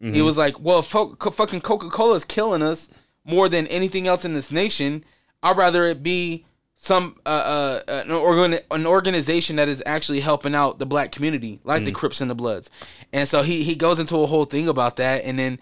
Mm-hmm. 0.03 0.14
He 0.14 0.22
was 0.22 0.39
like, 0.39 0.61
well, 0.61 0.80
fo- 0.82 1.14
co- 1.16 1.30
fucking 1.30 1.61
Coca 1.62 1.89
Cola 1.91 2.14
is 2.14 2.24
killing 2.24 2.62
us 2.62 2.89
more 3.24 3.49
than 3.49 3.66
anything 3.66 4.07
else 4.07 4.24
in 4.24 4.32
this 4.34 4.51
nation. 4.51 5.05
I'd 5.43 5.57
rather 5.57 5.84
it 5.86 6.03
be 6.03 6.45
some 6.76 7.16
uh, 7.26 7.28
uh 7.28 7.82
an 7.89 8.11
organ 8.12 8.59
an 8.70 8.86
organization 8.86 9.57
that 9.57 9.68
is 9.68 9.82
actually 9.84 10.20
helping 10.20 10.55
out 10.55 10.78
the 10.78 10.86
black 10.86 11.11
community, 11.12 11.61
like 11.64 11.82
Mm. 11.82 11.86
the 11.86 11.93
Crips 11.93 12.20
and 12.20 12.30
the 12.30 12.34
Bloods. 12.36 12.70
And 13.12 13.28
so 13.28 13.43
he 13.43 13.62
he 13.64 13.74
goes 13.74 13.99
into 13.99 14.16
a 14.20 14.26
whole 14.26 14.45
thing 14.45 14.68
about 14.68 14.97
that, 14.97 15.24
and 15.24 15.39
then 15.39 15.59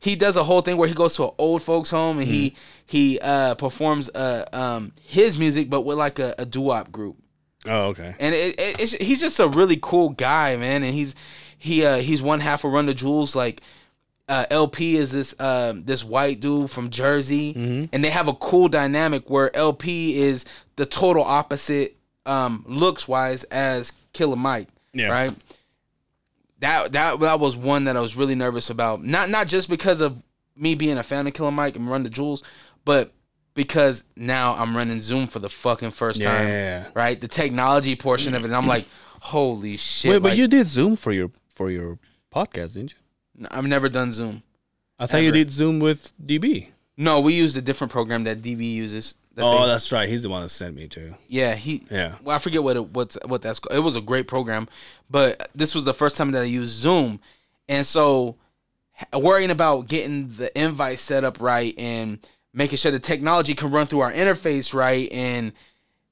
he 0.00 0.14
does 0.14 0.36
a 0.36 0.44
whole 0.44 0.60
thing 0.60 0.76
where 0.76 0.86
he 0.86 0.94
goes 0.94 1.16
to 1.16 1.24
an 1.24 1.30
old 1.38 1.62
folks 1.62 1.90
home 1.90 2.18
and 2.18 2.28
he 2.28 2.50
Mm. 2.50 2.54
he 2.86 3.18
uh 3.20 3.54
performs 3.54 4.10
uh 4.10 4.44
um 4.52 4.92
his 5.02 5.38
music, 5.38 5.70
but 5.70 5.80
with 5.82 5.96
like 5.98 6.18
a, 6.18 6.34
a 6.38 6.44
doo 6.44 6.60
wop 6.60 6.92
group 6.92 7.16
Oh, 7.66 7.86
okay. 7.88 8.14
and 8.20 8.34
it, 8.34 8.58
it, 8.58 8.80
it's, 8.80 8.92
he's 8.92 9.20
just 9.20 9.40
a 9.40 9.48
really 9.48 9.78
cool 9.80 10.10
guy, 10.10 10.56
man. 10.56 10.82
And 10.82 10.94
he's 10.94 11.14
he 11.58 11.84
uh, 11.84 11.96
he's 11.98 12.22
one 12.22 12.40
half 12.40 12.64
of 12.64 12.72
Run 12.72 12.86
the 12.86 12.94
Jewels. 12.94 13.34
Like 13.34 13.60
uh, 14.28 14.46
El-P 14.50 14.96
is 14.96 15.10
this 15.12 15.34
um, 15.40 15.84
this 15.84 16.04
white 16.04 16.40
dude 16.40 16.70
from 16.70 16.90
Jersey, 16.90 17.54
Mm-hmm. 17.54 17.84
and 17.92 18.04
they 18.04 18.10
have 18.10 18.28
a 18.28 18.34
cool 18.34 18.68
dynamic 18.68 19.28
where 19.28 19.54
El-P 19.56 20.16
is 20.20 20.44
the 20.76 20.86
total 20.86 21.24
opposite 21.24 21.96
um, 22.26 22.64
looks 22.68 23.08
wise 23.08 23.44
as 23.44 23.92
Killer 24.12 24.36
Mike. 24.36 24.68
Yeah. 24.92 25.08
Right. 25.08 25.32
That 26.60 26.92
that 26.92 27.20
that 27.20 27.40
was 27.40 27.56
one 27.56 27.84
that 27.84 27.96
I 27.96 28.00
was 28.00 28.16
really 28.16 28.34
nervous 28.34 28.68
about. 28.70 29.04
Not 29.04 29.30
not 29.30 29.46
just 29.46 29.68
because 29.68 30.00
of 30.00 30.22
me 30.56 30.74
being 30.74 30.98
a 30.98 31.02
fan 31.02 31.26
of 31.26 31.34
Killer 31.34 31.52
Mike 31.52 31.76
and 31.76 31.88
Run 31.88 32.02
the 32.02 32.10
Jewels, 32.10 32.42
but 32.84 33.12
because 33.58 34.04
now 34.16 34.54
I'm 34.54 34.76
running 34.76 35.00
Zoom 35.00 35.26
for 35.26 35.40
the 35.40 35.48
fucking 35.48 35.90
first 35.90 36.22
time 36.22 36.46
Yeah. 36.46 36.84
right? 36.94 37.20
The 37.20 37.26
technology 37.26 37.96
portion 37.96 38.34
of 38.36 38.42
it. 38.42 38.46
And 38.46 38.54
I'm 38.56 38.68
like, 38.68 38.86
holy 39.20 39.76
shit! 39.76 40.12
Wait, 40.12 40.22
but 40.22 40.36
you 40.36 40.46
did 40.46 40.68
Zoom 40.68 40.94
for 40.96 41.10
your 41.12 41.30
for 41.54 41.68
your 41.70 41.98
podcast, 42.32 42.74
didn't 42.74 42.94
you? 42.94 43.46
I've 43.50 43.66
never 43.66 43.88
done 43.88 44.12
Zoom. 44.12 44.42
I 44.98 45.06
thought 45.06 45.22
you 45.22 45.32
did 45.32 45.50
Zoom 45.50 45.80
with 45.80 46.12
DB. 46.24 46.68
No, 46.96 47.20
we 47.20 47.34
used 47.34 47.56
a 47.56 47.60
different 47.62 47.92
program 47.92 48.24
that 48.24 48.42
DB 48.42 48.72
uses. 48.74 49.14
that 49.34 49.44
Oh, 49.44 49.60
they- 49.62 49.66
that's 49.72 49.90
right. 49.92 50.08
He's 50.08 50.22
the 50.22 50.28
one 50.28 50.42
that 50.42 50.48
sent 50.50 50.74
me 50.76 50.86
to. 50.88 51.14
yeah, 51.28 51.54
he. 51.56 51.82
Yeah. 51.90 52.12
Well, 52.22 52.34
I 52.36 52.38
forget 52.38 52.62
what 52.62 52.76
it, 52.76 52.86
what's 52.90 53.16
what 53.26 53.42
that's. 53.42 53.58
called. 53.58 53.76
It 53.76 53.80
was 53.82 53.96
a 53.96 54.00
great 54.00 54.26
program, 54.28 54.68
but 55.10 55.50
this 55.54 55.74
was 55.74 55.84
the 55.84 55.94
first 55.94 56.16
time 56.16 56.30
that 56.32 56.42
I 56.42 56.46
used 56.46 56.74
Zoom, 56.74 57.20
and 57.68 57.84
so 57.86 58.36
worrying 59.12 59.50
about 59.50 59.86
getting 59.88 60.28
the 60.30 60.48
invite 60.60 60.98
set 60.98 61.22
up 61.24 61.40
right 61.40 61.74
and 61.78 62.18
making 62.58 62.76
sure 62.76 62.90
the 62.92 62.98
technology 62.98 63.54
can 63.54 63.70
run 63.70 63.86
through 63.86 64.00
our 64.00 64.12
interface 64.12 64.74
right 64.74 65.08
and 65.12 65.52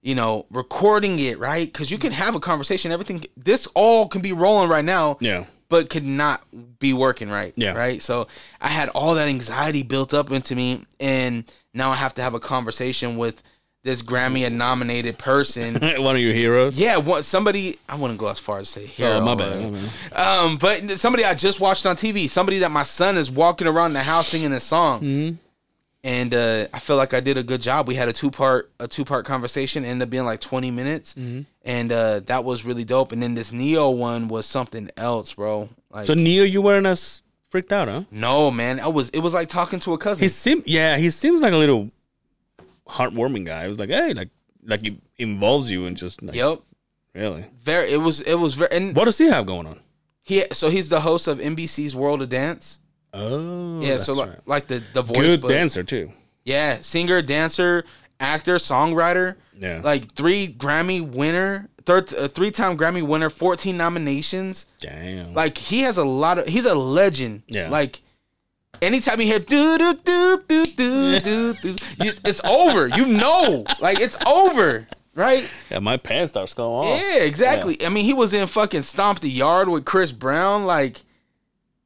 you 0.03 0.15
know 0.15 0.47
recording 0.51 1.19
it 1.19 1.39
right 1.39 1.67
because 1.71 1.91
you 1.91 1.99
can 1.99 2.13
have 2.13 2.35
a 2.35 2.41
conversation 2.41 2.93
everything 2.93 3.25
this 3.37 3.67
all 3.75 4.07
can 4.09 4.23
be 4.23 4.33
rolling 4.33 4.69
right 4.71 4.85
now 4.85 5.17
Yeah. 5.21 5.45
but 5.69 5.91
could 5.91 6.05
not 6.07 6.43
be 6.79 6.93
working 6.93 7.29
right. 7.29 7.53
Yeah. 7.57 7.73
Right. 7.73 8.01
So 8.01 8.29
I 8.61 8.69
had 8.69 8.89
all 8.91 9.15
that 9.17 9.27
anxiety 9.29 9.83
built 9.83 10.15
up 10.15 10.31
into 10.31 10.55
me, 10.55 10.87
and 11.01 11.43
now 11.75 11.91
I 11.91 11.97
have 11.97 12.15
to 12.15 12.23
have 12.23 12.35
a 12.35 12.41
conversation 12.41 13.17
with 13.17 13.43
this 13.83 14.01
Grammy 14.03 14.51
nominated 14.53 15.17
person. 15.19 15.75
one 16.03 16.15
of 16.17 16.23
your 16.23 16.33
heroes. 16.35 16.79
yeah, 16.79 16.97
what 16.99 17.25
somebody 17.25 17.79
I 17.89 17.97
wouldn't 17.97 18.19
go 18.21 18.29
as 18.29 18.39
far 18.39 18.59
as 18.59 18.69
say 18.69 18.87
hero. 18.87 19.15
Oh, 19.19 19.21
my 19.25 19.35
bad. 19.35 19.73
bad. 20.13 20.17
Um, 20.17 20.57
but 20.59 20.99
somebody 21.01 21.25
I 21.25 21.35
just 21.35 21.59
watched 21.61 21.85
on 21.87 21.97
TV, 21.97 22.29
somebody 22.29 22.59
that 22.61 22.71
my 22.71 22.83
son 22.85 23.17
is 23.17 23.29
walking 23.31 23.67
around 23.67 23.95
the 23.95 24.03
house 24.05 24.29
singing 24.29 24.53
a 24.53 24.61
song, 24.61 25.01
Mm-hmm. 25.01 25.37
And 26.07 26.33
uh, 26.33 26.69
I 26.73 26.79
feel 26.79 26.95
like 26.97 27.13
I 27.15 27.21
did 27.21 27.37
a 27.37 27.43
good 27.43 27.61
job. 27.61 27.89
We 27.89 27.97
had 27.97 28.09
a 28.09 28.13
two 28.13 28.31
part 28.31 28.71
a 28.79 28.87
two 28.87 29.05
part 29.05 29.27
conversation, 29.27 29.85
ended 29.85 30.07
up 30.07 30.11
being 30.11 30.25
like 30.25 30.41
twenty 30.41 30.71
minutes, 30.71 31.15
Mm-hmm. 31.15 31.41
and 31.65 31.91
uh, 31.91 32.21
that 32.27 32.45
was 32.45 32.65
really 32.65 32.85
dope. 32.85 33.11
And 33.13 33.21
then 33.23 33.35
this 33.35 33.51
Ne-Yo 33.51 33.91
one 33.91 34.29
was 34.29 34.47
something 34.47 34.89
else, 34.97 35.35
bro. 35.35 35.69
Like 35.91 36.07
So 36.07 36.15
Ne-Yo, 36.15 36.45
you 36.45 36.63
weren't 36.63 36.87
as 36.87 37.23
freaked 37.51 37.73
out, 37.73 37.89
huh? 37.89 38.03
no 38.13 38.51
man, 38.53 38.79
I 38.79 38.87
was 38.89 39.11
it 39.11 39.19
was 39.19 39.35
like 39.35 39.49
talking 39.49 39.81
to 39.81 39.95
a 39.95 39.99
cousin. 39.99 40.23
He 40.23 40.29
seem 40.29 40.63
yeah, 40.65 40.97
he 40.97 41.11
seems 41.11 41.41
like 41.43 41.53
a 41.53 41.57
little 41.57 41.91
heartwarming 42.89 43.45
guy. 43.47 43.65
It 43.65 43.69
was 43.69 43.79
like, 43.79 43.91
hey, 43.91 44.15
like 44.15 44.29
like 44.65 44.83
he 44.83 44.99
involves 45.19 45.71
you 45.71 45.87
and 45.87 45.97
just 45.97 46.23
like, 46.23 46.37
yep, 46.37 46.61
really. 47.15 47.47
very. 47.63 47.91
It 47.91 47.99
was 47.99 48.21
it 48.21 48.35
was 48.37 48.55
very. 48.55 48.71
And 48.73 48.95
What 48.97 49.05
does 49.07 49.19
he 49.19 49.27
have 49.27 49.47
going 49.47 49.67
on? 49.67 49.81
he 50.23 50.45
so 50.53 50.71
he's 50.71 50.89
the 50.89 51.01
host 51.01 51.27
of 51.29 51.39
NBC's 51.39 51.95
World 51.97 52.23
of 52.23 52.29
Dance. 52.29 52.81
Oh, 53.17 53.81
Yeah, 53.81 53.97
so 53.99 54.15
like, 54.15 54.31
like 54.47 54.67
the 54.67 54.83
the 54.93 55.03
voice, 55.03 55.17
good 55.19 55.41
but- 55.41 55.49
dancer 55.49 55.83
too. 55.83 56.13
Yeah, 56.45 56.79
singer, 56.81 57.23
dancer, 57.23 57.85
actor, 58.21 58.57
songwriter. 58.57 59.35
Yeah. 59.59 59.81
Like 59.83 60.15
three 60.15 60.47
Grammy 60.57 61.01
winner, 61.01 61.69
third 61.87 62.13
uh, 62.15 62.29
three 62.29 62.51
time 62.51 62.77
Grammy 62.77 63.03
winner, 63.03 63.31
fourteen 63.31 63.77
nominations. 63.77 64.67
Damn. 64.81 65.35
Like 65.35 65.59
he 65.59 65.81
has 65.83 65.97
a 65.99 66.05
lot 66.05 66.39
of. 66.39 66.47
He's 66.47 66.67
a 66.67 66.75
legend. 66.75 67.43
Yeah. 67.49 67.69
Like 67.71 68.03
anytime 68.83 69.21
you 69.21 69.27
hear 69.27 69.39
do 69.41 69.79
do 69.79 69.95
do 70.05 70.43
do 70.47 70.67
do 70.67 71.21
do 71.21 71.53
do, 71.55 71.75
it's 71.99 72.41
over. 72.45 72.87
You 72.89 73.07
know, 73.07 73.65
like 73.81 73.99
it's 73.99 74.19
over, 74.27 74.87
right? 75.15 75.49
yeah, 75.71 75.79
my 75.79 75.97
pants 75.97 76.31
starts 76.33 76.53
going 76.55 76.89
off. 76.91 77.01
Yeah, 77.01 77.23
exactly. 77.25 77.85
I 77.85 77.89
mean, 77.89 78.05
he 78.05 78.13
was 78.13 78.35
in 78.35 78.47
fucking 78.47 78.83
Stomp 78.83 79.21
the 79.21 79.31
Yard 79.31 79.69
with 79.71 79.85
Chris 79.87 80.13
Brown. 80.13 80.65
Like, 80.67 81.01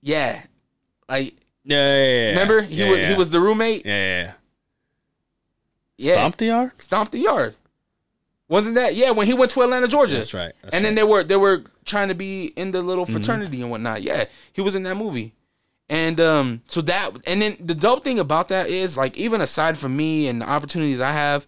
yeah, 0.02 0.42
like 1.10 1.34
Yeah, 1.64 1.76
yeah, 1.96 2.04
yeah, 2.04 2.28
remember 2.30 2.62
he 2.62 2.88
was 2.90 3.06
he 3.06 3.14
was 3.14 3.30
the 3.30 3.40
roommate. 3.40 3.84
Yeah, 3.84 4.32
yeah, 5.98 6.12
Stomp 6.14 6.36
the 6.38 6.46
yard. 6.46 6.70
Stomp 6.78 7.10
the 7.10 7.18
Yard. 7.18 7.54
Wasn't 8.48 8.74
that 8.74 8.94
yeah? 8.96 9.10
When 9.10 9.26
he 9.26 9.34
went 9.34 9.50
to 9.52 9.62
Atlanta, 9.62 9.86
Georgia. 9.86 10.16
That's 10.16 10.34
right. 10.34 10.52
That's 10.62 10.74
and 10.74 10.84
then 10.84 10.92
right. 10.92 10.96
they 10.96 11.04
were 11.04 11.24
they 11.24 11.36
were 11.36 11.64
trying 11.84 12.08
to 12.08 12.14
be 12.14 12.46
in 12.56 12.70
the 12.72 12.82
little 12.82 13.04
Mm-hmm. 13.04 13.14
fraternity 13.14 13.60
and 13.62 13.70
whatnot. 13.70 14.02
Yeah, 14.02 14.24
he 14.52 14.60
was 14.60 14.74
in 14.74 14.82
that 14.84 14.96
movie. 14.96 15.34
And 15.88 16.20
um, 16.20 16.62
so 16.68 16.80
that 16.82 17.16
and 17.26 17.42
then 17.42 17.56
the 17.60 17.74
dope 17.74 18.04
thing 18.04 18.18
about 18.18 18.48
that 18.48 18.68
is 18.68 18.96
like 18.96 19.16
even 19.16 19.40
aside 19.40 19.76
from 19.76 19.96
me 19.96 20.28
and 20.28 20.40
the 20.40 20.48
opportunities 20.48 21.00
I 21.00 21.12
have, 21.12 21.46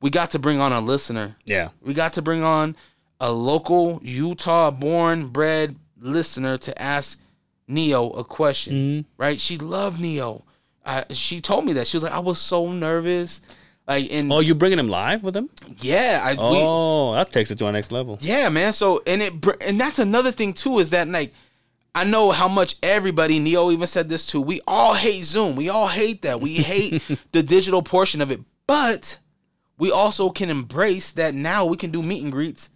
we 0.00 0.10
got 0.10 0.30
to 0.32 0.38
bring 0.38 0.60
on 0.60 0.72
a 0.72 0.80
listener. 0.80 1.36
yeah, 1.44 1.68
We 1.82 1.94
got 1.94 2.14
to 2.14 2.22
bring 2.22 2.42
on 2.42 2.76
a 3.20 3.30
local 3.30 4.00
Utah 4.02 4.70
born 4.70 5.28
bred 5.28 5.76
listener 6.00 6.58
to 6.58 6.80
ask 6.82 7.20
Ne-Yo 7.68 8.10
a 8.10 8.24
question. 8.24 8.74
Mm-hmm. 8.74 9.08
Right? 9.22 9.40
She 9.40 9.58
loved 9.58 10.00
Ne-Yo. 10.00 10.44
Uh, 10.84 11.04
she 11.10 11.40
told 11.40 11.64
me 11.64 11.72
that 11.74 11.86
she 11.86 11.96
was 11.96 12.04
like, 12.04 12.12
I 12.12 12.18
was 12.18 12.38
so 12.38 12.70
nervous. 12.70 13.40
Like 13.88 14.08
and 14.10 14.32
Oh, 14.32 14.40
you 14.40 14.54
bringing 14.54 14.78
him 14.78 14.88
live 14.88 15.22
with 15.22 15.36
him? 15.36 15.50
yeah, 15.78 16.20
I 16.24 16.32
we, 16.32 16.38
Oh, 16.40 17.12
that 17.14 17.30
takes 17.30 17.50
it 17.50 17.58
to 17.58 17.66
our 17.66 17.72
next 17.72 17.92
level. 17.92 18.18
yeah, 18.20 18.48
man. 18.48 18.72
So 18.72 19.02
and 19.06 19.22
it 19.22 19.34
and 19.60 19.78
that's 19.80 19.98
another 19.98 20.32
thing 20.32 20.52
too 20.54 20.78
is 20.78 20.90
that 20.90 21.06
like 21.08 21.32
I 21.94 22.04
know 22.04 22.30
how 22.32 22.48
much 22.48 22.76
everybody 22.82 23.38
Ne-Yo 23.38 23.70
even 23.70 23.86
said 23.86 24.08
this 24.08 24.26
too. 24.26 24.40
We 24.40 24.60
all 24.66 24.94
hate 24.94 25.24
Zoom. 25.24 25.54
We 25.54 25.68
all 25.68 25.88
hate 25.88 26.22
that. 26.22 26.40
We 26.40 26.54
hate 26.54 27.02
the 27.32 27.42
digital 27.42 27.82
portion 27.82 28.20
of 28.20 28.30
it. 28.30 28.40
But 28.66 29.18
we 29.78 29.90
also 29.90 30.30
can 30.30 30.48
embrace 30.50 31.10
that 31.12 31.34
now 31.34 31.64
we 31.66 31.76
can 31.76 31.90
do 31.90 32.02
meet 32.02 32.22
and 32.22 32.32
greets, 32.32 32.70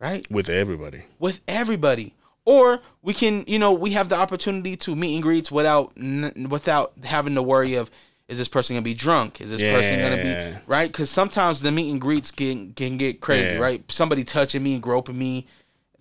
right? 0.00 0.28
With 0.30 0.50
everybody. 0.50 1.02
With 1.18 1.40
everybody. 1.48 2.14
Or 2.50 2.80
we 3.02 3.14
can, 3.14 3.44
you 3.46 3.60
know, 3.60 3.72
we 3.72 3.90
have 3.92 4.08
the 4.08 4.16
opportunity 4.16 4.76
to 4.78 4.96
meet 4.96 5.14
and 5.14 5.22
greets 5.22 5.52
without 5.52 5.92
n- 5.96 6.48
without 6.50 6.92
having 7.04 7.36
to 7.36 7.42
worry 7.42 7.74
of 7.74 7.90
is 8.26 8.38
this 8.38 8.48
person 8.48 8.74
gonna 8.74 8.82
be 8.82 8.94
drunk? 8.94 9.40
Is 9.40 9.50
this 9.50 9.62
person 9.62 10.00
gonna 10.00 10.22
be 10.22 10.58
right? 10.66 10.90
Because 10.90 11.10
sometimes 11.10 11.60
the 11.62 11.70
meet 11.70 11.90
and 11.92 12.00
greets 12.00 12.32
can 12.32 12.72
can 12.72 12.96
get 12.96 13.20
crazy, 13.20 13.54
Yeah. 13.54 13.60
right? 13.62 13.84
Somebody 13.88 14.24
touching 14.24 14.62
me, 14.64 14.74
and 14.74 14.82
groping 14.82 15.16
me, 15.18 15.46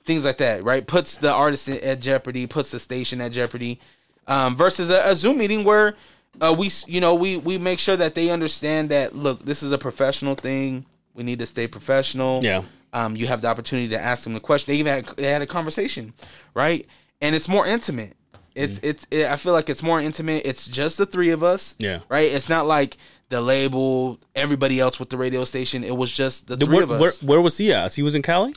things 0.06 0.26
like 0.26 0.38
that, 0.40 0.64
right? 0.64 0.86
Puts 0.88 1.18
the 1.18 1.32
artist 1.32 1.70
at 1.70 2.00
jeopardy, 2.00 2.48
puts 2.48 2.72
the 2.72 2.80
station 2.80 3.22
at 3.22 3.32
jeopardy. 3.32 3.80
Um, 4.28 4.56
versus 4.56 4.90
a, 4.92 5.02
a 5.06 5.16
Zoom 5.16 5.38
meeting 5.40 5.64
where 5.64 5.96
uh, 6.42 6.56
we, 6.58 6.72
you 6.88 7.00
know, 7.02 7.14
we 7.16 7.38
we 7.38 7.58
make 7.60 7.78
sure 7.80 7.98
that 7.98 8.16
they 8.16 8.30
understand 8.32 8.90
that 8.90 9.16
look, 9.16 9.46
this 9.46 9.62
is 9.62 9.72
a 9.72 9.78
professional 9.78 10.36
thing. 10.36 10.86
We 11.14 11.24
need 11.24 11.40
to 11.40 11.46
stay 11.46 11.68
professional. 11.68 12.44
Yeah. 12.44 12.64
Um, 12.94 13.16
you 13.16 13.28
have 13.28 13.42
the 13.42 13.48
opportunity 13.48 13.90
to 13.90 14.00
ask 14.00 14.24
them 14.24 14.34
the 14.34 14.40
question. 14.40 14.74
They 14.74 14.80
even 14.80 14.94
had, 14.94 15.08
they 15.18 15.28
had 15.28 15.42
a 15.42 15.48
conversation, 15.48 16.14
right? 16.54 16.86
And 17.22 17.36
it's 17.36 17.48
more 17.48 17.68
intimate. 17.68 18.14
It's 18.56 18.80
it's. 18.84 19.06
It, 19.12 19.28
I 19.28 19.36
feel 19.36 19.54
like 19.54 19.70
it's 19.70 19.84
more 19.84 20.02
intimate. 20.02 20.42
It's 20.46 20.66
just 20.66 20.98
the 20.98 21.06
three 21.06 21.30
of 21.30 21.44
us. 21.44 21.76
Yeah. 21.78 22.00
Right. 22.10 22.32
It's 22.34 22.50
not 22.50 22.66
like 22.66 22.98
the 23.30 23.42
label, 23.42 24.20
everybody 24.36 24.80
else 24.80 25.00
with 25.00 25.10
the 25.12 25.18
radio 25.18 25.44
station. 25.46 25.84
It 25.84 25.96
was 25.96 26.12
just 26.12 26.48
the 26.48 26.56
The- 26.56 26.66
three 26.66 26.76
where, 26.78 26.84
of 26.84 26.92
us. 26.92 27.22
where, 27.22 27.30
where 27.36 27.42
was 27.42 27.58
he 27.58 27.72
at? 27.72 27.94
He 27.94 28.02
was 28.02 28.16
in 28.16 28.22
Cali? 28.24 28.54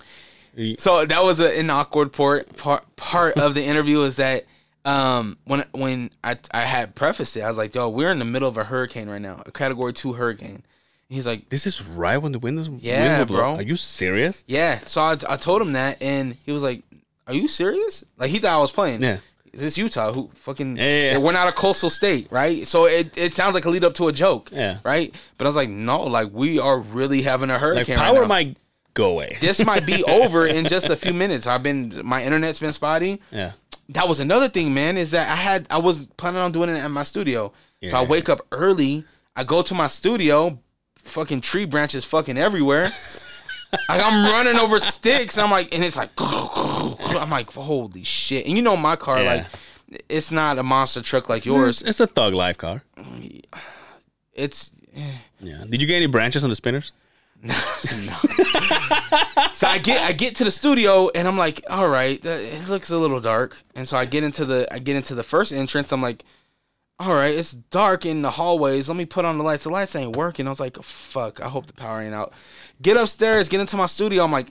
So 0.79 1.05
that 1.05 1.23
was 1.23 1.41
a, 1.41 1.59
an 1.59 1.71
awkward 1.71 2.13
part 2.13 2.57
part 2.57 2.97
part 2.97 3.39
of 3.39 3.55
the 3.55 3.65
interview 3.65 4.03
is 4.03 4.17
that 4.17 4.45
um 4.85 5.39
when 5.45 5.65
when 5.73 6.11
I 6.25 6.37
I 6.51 6.63
had 6.63 6.95
prefaced 6.95 7.37
it, 7.37 7.43
I 7.43 7.49
was 7.49 7.57
like, 7.57 7.75
yo, 7.75 7.89
we're 7.89 8.11
in 8.11 8.19
the 8.19 8.25
middle 8.25 8.49
of 8.49 8.57
a 8.57 8.65
hurricane 8.65 9.09
right 9.09 9.21
now, 9.21 9.43
a 9.47 9.53
category 9.53 9.93
two 9.93 10.15
hurricane. 10.15 10.63
He's 11.13 11.27
like, 11.27 11.49
This 11.51 11.67
is 11.67 11.83
right 11.87 12.17
when 12.19 12.33
the 12.33 12.39
wind 12.39 12.59
is 12.59 12.69
Yeah, 12.69 13.03
wind 13.03 13.19
will 13.19 13.27
blow. 13.27 13.37
bro. 13.39 13.55
Are 13.57 13.63
you 13.63 13.77
serious? 13.77 14.45
yeah. 14.47 14.81
So 14.87 15.01
I, 15.03 15.17
I 15.29 15.37
told 15.37 15.61
him 15.63 15.73
that, 15.73 16.03
and 16.03 16.37
he 16.47 16.53
was 16.53 16.63
like, 16.63 16.83
"Are 17.27 17.35
you 17.35 17.49
serious?" 17.49 18.03
Like 18.17 18.31
he 18.31 18.39
thought 18.39 18.53
I 18.57 18.59
was 18.59 18.73
playing. 18.73 19.03
Yeah. 19.03 19.19
Is 19.53 19.61
this 19.61 19.77
Utah? 19.77 20.13
Who 20.13 20.31
fucking? 20.35 20.79
Yeah, 20.79 21.13
yeah. 21.13 21.19
We're 21.19 21.33
not 21.33 21.47
a 21.49 21.53
coastal 21.53 21.91
state, 21.91 22.29
right? 22.31 22.67
So 22.67 22.87
it, 22.87 23.17
it 23.19 23.35
sounds 23.35 23.53
like 23.55 23.67
a 23.67 23.71
lead 23.71 23.85
up 23.85 23.93
to 23.95 24.09
a 24.09 24.13
joke. 24.13 24.49
Yeah. 24.51 24.79
Right. 24.83 25.15
But 25.37 25.45
I 25.45 25.49
was 25.49 25.57
like, 25.57 25.69
no, 25.69 26.03
like 26.05 26.31
we 26.33 26.59
are 26.59 26.79
really 26.81 27.21
having 27.21 27.51
a 27.51 27.55
Like 27.55 27.61
hurricane. 27.61 27.97
right 27.99 28.03
power 28.05 28.23
now. 28.23 28.29
might 28.29 28.57
go 28.95 29.11
away. 29.11 29.37
This 29.43 29.63
might 29.65 29.85
be 29.85 30.03
over 30.21 30.47
in 30.47 30.67
just 30.67 30.89
a 30.89 30.97
few 30.97 31.13
minutes. 31.13 31.47
I've 31.47 31.63
been 31.63 32.01
my 32.03 32.23
internet's 32.25 32.61
been 32.61 32.73
spotty. 32.73 33.21
yeah. 33.31 33.53
that 33.91 34.09
was 34.09 34.21
another 34.21 34.49
thing, 34.49 34.73
man, 34.73 34.97
is 34.97 35.11
that 35.11 35.29
I 35.31 35.37
had 35.37 35.67
I 35.69 35.77
was 35.79 36.07
planning 36.17 36.41
on 36.41 36.53
doing 36.53 36.71
it 36.71 36.79
at 36.79 36.89
my 36.91 37.03
studio. 37.03 37.53
Yeah. 37.83 37.91
So 37.91 37.99
I 37.99 38.05
wake 38.07 38.31
up 38.31 38.41
early, 38.53 39.05
I 39.37 39.45
go 39.45 39.61
to 39.61 39.75
my 39.75 39.89
studio, 39.89 40.59
fucking 41.03 41.41
tree 41.41 41.65
branches 41.65 42.05
fucking 42.05 42.39
everywhere. 42.39 42.85
like 43.89 44.03
I'm 44.03 44.25
running 44.31 44.57
over 44.57 44.79
sticks. 44.81 45.39
I'm 45.39 45.51
like, 45.51 45.75
and 45.75 45.83
it's 45.85 45.97
like, 45.97 46.11
I'm 46.19 47.31
like, 47.31 47.51
holy 47.53 48.05
shit! 48.05 48.47
And 48.47 48.57
you 48.57 48.63
know 48.63 48.77
my 48.77 48.97
car, 48.97 49.21
Yeah. 49.23 49.33
like, 49.35 49.47
it's 50.09 50.31
not 50.31 50.59
a 50.59 50.63
monster 50.63 51.03
truck 51.03 51.29
like 51.29 51.43
mm, 51.43 51.47
yours. 51.47 51.83
it's 51.83 52.01
a 52.01 52.07
thug 52.07 52.35
life 52.35 52.57
car. 52.59 52.83
It's 54.33 54.73
eh. 54.97 55.01
Yeah. 55.41 55.65
Did 55.69 55.81
you 55.81 55.87
get 55.87 55.97
any 55.97 56.07
branches 56.07 56.45
on 56.45 56.51
the 56.51 56.57
spinners? 56.57 56.93
No. 57.45 58.15
so 59.53 59.67
I 59.67 59.79
get 59.83 60.01
I 60.03 60.13
get 60.13 60.37
to 60.37 60.45
the 60.45 60.51
studio 60.51 61.11
and 61.15 61.27
I'm 61.27 61.37
like, 61.37 61.63
all 61.69 61.89
right, 61.89 62.23
that, 62.23 62.41
it 62.41 62.69
looks 62.69 62.91
a 62.91 62.97
little 62.99 63.21
dark. 63.21 63.57
And 63.75 63.87
so 63.89 63.97
I 63.97 64.05
get 64.05 64.23
into 64.23 64.45
the 64.45 64.73
I 64.73 64.79
get 64.79 64.95
into 64.97 65.15
the 65.17 65.25
first 65.25 65.53
entrance. 65.53 65.93
I'm 65.93 66.01
like, 66.01 66.25
all 67.03 67.15
right, 67.15 67.35
it's 67.35 67.53
dark 67.53 68.07
in 68.07 68.23
the 68.23 68.31
hallways. 68.31 68.89
Let 68.89 68.97
me 68.97 69.05
put 69.07 69.25
on 69.25 69.37
the 69.39 69.45
lights. 69.45 69.65
The 69.65 69.71
lights 69.71 69.97
ain't 69.97 70.17
working. 70.17 70.47
I 70.47 70.51
was 70.51 70.61
like, 70.61 70.81
fuck. 70.83 71.41
I 71.41 71.49
hope 71.49 71.67
the 71.67 71.73
power 71.73 72.01
ain't 72.01 72.15
out. 72.15 72.33
Get 72.81 72.97
upstairs, 72.97 73.49
get 73.49 73.61
into 73.61 73.77
my 73.77 73.87
studio. 73.87 74.25
I'm 74.25 74.33
like, 74.33 74.49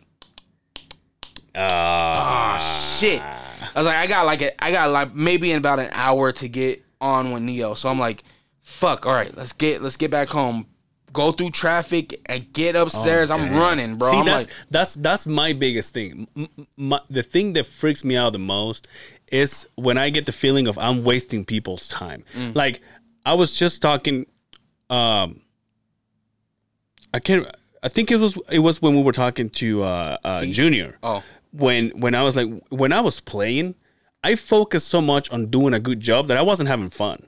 Uh, 1.55 1.59
ah, 1.59 2.95
shit. 2.97 3.21
I 3.21 3.71
was 3.75 3.85
like, 3.85 3.97
I 3.97 4.07
got 4.07 4.25
like 4.25 4.41
a, 4.41 4.63
I 4.63 4.71
got 4.71 4.89
like 4.91 5.13
maybe 5.15 5.51
in 5.51 5.57
about 5.57 5.79
an 5.79 5.89
hour 5.91 6.31
to 6.33 6.47
get 6.47 6.83
on 6.99 7.31
with 7.31 7.43
Ne-Yo. 7.43 7.73
So 7.73 7.89
I'm 7.89 7.99
like, 7.99 8.23
fuck. 8.61 9.05
All 9.05 9.13
right, 9.13 9.35
let's 9.35 9.53
get 9.53 9.81
let's 9.81 9.97
get 9.97 10.11
back 10.11 10.29
home. 10.29 10.65
Go 11.13 11.31
through 11.31 11.51
traffic 11.51 12.19
and 12.25 12.51
get 12.53 12.75
upstairs. 12.75 13.29
I'm 13.31 13.53
Oh, 13.53 13.59
running, 13.59 13.95
bro. 13.97 14.11
See, 14.11 14.17
I'm 14.17 14.25
that's 14.25 14.47
like, 14.47 14.55
that's 14.69 14.93
that's 14.95 15.27
my 15.27 15.53
biggest 15.53 15.93
thing. 15.93 16.27
My, 16.77 16.99
the 17.09 17.23
thing 17.23 17.53
that 17.53 17.65
freaks 17.65 18.03
me 18.03 18.15
out 18.15 18.31
the 18.33 18.39
most 18.39 18.87
is 19.31 19.67
when 19.75 19.97
I 19.97 20.09
get 20.09 20.25
the 20.25 20.31
feeling 20.31 20.67
of 20.67 20.77
I'm 20.77 21.03
wasting 21.03 21.43
people's 21.45 21.87
time. 21.87 22.23
Mm. 22.35 22.55
Like 22.55 22.81
I 23.25 23.33
was 23.33 23.55
just 23.55 23.81
talking, 23.81 24.25
um, 24.89 25.41
I 27.13 27.19
can't. 27.19 27.45
I 27.83 27.89
think 27.89 28.11
it 28.11 28.17
was 28.19 28.37
it 28.49 28.59
was 28.59 28.81
when 28.81 28.95
we 28.95 29.01
were 29.03 29.11
talking 29.11 29.49
to 29.49 29.83
uh, 29.83 30.17
uh, 30.23 30.45
Junior. 30.45 30.97
oh, 31.03 31.23
when 31.51 31.89
when 31.89 32.15
I 32.15 32.23
was 32.23 32.35
like 32.35 32.47
when 32.69 32.93
I 32.93 33.01
was 33.01 33.19
playing, 33.19 33.75
I 34.23 34.35
focused 34.35 34.87
so 34.87 35.01
much 35.01 35.29
on 35.31 35.47
doing 35.47 35.73
a 35.73 35.79
good 35.79 35.99
job 35.99 36.27
that 36.29 36.37
I 36.37 36.41
wasn't 36.41 36.69
having 36.69 36.89
fun. 36.89 37.27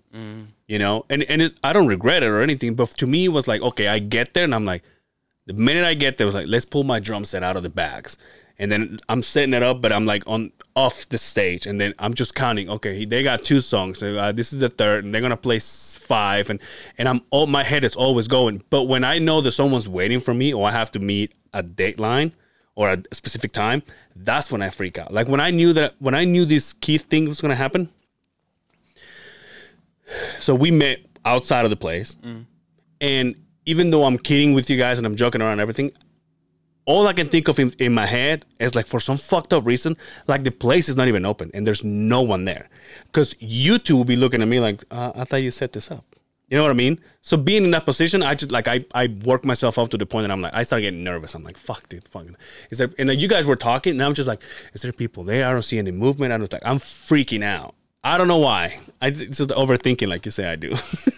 You 0.68 0.80
know, 0.80 1.06
and 1.10 1.24
and 1.24 1.54
I 1.64 1.74
don't 1.74 1.88
regret 1.88 2.24
it 2.24 2.28
or 2.28 2.42
anything, 2.42 2.76
but 2.76 2.90
to 2.92 3.06
me 3.06 3.26
it 3.26 3.30
was 3.30 3.48
like 3.48 3.62
okay, 3.62 3.88
I 3.88 4.00
get 4.00 4.34
there 4.34 4.46
and 4.46 4.56
I'm 4.56 4.66
like, 4.66 4.84
the 5.46 5.54
minute 5.54 5.84
I 5.84 5.94
get 5.94 6.18
there, 6.18 6.26
it 6.26 6.28
was 6.28 6.36
like 6.36 6.48
let's 6.48 6.66
pull 6.66 6.84
my 6.84 7.00
drum 7.00 7.26
set 7.26 7.44
out 7.44 7.58
of 7.58 7.64
the 7.64 7.70
bags, 7.70 8.18
and 8.58 8.72
then 8.72 9.00
I'm 9.10 9.22
setting 9.22 9.54
it 9.54 9.62
up, 9.62 9.82
but 9.82 9.92
I'm 9.92 10.06
like 10.06 10.24
on 10.26 10.52
off 10.76 11.08
the 11.10 11.18
stage, 11.18 11.66
and 11.66 11.82
then 11.82 11.94
I'm 12.00 12.14
just 12.14 12.34
counting. 12.34 12.70
Okay, 12.70 13.04
they 13.04 13.24
got 13.24 13.44
two 13.44 13.60
songs, 13.60 14.00
so 14.00 14.16
uh, 14.18 14.32
this 14.32 14.54
is 14.54 14.60
the 14.60 14.70
third, 14.70 15.04
and 15.04 15.14
they're 15.14 15.22
gonna 15.22 15.36
play 15.36 15.60
five, 15.60 16.50
and 16.50 16.60
and 16.98 17.10
I'm 17.10 17.22
all 17.30 17.46
my 17.46 17.64
head 17.64 17.84
is 17.84 17.96
always 17.96 18.30
going. 18.30 18.64
But 18.70 18.84
when 18.84 19.04
I 19.04 19.20
know 19.20 19.42
that 19.42 19.52
someone's 19.52 19.90
waiting 19.90 20.22
for 20.22 20.34
me, 20.34 20.54
or 20.54 20.68
I 20.68 20.72
have 20.72 20.92
to 20.92 21.00
meet 21.00 21.34
a 21.52 21.62
deadline 21.62 22.32
or 22.76 22.90
a 22.90 23.04
specific 23.12 23.52
time, 23.52 23.84
that's 24.16 24.52
when 24.52 24.62
I 24.62 24.70
freak 24.70 24.98
out. 24.98 25.14
Like 25.14 25.28
when 25.28 25.42
I 25.42 25.52
knew 25.52 25.74
that 25.74 25.96
when 26.00 26.16
I 26.16 26.24
knew 26.24 26.46
this 26.46 26.74
key 26.74 26.98
thing 26.98 27.28
was 27.28 27.42
gonna 27.42 27.56
happen. 27.56 27.90
So 30.40 30.56
we 30.56 30.72
met 30.72 31.00
outside 31.26 31.66
of 31.66 31.70
the 31.70 31.76
place. 31.78 32.16
And 33.02 33.36
even 33.66 33.92
though 33.92 34.04
I'm 34.06 34.18
kidding 34.18 34.54
with 34.54 34.70
you 34.70 34.78
guys 34.78 34.98
and 34.98 35.06
I'm 35.08 35.16
joking 35.16 35.42
around 35.42 35.54
and 35.54 35.62
everything, 35.62 35.92
all 36.86 37.08
I 37.08 37.14
can 37.14 37.30
think 37.30 37.48
of 37.48 37.60
in, 37.60 37.74
in 37.80 37.94
my 37.94 38.06
head 38.06 38.46
is 38.60 38.76
like 38.76 38.88
for 38.88 39.00
some 39.00 39.18
fucked 39.18 39.54
up 39.54 39.66
reason, 39.66 39.96
like 40.28 40.44
the 40.44 40.52
place 40.52 40.90
is 40.90 40.98
not 40.98 41.08
even 41.08 41.26
open 41.26 41.50
and 41.54 41.66
there's 41.66 41.84
no 41.84 42.22
one 42.22 42.46
there. 42.46 42.70
Because 43.06 43.36
you 43.40 43.78
two 43.80 43.96
will 43.96 44.04
be 44.06 44.18
looking 44.18 44.42
at 44.42 44.48
me 44.48 44.60
like, 44.60 44.84
uh, 44.92 45.12
I 45.16 45.24
thought 45.24 45.42
you 45.44 45.52
set 45.52 45.72
this 45.72 45.90
up. 45.92 46.06
You 46.50 46.58
know 46.58 46.64
what 46.64 46.72
I 46.72 46.76
mean? 46.76 47.00
So 47.22 47.38
being 47.38 47.64
in 47.64 47.72
that 47.72 47.86
position, 47.86 48.22
I 48.22 48.36
just 48.36 48.52
like 48.52 48.68
I 48.68 48.86
I 48.94 49.08
work 49.08 49.44
myself 49.44 49.80
up 49.80 49.90
to 49.90 49.98
the 49.98 50.06
point 50.06 50.26
that 50.26 50.32
I'm 50.32 50.42
like 50.42 50.54
I 50.54 50.62
start 50.64 50.84
getting 50.84 51.04
nervous. 51.04 51.34
I'm 51.34 51.44
like, 51.44 51.58
fuck, 51.58 51.90
dude, 51.90 52.08
fucking. 52.10 52.36
Is 52.70 52.78
there? 52.78 52.92
And 53.00 53.10
then 53.10 53.18
you 53.18 53.28
guys 53.28 53.46
were 53.48 53.56
talking, 53.56 53.94
and 53.94 54.04
I'm 54.04 54.14
just 54.14 54.28
like, 54.28 54.42
is 54.74 54.84
there 54.84 54.92
people 54.92 55.24
there? 55.24 55.48
I 55.48 55.54
don't 55.54 55.64
see 55.64 55.80
any 55.80 55.92
movement. 55.92 56.32
I 56.32 56.38
don't 56.38 56.52
like. 56.52 56.62
I'm 56.64 56.78
freaking 56.78 57.44
out. 57.44 57.74
I 58.04 58.18
don't 58.18 58.28
know 58.28 58.38
why. 58.38 58.80
I 59.02 59.08
it's 59.08 59.38
just 59.38 59.52
overthinking, 59.52 60.08
like 60.08 60.26
you 60.26 60.32
say 60.32 60.46
I 60.46 60.56
do. 60.56 60.74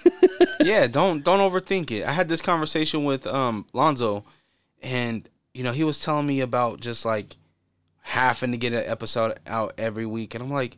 yeah, 0.62 0.88
don't 0.88 1.24
don't 1.24 1.40
overthink 1.40 1.92
it. 1.92 2.06
I 2.06 2.12
had 2.12 2.30
this 2.30 2.42
conversation 2.42 3.04
with 3.04 3.26
um 3.28 3.66
Lonzo, 3.74 4.24
and 4.82 5.28
you 5.54 5.64
know 5.64 5.72
he 5.72 5.84
was 5.84 6.00
telling 6.00 6.28
me 6.28 6.42
about 6.42 6.80
just 6.80 7.06
like 7.06 7.38
having 8.02 8.52
to 8.52 8.58
get 8.58 8.74
an 8.74 8.84
episode 8.86 9.40
out 9.48 9.74
every 9.78 10.06
week, 10.06 10.36
and 10.36 10.44
I'm 10.44 10.52
like, 10.52 10.78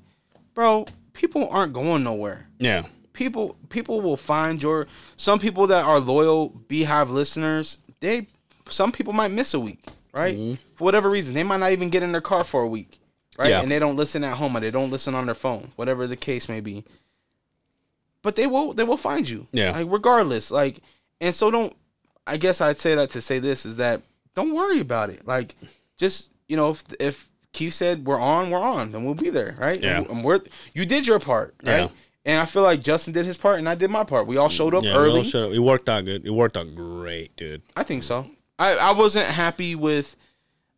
bro, 0.54 0.86
people 1.14 1.48
aren't 1.50 1.74
going 1.74 2.04
nowhere. 2.04 2.48
yeah. 2.60 2.86
People 3.14 3.58
people 3.70 4.00
will 4.00 4.16
find 4.16 4.62
your 4.62 4.86
some 5.16 5.40
people 5.40 5.66
that 5.68 5.84
are 5.84 6.00
loyal 6.00 6.50
Beehive 6.50 7.10
listeners. 7.10 7.80
They 8.00 8.28
some 8.70 8.92
people 8.92 9.12
might 9.12 9.32
miss 9.32 9.56
a 9.56 9.60
week, 9.60 9.84
right? 10.14 10.36
For 10.76 10.84
whatever 10.84 11.10
reason, 11.10 11.34
they 11.34 11.44
might 11.44 11.58
not 11.58 11.72
even 11.72 11.90
get 11.90 12.04
in 12.04 12.12
their 12.12 12.22
car 12.22 12.44
for 12.44 12.62
a 12.62 12.68
week, 12.68 13.00
right? 13.38 13.50
Yeah. 13.50 13.62
And 13.62 13.72
they 13.72 13.80
don't 13.80 13.96
listen 13.96 14.24
at 14.24 14.38
home 14.38 14.58
or 14.58 14.60
they 14.60 14.72
don't 14.72 14.92
listen 14.92 15.16
on 15.16 15.26
their 15.28 15.36
phone, 15.36 15.72
whatever 15.76 16.08
the 16.08 16.18
case 16.18 16.50
may 16.50 16.60
be 16.60 16.84
but 18.28 18.36
they 18.36 18.46
will 18.46 18.74
they 18.74 18.84
will 18.84 18.98
find 18.98 19.30
you. 19.30 19.48
Yeah. 19.54 19.72
Like 19.72 19.88
regardless. 19.90 20.52
Like 20.52 20.82
and 21.22 21.34
so 21.34 21.50
don't 21.50 21.74
I 22.26 22.36
guess 22.36 22.60
I'd 22.60 22.78
say 22.78 22.94
that 22.96 23.10
to 23.12 23.22
say 23.22 23.40
this 23.40 23.66
is 23.66 23.78
that 23.78 24.02
don't 24.34 24.54
worry 24.54 24.82
about 24.82 25.10
it. 25.10 25.26
Like 25.26 25.56
just 25.98 26.30
you 26.50 26.58
know 26.58 26.72
if 26.72 26.84
if 27.00 27.30
Keith 27.54 27.74
said 27.74 28.06
we're 28.06 28.20
on, 28.20 28.50
we're 28.50 28.60
on, 28.60 28.92
then 28.92 29.06
we'll 29.06 29.14
be 29.16 29.30
there, 29.30 29.56
right? 29.58 29.80
Yeah. 29.80 30.00
And, 30.00 30.08
and 30.10 30.24
we're 30.26 30.42
you 30.74 30.86
did 30.86 31.08
your 31.08 31.20
part, 31.20 31.56
right? 31.64 31.84
Yeah. 31.84 31.88
And 32.26 32.42
I 32.42 32.46
feel 32.46 32.64
like 32.64 32.82
Justin 32.82 33.14
did 33.14 33.26
his 33.26 33.38
part 33.38 33.60
and 33.60 33.70
I 33.70 33.76
did 33.76 33.90
my 33.90 34.04
part. 34.04 34.28
We 34.28 34.36
all 34.36 34.50
showed 34.50 34.76
up 34.76 34.84
Yeah, 34.84 34.98
we 34.98 34.98
early. 35.06 35.18
all 35.20 35.24
showed 35.24 35.48
up. 35.48 35.54
It 35.54 35.60
worked 35.60 35.88
out 35.88 36.04
good. 36.04 36.26
It 36.26 36.32
worked 36.32 36.58
out 36.58 36.76
great, 36.76 37.34
dude. 37.38 37.62
I 37.78 37.84
think 37.84 38.04
so. 38.04 38.30
I, 38.60 38.76
I 38.76 38.92
wasn't 38.92 39.28
happy 39.28 39.74
with 39.76 40.18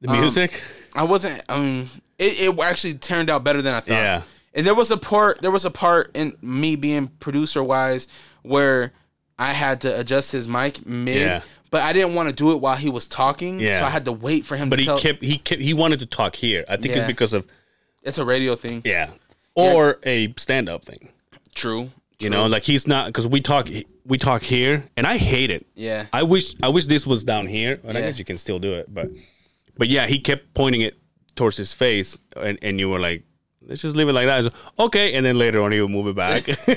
The 0.01 0.09
music. 0.09 0.53
Um, 0.53 0.59
I 0.95 1.03
wasn't. 1.03 1.41
I 1.49 1.59
mean, 1.59 1.87
it, 2.17 2.39
it 2.39 2.59
actually 2.59 2.95
turned 2.95 3.29
out 3.29 3.43
better 3.43 3.61
than 3.61 3.73
I 3.73 3.79
thought. 3.79 3.93
Yeah. 3.93 4.21
And 4.53 4.65
there 4.65 4.75
was 4.75 4.91
a 4.91 4.97
part. 4.97 5.41
There 5.41 5.51
was 5.51 5.65
a 5.65 5.71
part 5.71 6.11
in 6.15 6.35
me 6.41 6.75
being 6.75 7.07
producer 7.19 7.63
wise 7.63 8.07
where 8.41 8.93
I 9.37 9.53
had 9.53 9.81
to 9.81 9.99
adjust 9.99 10.31
his 10.31 10.47
mic 10.47 10.85
mid, 10.85 11.21
Yeah. 11.21 11.41
but 11.71 11.81
I 11.81 11.93
didn't 11.93 12.15
want 12.15 12.29
to 12.29 12.35
do 12.35 12.51
it 12.51 12.59
while 12.59 12.75
he 12.75 12.89
was 12.89 13.07
talking. 13.07 13.59
Yeah. 13.59 13.79
So 13.79 13.85
I 13.85 13.89
had 13.89 14.05
to 14.05 14.11
wait 14.11 14.45
for 14.45 14.57
him 14.57 14.69
but 14.69 14.79
he 14.79 14.85
tell. 14.85 14.99
kept 14.99 15.23
he 15.23 15.37
kept 15.37 15.61
he 15.61 15.73
wanted 15.73 15.99
to 15.99 16.05
talk 16.05 16.35
here. 16.35 16.65
I 16.67 16.77
think 16.77 16.93
Yeah. 16.93 16.99
it's 17.01 17.07
because 17.07 17.33
of 17.33 17.47
it's 18.03 18.17
a 18.17 18.25
radio 18.25 18.55
thing. 18.55 18.81
yeah, 18.85 19.11
or 19.55 19.99
a 20.03 20.33
stand 20.37 20.67
up 20.69 20.85
thing. 20.85 21.09
True. 21.55 21.89
You 22.19 22.29
know, 22.29 22.47
like 22.47 22.63
he's 22.63 22.85
not 22.87 23.05
because 23.07 23.27
we 23.27 23.39
talk 23.39 23.69
we 24.05 24.17
talk 24.17 24.41
here, 24.41 24.85
and 24.97 25.05
I 25.07 25.17
hate 25.17 25.51
it. 25.51 25.65
Yeah. 25.75 26.07
I 26.11 26.23
wish 26.23 26.53
I 26.61 26.67
wish 26.69 26.87
this 26.87 27.05
was 27.07 27.23
down 27.23 27.47
here, 27.47 27.79
and 27.83 27.97
I 27.97 28.01
Yeah. 28.01 28.07
guess 28.07 28.19
you 28.19 28.25
can 28.25 28.37
still 28.37 28.59
do 28.59 28.73
it, 28.73 28.93
but 28.93 29.07
but 29.79 29.87
yeah, 29.87 30.05
he 30.05 30.19
kept 30.19 30.53
pointing 30.53 30.81
it 30.81 30.99
towards 31.35 31.55
his 31.57 31.73
face, 31.73 32.19
and, 32.35 32.59
and 32.61 32.79
you 32.79 32.89
were 32.89 32.99
like, 32.99 33.23
let's 33.65 33.81
just 33.81 33.95
leave 33.95 34.09
it 34.09 34.13
like 34.13 34.27
that. 34.27 34.43
Like, 34.43 34.53
okay, 34.77 35.13
and 35.13 35.25
then 35.25 35.37
later 35.37 35.61
on 35.61 35.71
he 35.71 35.79
would 35.81 35.89
move 35.89 36.07
it 36.07 36.15
back. 36.15 36.47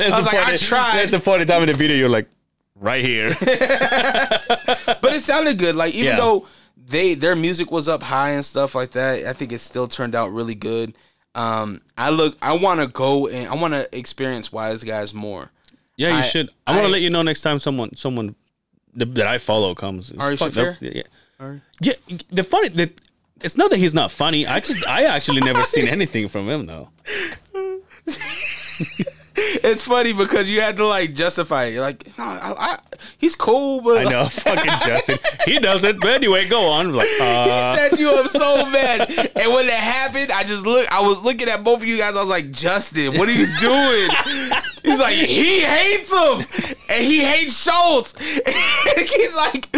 I 0.00 0.18
was 0.18 0.26
like, 0.26 0.34
I 0.46 0.56
tried. 0.56 0.96
That's 0.98 1.12
the 1.12 1.20
funny 1.20 1.44
time 1.44 1.62
in 1.62 1.68
the 1.68 1.74
video. 1.74 1.96
You're 1.96 2.08
like, 2.08 2.28
right 2.74 3.02
here. 3.04 3.34
but 3.40 5.12
it 5.14 5.22
sounded 5.22 5.58
good. 5.58 5.76
Like 5.76 5.94
even 5.94 6.06
Yeah. 6.06 6.16
though 6.16 6.46
they 6.76 7.14
their 7.14 7.36
music 7.36 7.70
was 7.70 7.88
up 7.88 8.02
high 8.02 8.30
and 8.30 8.44
stuff 8.44 8.74
like 8.74 8.90
that, 8.92 9.24
I 9.24 9.32
think 9.32 9.52
it 9.52 9.60
still 9.60 9.88
turned 9.88 10.14
out 10.14 10.32
really 10.32 10.54
good. 10.56 10.94
Um, 11.34 11.80
I 11.96 12.10
look, 12.10 12.36
I 12.42 12.54
want 12.54 12.80
to 12.80 12.86
go 12.86 13.28
and 13.28 13.48
I 13.48 13.54
want 13.54 13.74
to 13.74 13.88
experience 13.96 14.50
Wise 14.52 14.82
Guys 14.84 15.14
more. 15.14 15.50
Yeah, 15.96 16.08
you 16.10 16.14
I- 16.16 16.22
should. 16.22 16.50
I, 16.66 16.72
want 16.72 16.86
to 16.86 16.92
let 16.92 17.02
you 17.02 17.10
know 17.10 17.22
next 17.22 17.42
time 17.42 17.58
someone 17.58 17.94
someone 17.96 18.34
that 18.94 19.26
I 19.26 19.38
follow 19.38 19.74
comes. 19.74 20.10
Fucked 20.10 20.40
Shaffir? 20.40 20.72
up. 20.72 20.76
Yeah, 20.80 21.02
Yeah. 21.80 21.94
The 22.30 22.42
funny 22.42 22.68
that 22.68 23.00
it's 23.42 23.56
not 23.56 23.70
that 23.70 23.78
he's 23.78 23.94
not 23.94 24.10
funny. 24.10 24.46
I 24.46 24.60
just 24.60 24.86
I 24.86 25.04
actually 25.04 25.40
never 25.40 25.62
seen 25.64 25.88
anything 25.96 26.28
from 26.28 26.48
him 26.48 26.66
though. 26.66 26.88
It's 29.38 29.82
funny 29.84 30.12
because 30.12 30.48
you 30.48 30.60
had 30.60 30.76
to 30.78 30.86
like 30.86 31.14
justify 31.14 31.64
it. 31.64 31.74
You're 31.74 31.82
like, 31.82 32.06
no, 32.16 32.24
I, 32.24 32.54
I, 32.56 32.78
he's 33.18 33.34
cool, 33.34 33.82
but 33.82 34.06
I 34.06 34.10
know, 34.10 34.26
fucking 34.26 34.64
Justin. 34.86 35.18
He 35.44 35.58
does 35.58 35.84
it. 35.84 36.00
But 36.00 36.10
anyway, 36.10 36.48
go 36.48 36.66
on. 36.68 36.92
Like, 36.92 37.08
uh, 37.20 37.72
he 37.74 37.76
set 37.76 37.98
you 37.98 38.10
up 38.12 38.28
so 38.28 38.64
bad. 38.72 39.10
And 39.36 39.52
when 39.52 39.66
it 39.66 39.72
happened, 39.72 40.32
I 40.32 40.42
just 40.44 40.64
look. 40.64 40.90
I 40.90 41.06
was 41.06 41.22
looking 41.22 41.48
at 41.48 41.62
both 41.64 41.82
of 41.82 41.88
you 41.88 41.98
guys. 41.98 42.16
I 42.16 42.20
was 42.20 42.28
like, 42.28 42.50
Justin, 42.50 43.18
what 43.18 43.28
are 43.28 43.32
you 43.32 43.46
doing? 43.60 44.08
He's 44.82 45.00
like, 45.00 45.16
he 45.16 45.60
hates 45.60 46.10
him, 46.10 46.76
and 46.88 47.04
he 47.04 47.22
hates 47.22 47.58
Schulz. 47.58 48.14
He's 48.18 49.36
like, 49.36 49.68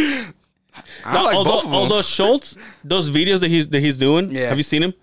I 1.05 1.15
no, 1.15 1.25
like 1.25 1.35
although, 1.37 1.51
both 1.51 1.65
of 1.65 1.71
them. 1.71 1.79
although 1.81 2.03
Schulz, 2.03 2.57
those 2.85 3.11
videos 3.11 3.41
that 3.41 3.49
he's 3.49 3.69
that 3.69 3.81
he's 3.81 3.97
doing, 3.97 4.31
Yeah. 4.31 4.49
have 4.49 4.57
you 4.57 4.63
seen 4.63 4.83
him? 4.83 4.95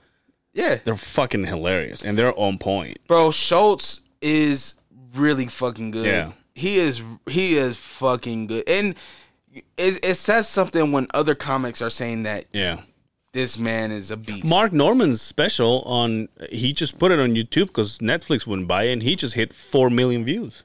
yeah, 0.53 0.77
They're 0.83 0.95
fucking 0.97 1.45
hilarious 1.45 2.01
and 2.03 2.17
they're 2.17 2.37
on 2.39 2.57
point. 2.57 2.97
bro, 3.07 3.31
Schulz 3.31 4.01
is 4.21 4.75
really 5.15 5.47
fucking 5.47 5.91
good. 5.91 6.05
Yeah. 6.05 6.31
he 6.53 6.77
is. 6.77 7.01
He 7.29 7.55
is 7.57 7.77
fucking 7.77 8.47
good, 8.47 8.63
and 8.67 8.95
it, 9.77 10.03
it 10.05 10.15
says 10.15 10.47
something 10.49 10.91
when 10.91 11.07
other 11.13 11.35
comics 11.35 11.81
are 11.81 11.89
saying 11.89 12.23
that 12.23 12.45
Yeah. 12.53 12.81
this 13.33 13.57
man 13.57 13.91
is 13.91 14.11
a 14.11 14.17
beast. 14.17 14.45
Mark 14.45 14.71
Normand's 14.73 15.21
special 15.21 15.81
on 15.81 16.29
he 16.49 16.71
just 16.73 16.97
put 16.97 17.11
it 17.11 17.19
on 17.19 17.35
YouTube 17.35 17.67
because 17.67 17.99
Netflix 17.99 18.47
wouldn't 18.47 18.67
buy 18.67 18.83
it, 18.85 18.93
and 18.93 19.03
he 19.03 19.15
just 19.15 19.35
hit 19.35 19.53
four 19.53 19.89
million 19.89 20.23
views. 20.25 20.63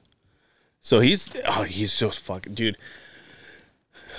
So 0.81 0.99
he's 1.01 1.29
oh 1.45 1.63
he's 1.63 1.91
so 1.93 2.09
fucking 2.09 2.53
dude. 2.55 2.77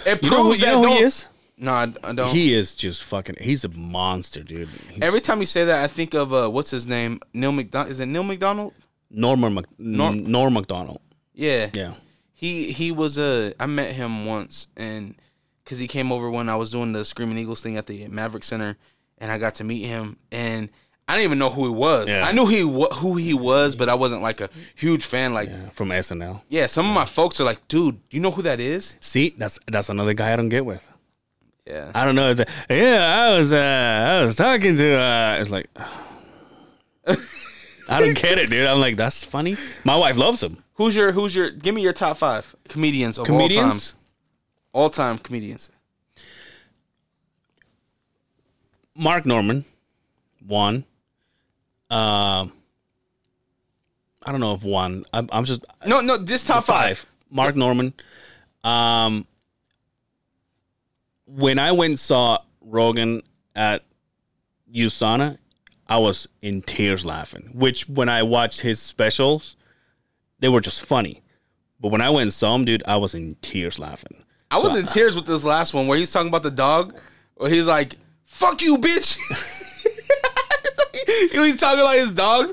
It 0.07 0.23
You 0.23 0.31
know 0.31 0.43
proves 0.43 0.61
you 0.61 0.67
that 0.67 0.81
know 0.81 0.95
he 0.97 1.03
is? 1.03 1.27
No, 1.57 1.73
I, 1.73 1.93
I 2.03 2.13
don't. 2.13 2.31
He 2.31 2.55
is 2.55 2.75
just 2.75 3.05
fucking. 3.05 3.37
He's 3.41 3.65
a 3.65 3.69
monster, 3.69 4.43
dude. 4.43 4.69
He's 4.91 5.03
Every 5.03 5.21
time 5.21 5.41
you 5.41 5.47
say 5.47 5.65
that, 5.65 5.85
I 5.85 5.87
think 5.87 6.15
of 6.15 6.33
uh, 6.33 6.49
what's 6.49 6.71
his 6.71 6.89
name? 6.89 7.21
Neil 7.33 7.53
McDonald. 7.53 7.91
Is 7.93 8.01
it 8.01 8.07
Neil 8.07 8.25
McDonald? 8.25 8.75
Norman 9.11 9.55
Mac- 9.55 9.79
Norm- 9.79 10.25
Norm 10.31 10.55
Macdonald. 10.55 11.01
Yeah. 11.35 11.71
Yeah. 11.73 11.95
He 12.33 12.73
he 12.73 12.91
was 12.91 13.19
a. 13.19 13.55
I 13.61 13.67
met 13.67 13.95
him 13.95 14.27
once, 14.27 14.69
and 14.77 15.15
because 15.63 15.79
he 15.79 15.87
came 15.87 16.11
over 16.11 16.29
when 16.31 16.49
I 16.49 16.57
was 16.57 16.71
doing 16.73 16.93
the 16.93 17.05
Screaming 17.05 17.39
Eagles 17.39 17.61
thing 17.61 17.77
at 17.77 17.87
the 17.87 18.09
Maverik 18.09 18.43
Center, 18.43 18.77
and 19.19 19.31
I 19.31 19.39
got 19.39 19.55
to 19.57 19.65
meet 19.65 19.85
him, 19.85 20.17
and 20.33 20.69
I 21.13 21.17
didn't 21.17 21.25
even 21.25 21.39
know 21.39 21.51
who 21.51 21.65
he 21.65 21.71
was. 21.71 22.09
Yeah. 22.09 22.27
I 22.27 22.33
knew 22.33 22.47
he 22.47 22.61
who 22.61 23.17
he 23.17 23.35
was, 23.35 23.77
but 23.77 23.91
I 23.91 23.95
wasn't 23.95 24.23
like 24.23 24.41
a 24.41 24.49
huge 24.75 25.05
fan. 25.05 25.35
Like, 25.35 25.51
yeah, 25.51 25.65
Yeah, 25.65 25.69
from 25.69 25.91
SNL. 25.91 26.41
Yeah, 26.49 26.65
some 26.65 26.89
of 26.89 26.95
my 26.95 27.05
folks 27.05 27.39
are 27.39 27.45
like, 27.45 27.69
dude, 27.69 28.01
you 28.11 28.19
know 28.19 28.31
who 28.31 28.41
that 28.41 28.61
is? 28.61 28.97
See, 29.01 29.35
that's 29.37 29.59
that's 29.71 29.91
another 29.91 30.15
guy 30.15 30.33
I 30.33 30.37
don't 30.37 30.49
get 30.49 30.65
with. 30.65 30.89
Yeah. 31.67 31.93
I 31.95 32.07
don't 32.07 32.15
know. 32.15 32.31
It's 32.31 32.39
like, 32.39 32.49
yeah, 32.71 33.27
I 33.29 33.37
was 33.37 33.53
uh, 33.53 34.21
I 34.23 34.25
was 34.25 34.37
talking 34.37 34.75
to. 34.75 34.95
Uh, 34.95 35.37
it's 35.39 35.51
like 35.51 35.69
I 37.91 38.01
don't 38.01 38.17
get 38.17 38.39
it, 38.39 38.49
dude. 38.49 38.67
I'm 38.67 38.81
like, 38.81 38.97
that's 38.97 39.23
funny. 39.23 39.59
My 39.85 39.97
wife 39.97 40.17
loves 40.17 40.43
him. 40.43 40.65
Who's 40.77 40.97
your 40.97 41.13
Who's 41.13 41.37
your? 41.37 41.51
Give 41.51 41.75
me 41.75 41.83
your 41.83 41.93
top 41.93 42.17
five 42.17 42.57
comedians 42.71 43.19
of 43.19 43.29
all 43.29 43.37
time. 43.37 43.49
Comedians. 43.49 43.95
All 44.73 44.89
time 44.89 45.19
comedians. 45.19 45.71
Mark 48.95 49.27
Normand, 49.27 49.67
one. 50.47 50.87
Um, 51.93 52.53
I 54.25 54.31
don't 54.33 54.41
know 54.41 54.55
if 54.55 54.65
one. 54.65 55.05
I'm, 55.13 55.29
I'm 55.33 55.45
just 55.45 55.65
No, 55.87 56.01
no, 56.01 56.17
This 56.17 56.45
top 56.45 56.65
five. 56.65 56.99
five. 56.99 57.07
Mark 57.31 57.57
Normand. 57.57 57.93
Um, 58.65 59.27
when 61.27 61.59
I 61.59 61.73
went 61.73 61.91
and 61.93 62.01
saw 62.01 62.39
Rogan 62.61 63.23
at 63.55 63.83
USANA, 64.75 65.39
I 65.89 65.99
was 65.99 66.29
in 66.41 66.63
tears 66.63 67.05
laughing. 67.05 67.51
Which 67.53 67.89
when 67.89 68.09
I 68.09 68.23
watched 68.23 68.61
his 68.61 68.81
specials, 68.81 69.57
they 70.39 70.49
were 70.49 70.61
just 70.61 70.85
funny. 70.85 71.23
But 71.81 71.89
when 71.91 72.01
I 72.01 72.11
went 72.11 72.23
and 72.23 72.33
saw 72.33 72.55
him, 72.55 72.65
dude, 72.65 72.83
I 72.87 72.97
was 72.97 73.15
in 73.15 73.37
tears 73.43 73.79
laughing. 73.79 74.25
I 74.51 74.59
was 74.59 74.75
in 74.77 74.87
tears 74.87 75.17
with 75.17 75.27
this 75.27 75.45
last 75.45 75.75
one 75.75 75.89
where 75.89 75.99
he's 75.99 76.11
talking 76.13 76.29
about 76.29 76.43
the 76.43 76.51
dog, 76.51 76.95
where 77.35 77.51
he's 77.51 77.67
like, 77.67 77.97
"Fuck 78.27 78.63
you, 78.63 78.77
bitch." 78.79 79.19
he 81.33 81.39
was 81.39 81.57
talking 81.57 81.85
like 81.85 82.01
his 82.01 82.13
dogs. 82.13 82.53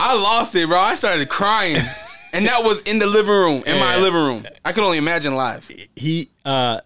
I 0.00 0.14
lost 0.14 0.54
it, 0.54 0.68
bro. 0.68 0.78
I 0.78 0.94
started 0.94 1.28
crying, 1.28 1.76
and 2.32 2.46
that 2.46 2.62
was 2.64 2.80
in 2.82 2.98
the 2.98 3.06
living 3.06 3.32
room, 3.32 3.62
in 3.66 3.78
my 3.78 3.96
living 3.96 4.20
room. 4.22 4.46
I 4.64 4.72
could 4.72 4.84
only 4.84 4.98
imagine 4.98 5.34
live. 5.34 5.70
he 5.96 6.30
uh 6.44 6.80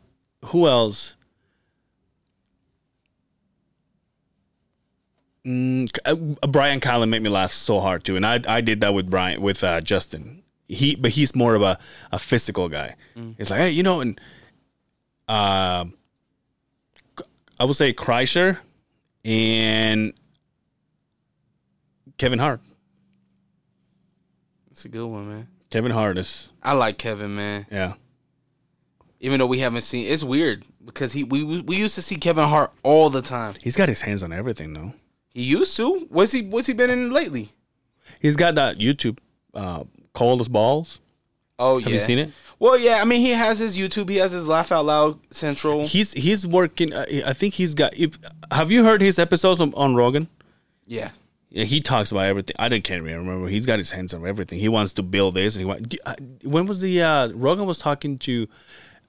who 0.46 0.66
else 0.66 1.16
Mm, 5.44 5.88
uh, 6.04 6.46
Bryan 6.46 6.78
Callen 6.78 7.08
made 7.08 7.20
me 7.22 7.28
laugh 7.28 7.50
so 7.52 7.80
hard 7.80 8.04
too, 8.04 8.14
and 8.14 8.24
I 8.24 8.40
I 8.46 8.60
did 8.60 8.80
that 8.80 8.94
with 8.94 9.10
Brian 9.10 9.40
with 9.40 9.64
uh, 9.64 9.80
Justin. 9.80 10.42
he 10.68 10.94
but 10.94 11.10
he's 11.12 11.34
more 11.34 11.56
of 11.56 11.62
a, 11.62 11.78
a 12.12 12.18
physical 12.18 12.68
guy. 12.68 12.94
He's 13.36 13.50
like, 13.50 13.58
hey, 13.58 13.70
you 13.70 13.82
know, 13.82 14.00
and 14.00 14.20
um, 15.28 15.94
I 17.58 17.64
would 17.64 17.74
say 17.74 17.92
Kreischer 17.92 18.58
and 19.24 20.12
Kevin 22.22 22.38
Hart. 22.38 22.60
It's 24.70 24.84
a 24.84 24.88
good 24.88 25.04
one, 25.04 25.28
man. 25.28 25.48
Kevin 25.70 25.90
Hart 25.90 26.18
is 26.18 26.50
I 26.62 26.72
like 26.72 26.96
Kevin, 26.96 27.34
man. 27.34 27.66
yeah. 27.68 27.94
Even 29.18 29.40
though 29.40 29.46
we 29.46 29.58
haven't 29.58 29.82
seen, 29.82 30.06
it's 30.06 30.22
weird 30.22 30.64
because 30.84 31.14
he 31.14 31.24
we 31.24 31.42
we 31.62 31.74
used 31.74 31.96
to 31.96 32.02
see 32.02 32.14
Kevin 32.14 32.48
Hart 32.48 32.70
all 32.84 33.10
the 33.10 33.22
time. 33.22 33.54
He's 33.60 33.74
got 33.74 33.88
his 33.88 34.02
hands 34.02 34.22
on 34.22 34.32
everything 34.32 34.72
though. 34.72 34.92
He 35.30 35.42
used 35.42 35.76
to. 35.78 36.06
What's 36.10 36.30
he 36.30 36.42
What's 36.42 36.68
he 36.68 36.74
been 36.74 36.90
in 36.90 37.10
lately? 37.10 37.50
He's 38.20 38.36
got 38.36 38.54
that 38.54 38.78
YouTube 38.78 39.18
uh 39.52 39.82
cold 40.12 40.40
as 40.40 40.46
balls. 40.46 41.00
Oh 41.58 41.78
yeah. 41.78 41.84
Have 41.86 41.92
you 41.92 41.98
seen 41.98 42.20
it? 42.20 42.30
Well, 42.60 42.78
yeah. 42.78 43.00
I 43.02 43.04
mean, 43.04 43.20
he 43.20 43.30
has 43.30 43.58
his 43.58 43.76
YouTube. 43.76 44.08
He 44.08 44.18
has 44.18 44.30
his 44.30 44.46
Laugh 44.46 44.70
Out 44.70 44.84
Loud 44.84 45.18
Central. 45.32 45.88
He's 45.88 46.12
he's 46.12 46.46
working. 46.46 46.92
Uh, 46.92 47.04
I 47.26 47.32
think 47.32 47.54
he's 47.54 47.74
got. 47.74 47.98
If 47.98 48.16
have 48.52 48.70
you 48.70 48.84
heard 48.84 49.00
his 49.00 49.18
episodes 49.18 49.60
on, 49.60 49.74
on 49.74 49.96
Rogan? 49.96 50.28
Yeah. 50.86 51.10
He 51.54 51.80
talks 51.82 52.10
about 52.10 52.24
everything. 52.24 52.56
I 52.58 52.68
can't 52.80 53.02
remember. 53.02 53.46
He's 53.48 53.66
got 53.66 53.78
his 53.78 53.90
hands 53.90 54.14
on 54.14 54.26
everything. 54.26 54.58
He 54.58 54.68
wants 54.68 54.94
to 54.94 55.02
build 55.02 55.34
this, 55.34 55.54
and 55.54 55.60
he 55.60 55.66
want. 55.66 55.88
do- 55.90 55.98
uh, 56.06 56.14
When 56.44 56.64
was 56.66 56.80
the 56.80 57.02
uh, 57.02 57.28
Rogan 57.28 57.66
was 57.66 57.78
talking 57.78 58.16
to 58.20 58.48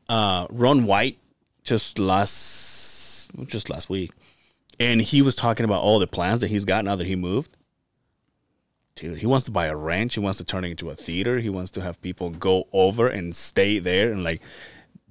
uh, 0.09 0.47
Ron 0.49 0.85
White 0.85 1.17
just 1.63 1.97
last 1.99 3.31
just 3.45 3.69
last 3.69 3.89
week, 3.89 4.11
and 4.77 5.01
he 5.01 5.21
was 5.21 5.35
talking 5.35 5.63
about 5.63 5.81
all 5.81 5.99
the 5.99 6.07
plans 6.07 6.41
that 6.41 6.49
he's 6.49 6.65
got 6.65 6.83
now 6.83 6.97
that 6.97 7.07
he 7.07 7.15
moved. 7.15 7.55
Dude, 8.95 9.19
he 9.19 9.25
wants 9.25 9.45
to 9.45 9.51
buy 9.51 9.67
a 9.67 9.75
ranch. 9.75 10.13
He 10.15 10.19
wants 10.19 10.37
to 10.37 10.43
turn 10.43 10.65
it 10.65 10.69
into 10.69 10.89
a 10.89 10.95
theater. 10.95 11.39
He 11.39 11.49
wants 11.49 11.71
to 11.71 11.81
have 11.81 11.99
people 12.01 12.29
go 12.29 12.67
over 12.73 13.07
and 13.07 13.33
stay 13.35 13.79
there, 13.79 14.11
and 14.11 14.23
like 14.23 14.41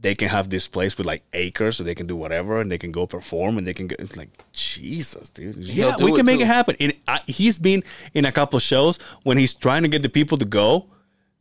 they 0.02 0.14
can 0.14 0.28
have 0.28 0.50
this 0.50 0.68
place 0.68 0.98
with 0.98 1.06
like 1.06 1.22
acres, 1.32 1.76
so 1.76 1.84
they 1.84 1.94
can 1.94 2.06
do 2.06 2.16
whatever, 2.16 2.60
and 2.60 2.70
they 2.70 2.78
can 2.78 2.92
go 2.92 3.06
perform, 3.06 3.56
and 3.56 3.66
they 3.66 3.74
can 3.74 3.86
go. 3.86 3.96
It's 3.98 4.16
like 4.16 4.30
Jesus, 4.52 5.30
dude. 5.30 5.56
Yeah, 5.56 5.96
do 5.96 6.06
we 6.06 6.12
it 6.12 6.16
can 6.16 6.26
make 6.26 6.38
too. 6.38 6.42
it 6.42 6.48
happen. 6.48 6.76
And 6.80 6.92
I, 7.08 7.20
he's 7.26 7.58
been 7.58 7.82
in 8.12 8.24
a 8.24 8.32
couple 8.32 8.56
of 8.56 8.62
shows 8.62 8.98
when 9.22 9.38
he's 9.38 9.54
trying 9.54 9.82
to 9.82 9.88
get 9.88 10.02
the 10.02 10.08
people 10.08 10.36
to 10.38 10.44
go. 10.44 10.86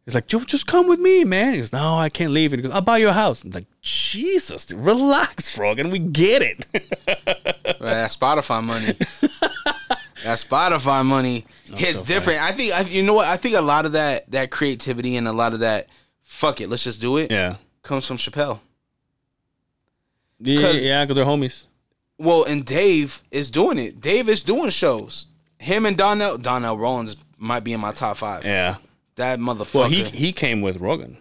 He's 0.05 0.15
like, 0.15 0.31
"Yo, 0.31 0.39
just 0.41 0.65
come 0.65 0.87
with 0.87 0.99
me, 0.99 1.23
man." 1.23 1.53
He 1.53 1.59
goes, 1.59 1.73
"No, 1.73 1.97
I 1.97 2.09
can't 2.09 2.31
leave." 2.31 2.53
And 2.53 2.61
he 2.61 2.67
goes, 2.67 2.73
"I'll 2.73 2.81
buy 2.81 2.97
you 2.99 3.09
a 3.09 3.13
house." 3.13 3.43
I'm 3.43 3.51
like, 3.51 3.67
"Jesus, 3.81 4.65
dude, 4.65 4.79
relax, 4.79 5.53
frog, 5.55 5.79
and 5.79 5.91
We 5.91 5.99
get 5.99 6.41
it." 6.41 6.65
Right, 7.81 7.93
that 7.93 8.11
Spotify 8.11 8.63
money. 8.63 8.85
that 10.23 10.37
Spotify 10.37 11.05
money 11.05 11.45
hits 11.65 11.99
so 11.99 12.05
different. 12.05 12.41
I 12.41 12.51
think 12.51 12.73
I, 12.73 12.81
you 12.81 13.03
know 13.03 13.13
what? 13.13 13.27
I 13.27 13.37
think 13.37 13.55
a 13.55 13.61
lot 13.61 13.85
of 13.85 13.93
that 13.93 14.29
that 14.31 14.51
creativity 14.51 15.17
and 15.17 15.27
a 15.27 15.33
lot 15.33 15.53
of 15.53 15.61
that 15.61 15.87
fuck 16.23 16.61
it, 16.61 16.69
let's 16.69 16.83
just 16.83 17.01
do 17.01 17.17
it 17.17 17.29
yeah, 17.29 17.57
comes 17.83 18.05
from 18.05 18.17
Chappelle. 18.17 18.59
yeah, 20.39 20.59
'Cause- 20.61 20.81
yeah, 20.81 21.03
because 21.03 21.15
they're 21.15 21.25
homies. 21.25 21.65
Well, 22.17 22.43
and 22.43 22.63
Dave 22.65 23.23
is 23.31 23.49
doing 23.49 23.77
it. 23.79 23.99
Dave 23.99 24.29
is 24.29 24.43
doing 24.43 24.69
shows. 24.69 25.25
Him 25.57 25.85
and 25.85 25.97
Donnell 25.97 26.37
Donnell 26.37 26.77
Rawlings 26.77 27.15
might 27.37 27.63
be 27.63 27.73
in 27.73 27.79
my 27.81 27.91
top 27.91 28.17
five. 28.17 28.45
Yeah. 28.45 28.75
That 29.15 29.39
motherfucker. 29.39 29.73
Well, 29.75 29.89
he 29.89 30.03
he 30.05 30.31
came 30.31 30.61
with 30.61 30.77
Rogan. 30.77 31.17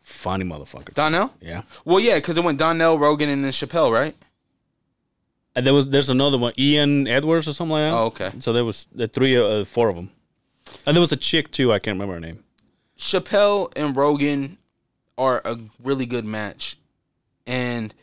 Funny 0.00 0.44
motherfucker. 0.44 0.92
Donnell. 0.94 1.32
Yeah. 1.40 1.62
Well, 1.84 2.00
yeah, 2.00 2.16
because 2.16 2.36
it 2.36 2.44
went 2.44 2.58
Donnell, 2.58 2.98
Rogan, 2.98 3.28
and 3.28 3.44
then 3.44 3.52
Chappelle, 3.52 3.92
right? 3.92 4.16
And 5.54 5.66
there 5.66 5.74
was 5.74 5.88
there's 5.90 6.08
another 6.10 6.38
one, 6.38 6.52
Ian 6.58 7.06
Edwards 7.06 7.46
or 7.48 7.52
something 7.52 7.72
like 7.72 7.82
that. 7.90 7.92
Oh, 7.96 8.04
okay. 8.06 8.30
So 8.40 8.52
there 8.52 8.64
was 8.64 8.88
the 8.94 9.08
three, 9.08 9.36
uh, 9.36 9.64
four 9.64 9.88
of 9.88 9.96
them, 9.96 10.10
and 10.86 10.96
there 10.96 11.00
was 11.00 11.12
a 11.12 11.16
chick 11.16 11.50
too. 11.50 11.72
I 11.72 11.78
can't 11.78 11.94
remember 11.96 12.14
her 12.14 12.20
name. 12.20 12.44
Chappelle 12.98 13.70
and 13.76 13.94
Rogan 13.96 14.58
are 15.20 15.42
a 15.44 15.58
really 15.82 16.06
good 16.06 16.24
match, 16.24 16.76
and 17.46 17.94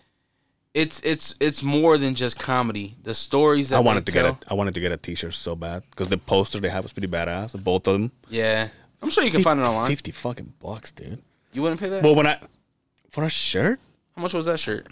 it's 0.73 1.01
it's 1.03 1.35
it's 1.39 1.63
more 1.63 1.97
than 1.97 2.13
just 2.15 2.37
comedy. 2.37 2.95
The 3.03 3.13
stories 3.13 3.69
that 3.69 3.77
I 3.77 3.79
wanted 3.79 4.05
to 4.05 4.11
tell, 4.11 4.33
get 4.33 4.45
a 4.47 4.51
I 4.51 4.53
wanted 4.53 4.75
to 4.75 4.79
get 4.79 4.91
a 4.91 4.97
T-shirt 4.97 5.33
so 5.33 5.55
bad 5.55 5.83
because 5.89 6.09
the 6.09 6.17
poster 6.17 6.59
they 6.59 6.69
have 6.69 6.83
was 6.83 6.93
pretty 6.93 7.07
badass. 7.07 7.61
Both 7.63 7.87
of 7.87 7.93
them. 7.93 8.11
Yeah, 8.29 8.69
I'm 9.01 9.09
sure 9.09 9.23
you 9.23 9.31
can 9.31 9.43
find 9.43 9.59
it 9.59 9.65
online. 9.65 9.89
Fifty 9.89 10.11
fucking 10.11 10.53
bucks, 10.61 10.91
dude. 10.91 11.21
You 11.53 11.63
wouldn't 11.63 11.81
pay 11.81 11.89
that? 11.89 12.03
Well, 12.03 12.13
when 12.15 12.27
I 12.27 12.39
for 13.09 13.23
a 13.23 13.29
shirt, 13.29 13.79
How 14.15 14.21
much 14.21 14.33
was 14.35 14.45
that 14.45 14.59
shirt? 14.59 14.87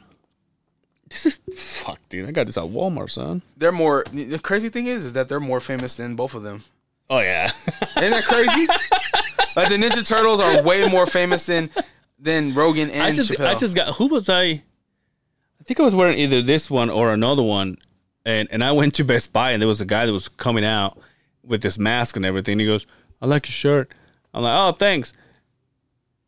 this 1.10 1.28
is 1.28 1.40
fuck, 1.56 2.00
dude. 2.10 2.28
I 2.28 2.32
got 2.32 2.48
this 2.48 2.58
at 2.58 2.64
Walmart, 2.64 3.12
son. 3.12 3.44
They're 3.56 3.72
more. 3.72 4.04
The 4.12 4.40
crazy 4.40 4.70
thing 4.70 4.88
is, 4.88 5.06
is 5.06 5.14
that 5.14 5.30
they're 5.30 5.40
more 5.40 5.60
famous 5.62 5.94
than 5.94 6.16
both 6.16 6.34
of 6.34 6.42
them. 6.42 6.64
Oh 7.10 7.20
yeah. 7.20 7.52
Isn't 7.98 8.10
that 8.12 8.24
crazy? 8.24 8.66
like 9.56 9.70
the 9.70 9.78
Ninja 9.78 10.06
Turtles 10.06 10.40
are 10.40 10.64
way 10.64 10.88
more 10.90 11.06
famous 11.06 11.46
than 11.46 11.70
than 12.18 12.54
Rogan 12.54 12.90
and 12.90 13.02
I 13.04 13.12
just 13.12 13.32
Chappelle. 13.32 13.48
I 13.48 13.56
just 13.56 13.76
got 13.76 13.96
who 13.96 14.08
was 14.08 14.30
I? 14.30 14.44
I 14.44 15.64
think 15.64 15.80
I 15.80 15.84
was 15.84 15.96
wearing 15.96 16.18
either 16.18 16.42
this 16.42 16.70
one 16.70 16.90
or 16.90 17.14
another 17.14 17.44
one, 17.44 17.78
and 18.26 18.48
and 18.52 18.64
I 18.64 18.72
went 18.72 18.94
to 18.96 19.04
Best 19.04 19.34
Buy 19.34 19.52
and 19.52 19.62
there 19.62 19.68
was 19.68 19.82
a 19.82 19.86
guy 19.86 20.06
that 20.06 20.14
was 20.14 20.28
coming 20.28 20.66
out 20.66 20.98
with 21.44 21.62
this 21.62 21.78
mask 21.78 22.16
and 22.16 22.26
everything. 22.26 22.60
He 22.60 22.66
goes, 22.66 22.86
"I 23.22 23.26
like 23.26 23.48
your 23.48 23.54
shirt." 23.54 23.92
I'm 24.34 24.44
like, 24.44 24.58
"Oh, 24.58 24.72
thanks." 24.78 25.14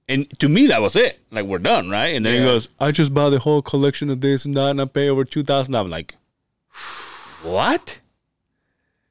And 0.09 0.29
to 0.39 0.47
me, 0.47 0.67
that 0.67 0.81
was 0.81 0.95
it. 0.95 1.19
Like 1.31 1.45
we're 1.45 1.57
done, 1.57 1.89
right? 1.89 2.15
And 2.15 2.25
then 2.25 2.39
he 2.39 2.45
goes, 2.45 2.69
"I 2.79 2.91
just 2.91 3.13
bought 3.13 3.31
the 3.31 3.39
whole 3.39 3.61
collection 3.61 4.09
of 4.09 4.21
this 4.21 4.45
and 4.45 4.53
that, 4.55 4.71
and 4.71 4.81
I 4.81 4.85
pay 4.85 5.09
over 5.09 5.25
two 5.25 5.43
thousand. 5.43 5.75
I'm 5.75 5.89
like, 5.89 6.15
"What?" 7.43 7.99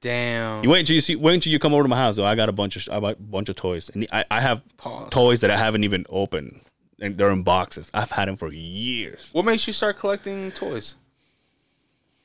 Damn. 0.01 0.63
You 0.63 0.71
wait 0.71 0.81
until 0.81 0.95
you 0.95 1.01
see. 1.01 1.17
Wait 1.17 1.35
until 1.35 1.53
you 1.53 1.59
come 1.59 1.75
over 1.75 1.83
to 1.83 1.89
my 1.89 1.97
house. 1.97 2.17
Though 2.17 2.25
I 2.25 2.35
got 2.35 2.49
a 2.49 2.53
bunch 2.53 2.77
of 2.77 2.95
I 2.95 3.01
bought 3.01 3.19
a 3.19 3.23
bunch 3.23 3.49
of 3.49 3.57
toys, 3.57 3.91
and 3.93 4.07
I, 4.13 4.25
I 4.31 4.41
have 4.41 4.63
Pause. 4.77 5.11
toys 5.11 5.41
that 5.41 5.51
I 5.51 5.57
haven't 5.57 5.85
even 5.85 6.07
opened, 6.09 6.61
and 7.01 7.17
they're 7.17 7.31
in 7.31 7.43
boxes. 7.43 7.91
I've 7.95 8.11
had 8.13 8.29
them 8.29 8.37
for 8.37 8.53
years. 8.53 9.29
What 9.33 9.45
makes 9.45 9.67
you 9.67 9.73
start 9.73 9.97
collecting 9.97 10.51
toys? 10.53 10.97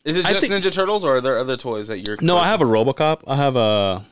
Is 0.03 0.17
it 0.17 0.25
I 0.25 0.33
just 0.33 0.47
think- 0.47 0.63
Ninja 0.63 0.71
Turtles, 0.71 1.03
or 1.03 1.17
are 1.17 1.21
there 1.21 1.37
other 1.37 1.57
toys 1.57 1.87
that 1.89 1.99
you're? 2.07 2.17
No, 2.21 2.37
I 2.37 2.47
have 2.47 2.61
a 2.61 2.65
RoboCop. 2.65 3.21
I 3.27 3.35
have 3.35 3.55
a, 3.55 4.03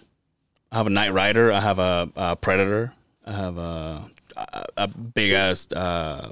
I 0.72 0.78
have 0.78 0.88
a 0.88 0.92
Knight 0.92 1.14
Rider. 1.14 1.52
I 1.52 1.60
have 1.62 1.80
a, 1.80 2.10
a 2.16 2.36
Predator. 2.36 2.94
I 3.26 3.32
have 3.32 3.58
a 3.58 4.06
a, 4.38 4.66
a 4.78 4.88
big 4.88 5.32
ass 5.32 5.72
uh, 5.72 6.32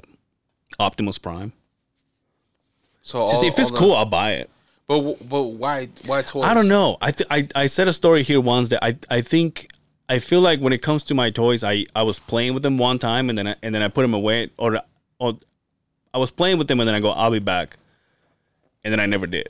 Optimus 0.78 1.18
Prime. 1.18 1.52
So 3.02 3.20
all, 3.20 3.30
Just 3.32 3.44
if 3.44 3.58
it's 3.58 3.70
all 3.70 3.74
the- 3.74 3.78
cool, 3.80 3.94
I'll 3.94 4.04
buy 4.04 4.32
it. 4.34 4.50
but 4.86 5.28
but 5.28 5.42
why 5.42 5.88
why 6.06 6.22
toys? 6.22 6.44
I 6.44 6.54
don't 6.54 6.68
know. 6.68 6.96
I, 7.00 7.10
th- 7.10 7.26
I 7.30 7.48
I 7.54 7.66
said 7.66 7.88
a 7.88 7.92
story 7.92 8.22
here 8.22 8.40
once 8.40 8.68
that 8.68 8.84
I 8.84 8.96
I 9.10 9.22
think 9.22 9.68
I 10.08 10.18
feel 10.18 10.40
like 10.40 10.60
when 10.60 10.72
it 10.72 10.82
comes 10.82 11.02
to 11.04 11.14
my 11.14 11.30
toys, 11.30 11.62
I 11.62 11.84
I 11.94 12.02
was 12.02 12.18
playing 12.18 12.54
with 12.54 12.62
them 12.62 12.78
one 12.78 12.98
time 12.98 13.28
and 13.28 13.38
then 13.38 13.48
I, 13.48 13.56
and 13.62 13.74
then 13.74 13.82
I 13.82 13.88
put 13.88 14.02
them 14.02 14.14
away 14.14 14.50
or 14.56 14.80
or 15.18 15.38
I 16.14 16.18
was 16.18 16.30
playing 16.30 16.58
with 16.58 16.68
them 16.68 16.80
and 16.80 16.88
then 16.88 16.94
I 16.94 17.00
go 17.00 17.10
I'll 17.10 17.30
be 17.30 17.38
back, 17.38 17.76
and 18.84 18.92
then 18.92 19.00
I 19.00 19.06
never 19.06 19.26
did. 19.26 19.48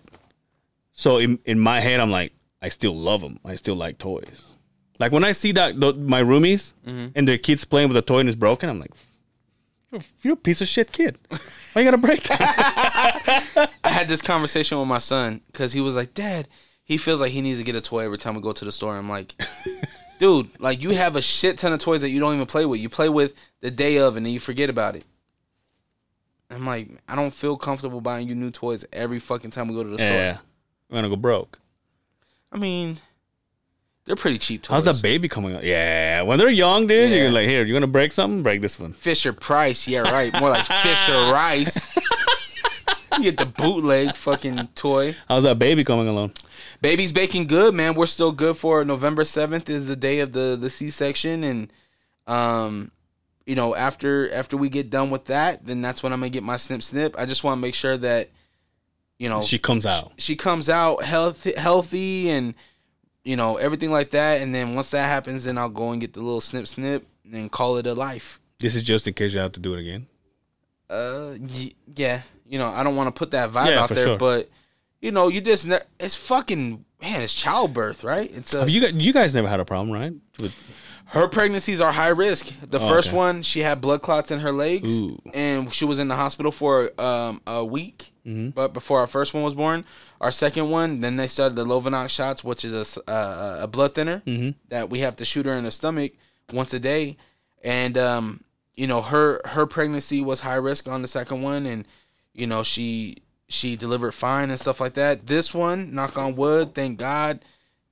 So 0.92 1.18
in 1.18 1.38
in 1.44 1.58
my 1.58 1.80
head, 1.80 2.00
I'm 2.00 2.10
like 2.10 2.32
I 2.60 2.68
still 2.68 2.94
love 2.94 3.20
them. 3.20 3.38
I 3.44 3.54
still 3.54 3.76
like 3.76 3.98
toys. 3.98 4.54
Like 4.98 5.12
when 5.12 5.22
I 5.22 5.32
see 5.32 5.52
that 5.52 5.80
th- 5.80 5.94
my 5.94 6.22
roomies 6.22 6.72
mm-hmm. 6.84 7.08
and 7.14 7.28
their 7.28 7.38
kids 7.38 7.64
playing 7.64 7.88
with 7.88 7.96
a 7.96 8.02
toy 8.02 8.18
and 8.18 8.28
it's 8.28 8.36
broken, 8.36 8.68
I'm 8.68 8.80
like. 8.80 8.92
You're, 9.90 10.02
you're 10.22 10.34
a 10.34 10.36
piece 10.36 10.60
of 10.60 10.68
shit 10.68 10.92
kid. 10.92 11.16
Why 11.72 11.80
you 11.80 11.84
gotta 11.84 11.96
break 11.96 12.22
that? 12.24 13.70
I 13.84 13.88
had 13.88 14.06
this 14.06 14.20
conversation 14.20 14.78
with 14.78 14.86
my 14.86 14.98
son 14.98 15.40
because 15.46 15.72
he 15.72 15.80
was 15.80 15.96
like, 15.96 16.12
"Dad, 16.12 16.46
he 16.84 16.98
feels 16.98 17.22
like 17.22 17.32
he 17.32 17.40
needs 17.40 17.58
to 17.58 17.64
get 17.64 17.74
a 17.74 17.80
toy 17.80 18.04
every 18.04 18.18
time 18.18 18.34
we 18.34 18.42
go 18.42 18.52
to 18.52 18.64
the 18.66 18.72
store." 18.72 18.98
I'm 18.98 19.08
like, 19.08 19.34
"Dude, 20.18 20.50
like 20.60 20.82
you 20.82 20.90
have 20.90 21.16
a 21.16 21.22
shit 21.22 21.58
ton 21.58 21.72
of 21.72 21.78
toys 21.80 22.00
that 22.02 22.10
you 22.10 22.20
don't 22.20 22.34
even 22.34 22.46
play 22.46 22.64
with. 22.66 22.80
You 22.80 22.88
play 22.88 23.08
with 23.08 23.34
the 23.60 23.70
day 23.70 23.96
of, 23.98 24.16
and 24.16 24.24
then 24.26 24.32
you 24.32 24.40
forget 24.40 24.68
about 24.70 24.96
it." 24.96 25.04
I'm 26.50 26.64
like, 26.66 26.88
I 27.06 27.14
don't 27.14 27.32
feel 27.32 27.56
comfortable 27.58 28.00
buying 28.00 28.26
you 28.26 28.34
new 28.34 28.50
toys 28.50 28.84
every 28.92 29.18
fucking 29.20 29.50
time 29.50 29.68
we 29.68 29.74
go 29.74 29.82
to 29.82 29.90
the 29.90 29.98
store. 29.98 30.08
yeah, 30.08 30.38
I'm 30.90 30.94
gonna 30.94 31.08
go 31.10 31.16
broke. 31.16 31.58
I 32.50 32.56
mean, 32.56 32.96
they're 34.06 34.16
pretty 34.16 34.38
cheap 34.38 34.62
toys. 34.62 34.72
How's 34.72 34.84
that 34.86 35.02
baby 35.02 35.28
coming 35.28 35.54
up? 35.54 35.62
Yeah, 35.62 36.22
when 36.22 36.38
they're 36.38 36.48
young, 36.48 36.86
dude, 36.86 37.10
Yeah. 37.10 37.16
you're 37.16 37.30
like, 37.30 37.46
here, 37.48 37.66
you're 37.66 37.76
gonna 37.78 37.86
break 37.86 38.12
something, 38.12 38.42
break 38.42 38.62
this 38.62 38.78
one. 38.78 38.94
Fisher 38.94 39.34
Price, 39.34 39.86
yeah, 39.86 40.00
right. 40.00 40.32
More 40.40 40.48
like 40.48 40.64
Fisher 40.64 41.30
Rice. 41.32 41.94
you 43.12 43.22
get 43.22 43.36
the 43.38 43.46
bootleg 43.46 44.16
fucking 44.16 44.68
toy. 44.74 45.14
How's 45.28 45.42
that 45.44 45.58
baby 45.58 45.84
coming 45.84 46.08
along? 46.08 46.32
Baby's 46.80 47.12
baking 47.12 47.46
good, 47.46 47.74
man. 47.74 47.94
We're 47.94 48.06
still 48.06 48.32
good 48.32 48.56
for 48.56 48.84
November 48.84 49.24
seventh 49.24 49.68
is 49.68 49.86
the 49.86 49.96
day 49.96 50.20
of 50.20 50.32
the 50.32 50.56
the 50.60 50.70
C 50.70 50.90
section, 50.90 51.42
and 51.44 51.72
um, 52.26 52.90
you 53.46 53.54
know 53.54 53.74
after 53.74 54.30
after 54.32 54.56
we 54.56 54.68
get 54.68 54.90
done 54.90 55.10
with 55.10 55.24
that, 55.26 55.66
then 55.66 55.80
that's 55.80 56.02
when 56.02 56.12
I'm 56.12 56.20
gonna 56.20 56.30
get 56.30 56.42
my 56.42 56.56
snip 56.56 56.82
snip. 56.82 57.14
I 57.18 57.26
just 57.26 57.42
want 57.44 57.58
to 57.58 57.60
make 57.60 57.74
sure 57.74 57.96
that 57.96 58.30
you 59.18 59.28
know 59.28 59.42
She 59.42 59.58
comes 59.58 59.86
out. 59.86 60.12
she 60.18 60.36
comes 60.36 60.68
out 60.70 61.02
healthy 61.02 61.54
healthy 61.56 62.30
and 62.30 62.54
you 63.24 63.36
know 63.36 63.56
everything 63.56 63.90
like 63.90 64.10
that, 64.10 64.40
and 64.40 64.54
then 64.54 64.74
once 64.74 64.90
that 64.92 65.06
happens, 65.08 65.44
then 65.44 65.58
I'll 65.58 65.68
go 65.68 65.90
and 65.90 66.00
get 66.00 66.12
the 66.12 66.20
little 66.22 66.40
snip 66.40 66.66
snip 66.68 67.06
and 67.32 67.50
call 67.50 67.76
it 67.78 67.86
a 67.86 67.94
life. 67.94 68.40
This 68.60 68.74
is 68.74 68.82
just 68.82 69.06
in 69.08 69.14
case 69.14 69.34
you 69.34 69.40
have 69.40 69.52
to 69.52 69.60
do 69.60 69.74
it 69.74 69.80
again. 69.80 70.06
Uh, 70.90 71.34
y- 71.38 71.72
yeah, 71.96 72.22
you 72.48 72.58
know 72.58 72.68
I 72.68 72.82
don't 72.82 72.96
want 72.96 73.14
to 73.14 73.18
put 73.18 73.30
that 73.32 73.50
vibe 73.50 73.66
Yeah, 73.70 73.82
out 73.82 73.88
there, 73.90 74.04
sure. 74.04 74.18
but 74.18 74.48
you 75.00 75.12
know 75.12 75.28
you 75.28 75.40
just 75.40 75.66
ne- 75.66 75.80
it's 76.00 76.16
fucking 76.16 76.84
man, 77.02 77.22
it's 77.22 77.34
childbirth, 77.34 78.04
right? 78.04 78.30
It's 78.34 78.54
a 78.54 78.60
Have 78.60 78.68
you 78.70 78.86
you 78.86 79.12
guys 79.12 79.34
never 79.34 79.48
had 79.48 79.60
a 79.60 79.64
problem, 79.64 79.90
right? 79.94 80.12
With 80.40 80.54
Her 81.06 81.26
pregnancies 81.28 81.80
are 81.80 81.92
high 81.92 82.08
risk. 82.08 82.52
The 82.68 82.78
first 82.80 83.08
okay. 83.08 83.16
one, 83.16 83.42
she 83.42 83.60
had 83.60 83.80
blood 83.80 84.02
clots 84.02 84.30
in 84.30 84.40
her 84.40 84.52
legs, 84.52 85.02
Ooh. 85.02 85.18
and 85.32 85.72
she 85.72 85.84
was 85.86 85.98
in 85.98 86.08
the 86.08 86.16
hospital 86.16 86.52
for 86.52 86.90
um, 87.00 87.40
a 87.46 87.64
week. 87.64 88.12
Mm-hmm. 88.26 88.50
But 88.50 88.74
before 88.74 89.00
our 89.00 89.06
first 89.06 89.32
one 89.32 89.42
was 89.42 89.54
born, 89.54 89.86
our 90.20 90.30
second 90.30 90.68
one, 90.68 91.00
then 91.00 91.16
they 91.16 91.26
started 91.26 91.56
the 91.56 91.64
Lovenox 91.64 92.10
shots, 92.10 92.44
which 92.44 92.62
is 92.62 92.74
a 92.74 93.10
uh, 93.10 93.58
a 93.62 93.66
blood 93.66 93.94
thinner 93.94 94.22
Mm-hmm. 94.26 94.50
that 94.68 94.90
we 94.90 94.98
have 94.98 95.16
to 95.16 95.24
shoot 95.24 95.46
her 95.46 95.54
in 95.54 95.64
the 95.64 95.70
stomach 95.70 96.12
once 96.52 96.74
a 96.74 96.78
day, 96.78 97.16
and 97.64 97.96
um, 97.96 98.44
you 98.76 98.86
know 98.86 99.00
her 99.00 99.40
her 99.46 99.64
pregnancy 99.66 100.20
was 100.20 100.40
high 100.40 100.56
risk 100.56 100.86
on 100.88 101.00
the 101.00 101.08
second 101.08 101.40
one, 101.40 101.64
and 101.64 101.86
you 102.38 102.46
know 102.46 102.62
she 102.62 103.18
she 103.48 103.76
delivered 103.76 104.12
fine 104.12 104.50
and 104.50 104.58
stuff 104.58 104.80
like 104.80 104.94
that. 104.94 105.26
This 105.26 105.52
one, 105.52 105.94
knock 105.94 106.16
on 106.16 106.36
wood, 106.36 106.74
thank 106.74 106.98
God, 106.98 107.40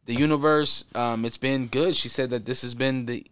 the 0.04 0.14
universe, 0.14 0.84
um, 0.94 1.24
it's 1.24 1.38
been 1.38 1.66
good. 1.66 1.96
She 1.96 2.08
said 2.08 2.30
that 2.30 2.44
this 2.44 2.62
has 2.62 2.74
been 2.74 3.06
the 3.06 3.26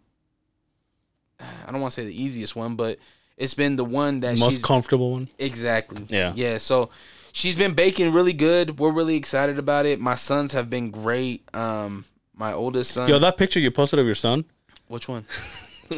I 1.41 1.70
don't 1.70 1.81
want 1.81 1.93
to 1.93 2.01
say 2.01 2.07
the 2.07 2.23
easiest 2.23 2.57
one, 2.57 2.77
but 2.77 2.99
it's 3.36 3.55
been 3.55 3.77
the 3.77 3.85
one 3.85 4.20
that 4.20 4.39
Most 4.39 4.62
comfortable 4.62 5.12
one. 5.12 5.28
Exactly. 5.39 6.05
Yeah. 6.09 6.32
Yeah. 6.35 6.59
So 6.59 6.91
she's 7.32 7.57
been 7.57 7.74
baking 7.74 8.12
really 8.12 8.32
good. 8.32 8.78
We're 8.78 8.93
really 8.93 9.16
excited 9.16 9.59
about 9.59 9.86
it. 9.86 10.01
My 10.01 10.15
sons 10.15 10.53
have 10.53 10.70
been 10.70 10.91
great. 10.91 11.49
Um, 11.55 12.05
my 12.35 12.53
oldest 12.53 12.93
son. 12.93 13.09
Yo, 13.09 13.19
that 13.19 13.36
picture 13.36 13.61
you 13.61 13.70
posted 13.70 13.99
of 13.99 14.07
your 14.07 14.15
son, 14.15 14.45
which 14.89 15.09
one? 15.09 15.27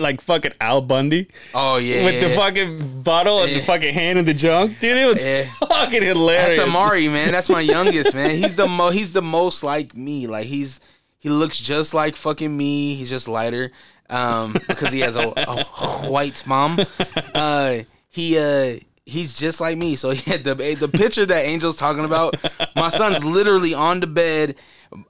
like 0.00 0.20
fucking 0.20 0.52
Al 0.60 0.80
Bundy 0.80 1.28
Oh 1.54 1.76
yeah. 1.76 2.04
with 2.04 2.20
the 2.20 2.28
yeah. 2.30 2.36
fucking 2.36 3.02
bottle 3.02 3.42
and 3.42 3.52
the 3.52 3.60
fucking 3.60 3.92
hand 3.94 4.18
in 4.18 4.24
the 4.24 4.34
junk, 4.34 4.78
dude. 4.80 4.96
It 4.98 5.06
was 5.06 5.24
Yeah. 5.24 5.44
fucking 5.68 6.02
hilarious. 6.02 6.56
That's 6.58 6.68
Amari, 6.68 7.08
man. 7.08 7.32
That's 7.32 7.48
my 7.48 7.60
youngest, 7.60 8.14
man. 8.14 8.30
He's 8.30 8.56
the 8.56 8.66
mo. 8.66 8.90
He's 8.90 9.12
the 9.12 9.22
most 9.22 9.62
like 9.62 9.96
me. 9.96 10.26
Like 10.26 10.46
he's 10.46 10.80
he 11.18 11.28
looks 11.28 11.58
just 11.58 11.94
like 11.94 12.16
fucking 12.16 12.56
me. 12.56 12.94
He's 12.94 13.10
just 13.10 13.26
lighter, 13.28 13.72
um, 14.10 14.52
because 14.68 14.92
he 14.92 15.00
has 15.00 15.16
a, 15.16 15.32
a 15.36 15.64
white 16.10 16.42
mom. 16.46 16.78
Uh, 17.34 17.78
he 18.08 18.38
uh. 18.38 18.76
He's 19.08 19.34
just 19.34 19.60
like 19.60 19.78
me. 19.78 19.94
So 19.94 20.10
he 20.10 20.28
had 20.28 20.42
the 20.42 20.54
the 20.56 20.88
picture 20.88 21.24
that 21.24 21.44
Angel's 21.44 21.76
talking 21.76 22.04
about. 22.04 22.34
My 22.74 22.88
son's 22.88 23.24
literally 23.24 23.72
on 23.72 24.00
the 24.00 24.08
bed. 24.08 24.56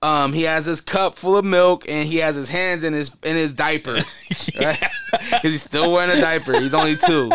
Um, 0.02 0.32
he 0.32 0.42
has 0.42 0.64
his 0.66 0.80
cup 0.80 1.16
full 1.16 1.36
of 1.36 1.44
milk 1.44 1.88
and 1.88 2.08
he 2.08 2.16
has 2.18 2.34
his 2.34 2.48
hands 2.48 2.82
in 2.84 2.92
his 2.92 3.10
in 3.22 3.36
his 3.36 3.52
diaper, 3.52 3.94
right? 4.60 4.82
Because 5.12 5.40
he's 5.52 5.62
still 5.62 5.92
wearing 5.92 6.16
a 6.16 6.20
diaper. 6.20 6.58
He's 6.60 6.74
only 6.74 6.96
two, 6.96 7.30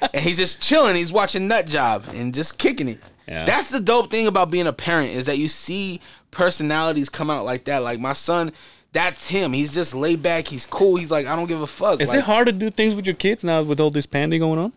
and 0.00 0.22
he's 0.22 0.36
just 0.36 0.62
chilling. 0.62 0.94
He's 0.96 1.12
watching 1.12 1.48
Nut 1.48 1.66
Job 1.66 2.04
and 2.14 2.34
just 2.34 2.58
kicking 2.58 2.88
it. 2.88 3.00
Yeah. 3.26 3.44
That's 3.44 3.70
the 3.70 3.80
dope 3.80 4.10
thing 4.10 4.26
about 4.26 4.50
being 4.50 4.66
a 4.66 4.72
parent 4.72 5.10
is 5.12 5.26
that 5.26 5.38
you 5.38 5.48
see 5.48 6.00
personalities 6.30 7.08
come 7.08 7.30
out 7.30 7.44
like 7.44 7.64
that. 7.64 7.82
Like 7.82 7.98
my 7.98 8.12
son, 8.12 8.52
that's 8.92 9.28
him. 9.28 9.52
He's 9.52 9.74
just 9.74 9.94
laid 9.94 10.22
back. 10.22 10.46
He's 10.48 10.64
cool. 10.66 10.96
He's 10.96 11.10
like, 11.10 11.26
I 11.26 11.34
don't 11.34 11.46
give 11.48 11.60
a 11.60 11.66
fuck. 11.66 12.00
Is 12.00 12.10
Like, 12.10 12.18
it 12.18 12.24
hard 12.24 12.46
to 12.46 12.52
do 12.52 12.70
things 12.70 12.94
with 12.94 13.06
your 13.06 13.16
kids 13.16 13.42
now 13.42 13.62
with 13.62 13.80
all 13.80 13.90
this 13.90 14.06
pandemic 14.06 14.40
going 14.40 14.58
on? 14.58 14.72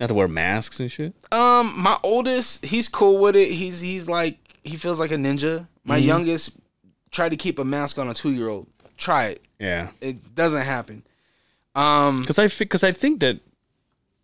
Have 0.00 0.08
to 0.08 0.14
wear 0.14 0.28
masks 0.28 0.78
and 0.78 0.90
shit. 0.92 1.12
Um, 1.32 1.74
my 1.76 1.98
oldest, 2.04 2.64
he's 2.64 2.88
cool 2.88 3.18
with 3.18 3.34
it. 3.34 3.50
He's 3.50 3.80
he's 3.80 4.08
like 4.08 4.38
he 4.68 4.76
feels 4.76 4.98
like 5.00 5.10
a 5.12 5.16
ninja. 5.16 5.66
My 5.84 5.98
Mm-hmm. 5.98 6.06
youngest 6.06 6.56
tried 7.10 7.30
to 7.30 7.36
keep 7.36 7.58
a 7.58 7.64
mask 7.64 7.98
on 7.98 8.08
a 8.08 8.14
two 8.14 8.30
year 8.32 8.48
old. 8.48 8.66
Try 8.96 9.26
it. 9.26 9.42
Yeah, 9.58 9.88
It 10.00 10.34
doesn't 10.34 10.62
happen. 10.62 11.02
Um, 11.74 12.20
because 12.20 12.38
I 12.38 12.46
because 12.48 12.82
I 12.84 12.92
think 12.92 13.20
that 13.20 13.40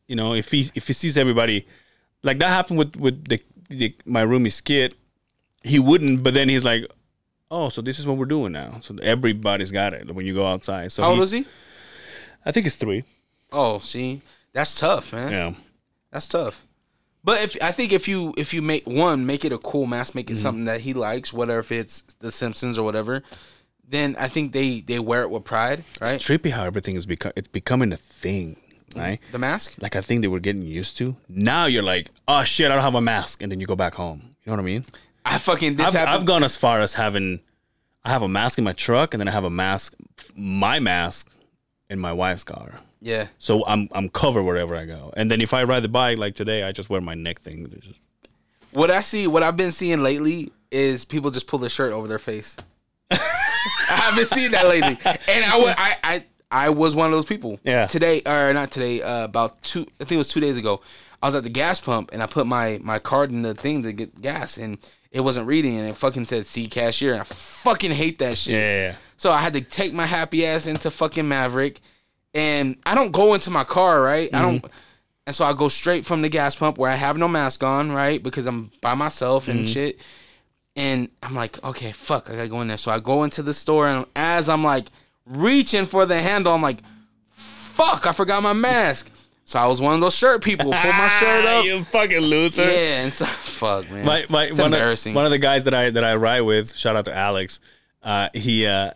you 0.07 0.17
know 0.17 0.35
if 0.35 0.51
he 0.51 0.71
if 0.75 0.87
he 0.87 0.93
sees 0.93 1.17
everybody 1.17 1.67
like 2.23 2.39
that 2.39 2.49
happened 2.49 2.79
with 2.79 2.97
with 2.97 3.27
the, 3.29 3.41
the 3.69 3.95
my 4.05 4.25
roomie 4.25 4.51
skit, 4.53 4.95
he 5.63 5.79
wouldn't. 5.79 6.23
But 6.23 6.35
then 6.35 6.49
he's 6.49 6.65
like, 6.65 6.87
oh, 7.51 7.69
so 7.69 7.81
this 7.83 7.99
is 7.99 8.07
what 8.07 8.17
we're 8.17 8.25
doing 8.27 8.53
now. 8.53 8.79
So 8.81 8.97
everybody's 9.03 9.71
got 9.73 9.93
it 9.95 10.13
when 10.15 10.27
you 10.27 10.35
go 10.35 10.47
outside. 10.47 10.91
So 10.93 11.03
how 11.03 11.11
old 11.11 11.19
he- 11.19 11.23
is 11.25 11.31
he? 11.33 11.47
I 12.47 12.53
think 12.53 12.67
it's 12.67 12.77
three. 12.77 13.05
Oh, 13.53 13.79
see, 13.79 14.21
that's 14.53 14.75
tough, 14.79 15.13
man. 15.13 15.33
Yeah. 15.33 15.55
That's 16.11 16.27
tough. 16.29 16.65
But 17.25 17.41
if 17.43 17.57
I 17.63 17.73
think 17.73 17.93
if 17.93 18.07
you 18.07 18.35
if 18.37 18.53
you 18.53 18.61
make 18.61 18.87
one 18.87 19.25
make 19.27 19.45
it 19.45 19.53
a 19.53 19.59
cool 19.59 19.87
mask, 19.87 20.15
make 20.15 20.29
it 20.31 20.35
Mm-hmm. 20.35 20.43
something 20.43 20.65
that 20.67 20.83
he 20.83 20.93
likes, 20.93 21.33
whether 21.33 21.59
if 21.59 21.73
it's 21.73 22.03
The 22.21 22.31
Simpsons 22.31 22.79
or 22.79 22.85
whatever, 22.85 23.23
then 23.89 24.15
I 24.19 24.29
think 24.29 24.53
they 24.53 24.81
they 24.81 24.99
wear 24.99 25.23
it 25.23 25.31
with 25.31 25.45
pride, 25.45 25.85
right? 26.01 26.15
It's 26.17 26.29
trippy 26.29 26.51
how 26.51 26.65
everything 26.65 26.97
is 26.97 27.07
become 27.07 27.33
it's 27.35 27.49
becoming 27.49 27.93
a 27.93 27.97
thing, 27.97 28.57
right? 28.95 29.21
The 29.33 29.39
mask. 29.39 29.77
Like 29.81 29.97
I 29.97 30.03
think 30.03 30.21
they 30.21 30.29
were 30.29 30.41
getting 30.41 30.63
used 30.63 30.99
to. 30.99 31.17
Now 31.29 31.65
you're 31.65 31.83
like, 31.83 32.11
oh 32.29 32.45
shit, 32.45 32.71
I 32.71 32.75
don't 32.75 32.85
have 32.85 32.95
a 32.95 33.01
mask, 33.01 33.43
and 33.43 33.51
then 33.51 33.59
you 33.61 33.67
go 33.67 33.77
back 33.77 33.95
home. 33.95 34.21
You 34.45 34.51
know 34.51 34.57
what 34.57 34.61
I 34.61 34.65
mean? 34.65 34.85
I 35.25 35.39
fucking 35.39 35.77
this 35.77 35.87
I've, 35.87 35.95
happened. 35.95 36.15
I've 36.15 36.27
gone 36.27 36.45
as 36.45 36.55
far 36.55 36.81
as 36.81 36.95
having, 36.95 37.41
I 38.05 38.11
have 38.11 38.21
a 38.21 38.29
mask 38.29 38.59
in 38.59 38.65
my 38.65 38.75
truck, 38.75 39.15
and 39.15 39.21
then 39.21 39.29
I 39.29 39.31
have 39.31 39.45
a 39.45 39.51
mask, 39.51 39.95
my 40.37 40.79
mask, 40.79 41.31
in 41.89 41.99
my 41.99 42.13
wife's 42.13 42.45
car. 42.45 42.75
Yeah. 43.05 43.27
So 43.39 43.65
I'm 43.67 43.89
I'm 43.93 44.09
covered 44.09 44.43
wherever 44.45 44.75
I 44.75 44.87
go. 44.87 45.13
And 45.17 45.31
then 45.31 45.41
if 45.41 45.53
I 45.55 45.63
ride 45.65 45.85
the 45.85 45.89
bike, 45.89 46.17
like 46.19 46.35
today, 46.35 46.63
I 46.63 46.73
just 46.73 46.89
wear 46.91 47.01
my 47.01 47.15
neck 47.15 47.39
thing. 47.41 47.71
Just- 47.81 48.01
What 48.73 48.91
I 48.91 49.01
see, 49.03 49.27
what 49.27 49.43
I've 49.43 49.57
been 49.57 49.73
seeing 49.73 50.03
lately 50.03 50.51
is 50.71 51.05
people 51.05 51.31
just 51.31 51.47
pull 51.47 51.59
their 51.59 51.69
shirt 51.71 51.93
over 51.93 52.09
their 52.09 52.19
face. 52.19 52.57
I 53.11 53.17
haven't 53.89 54.27
seen 54.29 54.51
that 54.53 54.67
lately, 54.67 54.99
and 55.29 55.45
I 55.45 55.59
wa- 55.59 55.75
I 55.77 55.95
I 56.03 56.25
I 56.51 56.71
was 56.71 56.95
one 56.95 57.07
of 57.07 57.13
those 57.13 57.25
people. 57.27 57.61
Yeah. 57.63 57.87
Today 57.87 58.23
or 58.27 58.53
not 58.55 58.71
today? 58.71 59.03
Uh, 59.03 59.25
about 59.25 59.63
two. 59.63 59.83
I 60.01 60.05
think 60.05 60.13
it 60.13 60.17
was 60.19 60.29
two 60.29 60.41
days 60.41 60.57
ago. 60.57 60.81
I 61.23 61.27
was 61.29 61.35
at 61.35 61.43
the 61.43 61.51
gas 61.51 61.81
pump 61.81 62.11
and 62.13 62.23
I 62.23 62.27
put 62.27 62.47
my 62.47 62.79
my 62.83 62.99
card 62.99 63.31
in 63.31 63.43
the 63.43 63.55
thing 63.55 63.83
to 63.83 63.93
get 63.93 64.21
gas, 64.21 64.57
and 64.57 64.79
it 65.11 65.21
wasn't 65.21 65.47
reading, 65.47 65.77
and 65.79 65.87
it 65.89 65.97
fucking 65.97 66.25
said 66.25 66.47
"see 66.47 66.67
cashier," 66.69 67.13
and 67.13 67.21
I 67.21 67.25
fucking 67.25 67.93
hate 67.93 68.19
that 68.19 68.39
shit. 68.39 68.55
yeah. 68.55 68.95
So 69.17 69.31
I 69.31 69.41
had 69.41 69.53
to 69.53 69.61
take 69.61 69.93
my 69.95 70.07
happy 70.07 70.45
ass 70.47 70.67
into 70.67 70.91
fucking 70.91 71.25
Maverik, 71.25 71.79
and 72.35 72.77
I 72.85 72.95
don't 72.95 73.13
go 73.13 73.35
into 73.35 73.51
my 73.51 73.65
car, 73.65 74.03
right? 74.03 74.29
I 74.35 74.43
don't, 74.43 74.65
and 75.27 75.35
so 75.35 75.45
I 75.45 75.53
go 75.53 75.69
straight 75.69 76.05
from 76.05 76.23
the 76.23 76.29
gas 76.29 76.57
pump 76.57 76.77
where 76.77 76.91
I 76.91 76.97
have 76.97 77.17
no 77.17 77.29
mask 77.29 77.63
on, 77.63 77.93
right? 77.93 78.23
Because 78.23 78.47
I'm 78.47 78.71
by 78.81 78.95
myself 78.95 79.49
and 79.49 79.69
shit. 79.69 79.99
And 80.77 81.09
I'm 81.23 81.35
like, 81.35 81.63
okay, 81.63 81.93
fuck, 81.93 82.29
I 82.29 82.35
gotta 82.35 82.49
go 82.49 82.61
in 82.61 82.69
there. 82.69 82.77
So 82.77 82.91
I 82.91 82.99
go 82.99 83.23
into 83.23 83.43
the 83.43 83.55
store, 83.55 83.87
and 83.87 84.07
as 84.17 84.49
I'm 84.49 84.65
like 84.65 84.87
reaching 85.25 85.87
for 85.87 86.05
the 86.05 86.21
handle, 86.21 86.53
I'm 86.53 86.63
like, 86.63 86.81
fuck, 87.31 88.07
I 88.07 88.13
forgot 88.13 88.43
my 88.43 88.53
mask. 88.53 89.11
So 89.47 89.61
I 89.61 89.67
was 89.67 89.81
one 89.81 89.95
of 89.95 90.01
those 90.01 90.15
shirt 90.15 90.43
people, 90.43 90.73
pull 90.73 90.93
my 90.93 91.09
shirt 91.21 91.45
up. 91.47 91.65
you 91.65 91.85
fucking 91.85 92.19
loser. 92.19 92.63
Yeah, 92.65 93.03
and 93.03 93.13
so 93.13 93.25
fuck, 93.27 93.89
man. 93.91 94.05
my, 94.05 94.27
my 94.29 94.47
it's 94.47 94.59
one 94.59 94.73
embarrassing. 94.73 95.13
Of, 95.13 95.17
one 95.17 95.27
of 95.27 95.31
the 95.31 95.39
guys 95.39 95.65
that 95.65 95.75
I 95.75 95.91
that 95.91 96.03
I 96.03 96.17
ride 96.17 96.41
with, 96.41 96.75
shout 96.75 96.97
out 96.97 97.05
to 97.05 97.17
Alex. 97.17 97.61
Uh, 98.03 98.31
he 98.35 98.67
uh, 98.67 98.93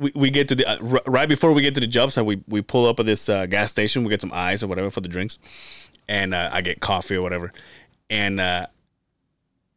we, 0.00 0.10
we 0.16 0.30
get 0.30 0.48
to 0.48 0.54
the 0.56 0.66
uh, 0.66 0.78
r- 0.94 1.02
right 1.06 1.28
before 1.28 1.52
we 1.52 1.62
get 1.62 1.74
to 1.74 1.80
the 1.80 1.86
job 1.86 2.10
site, 2.10 2.24
we 2.26 2.42
we 2.48 2.62
pull 2.62 2.86
up 2.86 2.98
at 2.98 3.06
this 3.06 3.28
uh, 3.28 3.46
gas 3.46 3.70
station. 3.70 4.02
We 4.02 4.10
get 4.10 4.20
some 4.20 4.32
ice 4.34 4.62
or 4.62 4.66
whatever 4.66 4.90
for 4.90 5.00
the 5.00 5.08
drinks, 5.08 5.38
and 6.08 6.34
uh, 6.34 6.48
I 6.52 6.62
get 6.62 6.80
coffee 6.80 7.14
or 7.16 7.22
whatever, 7.22 7.52
and 8.08 8.40
uh, 8.40 8.66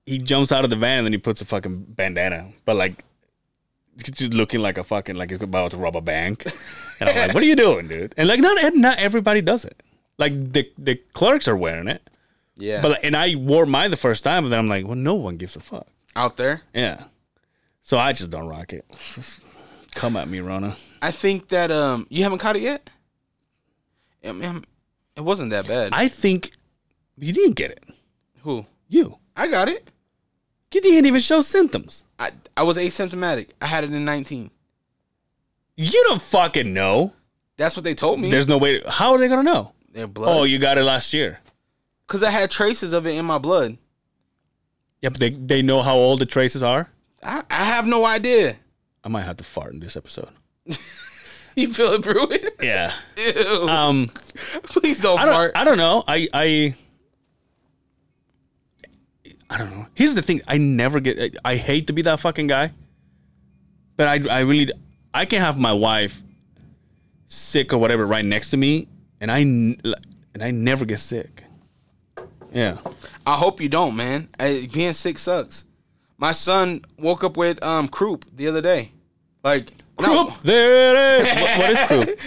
he 0.05 0.17
jumps 0.17 0.51
out 0.51 0.63
of 0.63 0.69
the 0.69 0.75
van 0.75 0.99
and 0.99 1.05
then 1.07 1.13
he 1.13 1.17
puts 1.19 1.41
a 1.41 1.45
fucking 1.45 1.85
bandana, 1.89 2.49
but 2.65 2.75
like 2.75 3.03
looking 4.21 4.59
like 4.59 4.77
a 4.79 4.83
fucking 4.83 5.15
like 5.15 5.29
he's 5.29 5.41
about 5.41 5.71
to 5.71 5.77
rob 5.77 5.95
a 5.95 6.01
bank. 6.01 6.45
And 6.99 7.09
I'm 7.09 7.15
like, 7.15 7.33
what 7.33 7.43
are 7.43 7.45
you 7.45 7.55
doing, 7.55 7.87
dude? 7.87 8.13
And 8.17 8.27
like 8.27 8.39
not 8.39 8.75
not 8.75 8.97
everybody 8.97 9.41
does 9.41 9.65
it. 9.65 9.83
Like 10.17 10.53
the 10.53 10.69
the 10.77 10.95
clerks 11.13 11.47
are 11.47 11.55
wearing 11.57 11.87
it. 11.87 12.01
yeah, 12.55 12.81
But 12.81 12.91
like, 12.91 13.03
and 13.03 13.15
I 13.15 13.35
wore 13.35 13.65
mine 13.65 13.91
the 13.91 13.97
first 13.97 14.23
time, 14.23 14.45
and 14.45 14.53
then 14.53 14.59
I'm 14.59 14.67
like, 14.67 14.85
well, 14.85 14.95
no 14.95 15.15
one 15.15 15.37
gives 15.37 15.55
a 15.55 15.59
fuck. 15.59 15.87
out 16.15 16.37
there. 16.37 16.61
Yeah. 16.73 17.05
So 17.81 17.97
I 17.97 18.13
just 18.13 18.29
don't 18.29 18.47
rock 18.47 18.71
it. 18.73 18.85
Come 19.95 20.15
at 20.15 20.27
me, 20.27 20.39
Rona. 20.39 20.75
I 21.01 21.11
think 21.11 21.49
that 21.49 21.71
um, 21.71 22.07
you 22.09 22.23
haven't 22.23 22.39
caught 22.39 22.55
it 22.55 22.61
yet. 22.61 22.89
I 24.23 24.31
mean, 24.31 24.65
it 25.15 25.21
wasn't 25.21 25.49
that 25.51 25.67
bad. 25.67 25.89
I 25.93 26.07
think 26.07 26.51
you 27.17 27.33
didn't 27.33 27.55
get 27.55 27.71
it. 27.71 27.83
Who? 28.41 28.65
You. 28.87 29.17
I 29.35 29.47
got 29.47 29.69
it. 29.69 29.87
You 30.73 30.81
didn't 30.81 31.05
even 31.05 31.19
show 31.19 31.41
symptoms. 31.41 32.03
I 32.17 32.31
I 32.57 32.63
was 32.63 32.77
asymptomatic. 32.77 33.49
I 33.61 33.67
had 33.67 33.83
it 33.83 33.93
in 33.93 34.05
19. 34.05 34.49
You 35.75 36.03
don't 36.07 36.21
fucking 36.21 36.73
know. 36.73 37.13
That's 37.57 37.75
what 37.75 37.83
they 37.83 37.93
told 37.93 38.19
me. 38.19 38.31
There's 38.31 38.47
no 38.47 38.57
way. 38.57 38.81
how 38.87 39.13
are 39.13 39.19
they 39.19 39.27
gonna 39.27 39.43
know? 39.43 39.73
Their 39.91 40.07
blood. 40.07 40.35
Oh, 40.35 40.43
you 40.43 40.57
got 40.57 40.77
it 40.77 40.83
last 40.83 41.13
year. 41.13 41.39
Because 42.07 42.23
I 42.23 42.31
had 42.31 42.49
traces 42.49 42.93
of 42.93 43.05
it 43.05 43.15
in 43.15 43.25
my 43.25 43.37
blood. 43.37 43.77
Yeah, 45.01 45.09
but 45.09 45.19
they 45.19 45.29
they 45.31 45.61
know 45.61 45.81
how 45.81 45.95
old 45.95 46.19
the 46.19 46.25
traces 46.25 46.63
are. 46.63 46.89
I, 47.21 47.43
I 47.49 47.63
have 47.65 47.85
no 47.85 48.05
idea. 48.05 48.55
I 49.03 49.09
might 49.09 49.23
have 49.23 49.37
to 49.37 49.43
fart 49.43 49.73
in 49.73 49.79
this 49.79 49.95
episode. 49.95 50.29
You 51.55 51.71
feel 51.71 51.93
it 51.93 52.01
brewing? 52.01 52.39
Yeah. 52.61 52.93
Ew. 53.17 53.67
Um. 53.69 54.09
Please 54.63 55.01
don't 55.01 55.19
I 55.19 55.25
don't. 55.25 55.33
fart. 55.33 55.51
I 55.55 55.63
don't 55.63 55.77
know. 55.77 56.03
I. 56.07 56.27
I. 56.33 56.75
I 59.49 59.57
don't 59.59 59.71
know. 59.71 59.85
Here's 59.93 60.15
the 60.15 60.21
thing. 60.21 60.41
I 60.47 60.57
never 60.57 60.99
get. 60.99 61.37
I, 61.45 61.51
I 61.51 61.55
hate 61.57 61.87
to 61.87 61.93
be 61.93 62.01
that 62.03 62.19
fucking 62.19 62.47
guy, 62.47 62.71
but 63.97 64.07
I. 64.07 64.37
I 64.37 64.39
really. 64.39 64.71
I 65.13 65.25
can 65.25 65.41
have 65.41 65.59
my 65.59 65.73
wife 65.73 66.23
sick 67.27 67.71
or 67.71 67.77
whatever 67.77 68.07
right 68.07 68.25
next 68.25 68.49
to 68.49 68.57
me, 68.57 68.87
and 69.21 69.31
I 69.31 69.37
And 69.37 70.41
I 70.41 70.49
never 70.49 70.85
get 70.85 70.99
sick. 70.99 71.43
Yeah. 72.51 72.77
I 73.27 73.35
hope 73.35 73.61
you 73.61 73.69
don't, 73.69 73.95
man. 73.95 74.29
I, 74.39 74.67
being 74.71 74.93
sick 74.93 75.17
sucks. 75.19 75.65
My 76.23 76.31
son 76.31 76.85
woke 76.97 77.25
up 77.25 77.35
with 77.35 77.61
um 77.61 77.89
croup 77.89 78.23
the 78.33 78.47
other 78.47 78.61
day. 78.61 78.93
Like 79.43 79.73
no, 79.99 80.27
Croup, 80.27 80.43
there 80.43 81.19
it 81.19 81.27
is. 81.27 81.41
what, 81.41 81.57
what 81.57 81.69
is 81.71 81.79
croup? 81.87 82.19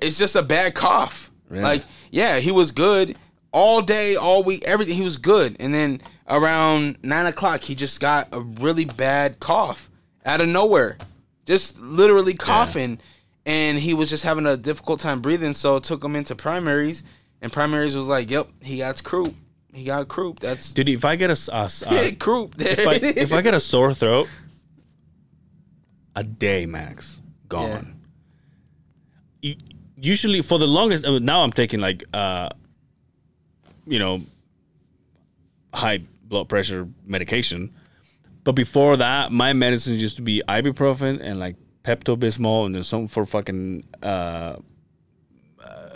it's 0.00 0.16
just 0.16 0.36
a 0.36 0.42
bad 0.42 0.76
cough. 0.76 1.32
Like 1.50 1.82
yeah, 2.12 2.38
he 2.38 2.52
was 2.52 2.70
good 2.70 3.18
all 3.50 3.82
day, 3.82 4.14
all 4.14 4.44
week, 4.44 4.62
everything. 4.64 4.94
He 4.94 5.02
was 5.02 5.16
good, 5.16 5.56
and 5.58 5.74
then 5.74 6.00
around 6.28 6.98
nine 7.02 7.26
o'clock, 7.26 7.62
he 7.62 7.74
just 7.74 7.98
got 7.98 8.28
a 8.30 8.38
really 8.40 8.84
bad 8.84 9.40
cough 9.40 9.90
out 10.24 10.40
of 10.40 10.46
nowhere, 10.46 10.96
just 11.44 11.76
literally 11.80 12.34
coughing, 12.34 13.00
and 13.44 13.78
he 13.78 13.94
was 13.94 14.10
just 14.10 14.22
having 14.22 14.46
a 14.46 14.56
difficult 14.56 15.00
time 15.00 15.20
breathing. 15.20 15.54
So 15.54 15.80
took 15.80 16.04
him 16.04 16.14
into 16.14 16.36
primaries, 16.36 17.02
and 17.42 17.52
primaries 17.52 17.96
was 17.96 18.06
like, 18.06 18.30
"Yep, 18.30 18.46
he 18.62 18.78
got 18.78 19.02
croup. 19.02 19.34
He 19.74 19.84
got 19.84 20.08
croup. 20.08 20.40
That's 20.40 20.72
Dude, 20.72 20.88
if 20.88 21.04
I 21.04 21.16
get 21.16 21.30
a, 21.30 21.32
s- 21.32 21.48
a 21.48 21.56
s- 21.66 21.82
yeah, 21.90 21.98
uh, 21.98 22.10
croup." 22.18 22.54
If, 22.58 22.86
I, 22.86 22.94
if 22.94 23.32
I 23.32 23.42
get 23.42 23.54
a 23.54 23.60
sore 23.60 23.92
throat, 23.92 24.28
a 26.16 26.22
day 26.24 26.64
max 26.66 27.20
gone. 27.48 28.00
U- 29.42 29.56
Usually, 29.96 30.42
for 30.42 30.58
the 30.58 30.66
longest, 30.66 31.04
uh, 31.06 31.18
now 31.18 31.42
I'm 31.42 31.52
taking 31.52 31.80
like, 31.80 32.04
uh, 32.12 32.50
you 33.86 33.98
know, 33.98 34.22
high 35.72 36.02
blood 36.24 36.48
pressure 36.48 36.86
medication. 37.06 37.72
But 38.44 38.52
before 38.52 38.96
that, 38.98 39.32
my 39.32 39.52
medicines 39.54 40.02
used 40.02 40.16
to 40.16 40.22
be 40.22 40.42
ibuprofen 40.46 41.20
and 41.22 41.38
like 41.40 41.56
Pepto 41.84 42.16
Bismol, 42.16 42.66
and 42.66 42.74
then 42.74 42.82
something 42.82 43.08
for 43.08 43.24
fucking 43.24 43.84
uh, 44.02 44.56
uh, 45.64 45.88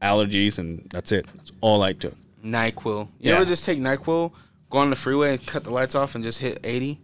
allergies, 0.00 0.58
and 0.58 0.86
that's 0.90 1.12
it. 1.12 1.26
That's 1.34 1.52
all 1.60 1.82
I 1.82 1.92
took. 1.92 2.14
Nyquil. 2.44 3.08
You 3.20 3.30
Yeah. 3.30 3.36
ever 3.36 3.44
just 3.44 3.64
take 3.64 3.78
Nyquil, 3.80 4.32
go 4.70 4.78
on 4.78 4.90
the 4.90 4.96
freeway, 4.96 5.32
and 5.32 5.46
cut 5.46 5.64
the 5.64 5.70
lights 5.70 5.94
off, 5.94 6.14
and 6.14 6.22
just 6.22 6.38
hit 6.38 6.60
eighty? 6.64 7.00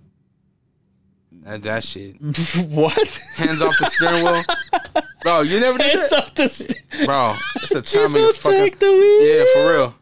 That, 1.43 1.63
that 1.63 1.85
shit. 1.85 2.17
what? 2.71 3.09
Hands 3.37 3.63
off 3.63 3.75
the 3.79 3.87
steering 3.87 4.25
wheel. 4.25 4.43
Bro, 5.23 5.43
you 5.43 5.61
never 5.61 5.79
did 5.79 5.95
It's 5.95 6.11
that? 6.11 6.25
up 6.29 6.35
to 6.35 6.49
st- 6.49 6.79
Bro, 7.05 7.37
it's 7.57 7.71
a 7.71 7.83
time 7.83 8.09
fucking. 8.09 8.43
take 8.59 8.79
the 8.79 8.91
wheel. 8.91 9.27
Yeah, 9.27 9.45
for 9.55 9.73
real. 9.73 9.95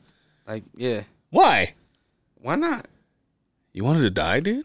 Like, 0.46 0.64
yeah. 0.76 1.02
Why? 1.30 1.74
Why 2.40 2.54
not? 2.56 2.86
You 3.72 3.84
wanted 3.84 4.00
to 4.00 4.10
die, 4.10 4.40
dude? 4.40 4.64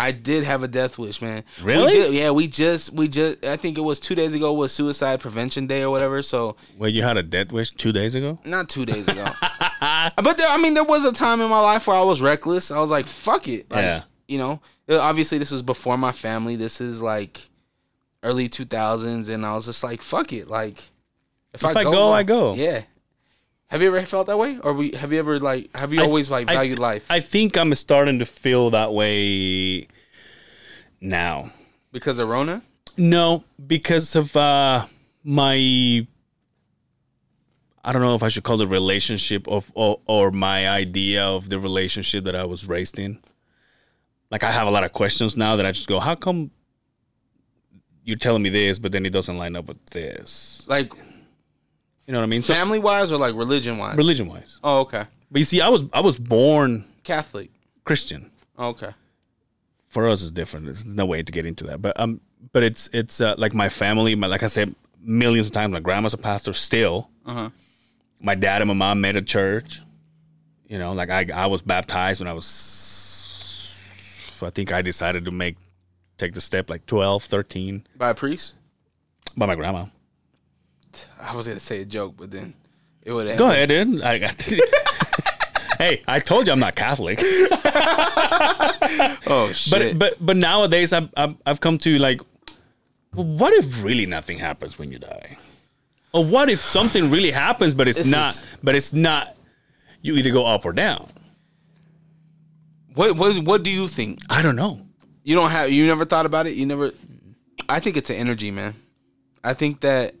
I 0.00 0.12
did 0.12 0.44
have 0.44 0.62
a 0.62 0.68
death 0.68 0.96
wish, 0.98 1.20
man. 1.20 1.44
Really? 1.62 1.84
We 1.86 1.92
did, 1.92 2.14
yeah, 2.14 2.30
we 2.30 2.48
just, 2.48 2.92
we 2.92 3.06
just, 3.06 3.44
I 3.44 3.56
think 3.56 3.76
it 3.76 3.82
was 3.82 4.00
two 4.00 4.14
days 4.14 4.34
ago 4.34 4.52
was 4.52 4.72
Suicide 4.72 5.20
Prevention 5.20 5.66
Day 5.66 5.82
or 5.82 5.90
whatever. 5.90 6.22
So, 6.22 6.56
Well, 6.78 6.88
you 6.90 7.02
had 7.02 7.16
a 7.16 7.22
death 7.22 7.52
wish 7.52 7.70
two 7.72 7.92
days 7.92 8.14
ago. 8.14 8.38
not 8.44 8.68
two 8.68 8.86
days 8.86 9.06
ago. 9.06 9.24
but 9.80 10.36
there, 10.38 10.48
I 10.48 10.56
mean, 10.56 10.74
there 10.74 10.84
was 10.84 11.04
a 11.04 11.12
time 11.12 11.40
in 11.40 11.50
my 11.50 11.60
life 11.60 11.86
where 11.86 11.96
I 11.96 12.02
was 12.02 12.20
reckless. 12.22 12.70
I 12.70 12.78
was 12.78 12.90
like, 12.90 13.06
fuck 13.06 13.46
it. 13.48 13.70
Like, 13.70 13.82
Yeah. 13.84 14.02
You 14.26 14.38
know, 14.38 14.60
Uh, 14.88 14.98
obviously, 14.98 15.38
this 15.38 15.50
was 15.50 15.62
before 15.62 15.98
my 15.98 16.12
family. 16.12 16.56
This 16.56 16.80
is 16.80 17.02
like 17.02 17.48
early 18.22 18.48
2000s. 18.48 19.28
And 19.28 19.44
I 19.44 19.52
was 19.54 19.66
just 19.66 19.82
like, 19.84 20.02
fuck 20.02 20.32
it. 20.32 20.48
Like, 20.48 20.82
If 21.52 21.64
I 21.64 21.82
go, 21.84 22.10
I 22.12 22.22
go. 22.22 22.54
Yeah. 22.54 22.82
Have 23.70 23.82
you 23.82 23.88
ever 23.94 24.04
felt 24.04 24.26
that 24.26 24.36
way? 24.38 24.58
Or 24.58 24.72
we, 24.74 24.90
have 24.92 25.12
you 25.12 25.18
ever, 25.20 25.38
like, 25.38 25.70
have 25.76 25.92
you 25.92 26.00
I- 26.00 26.04
always, 26.04 26.28
like, 26.30 26.50
I 26.50 26.54
valued 26.54 26.72
th- 26.76 26.80
life? 26.80 27.06
I 27.08 27.20
think 27.20 27.56
I'm 27.56 27.72
starting 27.74 28.18
to 28.18 28.24
feel 28.24 28.70
that 28.70 28.92
way 28.92 29.86
now. 31.00 31.52
because 31.92 32.18
of 32.18 32.28
Rona? 32.28 32.62
No, 32.96 33.44
because 33.66 34.14
of 34.16 34.36
uh 34.36 34.86
my 35.24 35.54
I 37.82 37.92
don't 37.92 38.02
know 38.02 38.14
if 38.14 38.22
I 38.22 38.28
should 38.28 38.42
call 38.42 38.60
it 38.60 38.68
relationship 38.68 39.48
of 39.48 39.70
or, 39.74 40.00
or 40.06 40.30
my 40.30 40.68
idea 40.68 41.24
of 41.24 41.48
the 41.48 41.58
relationship 41.58 42.24
that 42.24 42.34
I 42.36 42.44
was 42.44 42.68
raised 42.68 42.98
in. 42.98 43.18
Like 44.30 44.44
I 44.44 44.50
have 44.50 44.66
a 44.66 44.70
lot 44.70 44.84
of 44.84 44.92
questions 44.92 45.36
now 45.36 45.56
that 45.56 45.64
I 45.64 45.72
just 45.72 45.86
go, 45.88 45.98
how 46.00 46.14
come 46.14 46.50
you're 48.04 48.18
telling 48.18 48.42
me 48.42 48.50
this, 48.50 48.78
but 48.78 48.92
then 48.92 49.06
it 49.06 49.10
doesn't 49.10 49.36
line 49.38 49.56
up 49.56 49.66
with 49.68 49.84
this? 49.86 50.64
Like, 50.66 50.92
You 52.10 52.14
know 52.14 52.22
what 52.22 52.24
I 52.24 52.26
mean? 52.26 52.42
So 52.42 52.54
family 52.54 52.80
wise 52.80 53.12
or, 53.12 53.18
like, 53.18 53.36
religion 53.36 53.78
wise? 53.78 53.96
religion 53.96 54.26
wise. 54.26 54.58
Oh, 54.64 54.80
okay. 54.80 55.04
But 55.30 55.38
you 55.38 55.44
see, 55.44 55.60
I 55.60 55.68
was 55.68 55.84
I 55.92 56.00
was 56.00 56.18
born 56.18 56.84
Catholic. 57.04 57.52
Christian. 57.84 58.32
Oh, 58.58 58.70
okay. 58.70 58.90
for 59.86 60.08
us 60.08 60.20
it's 60.20 60.32
different. 60.32 60.66
There's 60.66 60.84
no 60.84 61.06
way 61.06 61.22
to 61.22 61.30
get 61.30 61.46
into 61.46 61.62
that. 61.68 61.80
But 61.80 62.00
um, 62.00 62.20
but 62.52 62.64
it's 62.64 62.90
it's 62.92 63.20
uh, 63.20 63.36
like 63.38 63.54
my 63.54 63.68
family. 63.68 64.16
My 64.16 64.26
like 64.26 64.42
I 64.42 64.48
said 64.48 64.74
millions 65.00 65.46
of 65.46 65.52
times. 65.52 65.72
My 65.72 65.78
grandma's 65.78 66.12
a 66.12 66.18
pastor 66.18 66.52
still. 66.52 67.10
Uh-huh. 67.24 67.50
My 68.20 68.34
dad 68.34 68.60
and 68.60 68.66
my 68.66 68.74
mom 68.74 69.00
made 69.00 69.14
a 69.14 69.22
church. 69.22 69.80
You 70.66 70.80
know, 70.80 70.90
like 70.90 71.10
I 71.10 71.26
I 71.32 71.46
was 71.46 71.62
baptized 71.62 72.20
when 72.20 72.26
I 72.26 72.32
was. 72.32 73.70
I 74.42 74.50
think 74.50 74.72
I 74.72 74.82
decided 74.82 75.26
to 75.26 75.30
make 75.30 75.58
take 76.18 76.32
the 76.32 76.40
step 76.40 76.70
like 76.70 76.86
12, 76.86 77.22
13 77.22 77.86
By 77.96 78.10
a 78.10 78.14
priest? 78.14 78.56
by 79.36 79.46
my 79.46 79.54
grandma. 79.54 79.84
I 81.20 81.34
was 81.36 81.46
gonna 81.46 81.60
say 81.60 81.80
a 81.80 81.84
joke, 81.84 82.14
but 82.16 82.30
then 82.30 82.54
it 83.02 83.12
would. 83.12 83.36
Go 83.38 83.50
ahead, 83.50 83.68
dude. 83.68 84.02
I 84.02 84.18
got. 84.18 84.34
hey, 85.78 86.02
I 86.08 86.20
told 86.20 86.46
you 86.46 86.52
I'm 86.52 86.60
not 86.60 86.74
Catholic. 86.74 87.20
Oh 89.26 89.50
shit! 89.54 89.98
But 89.98 89.98
but 89.98 90.26
but 90.26 90.36
nowadays 90.36 90.92
I've 90.92 91.08
I've, 91.16 91.36
I've 91.46 91.60
come 91.60 91.78
to 91.78 91.98
like, 91.98 92.20
what 93.12 93.52
if 93.52 93.82
really 93.82 94.06
nothing 94.06 94.38
happens 94.38 94.78
when 94.78 94.90
you 94.90 94.98
die? 94.98 95.36
Or 96.12 96.24
what 96.24 96.50
if 96.50 96.60
something 96.60 97.10
really 97.10 97.30
happens, 97.30 97.72
but 97.74 97.86
it's 97.86 97.98
This 97.98 98.06
not? 98.10 98.34
is- 98.34 98.44
But 98.62 98.74
it's 98.74 98.92
not. 98.92 99.36
You 100.02 100.14
either 100.16 100.30
go 100.32 100.44
up 100.46 100.64
or 100.64 100.72
down. 100.72 101.06
what 102.94 103.16
what 103.16 103.38
what 103.44 103.62
do 103.62 103.70
you 103.70 103.86
think? 103.86 104.18
I 104.28 104.42
don't 104.42 104.56
know. 104.56 104.80
You 105.22 105.36
don't 105.36 105.50
have. 105.50 105.70
You 105.70 105.86
never 105.86 106.04
thought 106.04 106.26
about 106.26 106.46
it. 106.46 106.54
You 106.54 106.66
never. 106.66 106.92
I 107.68 107.78
think 107.80 107.96
it's 107.96 108.10
an 108.10 108.16
energy, 108.16 108.50
man. 108.50 108.74
I 109.44 109.54
think 109.54 109.80
that. 109.80 110.14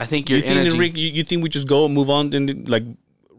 I 0.00 0.06
think 0.06 0.28
your 0.30 0.38
You 0.38 0.42
think, 0.44 0.56
energy. 0.58 0.70
the 0.70 0.78
re- 0.78 0.92
you, 1.00 1.10
you 1.12 1.24
think 1.24 1.42
we 1.42 1.48
just 1.48 1.68
go 1.68 1.84
and 1.84 1.94
move 1.94 2.10
on 2.10 2.32
and 2.32 2.68
like 2.68 2.84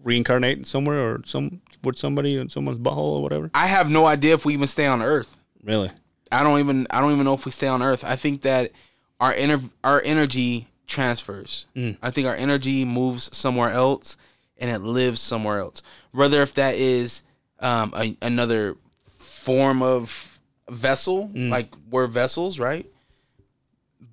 reincarnate 0.04 0.66
somewhere 0.68 1.00
or 1.00 1.22
some 1.26 1.62
with 1.84 1.98
somebody 1.98 2.38
in 2.38 2.48
someone's 2.50 2.78
butthole 2.78 3.18
or 3.18 3.22
whatever? 3.24 3.50
I 3.54 3.68
have 3.68 3.90
no 3.90 4.06
idea 4.06 4.34
if 4.36 4.46
we 4.46 4.54
even 4.54 4.68
stay 4.68 4.86
on 4.86 5.02
Earth. 5.02 5.36
Really? 5.64 5.92
I 6.32 6.44
don't 6.44 6.60
even. 6.60 6.88
I 6.90 7.02
don't 7.02 7.12
even 7.12 7.26
know 7.26 7.34
if 7.34 7.46
we 7.46 7.52
stay 7.52 7.68
on 7.68 7.82
Earth. 7.82 8.04
I 8.06 8.16
think 8.16 8.44
that 8.44 8.72
our 9.20 9.34
ener- 9.34 9.70
our 9.84 10.02
energy 10.06 10.68
transfers. 10.88 11.66
I 12.02 12.12
think 12.12 12.28
our 12.28 12.36
energy 12.36 12.86
moves 12.86 13.36
somewhere 13.36 13.70
else, 13.72 14.16
and 14.58 14.70
it 14.72 14.80
lives 14.80 15.20
somewhere 15.20 15.60
else. 15.60 15.82
Whether 16.12 16.42
if 16.42 16.54
that 16.56 16.76
is 16.76 17.24
um, 17.60 17.94
a, 17.96 18.16
another 18.22 18.78
form 19.18 19.82
of 19.82 20.40
vessel, 20.70 21.30
like 21.34 21.74
we're 21.90 22.08
vessels, 22.08 22.60
right? 22.60 22.86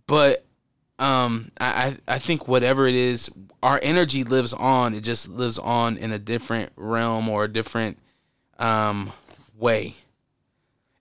But 0.07 0.45
um, 0.99 1.51
I 1.61 1.97
I 2.07 2.19
think 2.19 2.49
whatever 2.49 2.87
it 2.87 2.95
is, 2.95 3.31
our 3.63 3.79
energy 3.83 4.25
lives 4.25 4.53
on. 4.53 4.95
It 4.95 5.03
just 5.03 5.29
lives 5.29 5.59
on 5.59 5.97
in 5.97 6.13
a 6.13 6.19
different 6.19 6.73
realm 6.77 7.29
or 7.29 7.45
a 7.45 7.49
different 7.49 7.99
um 8.59 9.13
way 9.57 9.95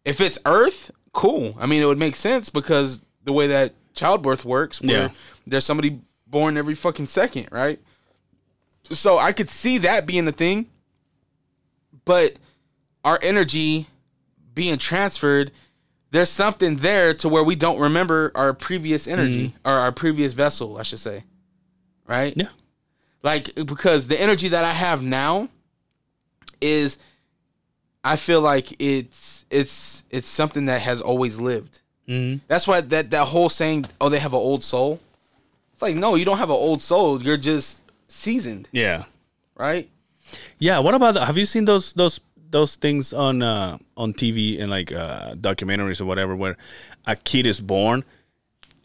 if 0.05 0.21
it's 0.21 0.39
Earth, 0.45 0.89
cool. 1.11 1.55
I 1.59 1.65
mean, 1.65 1.81
it 1.81 1.85
would 1.85 1.97
make 1.97 2.15
sense 2.15 2.49
because 2.49 3.01
the 3.25 3.33
way 3.33 3.47
that 3.47 3.73
childbirth 3.93 4.45
works, 4.45 4.79
where 4.81 4.89
Yeah. 5.07 5.09
there's 5.45 5.65
somebody 5.65 5.99
born 6.25 6.55
every 6.55 6.75
fucking 6.75 7.07
second, 7.07 7.49
right? 7.51 7.79
So 8.83 9.17
I 9.17 9.33
could 9.33 9.49
see 9.49 9.79
that 9.79 10.05
being 10.05 10.27
a 10.29 10.31
thing, 10.31 10.67
but 12.05 12.35
our 13.03 13.19
energy 13.21 13.87
being 14.53 14.77
transferred, 14.77 15.51
there's 16.11 16.29
something 16.29 16.77
there 16.77 17.13
to 17.15 17.29
where 17.29 17.43
we 17.43 17.55
don't 17.55 17.79
remember 17.79 18.31
our 18.35 18.53
previous 18.53 19.07
energy 19.07 19.53
or 19.65 19.71
our 19.73 19.91
previous 19.91 20.33
vessel, 20.33 20.77
I 20.77 20.83
should 20.83 20.99
say, 20.99 21.23
right? 22.07 22.33
Yeah. 22.35 22.49
like 23.23 23.53
because 23.55 24.07
the 24.07 24.19
energy 24.19 24.47
that 24.49 24.63
I 24.65 24.71
have 24.73 25.03
now 25.03 25.49
is 26.61 26.97
I 28.03 28.15
feel 28.15 28.41
like 28.41 28.79
it's 28.81 29.45
it's 29.49 30.03
it's 30.09 30.29
something 30.29 30.65
that 30.65 30.81
has 30.81 31.01
always 31.01 31.39
lived. 31.39 31.81
Mm-hmm. 32.07 32.39
That's 32.47 32.67
why 32.67 32.81
that 32.81 33.09
that 33.11 33.25
whole 33.27 33.49
saying, 33.49 33.85
"Oh, 33.99 34.07
they 34.09 34.19
have 34.19 34.33
an 34.33 34.39
old 34.39 34.63
soul." 34.63 34.99
It's 35.73 35.81
like 35.81 35.95
no, 35.95 36.15
you 36.15 36.23
don't 36.25 36.37
have 36.37 36.49
an 36.49 36.55
old 36.55 36.81
soul. 36.81 37.21
You're 37.21 37.37
just 37.37 37.81
seasoned, 38.07 38.69
Yeah. 38.71 39.03
right? 39.55 39.89
Yeah. 40.57 40.79
What 40.79 40.95
about 40.95 41.13
the, 41.15 41.25
have 41.25 41.37
you 41.37 41.45
seen 41.45 41.65
those 41.65 41.91
those 41.93 42.19
those 42.49 42.75
things 42.75 43.13
on 43.13 43.41
uh 43.41 43.77
on 43.95 44.13
TV 44.13 44.59
and 44.59 44.69
like 44.69 44.91
uh 44.91 45.33
documentaries 45.35 45.99
or 45.99 46.05
whatever 46.05 46.35
where 46.35 46.57
a 47.05 47.15
kid 47.15 47.45
is 47.45 47.59
born 47.59 48.03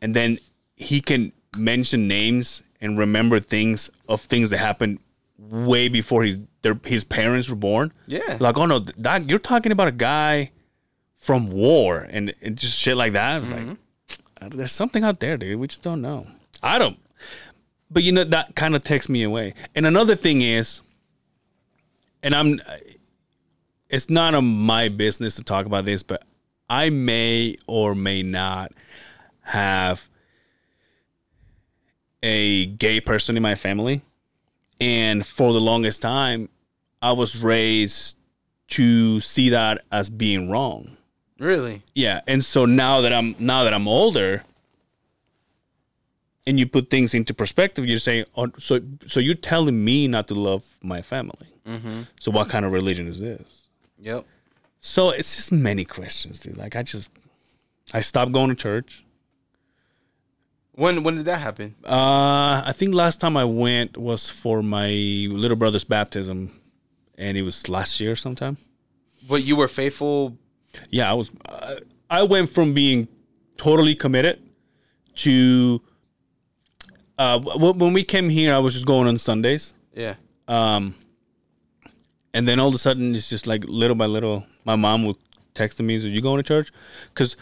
and 0.01 0.17
then 0.17 0.39
he 0.77 1.01
can 1.01 1.33
mention 1.57 2.09
names 2.09 2.63
and 2.81 2.99
remember 2.99 3.39
things 3.39 3.91
of 4.09 4.23
things 4.23 4.51
that 4.51 4.59
happened 4.59 4.99
way 5.39 5.89
before 5.89 6.25
his 6.25 6.39
their 6.63 6.79
his 6.85 7.05
parents 7.05 7.49
were 7.49 7.57
born. 7.57 7.93
Yeah. 8.07 8.37
Like, 8.41 8.57
oh 8.59 8.67
no, 8.67 8.81
that 8.81 9.29
you're 9.29 9.39
talking 9.39 9.73
about 9.73 9.89
a 9.89 9.93
guy 9.93 10.51
from 11.17 11.51
war 11.51 12.07
and, 12.11 12.35
and 12.43 12.57
just 12.57 12.79
shit 12.79 12.97
like 12.97 13.13
that. 13.13 13.43
It's 13.43 13.51
like 13.51 13.77
uh, 14.41 14.49
there's 14.51 14.73
something 14.73 15.05
out 15.05 15.21
there, 15.21 15.37
dude. 15.37 15.59
We 15.59 15.69
just 15.69 15.83
don't 15.83 16.03
know. 16.03 16.27
I 16.63 16.79
don't. 16.79 16.99
But 17.91 18.03
you 18.03 18.13
know 18.13 18.25
that 18.25 18.57
kind 18.57 18.75
of 18.75 18.83
takes 18.83 19.09
me 19.09 19.23
away. 19.23 19.55
And 19.75 19.87
another 19.87 20.17
thing 20.17 20.41
is, 20.41 20.81
and 22.23 22.35
I'm, 22.35 22.61
it's 23.93 24.11
not 24.11 24.35
on 24.35 24.45
my 24.45 24.89
business 24.89 25.37
to 25.37 25.45
talk 25.45 25.67
about 25.67 25.85
this, 25.85 26.03
but 26.03 26.25
I 26.69 26.91
may 26.91 27.57
or 27.69 27.95
may 27.95 28.23
not 28.23 28.73
have 29.43 30.09
a 32.23 32.67
gay 32.67 33.01
person 33.01 33.37
in 33.37 33.43
my 33.43 33.55
family. 33.55 34.03
And 34.81 35.25
for 35.25 35.53
the 35.53 35.61
longest 35.61 36.03
time, 36.03 36.49
I 37.03 37.13
was 37.13 37.39
raised 37.39 38.17
to 38.69 39.21
see 39.21 39.51
that 39.51 39.85
as 39.93 40.09
being 40.09 40.51
wrong. 40.51 40.97
Really? 41.39 41.83
Yeah, 41.95 42.23
and 42.27 42.45
so 42.45 42.65
now 42.65 43.01
that 43.01 43.13
I'm 43.13 43.35
now 43.39 43.65
that 43.65 43.75
I'm 43.75 43.87
older, 43.87 44.45
and 46.47 46.59
you 46.59 46.67
put 46.67 46.89
things 46.89 47.15
into 47.15 47.35
perspective, 47.35 47.85
you're 47.85 47.99
saying, 47.99 48.25
oh, 48.37 48.53
so 48.59 48.81
so 49.07 49.21
you're 49.21 49.35
telling 49.35 49.85
me 49.85 50.09
not 50.09 50.29
to 50.29 50.35
love 50.35 50.65
my 50.83 51.03
family. 51.03 51.49
Mm-hmm. 51.67 52.03
So 52.19 52.31
what 52.31 52.49
kind 52.49 52.65
of 52.65 52.73
religion 52.73 53.09
is 53.09 53.19
this? 53.21 53.62
Yep. 54.03 54.27
So 54.81 55.11
it's 55.11 55.37
just 55.37 55.53
many 55.53 55.85
questions, 55.85 56.41
dude. 56.41 56.57
Like 56.57 56.75
I 56.77 56.83
just 56.83 57.11
I 57.93 58.01
stopped 58.01 58.33
going 58.33 58.49
to 58.49 58.55
church. 58.55 59.05
When 60.73 61.03
when 61.03 61.17
did 61.17 61.27
that 61.27 61.41
happen? 61.41 61.75
Uh, 61.85 62.63
I 62.65 62.73
think 62.75 62.95
last 62.95 63.21
time 63.21 63.37
I 63.37 63.45
went 63.45 63.97
was 63.97 64.29
for 64.31 64.63
my 64.63 64.89
little 65.31 65.57
brother's 65.57 65.85
baptism, 65.85 66.59
and 67.19 67.37
it 67.37 67.43
was 67.43 67.69
last 67.69 68.01
year 68.01 68.17
sometime. 68.17 68.57
But 69.29 69.45
you 69.45 69.55
were 69.57 69.69
faithful. 69.69 70.37
Yeah, 70.91 71.11
I 71.11 71.15
was. 71.15 71.31
Uh, 71.45 71.77
I 72.11 72.23
went 72.23 72.51
from 72.51 72.73
being 72.75 73.07
totally 73.59 73.95
committed 73.95 74.41
to 75.17 75.81
uh, 77.19 77.39
w- 77.39 77.73
when 77.75 77.93
we 77.93 78.03
came 78.03 78.31
here. 78.31 78.55
I 78.55 78.59
was 78.59 78.73
just 78.73 78.87
going 78.87 79.07
on 79.09 79.19
Sundays, 79.19 79.75
Yeah. 79.95 80.15
um, 80.49 80.95
and 82.35 82.49
then 82.49 82.59
all 82.59 82.69
of 82.69 82.75
a 82.75 82.79
sudden, 82.79 83.15
it's 83.15 83.29
just 83.29 83.47
like 83.47 83.65
little 83.67 83.97
by 83.97 84.07
little. 84.07 84.47
My 84.65 84.77
mom 84.77 85.05
would 85.05 85.17
text 85.55 85.81
me, 85.81 85.97
"Are 85.97 85.99
you 86.01 86.21
going 86.21 86.39
to 86.39 86.43
church?" 86.43 86.73
Because 87.09 87.37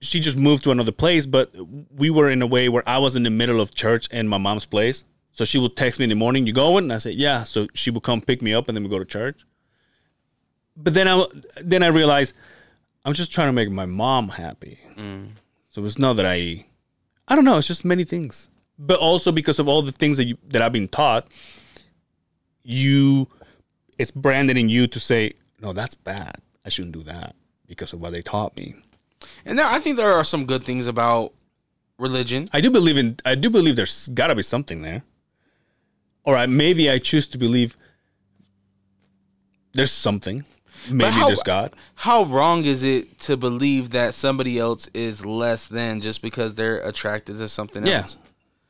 she 0.00 0.20
just 0.20 0.36
moved 0.36 0.62
to 0.64 0.70
another 0.70 0.92
place, 0.92 1.26
but 1.26 1.52
we 1.94 2.08
were 2.10 2.30
in 2.30 2.40
a 2.42 2.46
way 2.46 2.68
where 2.68 2.88
I 2.88 2.98
was 2.98 3.16
in 3.16 3.24
the 3.24 3.30
middle 3.30 3.60
of 3.60 3.74
church 3.74 4.08
and 4.10 4.28
my 4.28 4.38
mom's 4.38 4.66
place. 4.66 5.04
So 5.32 5.44
she 5.44 5.58
would 5.58 5.76
text 5.76 5.98
me 5.98 6.04
in 6.04 6.10
the 6.10 6.16
morning, 6.16 6.46
"You 6.46 6.52
going?" 6.52 6.84
And 6.84 6.92
I 6.92 6.98
said, 6.98 7.14
"Yeah." 7.14 7.42
So 7.42 7.66
she 7.74 7.90
would 7.90 8.02
come 8.02 8.20
pick 8.20 8.42
me 8.42 8.54
up, 8.54 8.68
and 8.68 8.76
then 8.76 8.84
we 8.84 8.90
go 8.90 8.98
to 8.98 9.04
church. 9.04 9.44
But 10.76 10.94
then 10.94 11.08
I 11.08 11.24
then 11.60 11.82
I 11.82 11.88
realized 11.88 12.34
I'm 13.04 13.14
just 13.14 13.32
trying 13.32 13.48
to 13.48 13.52
make 13.52 13.70
my 13.70 13.86
mom 13.86 14.28
happy. 14.28 14.78
Mm. 14.96 15.30
So 15.70 15.84
it's 15.84 15.98
not 15.98 16.14
that 16.14 16.26
I, 16.26 16.66
I 17.26 17.34
don't 17.34 17.44
know. 17.44 17.58
It's 17.58 17.66
just 17.66 17.84
many 17.84 18.04
things, 18.04 18.48
but 18.78 18.98
also 18.98 19.32
because 19.32 19.58
of 19.58 19.68
all 19.68 19.82
the 19.82 19.92
things 19.92 20.16
that 20.16 20.24
you 20.24 20.36
that 20.48 20.62
I've 20.62 20.72
been 20.72 20.88
taught, 20.88 21.28
you, 22.62 23.28
it's 23.98 24.10
branded 24.10 24.56
in 24.56 24.68
you 24.68 24.86
to 24.86 25.00
say, 25.00 25.32
no, 25.60 25.72
that's 25.72 25.94
bad. 25.94 26.36
I 26.64 26.68
shouldn't 26.68 26.94
do 26.94 27.02
that 27.02 27.34
because 27.66 27.92
of 27.92 28.00
what 28.00 28.12
they 28.12 28.22
taught 28.22 28.56
me. 28.56 28.76
And 29.44 29.58
there, 29.58 29.66
I 29.66 29.78
think 29.80 29.96
there 29.96 30.12
are 30.12 30.24
some 30.24 30.46
good 30.46 30.64
things 30.64 30.86
about 30.86 31.32
religion. 31.98 32.48
I 32.52 32.60
do 32.60 32.70
believe 32.70 32.96
in. 32.96 33.18
I 33.24 33.34
do 33.34 33.50
believe 33.50 33.76
there's 33.76 34.08
got 34.08 34.28
to 34.28 34.34
be 34.34 34.42
something 34.42 34.82
there. 34.82 35.02
Or 36.24 36.36
I, 36.36 36.46
maybe 36.46 36.90
I 36.90 36.98
choose 36.98 37.26
to 37.28 37.38
believe 37.38 37.76
there's 39.72 39.92
something. 39.92 40.44
Maybe 40.90 41.10
how- 41.10 41.26
there's 41.26 41.42
God. 41.42 41.74
How 41.96 42.22
wrong 42.22 42.64
is 42.64 42.82
it 42.84 43.18
to 43.20 43.36
believe 43.36 43.90
that 43.90 44.14
somebody 44.14 44.58
else 44.58 44.88
is 44.94 45.24
less 45.24 45.66
than 45.66 46.00
just 46.00 46.22
because 46.22 46.54
they're 46.54 46.78
attracted 46.80 47.38
to 47.38 47.48
something 47.48 47.82
else? 47.82 47.90
Yeah, 47.90 48.00
else? 48.00 48.18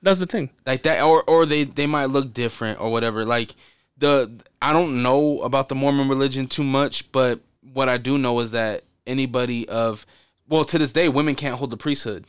that's 0.02 0.18
the 0.18 0.26
thing. 0.26 0.50
Like 0.66 0.82
that, 0.84 1.02
or 1.02 1.22
or 1.24 1.44
they 1.44 1.64
they 1.64 1.86
might 1.86 2.06
look 2.06 2.32
different 2.32 2.80
or 2.80 2.90
whatever. 2.90 3.24
Like 3.24 3.54
the 3.98 4.30
I 4.62 4.72
don't 4.72 5.02
know 5.02 5.40
about 5.42 5.68
the 5.68 5.74
Mormon 5.74 6.08
religion 6.08 6.46
too 6.46 6.64
much, 6.64 7.10
but 7.12 7.40
what 7.72 7.88
I 7.88 7.96
do 7.98 8.18
know 8.18 8.38
is 8.40 8.52
that 8.52 8.84
anybody 9.06 9.68
of 9.68 10.06
well 10.48 10.64
to 10.66 10.78
this 10.78 10.92
day, 10.92 11.08
women 11.08 11.34
can't 11.34 11.56
hold 11.58 11.70
the 11.70 11.76
priesthood, 11.76 12.24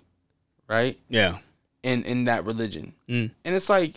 right? 0.68 0.98
Yeah, 1.10 1.38
in 1.84 2.04
in 2.04 2.26
that 2.26 2.46
religion, 2.46 2.94
Mm. 3.08 3.32
and 3.46 3.56
it's 3.56 3.70
like, 3.70 3.96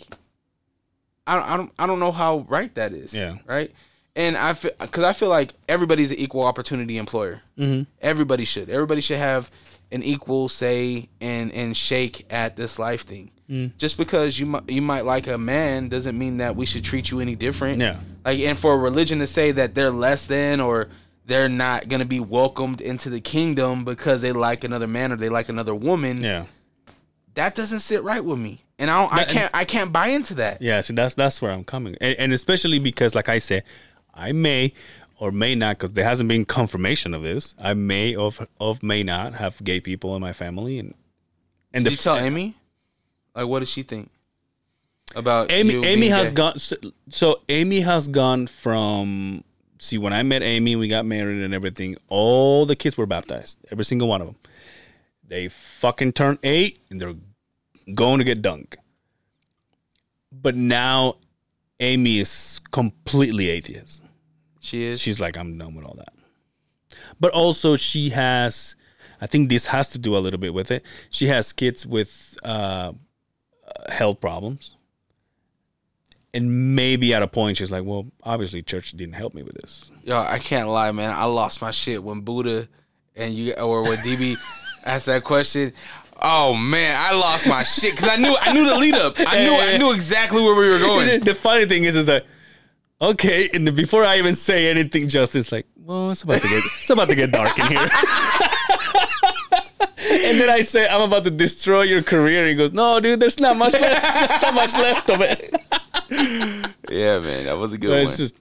I 1.26 1.36
don't, 1.36 1.48
I 1.48 1.56
don't, 1.56 1.72
I 1.78 1.86
don't 1.86 2.00
know 2.00 2.12
how 2.12 2.46
right 2.48 2.74
that 2.74 2.92
is. 2.92 3.14
Yeah. 3.14 3.36
right. 3.46 3.72
And 4.14 4.36
I 4.36 4.52
feel 4.52 4.72
because 4.78 5.04
I 5.04 5.12
feel 5.14 5.30
like 5.30 5.54
everybody's 5.68 6.10
an 6.10 6.18
equal 6.18 6.42
opportunity 6.42 6.98
employer. 6.98 7.40
Mhm. 7.58 7.86
Everybody 8.02 8.44
should. 8.44 8.68
Everybody 8.68 9.00
should 9.00 9.18
have 9.18 9.50
an 9.90 10.02
equal 10.02 10.48
say 10.50 11.08
and 11.20 11.50
and 11.52 11.74
shake 11.76 12.26
at 12.30 12.56
this 12.56 12.78
life 12.78 13.02
thing. 13.06 13.30
Mm. 13.52 13.76
Just 13.76 13.98
because 13.98 14.38
you 14.38 14.46
might 14.46 14.70
you 14.70 14.80
might 14.80 15.04
like 15.04 15.26
a 15.26 15.36
man 15.36 15.90
doesn't 15.90 16.16
mean 16.16 16.38
that 16.38 16.56
we 16.56 16.64
should 16.64 16.84
treat 16.84 17.10
you 17.10 17.20
any 17.20 17.36
different. 17.36 17.80
Yeah. 17.80 17.98
Like 18.24 18.38
and 18.40 18.58
for 18.58 18.72
a 18.72 18.78
religion 18.78 19.18
to 19.18 19.26
say 19.26 19.52
that 19.52 19.74
they're 19.74 19.90
less 19.90 20.26
than 20.26 20.60
or 20.60 20.88
they're 21.26 21.50
not 21.50 21.88
gonna 21.88 22.06
be 22.06 22.18
welcomed 22.18 22.80
into 22.80 23.10
the 23.10 23.20
kingdom 23.20 23.84
because 23.84 24.22
they 24.22 24.32
like 24.32 24.64
another 24.64 24.86
man 24.86 25.12
or 25.12 25.16
they 25.16 25.28
like 25.28 25.50
another 25.50 25.74
woman 25.74 26.22
yeah, 26.22 26.46
that 27.34 27.54
doesn't 27.54 27.80
sit 27.80 28.02
right 28.02 28.24
with 28.24 28.38
me, 28.38 28.64
and 28.78 28.90
I 28.90 29.00
don't, 29.00 29.12
I 29.12 29.24
can't 29.24 29.50
I 29.54 29.64
can't 29.64 29.92
buy 29.92 30.08
into 30.08 30.34
that. 30.34 30.60
yeah. 30.60 30.80
So 30.80 30.92
that's 30.92 31.14
that's 31.14 31.40
where 31.40 31.50
I'm 31.50 31.64
coming, 31.64 31.96
and, 32.00 32.16
and 32.18 32.32
especially 32.32 32.78
because, 32.78 33.14
like 33.14 33.28
I 33.28 33.38
said, 33.38 33.64
I 34.14 34.32
may 34.32 34.74
or 35.18 35.30
may 35.30 35.54
not, 35.54 35.78
because 35.78 35.92
there 35.92 36.04
hasn't 36.04 36.28
been 36.28 36.44
confirmation 36.44 37.14
of 37.14 37.22
this. 37.22 37.54
I 37.58 37.74
may 37.74 38.14
of 38.14 38.46
of 38.60 38.82
may 38.82 39.02
not 39.02 39.34
have 39.34 39.62
gay 39.64 39.80
people 39.80 40.14
in 40.16 40.20
my 40.20 40.32
family, 40.32 40.78
and 40.78 40.94
and 41.72 41.84
Did 41.84 41.92
you 41.92 41.96
tell 41.96 42.16
Amy? 42.16 42.56
Like, 43.34 43.46
what 43.46 43.60
does 43.60 43.70
she 43.70 43.82
think 43.82 44.10
about 45.14 45.50
Amy 45.50 45.74
Amy 45.84 46.08
has 46.08 46.30
gay? 46.30 46.36
gone 46.36 46.58
so, 46.58 46.76
so 47.10 47.40
Amy 47.48 47.80
has 47.80 48.08
gone 48.08 48.46
from 48.46 49.44
see 49.78 49.98
when 49.98 50.12
I 50.12 50.22
met 50.22 50.42
Amy 50.42 50.76
we 50.76 50.88
got 50.88 51.04
married 51.04 51.42
and 51.42 51.52
everything 51.52 51.96
all 52.08 52.64
the 52.64 52.76
kids 52.76 52.96
were 52.96 53.06
baptized 53.06 53.58
every 53.70 53.84
single 53.84 54.08
one 54.08 54.20
of 54.22 54.28
them 54.28 54.36
they 55.26 55.48
fucking 55.48 56.12
turned 56.12 56.38
8 56.42 56.78
and 56.90 57.00
they're 57.00 57.14
going 57.94 58.18
to 58.18 58.24
get 58.24 58.40
dunked 58.40 58.76
but 60.32 60.54
now 60.54 61.16
Amy 61.80 62.20
is 62.20 62.60
completely 62.70 63.48
atheist. 63.48 64.02
She 64.60 64.84
is. 64.84 65.00
she's 65.00 65.20
like 65.20 65.36
I'm 65.36 65.58
done 65.58 65.74
with 65.74 65.84
all 65.84 65.94
that. 65.94 66.14
But 67.18 67.32
also 67.32 67.76
she 67.76 68.10
has 68.10 68.76
I 69.20 69.26
think 69.26 69.48
this 69.48 69.66
has 69.66 69.90
to 69.90 69.98
do 69.98 70.16
a 70.16 70.18
little 70.18 70.38
bit 70.38 70.54
with 70.54 70.70
it. 70.70 70.84
She 71.10 71.26
has 71.26 71.52
kids 71.52 71.84
with 71.84 72.36
uh 72.44 72.92
health 73.88 74.20
problems. 74.20 74.76
And 76.34 76.74
maybe 76.74 77.12
at 77.12 77.22
a 77.22 77.28
point 77.28 77.58
she's 77.58 77.70
like, 77.70 77.84
well, 77.84 78.06
obviously 78.22 78.62
church 78.62 78.92
didn't 78.92 79.14
help 79.14 79.34
me 79.34 79.42
with 79.42 79.54
this. 79.56 79.90
Yo, 80.02 80.18
I 80.18 80.38
can't 80.38 80.68
lie, 80.68 80.90
man. 80.92 81.10
I 81.10 81.24
lost 81.24 81.60
my 81.60 81.70
shit 81.70 82.02
when 82.02 82.22
Buddha 82.22 82.68
and 83.14 83.34
you 83.34 83.52
or 83.54 83.82
when 83.82 83.98
DB 83.98 84.36
asked 84.84 85.06
that 85.06 85.24
question. 85.24 85.72
Oh 86.24 86.54
man, 86.54 86.96
I 86.96 87.12
lost 87.12 87.46
my 87.48 87.64
shit 87.64 87.96
because 87.96 88.08
I 88.08 88.16
knew 88.16 88.34
I 88.40 88.52
knew 88.52 88.64
the 88.64 88.76
lead 88.76 88.94
up. 88.94 89.16
I 89.18 89.44
knew 89.44 89.54
I 89.54 89.76
knew 89.76 89.92
exactly 89.92 90.40
where 90.40 90.54
we 90.54 90.70
were 90.70 90.78
going. 90.78 91.20
the 91.20 91.34
funny 91.34 91.66
thing 91.66 91.84
is, 91.84 91.96
is 91.96 92.06
that 92.06 92.26
okay, 93.00 93.50
and 93.52 93.74
before 93.74 94.04
I 94.04 94.18
even 94.18 94.36
say 94.36 94.70
anything, 94.70 95.08
Justin's 95.08 95.50
like, 95.50 95.66
well, 95.76 96.12
it's 96.12 96.22
about 96.22 96.40
to 96.42 96.48
get 96.48 96.62
it's 96.80 96.90
about 96.90 97.08
to 97.08 97.14
get 97.16 97.32
dark 97.32 97.58
in 97.58 97.66
here. 97.66 97.90
and 100.30 100.40
then 100.40 100.50
I 100.50 100.62
say, 100.62 100.88
I'm 100.88 101.02
about 101.02 101.24
to 101.24 101.30
destroy 101.30 101.82
your 101.82 102.02
career. 102.02 102.40
And 102.42 102.48
he 102.50 102.54
goes, 102.54 102.72
no, 102.72 103.00
dude, 103.00 103.20
there's 103.20 103.38
not 103.40 103.56
much 103.56 103.72
left. 103.74 104.02
There's 104.30 104.42
not 104.42 104.54
much 104.54 104.72
left 104.74 105.10
of 105.10 105.20
it. 105.20 105.54
Yeah, 106.90 107.20
man, 107.20 107.44
that 107.46 107.56
was 107.56 107.72
a 107.72 107.78
good 107.78 107.88
But 107.88 107.98
one. 108.00 108.06
it's 108.08 108.18
just, 108.18 108.34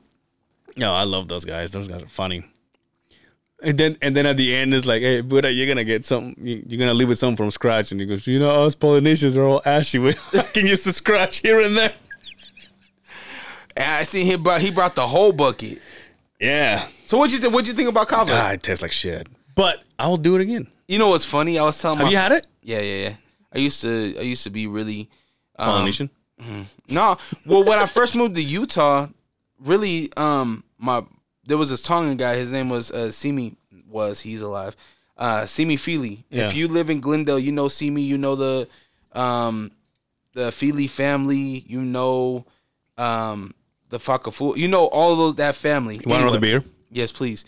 no, 0.76 0.94
I 0.94 1.04
love 1.04 1.30
those 1.30 1.46
guys. 1.46 1.72
Those 1.72 1.88
guys 1.88 2.02
are 2.04 2.08
funny. 2.08 2.44
And 3.64 3.78
then, 3.78 3.98
and 4.02 4.14
then 4.14 4.26
at 4.26 4.36
the 4.36 4.54
end, 4.54 4.74
it's 4.74 4.86
like, 4.86 5.02
hey, 5.02 5.22
Buddha, 5.22 5.50
you're 5.52 5.68
gonna 5.68 5.86
get 5.86 6.04
something. 6.04 6.36
you- 6.46 6.62
You're 6.68 6.80
gonna 6.80 6.94
leave 6.94 7.08
with 7.08 7.18
something 7.20 7.38
from 7.38 7.52
scratch. 7.52 7.92
And 7.94 8.02
he 8.02 8.08
goes, 8.08 8.28
you 8.28 8.40
know, 8.40 8.66
us 8.66 8.76
Polynesians 8.76 9.38
are 9.38 9.46
all 9.46 9.62
ashy. 9.66 10.00
We 10.00 10.14
can 10.54 10.66
use 10.66 10.84
the 10.84 10.92
scratch 10.92 11.38
here 11.38 11.62
and 11.62 11.78
there. 11.78 11.94
and 13.78 13.86
I 13.96 14.04
see 14.04 14.26
he 14.26 14.36
brought 14.36 14.62
he 14.62 14.72
brought 14.72 14.96
the 14.96 15.08
whole 15.08 15.32
bucket. 15.32 15.80
Yeah, 16.40 16.88
So 17.06 17.18
what 17.18 17.32
you 17.32 17.38
think? 17.38 17.54
What 17.54 17.68
you 17.68 17.74
think 17.74 17.88
about 17.88 18.08
kava? 18.10 18.34
ah, 18.34 18.52
it 18.52 18.64
tastes 18.64 18.82
like 18.82 18.92
shit. 18.92 19.30
But 19.56 19.84
I 20.00 20.08
will 20.08 20.18
do 20.18 20.36
it 20.36 20.42
again. 20.42 20.68
You 20.92 21.00
know 21.00 21.08
what's 21.08 21.24
funny? 21.24 21.58
I 21.58 21.64
was 21.64 21.82
telling 21.82 22.00
Have 22.00 22.08
my 22.08 22.12
you 22.12 22.18
had 22.18 22.34
it? 22.34 22.48
yeah 22.62 22.82
yeah 22.82 23.08
yeah. 23.08 23.16
I 23.54 23.60
used 23.60 23.82
to 23.82 24.14
I 24.20 24.24
used 24.24 24.44
to 24.44 24.50
be 24.50 24.68
really 24.68 25.10
um, 25.58 25.70
Polynesian. 25.70 26.10
No, 26.90 27.18
well, 27.46 27.64
when 27.64 27.80
I 27.80 27.86
first 27.86 28.14
moved 28.14 28.36
to 28.36 28.42
Utah, 28.42 29.08
really, 29.58 30.12
um, 30.18 30.66
my 30.78 31.06
there 31.46 31.58
was 31.58 31.70
this 31.70 31.82
Tongan 31.82 32.18
guy. 32.18 32.36
His 32.36 32.52
name 32.52 32.68
was 32.68 32.92
uh, 32.92 33.10
Simi. 33.10 33.56
Was 33.88 34.20
he's 34.20 34.42
alive? 34.42 34.76
Uh, 35.18 35.46
Simi 35.46 35.78
Feely. 35.78 36.26
Yeah. 36.30 36.48
If 36.48 36.56
you 36.56 36.68
live 36.68 36.90
in 36.90 37.00
Glendale, 37.00 37.40
you 37.40 37.54
know 37.54 37.70
Simi. 37.70 38.02
You 38.02 38.18
know 38.18 38.36
the, 38.36 38.68
um, 39.14 39.72
the 40.34 40.52
Feely 40.52 40.88
family. 40.88 41.64
You 41.68 41.82
know, 41.82 42.46
um, 42.98 43.54
the 43.90 43.98
Fakafu. 43.98 44.58
You 44.58 44.68
know 44.68 44.88
all 44.88 45.14
of 45.14 45.20
those 45.20 45.36
that 45.36 45.56
family. 45.56 46.02
You 46.04 46.10
want 46.10 46.24
another 46.24 46.40
beer? 46.40 46.66
Yes, 46.92 47.14
please. 47.14 47.46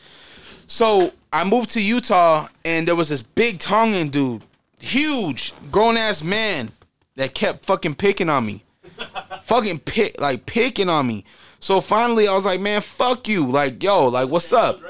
So 0.68 1.14
I 1.32 1.44
moved 1.44 1.72
to 1.72 1.82
Utah, 1.82 2.48
and 2.64 2.88
there 2.88 2.96
was 2.96 3.10
this 3.10 3.22
big 3.22 3.60
Tongan 3.60 4.10
dude, 4.10 4.44
huge, 4.80 5.54
grown 5.72 5.98
ass 5.98 6.24
man, 6.24 6.72
that 7.16 7.34
kept 7.34 7.66
fucking 7.66 7.96
picking 7.96 8.30
on 8.30 8.46
me, 8.46 8.64
fucking 9.44 9.80
pick 9.80 10.20
like 10.20 10.46
picking 10.46 10.90
on 10.90 11.08
me. 11.08 11.26
So 11.60 11.80
finally, 11.80 12.28
I 12.28 12.34
was 12.34 12.46
like, 12.46 12.60
man, 12.60 12.82
fuck 12.82 13.28
you, 13.28 13.46
like 13.46 13.82
yo, 13.84 14.08
like 14.08 14.30
what's 14.30 14.52
up? 14.52 14.82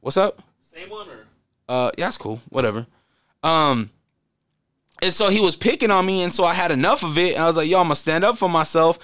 What's 0.00 0.16
up? 0.16 0.42
Same 0.60 0.90
one 0.90 1.08
or? 1.08 1.26
Uh, 1.68 1.90
yeah, 1.98 2.06
that's 2.06 2.16
cool, 2.16 2.40
whatever. 2.48 2.86
Um, 3.42 3.90
and 5.02 5.12
so 5.12 5.28
he 5.28 5.40
was 5.40 5.56
picking 5.56 5.90
on 5.90 6.06
me, 6.06 6.22
and 6.22 6.32
so 6.32 6.44
I 6.44 6.54
had 6.54 6.70
enough 6.70 7.02
of 7.02 7.16
it. 7.18 7.34
And 7.34 7.44
I 7.44 7.46
was 7.46 7.56
like, 7.56 7.68
yo, 7.68 7.78
I'm 7.78 7.84
gonna 7.84 7.94
stand 7.94 8.24
up 8.24 8.38
for 8.38 8.48
myself. 8.48 8.98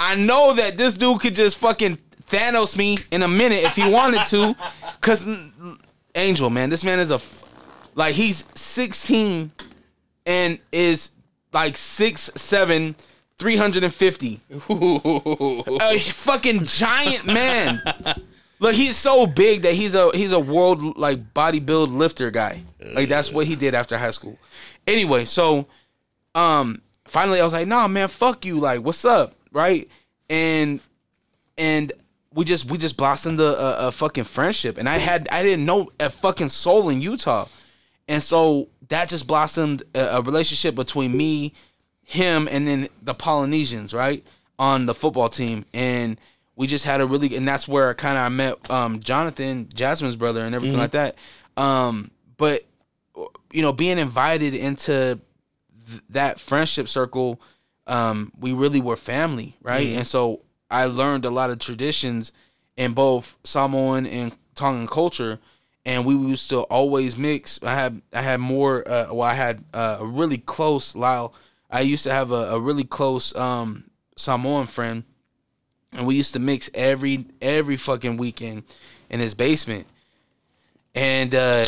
I 0.00 0.14
know 0.14 0.54
that 0.54 0.76
this 0.76 0.96
dude 0.96 1.20
could 1.20 1.34
just 1.34 1.56
fucking 1.58 1.98
Thanos 2.28 2.76
me 2.76 2.98
in 3.10 3.22
a 3.22 3.28
minute 3.28 3.64
if 3.64 3.74
he 3.74 3.88
wanted 3.88 4.26
to. 4.26 4.56
Cause 5.00 5.26
Angel, 6.14 6.50
man, 6.50 6.70
this 6.70 6.84
man 6.84 6.98
is 6.98 7.10
a 7.10 7.14
f- 7.14 7.44
like 7.94 8.14
he's 8.14 8.44
16 8.54 9.50
and 10.26 10.58
is 10.72 11.10
like 11.52 11.76
six 11.76 12.30
seven, 12.36 12.94
350. 13.38 14.40
a 14.70 15.98
fucking 15.98 16.64
giant 16.64 17.26
man. 17.26 17.80
Look, 18.60 18.74
he's 18.74 18.96
so 18.96 19.26
big 19.26 19.62
that 19.62 19.74
he's 19.74 19.94
a 19.94 20.10
he's 20.16 20.32
a 20.32 20.40
world 20.40 20.96
like 20.96 21.32
bodybuild 21.32 21.96
lifter 21.96 22.30
guy. 22.30 22.62
Like 22.92 23.08
that's 23.08 23.32
what 23.32 23.46
he 23.46 23.54
did 23.56 23.74
after 23.74 23.96
high 23.96 24.10
school. 24.10 24.38
Anyway, 24.86 25.24
so 25.24 25.66
um 26.34 26.82
finally 27.06 27.40
I 27.40 27.44
was 27.44 27.52
like, 27.52 27.68
nah 27.68 27.86
man, 27.88 28.08
fuck 28.08 28.44
you. 28.44 28.58
Like, 28.58 28.82
what's 28.82 29.04
up? 29.04 29.34
Right? 29.52 29.88
And 30.28 30.80
and 31.56 31.92
we 32.34 32.44
just 32.44 32.70
we 32.70 32.78
just 32.78 32.96
blossomed 32.96 33.40
a, 33.40 33.44
a, 33.84 33.88
a 33.88 33.92
fucking 33.92 34.24
friendship. 34.24 34.78
And 34.78 34.88
I 34.88 34.98
had 34.98 35.28
I 35.30 35.42
didn't 35.42 35.64
know 35.64 35.90
a 35.98 36.10
fucking 36.10 36.50
soul 36.50 36.88
in 36.88 37.00
Utah. 37.00 37.48
And 38.06 38.22
so 38.22 38.68
that 38.88 39.08
just 39.08 39.26
blossomed 39.26 39.82
a, 39.94 40.16
a 40.16 40.22
relationship 40.22 40.74
between 40.74 41.16
me, 41.16 41.52
him, 42.04 42.48
and 42.50 42.66
then 42.66 42.88
the 43.02 43.14
Polynesians, 43.14 43.92
right? 43.92 44.24
On 44.58 44.86
the 44.86 44.94
football 44.94 45.28
team. 45.28 45.64
And 45.74 46.18
we 46.56 46.66
just 46.66 46.84
had 46.84 47.00
a 47.00 47.06
really 47.06 47.34
and 47.36 47.46
that's 47.46 47.68
where 47.68 47.92
kind 47.94 48.16
of 48.18 48.24
I 48.24 48.28
met 48.28 48.70
um, 48.70 49.00
Jonathan, 49.00 49.68
Jasmine's 49.72 50.16
brother, 50.16 50.44
and 50.44 50.54
everything 50.54 50.78
like 50.78 50.92
that. 50.92 51.16
Um, 51.56 52.10
but 52.36 52.64
you 53.52 53.62
know, 53.62 53.72
being 53.72 53.98
invited 53.98 54.54
into 54.54 55.18
th- 55.88 56.02
that 56.10 56.40
friendship 56.40 56.88
circle, 56.88 57.40
um, 57.86 58.32
we 58.38 58.52
really 58.52 58.80
were 58.80 58.96
family, 58.96 59.56
right? 59.62 59.88
And 59.96 60.06
so 60.06 60.42
I 60.70 60.86
learned 60.86 61.24
a 61.24 61.30
lot 61.30 61.50
of 61.50 61.58
traditions 61.58 62.32
in 62.76 62.92
both 62.92 63.36
Samoan 63.44 64.06
and 64.06 64.32
Tongan 64.54 64.86
culture, 64.86 65.38
and 65.84 66.04
we 66.04 66.14
used 66.14 66.50
to 66.50 66.60
always 66.62 67.16
mix. 67.16 67.60
I 67.62 67.74
had 67.74 68.02
I 68.12 68.22
had 68.22 68.40
more. 68.40 68.86
Uh, 68.88 69.06
well, 69.12 69.22
I 69.28 69.34
had 69.34 69.64
uh, 69.72 69.98
a 70.00 70.06
really 70.06 70.38
close 70.38 70.94
Lyle. 70.94 71.32
I 71.70 71.80
used 71.82 72.04
to 72.04 72.12
have 72.12 72.30
a, 72.32 72.54
a 72.54 72.60
really 72.60 72.84
close 72.84 73.34
um, 73.36 73.84
Samoan 74.16 74.66
friend 74.66 75.04
and 75.92 76.06
we 76.06 76.14
used 76.16 76.32
to 76.34 76.38
mix 76.38 76.68
every 76.74 77.24
every 77.40 77.76
fucking 77.76 78.16
weekend 78.16 78.62
in 79.10 79.20
his 79.20 79.34
basement 79.34 79.86
and 80.94 81.34
uh 81.34 81.64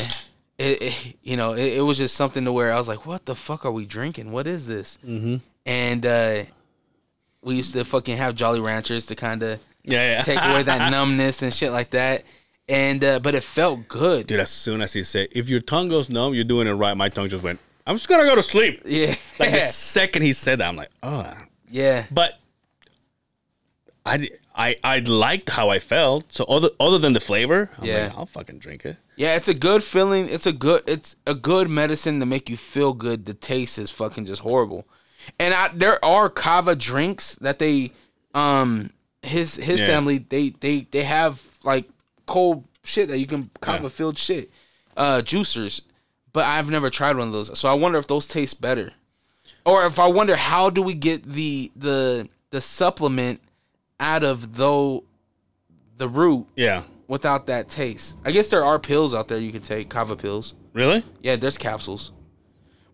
it, 0.58 0.82
it- 0.82 1.16
you 1.22 1.36
know 1.36 1.52
it, 1.54 1.78
it 1.78 1.80
was 1.82 1.98
just 1.98 2.14
something 2.14 2.44
to 2.44 2.52
where 2.52 2.72
i 2.72 2.76
was 2.76 2.88
like 2.88 3.06
what 3.06 3.24
the 3.26 3.34
fuck 3.34 3.64
are 3.64 3.70
we 3.72 3.86
drinking 3.86 4.30
what 4.30 4.46
is 4.46 4.66
this 4.66 4.98
mm-hmm. 5.06 5.36
and 5.64 6.04
uh 6.06 6.42
we 7.42 7.54
used 7.56 7.72
to 7.72 7.84
fucking 7.84 8.16
have 8.16 8.34
jolly 8.34 8.60
ranchers 8.60 9.06
to 9.06 9.14
kind 9.16 9.42
of 9.42 9.60
Yeah, 9.84 10.16
yeah. 10.16 10.22
take 10.22 10.42
away 10.42 10.62
that 10.64 10.90
numbness 10.94 11.42
and 11.42 11.52
shit 11.52 11.72
like 11.72 11.90
that 11.90 12.24
and 12.68 13.02
uh 13.02 13.18
but 13.20 13.34
it 13.34 13.42
felt 13.42 13.88
good 13.88 14.26
Dude, 14.26 14.40
as 14.40 14.50
soon 14.50 14.80
as 14.82 14.92
he 14.92 15.02
said, 15.02 15.28
if 15.32 15.48
your 15.48 15.60
tongue 15.60 15.88
goes 15.88 16.08
numb, 16.10 16.34
you're 16.34 16.44
doing 16.44 16.66
it 16.68 16.72
right, 16.72 16.96
my 16.96 17.08
tongue 17.08 17.28
just 17.28 17.42
went, 17.42 17.58
I'm 17.86 17.96
just 17.96 18.08
gonna 18.08 18.24
go 18.24 18.34
to 18.34 18.42
sleep. 18.42 18.82
yeah 18.84 19.14
Like 19.38 19.52
the 19.52 19.60
second 19.72 20.22
he 20.22 20.32
said 20.32 20.58
that, 20.60 20.68
I'm 20.68 20.76
like, 20.76 20.90
oh. 21.02 21.32
yeah 21.70 22.04
But 22.10 22.38
I, 24.04 24.28
I, 24.54 24.76
I 24.82 24.98
liked 25.00 25.50
how 25.50 25.68
I 25.68 25.78
felt. 25.78 26.32
So 26.32 26.44
other 26.44 26.70
other 26.80 26.98
than 26.98 27.12
the 27.12 27.20
flavor, 27.20 27.70
I'm 27.78 27.84
Yeah. 27.84 28.04
like, 28.06 28.16
I'll 28.16 28.26
fucking 28.26 28.58
drink 28.58 28.84
it. 28.84 28.96
Yeah, 29.16 29.36
it's 29.36 29.48
a 29.48 29.54
good 29.54 29.84
feeling. 29.84 30.28
It's 30.28 30.46
a 30.46 30.52
good 30.52 30.82
it's 30.86 31.16
a 31.26 31.34
good 31.34 31.68
medicine 31.68 32.18
to 32.20 32.26
make 32.26 32.48
you 32.48 32.56
feel 32.56 32.94
good. 32.94 33.26
The 33.26 33.34
taste 33.34 33.78
is 33.78 33.90
fucking 33.90 34.24
just 34.24 34.42
horrible. 34.42 34.86
And 35.38 35.54
I 35.54 35.68
there 35.68 36.02
are 36.04 36.28
kava 36.28 36.74
drinks 36.76 37.34
that 37.36 37.58
they 37.58 37.92
um 38.34 38.90
his 39.22 39.56
his 39.56 39.80
Yeah. 39.80 39.86
family 39.86 40.18
they 40.18 40.50
they 40.60 40.86
they 40.90 41.04
have 41.04 41.42
like 41.62 41.88
cold 42.26 42.64
shit 42.84 43.08
that 43.08 43.18
you 43.18 43.26
can 43.26 43.50
kava 43.60 43.90
filled 43.90 44.18
shit. 44.18 44.50
Uh 44.96 45.20
juicers. 45.22 45.82
But 46.32 46.44
I've 46.44 46.70
never 46.70 46.90
tried 46.90 47.16
one 47.16 47.26
of 47.28 47.32
those. 47.32 47.58
So 47.58 47.68
I 47.68 47.74
wonder 47.74 47.98
if 47.98 48.06
those 48.06 48.26
taste 48.28 48.60
better. 48.60 48.92
Or 49.66 49.84
if 49.86 49.98
I 49.98 50.06
wonder 50.06 50.36
how 50.36 50.70
do 50.70 50.80
we 50.82 50.94
get 50.94 51.24
the 51.24 51.70
the 51.76 52.28
the 52.50 52.60
supplement 52.60 53.40
out 53.98 54.24
of 54.24 54.56
though 54.56 55.04
the 55.98 56.08
root 56.08 56.46
Yeah. 56.56 56.84
without 57.08 57.46
that 57.48 57.68
taste. 57.68 58.16
I 58.24 58.30
guess 58.32 58.48
there 58.48 58.64
are 58.64 58.78
pills 58.78 59.12
out 59.14 59.28
there 59.28 59.38
you 59.38 59.52
can 59.52 59.60
take, 59.62 59.90
kava 59.90 60.16
pills. 60.16 60.54
Really? 60.72 61.04
Yeah, 61.22 61.36
there's 61.36 61.58
capsules. 61.58 62.12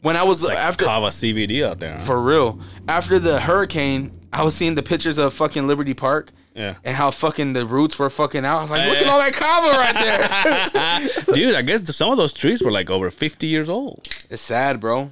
When 0.06 0.16
I 0.16 0.22
was 0.22 0.44
Like 0.44 0.56
after 0.56 0.84
Kava 0.84 1.08
CBD 1.08 1.66
out 1.66 1.80
there. 1.80 1.94
huh? 1.94 2.04
for 2.04 2.22
real, 2.22 2.60
after 2.86 3.18
the 3.18 3.40
hurricane, 3.40 4.12
I 4.32 4.44
was 4.44 4.54
seeing 4.54 4.76
the 4.76 4.82
pictures 4.84 5.18
of 5.18 5.34
fucking 5.34 5.66
Liberty 5.66 5.94
Park 5.94 6.30
yeah. 6.54 6.76
and 6.84 6.94
how 6.94 7.10
fucking 7.10 7.54
the 7.54 7.66
roots 7.66 7.98
were 7.98 8.08
fucking 8.08 8.44
out. 8.44 8.58
I 8.58 8.62
was 8.62 8.70
like, 8.70 8.88
look 8.88 8.98
at 8.98 9.08
all 9.08 9.18
that 9.18 9.32
kava 9.32 9.76
right 9.76 11.24
there. 11.26 11.34
Dude, 11.34 11.56
I 11.56 11.62
guess 11.62 11.92
some 11.96 12.12
of 12.12 12.18
those 12.18 12.32
trees 12.32 12.62
were 12.62 12.70
like 12.70 12.88
over 12.88 13.10
50 13.10 13.48
years 13.48 13.68
old. 13.68 14.06
it's 14.30 14.40
sad, 14.42 14.78
bro. 14.78 15.10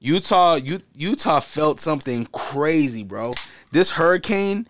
Utah, 0.00 0.56
U- 0.56 0.82
Utah 0.96 1.38
felt 1.38 1.78
something 1.78 2.26
crazy, 2.32 3.04
bro. 3.04 3.34
This 3.70 3.92
hurricane. 3.92 4.66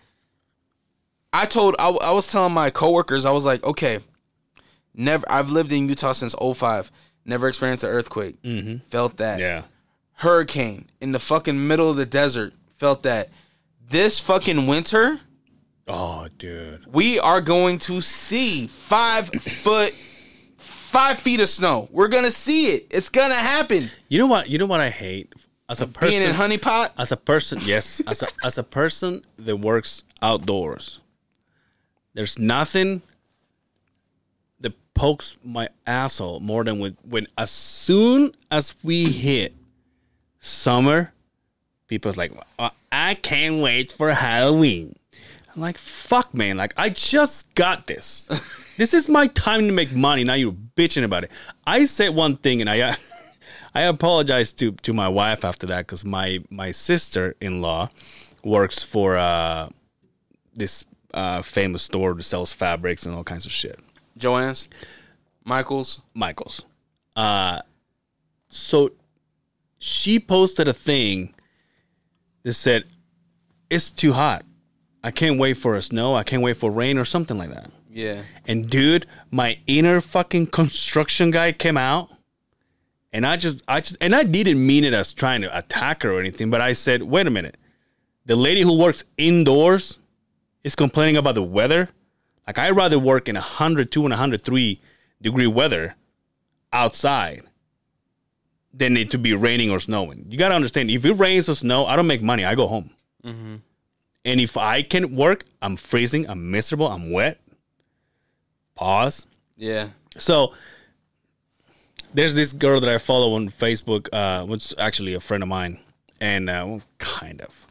I 1.33 1.47
told 1.47 1.75
I, 1.79 1.89
I 1.89 2.11
was 2.11 2.31
telling 2.31 2.53
my 2.53 2.69
coworkers 2.69 3.25
I 3.25 3.31
was 3.31 3.47
like, 3.47 3.65
okay, 3.65 4.01
never. 4.93 5.25
I've 5.27 5.49
lived 5.49 5.73
in 5.73 5.89
Utah 5.89 6.13
since 6.13 6.35
05. 6.35 6.91
Never 7.25 7.49
experienced 7.49 7.85
an 7.85 7.91
earthquake. 7.91 8.41
Mm-hmm. 8.43 8.77
Felt 8.91 9.17
that. 9.19 9.39
Yeah. 9.41 9.63
Hurricane 10.15 10.89
in 11.01 11.13
the 11.13 11.19
fucking 11.19 11.67
middle 11.67 11.91
of 11.91 11.97
the 11.97 12.07
desert. 12.07 12.53
Felt 12.77 13.03
that. 13.05 13.31
This 13.89 14.19
fucking 14.19 14.67
winter, 14.67 15.21
Oh, 15.89 16.29
dude. 16.39 16.85
we 16.93 17.19
are 17.19 17.41
going 17.41 17.79
to 17.81 18.01
see 18.01 18.67
five 18.67 19.29
foot, 19.31 19.93
five 20.57 21.19
feet 21.19 21.41
of 21.41 21.49
snow. 21.49 21.89
We're 21.91 22.09
gonna 22.09 22.31
see 22.31 22.69
it. 22.69 22.87
It's 22.91 23.09
gonna 23.11 23.35
happen. 23.35 23.91
You 24.09 24.19
know 24.19 24.27
what? 24.27 24.49
You 24.49 24.59
know 24.59 24.67
what 24.67 24.81
I 24.81 24.89
hate 24.91 25.33
as 25.69 25.81
a 25.83 25.87
person. 25.87 26.11
Being 26.19 26.29
in 26.31 26.35
Honey 26.35 26.59
Pot. 26.59 26.93
as 26.97 27.13
a 27.13 27.17
person, 27.17 27.59
yes, 27.63 28.01
as 28.07 28.23
a 28.23 28.29
as 28.43 28.57
a 28.59 28.63
person 28.63 29.23
that 29.37 29.57
works 29.57 30.05
outdoors, 30.23 31.01
there's 32.15 32.39
nothing 32.39 33.03
pokes 34.95 35.37
my 35.45 35.69
asshole 35.87 36.41
more 36.41 36.65
than 36.65 36.79
when 36.79 36.97
when 37.03 37.27
as 37.37 37.51
soon 37.51 38.35
as 38.51 38.75
we 38.83 39.11
hit 39.11 39.55
summer, 40.41 41.13
people's 41.89 42.17
like, 42.17 42.33
"Uh, 42.59 42.71
I 42.91 43.15
can't 43.15 43.61
wait 43.61 43.93
for 43.93 44.13
Halloween. 44.13 44.97
I'm 45.55 45.61
like, 45.61 45.79
fuck, 45.79 46.35
man. 46.35 46.57
Like, 46.57 46.75
I 46.77 46.89
just 46.89 47.55
got 47.55 47.87
this. 47.87 48.29
this 48.77 48.93
is 48.93 49.09
my 49.09 49.29
time 49.29 49.67
to 49.67 49.73
make 49.73 49.93
money. 49.93 50.25
Now 50.25 50.35
you're 50.35 50.53
bitching 50.77 51.05
about 51.05 51.25
it. 51.25 51.31
I 51.67 51.85
said 51.85 52.15
one 52.15 52.37
thing, 52.37 52.61
and 52.61 52.69
I, 52.69 52.97
I 53.75 53.83
apologize 53.83 54.53
to 54.55 54.73
to 54.73 54.93
my 54.93 55.09
wife 55.09 55.45
after 55.45 55.67
that 55.67 55.87
because 55.87 56.05
my 56.05 56.41
my 56.51 56.71
sister 56.71 57.35
in 57.41 57.61
law 57.61 57.91
works 58.45 58.83
for 58.85 59.17
uh 59.17 59.69
this 60.55 60.85
uh 61.13 61.43
famous 61.43 61.83
store 61.83 62.15
that 62.15 62.23
sells 62.23 62.53
fabrics 62.53 63.07
and 63.07 63.15
all 63.15 63.25
kinds 63.25 63.47
of 63.47 63.53
shit. 63.53 63.81
Joanne's, 64.17 64.69
Michaels. 65.45 66.03
Michaels. 66.15 66.63
Uh, 67.17 67.61
so 68.49 68.93
she 69.79 70.19
posted 70.19 70.69
a 70.69 70.73
thing 70.73 71.35
that 72.43 72.55
said, 72.55 72.85
"It's 73.71 73.91
too 73.91 74.13
hot. 74.13 74.45
I 75.03 75.11
can't 75.11 75.39
wait 75.39 75.55
for 75.55 75.75
a 75.75 75.83
snow. 75.83 76.15
I 76.15 76.23
can't 76.23 76.43
wait 76.43 76.57
for 76.57 76.71
rain 76.71 76.99
or 76.99 77.05
something 77.05 77.37
like 77.37 77.51
that." 77.51 77.71
Yeah. 77.95 78.23
And 78.47 78.69
dude, 78.69 79.07
my 79.31 79.59
inner 79.67 80.01
fucking 80.01 80.49
construction 80.49 81.31
guy 81.31 81.53
came 81.53 81.77
out. 81.77 82.11
And 83.13 83.25
I 83.25 83.37
just, 83.37 83.63
I 83.69 83.81
just, 83.81 83.97
and 84.01 84.13
I 84.13 84.25
didn't 84.25 84.67
mean 84.67 84.83
it 84.83 84.93
as 84.93 85.13
trying 85.13 85.43
to 85.43 85.57
attack 85.57 86.03
her 86.03 86.13
or 86.13 86.19
anything, 86.19 86.51
but 86.51 86.61
I 86.61 86.73
said, 86.73 87.05
wait 87.05 87.29
a 87.29 87.31
minute. 87.31 87.57
The 88.27 88.35
lady 88.35 88.63
who 88.63 88.77
works 88.77 89.05
indoors 89.17 90.01
is 90.65 90.75
complaining 90.75 91.17
about 91.17 91.37
the 91.37 91.43
weather. 91.45 91.91
Like, 92.47 92.59
I'd 92.59 92.77
rather 92.77 92.99
work 92.99 93.29
in 93.29 93.35
102 93.37 94.01
and 94.01 94.11
103 94.11 94.81
degree 95.21 95.47
weather 95.47 95.95
outside 96.73 97.43
than 98.73 98.97
it 98.97 99.11
to 99.13 99.19
be 99.19 99.35
raining 99.35 99.71
or 99.71 99.79
snowing. 99.79 100.27
You 100.29 100.37
got 100.37 100.49
to 100.49 100.55
understand, 100.55 100.91
if 100.91 101.05
it 101.05 101.15
rains 101.15 101.49
or 101.49 101.55
snow, 101.55 101.87
I 101.87 101.97
don't 101.97 102.07
make 102.07 102.23
money. 102.23 102.45
I 102.45 102.55
go 102.55 102.67
home. 102.67 102.91
And 104.25 104.41
if 104.41 104.57
I 104.57 104.83
can't 104.83 105.13
work, 105.13 105.45
I'm 105.63 105.77
freezing, 105.77 106.29
I'm 106.29 106.51
miserable, 106.51 106.89
I'm 106.89 107.11
wet. 107.13 107.41
Pause. 108.75 109.27
Yeah. 109.57 109.91
So 110.17 110.53
there's 112.13 112.35
this 112.35 112.53
girl 112.53 112.81
that 112.81 112.89
I 112.89 112.99
follow 112.99 113.35
on 113.35 113.49
Facebook, 113.51 114.09
uh, 114.13 114.45
which 114.47 114.67
is 114.67 114.75
actually 114.79 115.15
a 115.15 115.21
friend 115.21 115.43
of 115.43 115.49
mine, 115.49 115.79
and 116.21 116.49
uh, 116.49 116.65
well, 116.67 116.83
kind 116.99 117.41
of. 117.41 117.67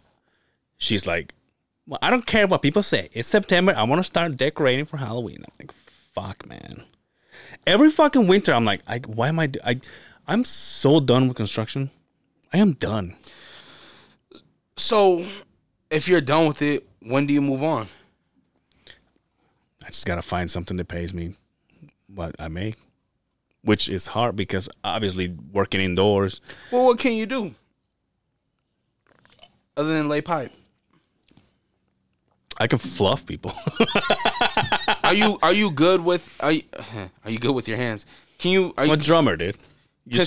She's 0.77 1.07
like, 1.07 1.33
well, 1.85 1.99
I 2.01 2.09
don't 2.09 2.25
care 2.25 2.47
what 2.47 2.61
people 2.61 2.81
say. 2.83 3.09
It's 3.13 3.27
September. 3.27 3.73
I 3.75 3.83
want 3.83 3.99
to 3.99 4.03
start 4.03 4.37
decorating 4.37 4.85
for 4.85 4.97
Halloween. 4.97 5.37
I'm 5.39 5.53
like, 5.59 5.71
fuck, 5.73 6.47
man. 6.47 6.83
Every 7.67 7.89
fucking 7.89 8.27
winter, 8.27 8.53
I'm 8.53 8.65
like, 8.65 8.81
I, 8.87 8.99
why 8.99 9.27
am 9.29 9.39
I? 9.39 9.47
do- 9.47 9.59
I, 9.65 9.79
I'm 10.27 10.45
so 10.45 10.99
done 10.99 11.27
with 11.27 11.37
construction. 11.37 11.89
I 12.53 12.57
am 12.57 12.73
done. 12.73 13.15
So, 14.77 15.25
if 15.89 16.07
you're 16.07 16.21
done 16.21 16.47
with 16.47 16.61
it, 16.61 16.87
when 17.01 17.25
do 17.27 17.33
you 17.33 17.41
move 17.41 17.63
on? 17.63 17.87
I 19.83 19.87
just 19.87 20.05
gotta 20.05 20.21
find 20.21 20.49
something 20.49 20.77
that 20.77 20.87
pays 20.87 21.13
me 21.13 21.35
what 22.07 22.35
I 22.39 22.47
make, 22.47 22.77
which 23.63 23.89
is 23.89 24.07
hard 24.07 24.35
because 24.35 24.69
obviously 24.83 25.35
working 25.51 25.81
indoors. 25.81 26.41
Well, 26.71 26.85
what 26.85 26.99
can 26.99 27.13
you 27.13 27.25
do 27.25 27.53
other 29.75 29.93
than 29.93 30.07
lay 30.07 30.21
pipe? 30.21 30.51
I 32.63 32.67
can 32.67 32.79
fluff 32.79 33.25
people. 33.25 33.51
Are 35.03 35.13
you 35.13 35.37
are 35.43 35.51
you 35.53 35.69
good 35.69 36.03
with 36.03 36.23
are 36.39 36.53
you, 36.53 36.61
are 37.25 37.29
you 37.31 37.37
good 37.37 37.53
with 37.53 37.67
your 37.67 37.77
hands? 37.77 38.05
Can 38.39 38.51
you 38.51 38.73
are 38.77 38.83
I'm 38.83 38.87
you 38.87 38.93
a 38.93 38.97
drummer, 38.97 39.35
dude. 39.35 39.57
You? 40.07 40.25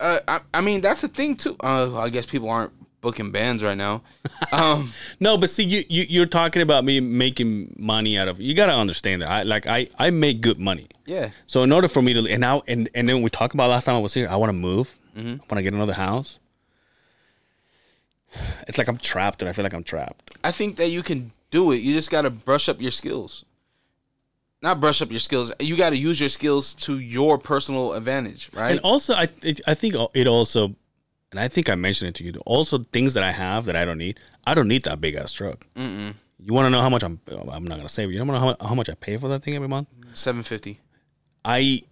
Uh, 0.00 0.18
I, 0.26 0.40
I 0.54 0.60
mean 0.62 0.80
that's 0.80 1.02
the 1.02 1.08
thing 1.08 1.36
too. 1.36 1.54
Uh, 1.62 1.96
I 1.98 2.08
guess 2.08 2.24
people 2.26 2.48
aren't 2.48 2.72
booking 3.02 3.30
bands 3.30 3.62
right 3.62 3.76
now. 3.76 4.02
Um, 4.52 4.90
No, 5.20 5.36
but 5.36 5.50
see, 5.50 5.64
you, 5.64 5.84
you 5.88 6.06
you're 6.08 6.26
talking 6.26 6.62
about 6.62 6.84
me 6.84 6.98
making 7.00 7.74
money 7.78 8.16
out 8.18 8.28
of. 8.28 8.40
You 8.40 8.54
gotta 8.54 8.72
understand 8.74 9.20
that. 9.22 9.30
I 9.30 9.42
like 9.42 9.66
I 9.66 9.88
I 9.98 10.10
make 10.10 10.40
good 10.40 10.58
money. 10.58 10.88
yeah, 11.04 11.30
So 11.46 11.62
in 11.62 11.72
order 11.72 11.88
for 11.88 12.00
me 12.02 12.14
to 12.14 12.26
and 12.26 12.40
now 12.40 12.62
and 12.66 12.88
and 12.94 13.06
then 13.08 13.20
we 13.22 13.28
talked 13.30 13.54
about 13.54 13.68
last 13.70 13.84
time 13.84 13.96
I 13.96 13.98
was 14.00 14.14
here, 14.14 14.28
I 14.28 14.36
want 14.36 14.48
to 14.50 14.58
move. 14.70 14.96
I 15.16 15.20
want 15.20 15.56
to 15.56 15.62
get 15.62 15.72
another 15.74 15.94
house. 15.94 16.38
It's 18.68 18.76
like 18.78 18.88
I'm 18.88 18.98
trapped, 18.98 19.40
and 19.42 19.48
I 19.48 19.52
feel 19.52 19.62
like 19.62 19.72
I'm 19.74 19.84
trapped. 19.84 20.36
I 20.44 20.52
think 20.52 20.76
that 20.76 20.88
you 20.88 21.02
can 21.02 21.32
do 21.50 21.72
it. 21.72 21.76
You 21.76 21.92
just 21.92 22.10
got 22.10 22.22
to 22.22 22.30
brush 22.30 22.68
up 22.68 22.80
your 22.80 22.90
skills. 22.90 23.44
Not 24.62 24.80
brush 24.80 25.02
up 25.02 25.10
your 25.10 25.20
skills. 25.20 25.52
You 25.60 25.76
got 25.76 25.90
to 25.90 25.96
use 25.96 26.18
your 26.18 26.28
skills 26.28 26.74
to 26.74 26.98
your 26.98 27.38
personal 27.38 27.92
advantage, 27.92 28.50
right? 28.54 28.72
And 28.72 28.80
also, 28.80 29.14
I 29.14 29.28
it, 29.42 29.60
I 29.66 29.74
think 29.74 29.94
it 30.14 30.26
also, 30.26 30.74
and 31.30 31.38
I 31.38 31.48
think 31.48 31.68
I 31.68 31.74
mentioned 31.74 32.08
it 32.08 32.14
to 32.16 32.24
you. 32.24 32.32
Also, 32.46 32.78
things 32.78 33.14
that 33.14 33.22
I 33.22 33.32
have 33.32 33.66
that 33.66 33.76
I 33.76 33.84
don't 33.84 33.98
need. 33.98 34.18
I 34.46 34.54
don't 34.54 34.68
need 34.68 34.84
that 34.84 35.00
big 35.00 35.14
ass 35.14 35.32
truck. 35.32 35.66
Mm-mm. 35.76 36.14
You 36.38 36.52
want 36.52 36.66
to 36.66 36.70
know 36.70 36.80
how 36.80 36.88
much 36.88 37.02
I'm? 37.02 37.20
I'm 37.28 37.64
not 37.64 37.76
gonna 37.76 37.88
say. 37.88 38.06
But 38.06 38.12
you 38.12 38.18
don't 38.18 38.28
wanna 38.28 38.40
know 38.40 38.56
how, 38.58 38.68
how 38.68 38.74
much 38.74 38.88
I 38.88 38.94
pay 38.94 39.16
for 39.18 39.28
that 39.28 39.42
thing 39.42 39.54
every 39.54 39.68
month. 39.68 39.88
Seven 40.14 40.42
fifty. 40.42 40.80
I 41.44 41.82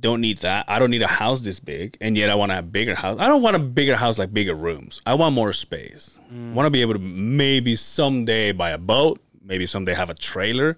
don't 0.00 0.20
need 0.20 0.38
that. 0.38 0.64
I 0.68 0.78
don't 0.78 0.90
need 0.90 1.02
a 1.02 1.06
house 1.06 1.40
this 1.40 1.60
big, 1.60 1.96
and 2.00 2.16
yet 2.16 2.30
I 2.30 2.34
want 2.34 2.50
to 2.50 2.54
have 2.54 2.72
bigger 2.72 2.94
house. 2.94 3.18
I 3.20 3.26
don't 3.26 3.42
want 3.42 3.56
a 3.56 3.60
bigger 3.60 3.96
house 3.96 4.18
like 4.18 4.32
bigger 4.32 4.54
rooms. 4.54 5.00
I 5.06 5.14
want 5.14 5.34
more 5.34 5.52
space. 5.52 6.18
I 6.30 6.52
want 6.52 6.66
to 6.66 6.70
be 6.70 6.80
able 6.80 6.94
to 6.94 6.98
maybe 6.98 7.76
someday 7.76 8.52
buy 8.52 8.70
a 8.70 8.78
boat. 8.78 9.20
Maybe 9.42 9.66
someday 9.66 9.94
have 9.94 10.10
a 10.10 10.14
trailer. 10.14 10.76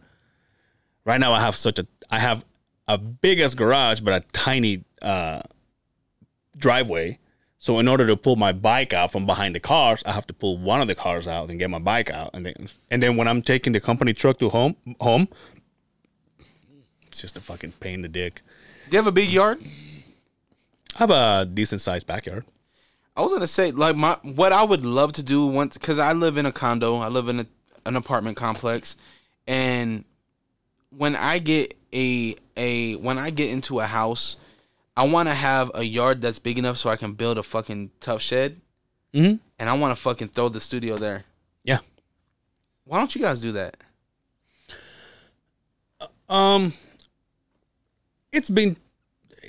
Right 1.04 1.18
now, 1.18 1.32
I 1.32 1.40
have 1.40 1.56
such 1.56 1.78
a 1.78 1.86
I 2.10 2.18
have 2.18 2.44
a 2.86 2.98
big 2.98 3.40
ass 3.40 3.54
garage, 3.54 4.00
but 4.00 4.14
a 4.14 4.26
tiny 4.32 4.84
uh, 5.02 5.40
driveway. 6.56 7.18
So 7.58 7.78
in 7.80 7.88
order 7.88 8.06
to 8.06 8.16
pull 8.16 8.36
my 8.36 8.52
bike 8.52 8.92
out 8.92 9.10
from 9.10 9.26
behind 9.26 9.54
the 9.54 9.60
cars, 9.60 10.02
I 10.06 10.12
have 10.12 10.26
to 10.28 10.34
pull 10.34 10.58
one 10.58 10.80
of 10.80 10.86
the 10.86 10.94
cars 10.94 11.26
out 11.26 11.50
and 11.50 11.58
get 11.58 11.70
my 11.70 11.80
bike 11.80 12.10
out, 12.10 12.30
and 12.34 12.46
then 12.46 12.68
and 12.90 13.02
then 13.02 13.16
when 13.16 13.26
I'm 13.26 13.42
taking 13.42 13.72
the 13.72 13.80
company 13.80 14.12
truck 14.12 14.38
to 14.38 14.48
home 14.48 14.76
home, 15.00 15.28
it's 17.06 17.20
just 17.20 17.36
a 17.36 17.40
fucking 17.40 17.72
pain 17.72 17.94
in 17.94 18.02
the 18.02 18.08
dick. 18.08 18.42
Do 18.88 18.96
you 18.96 18.98
have 18.98 19.06
a 19.06 19.12
big 19.12 19.28
yard? 19.30 19.60
I 20.94 20.98
have 20.98 21.10
a 21.10 21.44
decent 21.46 21.80
sized 21.80 22.06
backyard. 22.06 22.44
I 23.16 23.20
was 23.22 23.32
gonna 23.32 23.46
say 23.46 23.70
like 23.72 23.96
my 23.96 24.16
what 24.22 24.52
I 24.52 24.62
would 24.62 24.84
love 24.84 25.12
to 25.14 25.22
do 25.22 25.46
once 25.46 25.76
because 25.76 25.98
I 25.98 26.12
live 26.12 26.36
in 26.38 26.46
a 26.46 26.52
condo. 26.52 26.96
I 26.98 27.08
live 27.08 27.28
in 27.28 27.40
a, 27.40 27.46
an 27.84 27.96
apartment 27.96 28.36
complex, 28.36 28.96
and 29.46 30.04
when 30.96 31.16
I 31.16 31.38
get 31.38 31.76
a 31.92 32.36
a 32.56 32.94
when 32.96 33.18
I 33.18 33.30
get 33.30 33.50
into 33.50 33.80
a 33.80 33.86
house, 33.86 34.36
I 34.96 35.02
want 35.04 35.28
to 35.28 35.34
have 35.34 35.70
a 35.74 35.82
yard 35.82 36.20
that's 36.22 36.38
big 36.38 36.58
enough 36.58 36.78
so 36.78 36.90
I 36.90 36.96
can 36.96 37.12
build 37.12 37.38
a 37.38 37.42
fucking 37.42 37.90
Tuff 38.00 38.22
Shed, 38.22 38.60
Mm-hmm. 39.14 39.36
and 39.58 39.68
I 39.70 39.72
want 39.74 39.96
to 39.96 40.00
fucking 40.00 40.28
throw 40.28 40.48
the 40.48 40.60
studio 40.60 40.96
there. 40.96 41.24
Yeah. 41.64 41.78
Why 42.84 42.98
don't 42.98 43.14
you 43.14 43.20
guys 43.20 43.40
do 43.40 43.52
that? 43.52 43.76
Um, 46.28 46.72
it's 48.32 48.50
been 48.50 48.76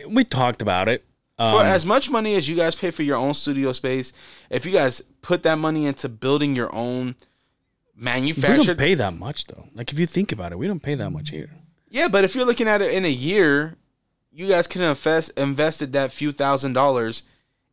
we 0.08 0.24
talked 0.24 0.62
about 0.62 0.88
it. 0.88 1.06
Um, 1.38 1.58
For 1.58 1.64
as 1.64 1.86
much 1.86 2.10
money 2.10 2.36
as 2.36 2.50
you 2.50 2.56
guys 2.56 2.76
pay 2.76 2.92
for 2.92 3.04
your 3.04 3.18
own 3.18 3.34
studio 3.34 3.72
space, 3.72 4.12
if 4.50 4.66
you 4.66 4.72
guys 4.72 5.02
put 5.22 5.44
that 5.44 5.56
money 5.56 5.86
into 5.86 6.10
building 6.10 6.56
your 6.56 6.74
own 6.76 7.16
we 7.96 8.04
manufactured 8.04 8.66
don't 8.66 8.78
pay 8.78 8.94
that 8.96 9.14
much 9.14 9.46
though. 9.48 9.68
Like 9.74 9.92
if 9.92 10.00
you 10.00 10.06
think 10.06 10.32
about 10.32 10.52
it, 10.52 10.58
we 10.58 10.68
don't 10.68 10.82
pay 10.82 10.96
that 10.96 11.10
much 11.12 11.30
here. 11.30 11.50
Yeah, 11.90 12.08
but 12.08 12.24
if 12.24 12.36
you're 12.36 12.46
looking 12.46 12.68
at 12.68 12.82
it 12.82 12.94
in 12.94 13.04
a 13.06 13.10
year, 13.10 13.76
you 14.32 14.48
guys 14.48 14.68
could 14.68 14.82
have 14.82 14.98
invest, 14.98 15.32
invested 15.38 15.94
that 15.94 16.12
few 16.12 16.32
thousand 16.32 16.74
dollars 16.74 17.24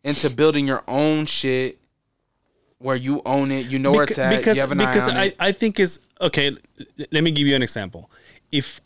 into 0.03 0.31
building 0.31 0.67
your 0.67 0.83
own 0.87 1.27
shit 1.27 1.79
where 2.79 2.97
you 2.97 3.23
own 3.25 3.51
it, 3.51 3.67
you 3.67 3.79
know 3.79 3.93
where 3.93 4.05
it's 4.05 4.19
at, 4.19 4.37
because 4.37 4.57
you 4.57 4.61
have 4.61 4.73
an 4.73 4.79
because 4.79 5.09
eye 5.09 5.11
on 5.11 5.17
I, 5.17 5.25
it. 5.25 5.37
I 5.41 5.53
think 5.53 5.81
is 5.81 6.01
okay. 6.21 6.57
Let 7.11 7.25
me 7.25 7.31
give 7.31 7.47
you 7.47 7.57
an 7.57 7.63
example. 7.63 8.11
If 8.53 8.81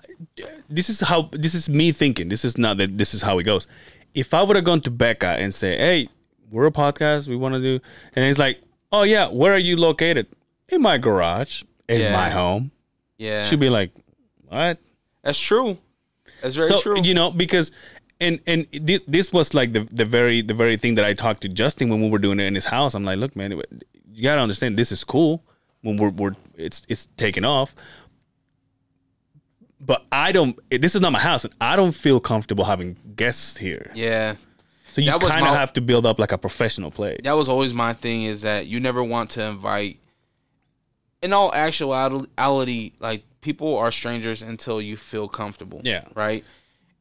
this 0.68 0.88
is 0.88 1.00
how 1.00 1.28
this 1.32 1.54
is 1.54 1.68
me 1.68 1.92
thinking, 1.92 2.28
this 2.28 2.44
is 2.44 2.56
not 2.58 2.78
that 2.78 2.96
this 2.98 3.14
is 3.14 3.22
how 3.22 3.38
it 3.38 3.44
goes. 3.44 3.66
If 4.14 4.32
I 4.34 4.42
would 4.42 4.56
have 4.56 4.64
gone 4.64 4.80
to 4.82 4.90
Becca 4.90 5.26
and 5.38 5.52
say, 5.54 5.76
"Hey, 5.76 6.08
we're 6.50 6.66
a 6.66 6.72
podcast, 6.72 7.28
we 7.28 7.36
want 7.36 7.54
to 7.54 7.60
do," 7.60 7.80
and 8.14 8.24
he's 8.24 8.38
like, 8.38 8.60
"Oh 8.90 9.02
yeah, 9.02 9.28
where 9.28 9.52
are 9.52 9.58
you 9.58 9.76
located?" 9.76 10.26
In 10.68 10.82
my 10.82 10.98
garage, 10.98 11.62
in 11.88 12.00
Yeah. 12.00 12.12
my 12.12 12.30
home. 12.30 12.70
Yeah, 13.18 13.44
She'd 13.44 13.60
be 13.60 13.68
like, 13.68 13.90
"What?" 14.48 14.78
that's 15.22 15.38
true. 15.38 15.78
That's 16.42 16.54
very 16.56 16.68
so 16.68 16.80
true. 16.80 17.00
you 17.02 17.12
know 17.14 17.30
because 17.30 17.70
and 18.18 18.40
and 18.46 18.66
thi- 18.72 19.00
this 19.06 19.32
was 19.32 19.52
like 19.52 19.72
the 19.74 19.86
the 19.92 20.04
very 20.06 20.40
the 20.42 20.54
very 20.54 20.76
thing 20.78 20.94
that 20.94 21.04
I 21.04 21.12
talked 21.12 21.42
to 21.42 21.48
Justin 21.48 21.88
when 21.90 22.00
we 22.00 22.08
were 22.08 22.18
doing 22.18 22.40
it 22.40 22.44
in 22.44 22.54
his 22.54 22.64
house. 22.66 22.94
I'm 22.94 23.04
like, 23.04 23.18
look, 23.18 23.36
man, 23.36 23.50
you 24.12 24.22
gotta 24.22 24.40
understand 24.40 24.78
this 24.78 24.90
is 24.90 25.04
cool 25.04 25.44
when 25.82 25.96
we're 25.98 26.10
we're 26.10 26.34
it's 26.56 26.82
it's 26.88 27.08
taking 27.16 27.44
off. 27.44 27.74
But 29.80 30.04
I 30.12 30.32
don't. 30.32 30.58
This 30.70 30.94
is 30.94 31.00
not 31.00 31.12
my 31.12 31.18
house, 31.20 31.44
and 31.44 31.54
I 31.60 31.74
don't 31.76 31.92
feel 31.92 32.20
comfortable 32.20 32.64
having 32.64 32.96
guests 33.16 33.56
here. 33.56 33.90
yeah, 33.94 34.36
So 34.92 35.00
you 35.00 35.10
kind 35.18 35.46
of 35.46 35.54
have 35.54 35.72
to 35.74 35.80
build 35.80 36.04
up 36.06 36.18
like 36.18 36.32
a 36.32 36.38
professional 36.38 36.90
place. 36.90 37.20
that 37.24 37.32
was 37.32 37.48
always 37.48 37.72
my 37.72 37.94
thing. 37.94 38.24
Is 38.24 38.42
that 38.42 38.66
you 38.66 38.80
never 38.80 39.02
want 39.02 39.30
to 39.30 39.42
invite. 39.42 39.98
In 41.22 41.32
all 41.34 41.52
actuality, 41.54 42.92
like 42.98 43.24
people 43.40 43.76
are 43.76 43.90
strangers 43.92 44.42
until 44.42 44.80
you 44.80 44.96
feel 44.96 45.28
comfortable. 45.28 45.80
Yeah. 45.84 46.04
Right. 46.14 46.44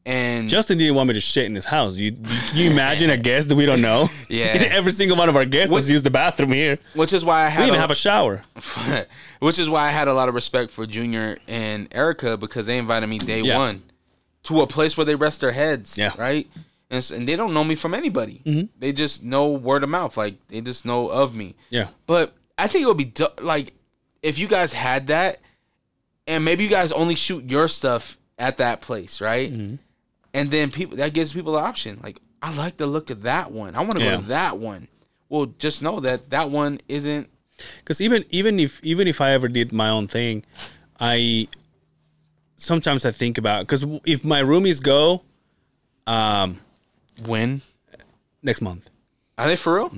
And 0.06 0.50
Justin 0.50 0.78
didn't 0.78 0.96
want 0.96 1.08
me 1.10 1.14
to 1.14 1.20
shit 1.20 1.46
in 1.46 1.54
his 1.56 1.66
house. 1.66 1.96
You 1.96 2.12
you, 2.54 2.64
you 2.66 2.72
imagine 2.72 3.10
a 3.10 3.18
guest 3.30 3.50
that 3.50 3.56
we 3.56 3.66
don't 3.66 3.82
know? 3.82 4.10
Yeah. 4.30 4.46
Every 4.72 4.92
single 4.92 5.18
one 5.18 5.28
of 5.30 5.36
our 5.36 5.46
guests 5.46 5.74
has 5.76 5.90
used 5.90 6.06
the 6.06 6.10
bathroom 6.10 6.52
here. 6.52 6.80
which 6.94 7.14
is 7.14 7.24
why 7.26 7.42
I 7.44 7.48
We 7.48 7.52
had 7.52 7.64
even 7.68 7.76
a- 7.76 7.82
have 7.82 7.92
a 7.92 7.96
shower. 7.96 8.42
which 9.40 9.60
is 9.60 9.70
why 9.70 9.88
I 9.88 9.92
had 9.92 10.08
a 10.08 10.14
lot 10.14 10.30
of 10.30 10.36
respect 10.36 10.72
for 10.72 10.86
Junior 10.88 11.38
and 11.48 11.88
Erica 11.94 12.38
because 12.38 12.66
they 12.66 12.78
invited 12.78 13.08
me 13.08 13.20
day 13.20 13.42
Yeah. 13.42 13.58
one 13.58 13.84
to 14.44 14.62
a 14.62 14.68
place 14.68 14.96
where 14.98 15.06
they 15.06 15.16
rest 15.16 15.42
their 15.42 15.52
heads. 15.52 15.98
Yeah. 15.98 16.14
Right. 16.18 16.48
And, 16.90 17.12
and 17.14 17.28
they 17.28 17.36
don't 17.36 17.54
know 17.54 17.64
me 17.64 17.76
from 17.76 17.94
anybody. 17.94 18.70
They 18.80 18.94
just 18.94 19.24
know 19.24 19.50
word 19.50 19.84
of 19.84 19.90
mouth. 19.90 20.16
Like 20.18 20.36
they 20.48 20.62
just 20.62 20.86
know 20.86 21.10
of 21.10 21.36
me. 21.36 21.56
Yeah. 21.70 21.90
But 22.08 22.34
I 22.58 22.68
think 22.68 22.84
it 22.84 22.88
would 22.88 22.98
be 22.98 23.06
du- 23.06 23.32
like 23.42 23.74
if 24.24 24.40
you 24.40 24.48
guys 24.48 24.74
had 24.74 25.08
that, 25.08 25.40
and 26.26 26.44
maybe 26.46 26.64
you 26.64 26.70
guys 26.70 26.92
only 26.92 27.16
shoot 27.16 27.44
your 27.50 27.68
stuff 27.68 28.18
at 28.40 28.58
that 28.58 28.82
place, 28.82 29.20
right? 29.22 29.52
Mm-hmm. 29.52 29.76
And 30.34 30.52
then 30.52 30.70
people 30.72 30.98
that 30.98 31.14
gives 31.14 31.34
people 31.34 31.54
the 31.54 31.60
option. 31.60 32.00
Like 32.04 32.20
I 32.42 32.54
like 32.56 32.78
the 32.78 32.86
look 32.88 33.10
of 33.10 33.24
that 33.24 33.52
one. 33.52 33.76
I 33.76 33.82
want 33.82 33.98
to 33.98 34.04
Yeah. 34.04 34.16
go 34.18 34.22
to 34.22 34.28
that 34.28 34.58
one. 34.60 34.88
Well, 35.28 35.48
just 35.58 35.82
know 35.82 36.00
that 36.02 36.30
that 36.30 36.50
one 36.52 36.80
isn't. 36.88 37.30
because 37.80 38.00
even 38.02 38.24
even 38.30 38.60
if 38.60 38.80
even 38.84 39.08
if 39.08 39.20
I 39.22 39.32
ever 39.32 39.48
did 39.48 39.72
my 39.74 39.90
own 39.90 40.08
thing, 40.08 40.44
I 41.00 41.48
sometimes 42.56 43.06
I 43.06 43.12
think 43.12 43.38
about 43.38 43.62
because 43.68 43.84
if 44.06 44.24
my 44.24 44.42
roomies 44.42 44.82
go 44.82 45.24
um 46.08 46.60
When 47.26 47.62
next 48.42 48.62
month, 48.62 48.90
are 49.38 49.48
they 49.48 49.56
for 49.56 49.76
real? 49.76 49.92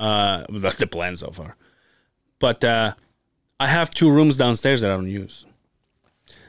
uh 0.00 0.44
that's 0.50 0.76
the 0.76 0.86
plan 0.86 1.16
so 1.16 1.30
far. 1.30 1.56
But 2.38 2.62
uh 2.64 2.94
I 3.58 3.68
have 3.68 3.90
two 3.90 4.10
rooms 4.10 4.36
downstairs 4.36 4.82
that 4.82 4.90
I 4.90 4.94
don't 4.94 5.08
use. 5.08 5.46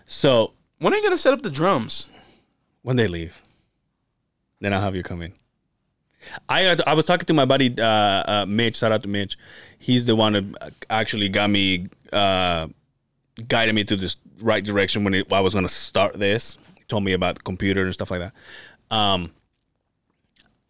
So 0.05 0.53
When 0.79 0.93
are 0.93 0.97
you 0.97 1.03
gonna 1.03 1.17
set 1.17 1.33
up 1.33 1.41
the 1.43 1.49
drums? 1.49 2.07
When 2.87 2.95
they 2.95 3.07
leave, 3.09 3.41
then 4.61 4.73
I'll 4.73 4.79
have 4.79 4.95
you 4.95 5.03
come 5.03 5.21
in. 5.21 5.33
I 6.47 6.73
I 6.87 6.93
was 6.93 7.05
talking 7.05 7.25
to 7.25 7.33
my 7.33 7.43
buddy 7.43 7.75
uh, 7.77 7.83
uh, 7.85 8.45
Mitch. 8.47 8.77
Shout 8.77 8.93
out 8.93 9.01
to 9.03 9.09
Mitch. 9.09 9.37
He's 9.77 10.05
the 10.05 10.15
one 10.15 10.31
that 10.31 10.73
actually 10.89 11.27
got 11.27 11.49
me 11.49 11.87
uh, 12.13 12.69
guided 13.49 13.75
me 13.75 13.83
to 13.83 13.97
this 13.97 14.15
right 14.39 14.63
direction 14.63 15.03
when 15.03 15.15
it, 15.15 15.33
I 15.33 15.41
was 15.41 15.51
going 15.51 15.65
to 15.65 15.73
start 15.73 16.17
this. 16.17 16.57
He 16.77 16.85
told 16.87 17.03
me 17.03 17.11
about 17.11 17.35
the 17.35 17.41
computer 17.41 17.83
and 17.83 17.93
stuff 17.93 18.09
like 18.09 18.21
that. 18.21 18.33
Um, 18.89 19.31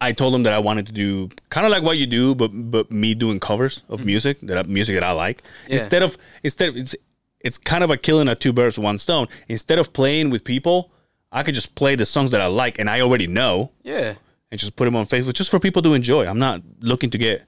I 0.01 0.11
told 0.11 0.33
him 0.33 0.41
that 0.41 0.53
I 0.53 0.59
wanted 0.59 0.87
to 0.87 0.93
do 0.93 1.29
kind 1.51 1.67
of 1.67 1.71
like 1.71 1.83
what 1.83 1.99
you 1.99 2.07
do, 2.07 2.33
but 2.33 2.47
but 2.47 2.89
me 2.89 3.13
doing 3.13 3.39
covers 3.39 3.83
of 3.89 4.03
music 4.03 4.39
that 4.41 4.57
I, 4.57 4.63
music 4.63 4.95
that 4.95 5.03
I 5.03 5.11
like. 5.11 5.43
Instead 5.67 6.01
of 6.01 6.17
instead 6.41 6.69
of, 6.69 6.77
it's 6.77 6.95
it's 7.41 7.59
kind 7.59 7.83
of 7.83 7.91
a 7.91 7.97
killing 7.97 8.27
of 8.27 8.39
two 8.39 8.53
birds 8.53 8.75
with 8.75 8.85
one 8.85 8.97
stone. 8.97 9.27
Instead 9.47 9.77
of 9.77 9.93
playing 9.93 10.31
with 10.31 10.43
people, 10.43 10.89
I 11.31 11.43
could 11.43 11.53
just 11.55 11.75
play 11.75 11.95
the 11.95 12.05
songs 12.05 12.31
that 12.31 12.41
I 12.41 12.47
like 12.47 12.79
and 12.79 12.89
I 12.89 13.01
already 13.01 13.27
know 13.27 13.71
Yeah. 13.83 14.15
and 14.51 14.59
just 14.59 14.75
put 14.75 14.85
them 14.85 14.95
on 14.95 15.05
Facebook 15.05 15.33
just 15.33 15.49
for 15.51 15.59
people 15.59 15.81
to 15.83 15.93
enjoy. 15.93 16.25
I'm 16.25 16.39
not 16.39 16.61
looking 16.79 17.09
to 17.11 17.17
get 17.17 17.43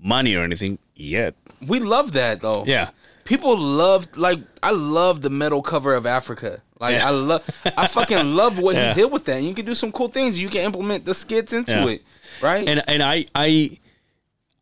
money 0.00 0.34
or 0.36 0.42
anything 0.44 0.78
yet. 0.94 1.34
We 1.66 1.80
love 1.80 2.12
that 2.12 2.40
though. 2.40 2.64
Yeah. 2.66 2.90
People 3.24 3.56
love 3.58 4.08
like 4.16 4.38
I 4.62 4.70
love 4.70 5.20
the 5.22 5.30
metal 5.30 5.62
cover 5.62 5.94
of 5.94 6.06
Africa. 6.06 6.62
Like 6.78 6.94
Yeah. 6.94 7.08
I 7.08 7.10
love 7.10 7.62
I 7.76 7.86
fucking 7.86 8.34
love 8.34 8.58
what 8.58 8.76
Yeah. 8.76 8.94
he 8.94 9.02
did 9.02 9.12
with 9.12 9.24
that. 9.26 9.36
And 9.38 9.46
you 9.46 9.54
can 9.54 9.66
do 9.66 9.74
some 9.74 9.92
cool 9.92 10.08
things. 10.08 10.40
You 10.40 10.48
can 10.48 10.62
implement 10.62 11.04
the 11.04 11.14
skits 11.14 11.52
into 11.52 11.72
Yeah. 11.72 11.88
it. 11.88 12.02
Right? 12.40 12.66
and 12.68 12.82
and 12.88 13.02
I 13.02 13.26
I 13.34 13.78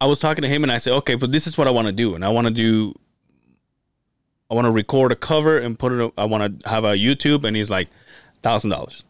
I 0.00 0.06
was 0.06 0.20
talking 0.20 0.42
to 0.42 0.48
him 0.48 0.62
and 0.62 0.72
I 0.72 0.78
said, 0.78 0.92
okay, 0.94 1.16
but 1.16 1.32
this 1.32 1.46
is 1.46 1.58
what 1.58 1.66
I 1.66 1.70
want 1.70 1.86
to 1.86 1.92
do, 1.92 2.14
and 2.14 2.24
I 2.24 2.28
want 2.28 2.46
to 2.46 2.52
do. 2.52 2.94
I 4.50 4.54
want 4.54 4.64
to 4.66 4.70
record 4.70 5.12
a 5.12 5.16
cover 5.16 5.58
and 5.58 5.78
put 5.78 5.92
it. 5.92 6.12
I 6.16 6.24
want 6.24 6.62
to 6.62 6.68
have 6.68 6.84
a 6.84 6.92
YouTube, 6.94 7.44
and 7.44 7.56
he's 7.56 7.68
like, 7.68 7.88
thousand 8.42 8.70
dollars. 8.70 9.04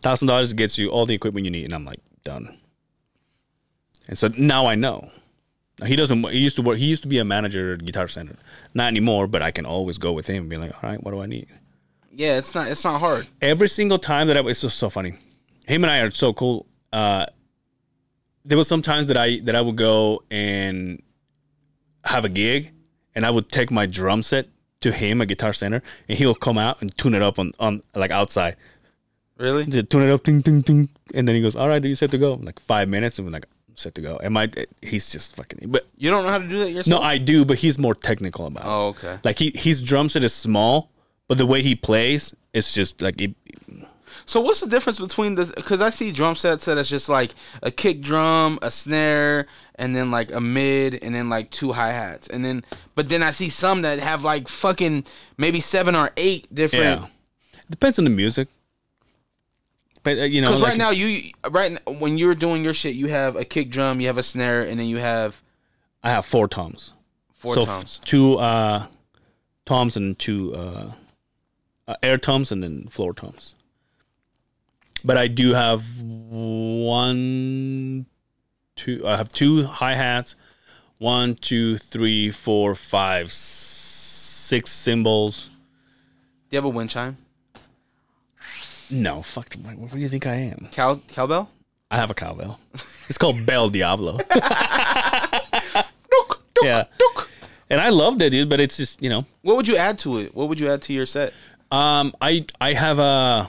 Thousand 0.00 0.28
dollars 0.28 0.52
gets 0.52 0.78
you 0.78 0.88
all 0.90 1.06
the 1.06 1.14
equipment 1.14 1.44
you 1.44 1.50
need, 1.50 1.64
and 1.64 1.74
I'm 1.74 1.84
like, 1.84 2.00
done. 2.24 2.58
And 4.06 4.16
so 4.18 4.28
now 4.38 4.66
I 4.66 4.74
know. 4.74 5.10
Now, 5.80 5.86
He 5.86 5.96
doesn't. 5.96 6.22
He 6.30 6.38
used 6.38 6.56
to 6.56 6.62
work. 6.62 6.78
He 6.78 6.86
used 6.86 7.02
to 7.02 7.08
be 7.08 7.18
a 7.18 7.24
manager 7.24 7.74
at 7.74 7.84
Guitar 7.84 8.08
Center. 8.08 8.36
Not 8.74 8.88
anymore, 8.88 9.26
but 9.26 9.42
I 9.42 9.50
can 9.50 9.66
always 9.66 9.98
go 9.98 10.12
with 10.12 10.26
him 10.26 10.42
and 10.44 10.50
be 10.50 10.56
like, 10.56 10.72
all 10.82 10.90
right, 10.90 11.02
what 11.02 11.12
do 11.12 11.20
I 11.20 11.26
need? 11.26 11.48
yeah, 12.10 12.36
it's 12.36 12.52
not 12.54 12.66
it's 12.68 12.82
not 12.82 12.98
hard. 12.98 13.28
every 13.40 13.68
single 13.68 13.98
time 13.98 14.26
that 14.26 14.36
I 14.36 14.40
it's 14.40 14.62
just 14.62 14.78
so 14.78 14.90
funny. 14.90 15.14
Him 15.66 15.84
and 15.84 15.90
I 15.90 16.00
are 16.00 16.10
so 16.10 16.32
cool. 16.32 16.66
Uh, 16.92 17.26
there 18.44 18.58
was 18.58 18.66
some 18.66 18.82
times 18.82 19.06
that 19.08 19.16
I 19.16 19.40
that 19.40 19.54
I 19.54 19.60
would 19.60 19.76
go 19.76 20.22
and 20.30 21.00
have 22.04 22.24
a 22.24 22.28
gig, 22.28 22.72
and 23.14 23.24
I 23.26 23.30
would 23.30 23.50
take 23.50 23.70
my 23.70 23.86
drum 23.86 24.22
set 24.22 24.48
to 24.80 24.92
him 24.92 25.20
at 25.20 25.28
Guitar 25.28 25.52
Center, 25.52 25.82
and 26.08 26.18
he'll 26.18 26.34
come 26.34 26.58
out 26.58 26.80
and 26.80 26.96
tune 26.96 27.14
it 27.14 27.22
up 27.22 27.38
on 27.38 27.52
on 27.58 27.82
like 27.94 28.10
outside. 28.10 28.56
Really? 29.36 29.66
Just 29.66 29.90
tune 29.90 30.02
it 30.02 30.10
up, 30.10 30.24
ding 30.24 30.40
ding 30.40 30.60
ding, 30.62 30.88
and 31.14 31.26
then 31.28 31.34
he 31.36 31.40
goes, 31.42 31.54
"All 31.54 31.68
right, 31.68 31.82
are 31.84 31.88
you 31.88 31.94
set 31.94 32.10
to 32.10 32.18
go?" 32.18 32.34
Like 32.34 32.58
five 32.60 32.88
minutes, 32.88 33.18
and 33.18 33.26
we're 33.26 33.32
like, 33.32 33.46
"I'm 33.68 33.76
set 33.76 33.94
to 33.94 34.00
go." 34.00 34.16
And 34.16 34.36
I? 34.36 34.48
he's 34.82 35.10
just 35.10 35.36
fucking. 35.36 35.70
But 35.70 35.86
You 35.96 36.10
don't 36.10 36.24
know 36.24 36.30
how 36.30 36.38
to 36.38 36.48
do 36.48 36.58
that 36.60 36.70
yourself. 36.70 37.00
no. 37.00 37.06
I 37.06 37.18
do, 37.18 37.44
but 37.44 37.58
he's 37.58 37.78
more 37.78 37.94
technical 37.94 38.46
about 38.46 38.64
it. 38.64 38.68
Oh, 38.68 38.86
okay. 38.88 39.18
Like 39.22 39.38
he 39.38 39.52
his 39.54 39.80
drum 39.82 40.08
set 40.08 40.24
is 40.24 40.34
small, 40.34 40.90
but 41.28 41.38
the 41.38 41.46
way 41.46 41.62
he 41.62 41.74
plays, 41.76 42.34
it's 42.52 42.72
just 42.74 43.00
like 43.00 43.20
it, 43.20 43.34
So 44.26 44.40
what's 44.40 44.60
the 44.60 44.66
difference 44.68 44.98
between 44.98 45.34
the? 45.34 45.52
Because 45.54 45.80
I 45.80 45.90
see 45.90 46.12
drum 46.12 46.34
sets 46.34 46.64
that 46.66 46.78
it's 46.78 46.88
just 46.88 47.08
like 47.08 47.34
a 47.62 47.70
kick 47.70 48.00
drum, 48.00 48.58
a 48.62 48.70
snare, 48.70 49.46
and 49.76 49.94
then 49.94 50.10
like 50.10 50.32
a 50.32 50.40
mid, 50.40 51.02
and 51.02 51.14
then 51.14 51.28
like 51.28 51.50
two 51.50 51.72
hi 51.72 51.92
hats, 51.92 52.28
and 52.28 52.44
then 52.44 52.64
but 52.94 53.08
then 53.08 53.22
I 53.22 53.30
see 53.30 53.48
some 53.48 53.82
that 53.82 53.98
have 53.98 54.24
like 54.24 54.48
fucking 54.48 55.04
maybe 55.36 55.60
seven 55.60 55.94
or 55.94 56.10
eight 56.16 56.52
different. 56.54 57.02
Yeah, 57.02 57.06
depends 57.70 57.98
on 57.98 58.04
the 58.04 58.10
music. 58.10 58.48
But 60.02 60.18
uh, 60.18 60.22
you 60.22 60.40
know, 60.40 60.48
Because 60.48 60.62
like, 60.62 60.70
right 60.70 60.78
now 60.78 60.90
you 60.90 61.32
right 61.50 61.78
when 61.86 62.18
you're 62.18 62.34
doing 62.34 62.64
your 62.64 62.74
shit, 62.74 62.94
you 62.94 63.08
have 63.08 63.36
a 63.36 63.44
kick 63.44 63.70
drum, 63.70 64.00
you 64.00 64.06
have 64.06 64.18
a 64.18 64.22
snare, 64.22 64.62
and 64.62 64.78
then 64.78 64.86
you 64.86 64.98
have 64.98 65.42
I 66.02 66.10
have 66.10 66.24
four 66.24 66.48
toms. 66.48 66.92
four 67.34 67.54
so 67.54 67.62
f- 67.62 67.66
toms. 67.66 68.00
two 68.04 68.38
uh, 68.38 68.86
toms 69.66 69.96
and 69.96 70.18
two 70.18 70.54
uh, 70.54 70.92
uh, 71.86 71.96
air 72.02 72.18
toms 72.18 72.52
and 72.52 72.62
then 72.62 72.86
floor 72.88 73.12
toms. 73.12 73.54
But 75.08 75.16
I 75.16 75.26
do 75.26 75.54
have 75.54 76.02
one, 76.02 78.04
two. 78.76 79.02
I 79.06 79.16
have 79.16 79.32
two 79.32 79.64
hi 79.64 79.94
hats. 79.94 80.36
One, 80.98 81.34
two, 81.34 81.78
three, 81.78 82.30
four, 82.30 82.74
five, 82.74 83.32
six 83.32 84.70
cymbals. 84.70 85.48
Do 86.50 86.52
you 86.56 86.56
have 86.58 86.66
a 86.66 86.68
wind 86.68 86.90
chime? 86.90 87.16
No, 88.90 89.22
fuck. 89.22 89.54
What, 89.54 89.78
what 89.78 89.92
do 89.92 89.98
you 89.98 90.10
think 90.10 90.26
I 90.26 90.34
am? 90.34 90.68
Cow 90.72 91.00
cowbell? 91.08 91.48
I 91.90 91.96
have 91.96 92.10
a 92.10 92.14
cowbell. 92.14 92.60
It's 93.08 93.16
called 93.16 93.46
Bell 93.46 93.70
Diablo. 93.70 94.18
Dook, 94.28 94.28
dook, 96.10 96.42
Yeah. 96.62 96.84
dook. 96.98 97.30
and 97.70 97.80
I 97.80 97.88
loved 97.88 98.20
it, 98.20 98.28
dude. 98.28 98.50
But 98.50 98.60
it's 98.60 98.76
just 98.76 99.02
you 99.02 99.08
know, 99.08 99.24
What 99.40 99.56
would 99.56 99.66
you 99.68 99.78
add 99.78 99.98
to 100.00 100.18
it? 100.18 100.34
What 100.34 100.50
would 100.50 100.60
you 100.60 100.70
add 100.70 100.82
to 100.82 100.92
your 100.92 101.06
set? 101.06 101.32
um, 101.70 102.12
I 102.20 102.44
I 102.60 102.74
have 102.74 102.98
a. 102.98 103.48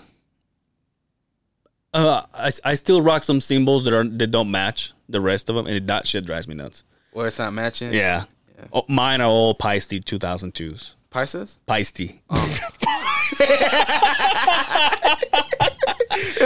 Uh, 1.93 2.21
I, 2.33 2.51
I 2.63 2.73
still 2.75 3.01
rock 3.01 3.23
some 3.23 3.41
symbols 3.41 3.83
that 3.85 3.93
are 3.93 4.03
that 4.03 4.27
don't 4.27 4.51
match 4.51 4.93
the 5.07 5.19
rest 5.21 5.49
of 5.49 5.55
them, 5.55 5.65
and 5.67 5.87
that 5.87 6.05
shit 6.05 6.25
drives 6.25 6.47
me 6.47 6.55
nuts. 6.55 6.83
Or 7.13 7.27
it's 7.27 7.39
not 7.39 7.51
matching? 7.53 7.93
Yeah, 7.93 8.25
Oh, 8.71 8.85
mine 8.87 9.21
are 9.21 9.29
all 9.29 9.53
Paiste 9.53 9.91
2002s. 9.91 10.95
Pisces? 11.09 11.57
Paiste. 11.67 12.01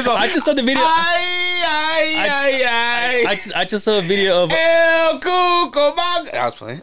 All, 0.05 0.17
I 0.17 0.27
just 0.31 0.45
saw 0.45 0.53
the 0.53 0.61
video. 0.61 0.83
Ay, 0.83 1.63
ay, 1.67 2.63
ay. 2.65 3.25
I 3.27 3.35
just, 3.35 3.55
I 3.55 3.65
just 3.65 3.85
saw 3.85 3.99
a 3.99 4.01
video 4.01 4.43
of. 4.43 4.51
El 4.51 5.19
Cucumag. 5.19 6.33
I 6.33 6.45
was 6.45 6.55
playing. 6.55 6.81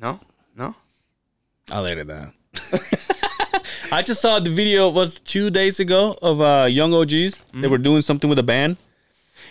No? 0.00 0.20
No? 0.56 0.74
I'll 1.70 1.86
edit 1.86 2.06
that. 2.06 2.32
I 3.92 4.02
just 4.02 4.20
saw 4.20 4.38
the 4.40 4.50
video 4.50 4.88
was 4.88 5.18
two 5.20 5.50
days 5.50 5.80
ago 5.80 6.16
of 6.22 6.40
uh, 6.40 6.66
Young 6.70 6.92
OGs. 6.94 7.40
They 7.54 7.68
were 7.68 7.78
doing 7.78 8.02
something 8.02 8.28
with 8.30 8.38
a 8.38 8.42
band, 8.42 8.76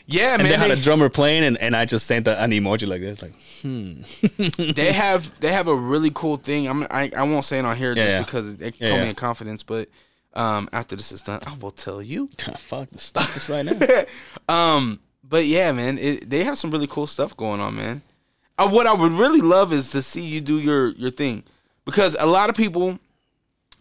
Yeah, 0.06 0.34
and 0.34 0.44
man. 0.44 0.52
they 0.52 0.58
had 0.58 0.72
a 0.72 0.76
drummer 0.82 1.10
playing, 1.10 1.44
and, 1.44 1.58
and 1.60 1.76
I 1.76 1.86
just 1.86 2.06
sent 2.06 2.28
a, 2.28 2.42
an 2.42 2.52
emoji 2.52 2.88
like 2.88 3.02
this, 3.02 3.22
like 3.22 3.34
hmm. 3.62 4.72
they 4.74 4.92
have 5.04 5.40
they 5.40 5.52
have 5.52 5.68
a 5.68 5.76
really 5.76 6.12
cool 6.14 6.38
thing. 6.38 6.68
I'm 6.68 6.84
I, 6.90 7.12
I 7.16 7.24
won't 7.24 7.46
say 7.46 7.60
it 7.60 7.66
on 7.66 7.76
here 7.76 7.96
just 7.96 8.08
yeah. 8.10 8.22
because 8.24 8.56
they 8.58 8.72
Yeah, 8.78 8.88
told 8.90 9.00
me 9.00 9.06
yeah. 9.06 9.10
in 9.10 9.16
confidence, 9.16 9.64
but 9.64 9.90
um 10.34 10.70
after 10.74 10.96
this 10.96 11.12
is 11.12 11.22
done, 11.22 11.40
I 11.48 11.56
will 11.56 11.72
tell 11.72 12.02
you. 12.02 12.30
fuck, 12.58 12.90
stop 12.98 13.30
this 13.34 13.50
right 13.50 13.66
now. 13.66 14.06
Um, 14.54 15.00
but 15.24 15.46
yeah, 15.46 15.72
man, 15.72 15.98
it, 15.98 16.30
they 16.30 16.44
have 16.44 16.58
some 16.58 16.70
really 16.70 16.88
cool 16.88 17.08
stuff 17.08 17.36
going 17.36 17.60
on, 17.60 17.76
man. 17.76 18.02
Uh, 18.60 18.70
what 18.70 18.86
I 18.86 18.94
would 18.94 19.14
really 19.14 19.42
love 19.42 19.74
is 19.74 19.90
to 19.92 20.02
see 20.02 20.22
you 20.22 20.40
do 20.40 20.60
your 20.60 20.90
your 20.90 21.10
thing, 21.12 21.44
because 21.84 22.16
a 22.20 22.28
lot 22.28 22.50
of 22.50 22.56
people, 22.56 23.00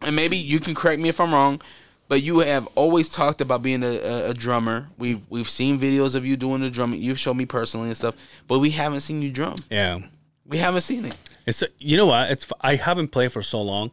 and 0.05 0.15
maybe 0.17 0.37
you 0.37 0.61
can 0.61 0.75
correct 0.75 1.01
me 1.03 1.09
if 1.09 1.21
I'm 1.21 1.33
wrong, 1.35 1.61
but 2.09 2.23
you 2.23 2.41
have 2.41 2.67
always 2.75 3.09
talked 3.09 3.41
about 3.41 3.63
being 3.63 3.83
a, 3.83 3.99
a, 3.99 4.31
a 4.31 4.35
drummer. 4.35 4.89
We've 4.99 5.21
we've 5.31 5.49
seen 5.51 5.79
videos 5.81 6.15
of 6.15 6.25
you 6.27 6.37
doing 6.37 6.61
the 6.61 6.71
drumming. 6.71 7.01
You've 7.03 7.19
shown 7.19 7.37
me 7.37 7.47
personally 7.47 7.89
and 7.89 7.97
stuff, 7.97 8.15
but 8.47 8.59
we 8.59 8.71
haven't 8.71 9.01
seen 9.01 9.23
you 9.23 9.31
drum. 9.31 9.57
yeah, 9.71 10.01
We 10.47 10.59
haven't 10.59 10.83
seen 10.83 11.05
it. 11.07 11.17
it's 11.47 11.63
you 11.79 11.97
know 11.97 12.07
what? 12.07 12.31
It's 12.31 12.51
I 12.61 12.77
haven't 12.77 13.09
played 13.09 13.33
for 13.33 13.43
so 13.43 13.61
long. 13.63 13.93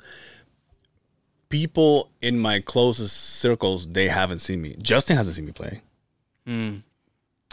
People 1.50 2.10
in 2.22 2.40
my 2.40 2.62
closest 2.62 3.18
circles 3.18 3.86
they 3.88 4.08
haven't 4.08 4.40
seen 4.40 4.62
me. 4.62 4.76
Justin 4.82 5.18
hasn't 5.18 5.36
seen 5.36 5.46
me 5.46 5.52
play. 5.52 5.82
Hmm. 6.48 6.78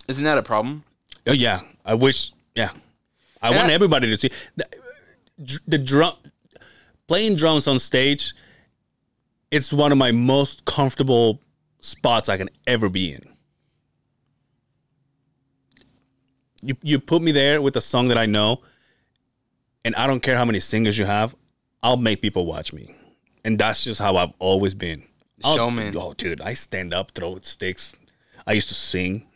Isn't 0.06 0.24
that 0.24 0.38
a 0.38 0.42
problem? 0.42 0.84
Oh 1.26 1.32
yeah, 1.32 1.60
I 1.84 1.94
wish. 1.94 2.32
Yeah, 2.54 2.70
I 3.42 3.50
want 3.50 3.70
I- 3.70 3.72
everybody 3.72 4.06
to 4.08 4.16
see 4.16 4.30
the, 4.56 4.66
the 5.66 5.78
drum 5.78 6.14
playing 7.08 7.34
drums 7.36 7.66
on 7.66 7.78
stage. 7.80 8.34
It's 9.50 9.72
one 9.72 9.92
of 9.92 9.98
my 9.98 10.12
most 10.12 10.64
comfortable 10.64 11.40
spots 11.80 12.28
I 12.28 12.36
can 12.36 12.48
ever 12.66 12.88
be 12.88 13.12
in. 13.12 13.22
You 16.62 16.76
you 16.82 16.98
put 16.98 17.22
me 17.22 17.32
there 17.32 17.62
with 17.62 17.76
a 17.76 17.80
song 17.80 18.08
that 18.08 18.18
I 18.18 18.26
know, 18.26 18.62
and 19.84 19.94
I 19.94 20.06
don't 20.06 20.20
care 20.20 20.36
how 20.36 20.44
many 20.44 20.58
singers 20.58 20.98
you 20.98 21.04
have, 21.06 21.34
I'll 21.82 21.96
make 21.96 22.20
people 22.20 22.46
watch 22.46 22.72
me, 22.72 22.94
and 23.44 23.58
that's 23.58 23.84
just 23.84 24.00
how 24.00 24.16
I've 24.16 24.32
always 24.40 24.74
been. 24.74 25.04
I'll- 25.44 25.54
Showman. 25.56 25.96
Oh, 25.96 26.14
dude, 26.14 26.40
I 26.40 26.54
stand 26.54 26.92
up, 26.92 27.12
throw 27.12 27.38
sticks. 27.42 27.94
I 28.44 28.52
used 28.54 28.68
to 28.68 28.74
sing. 28.74 29.26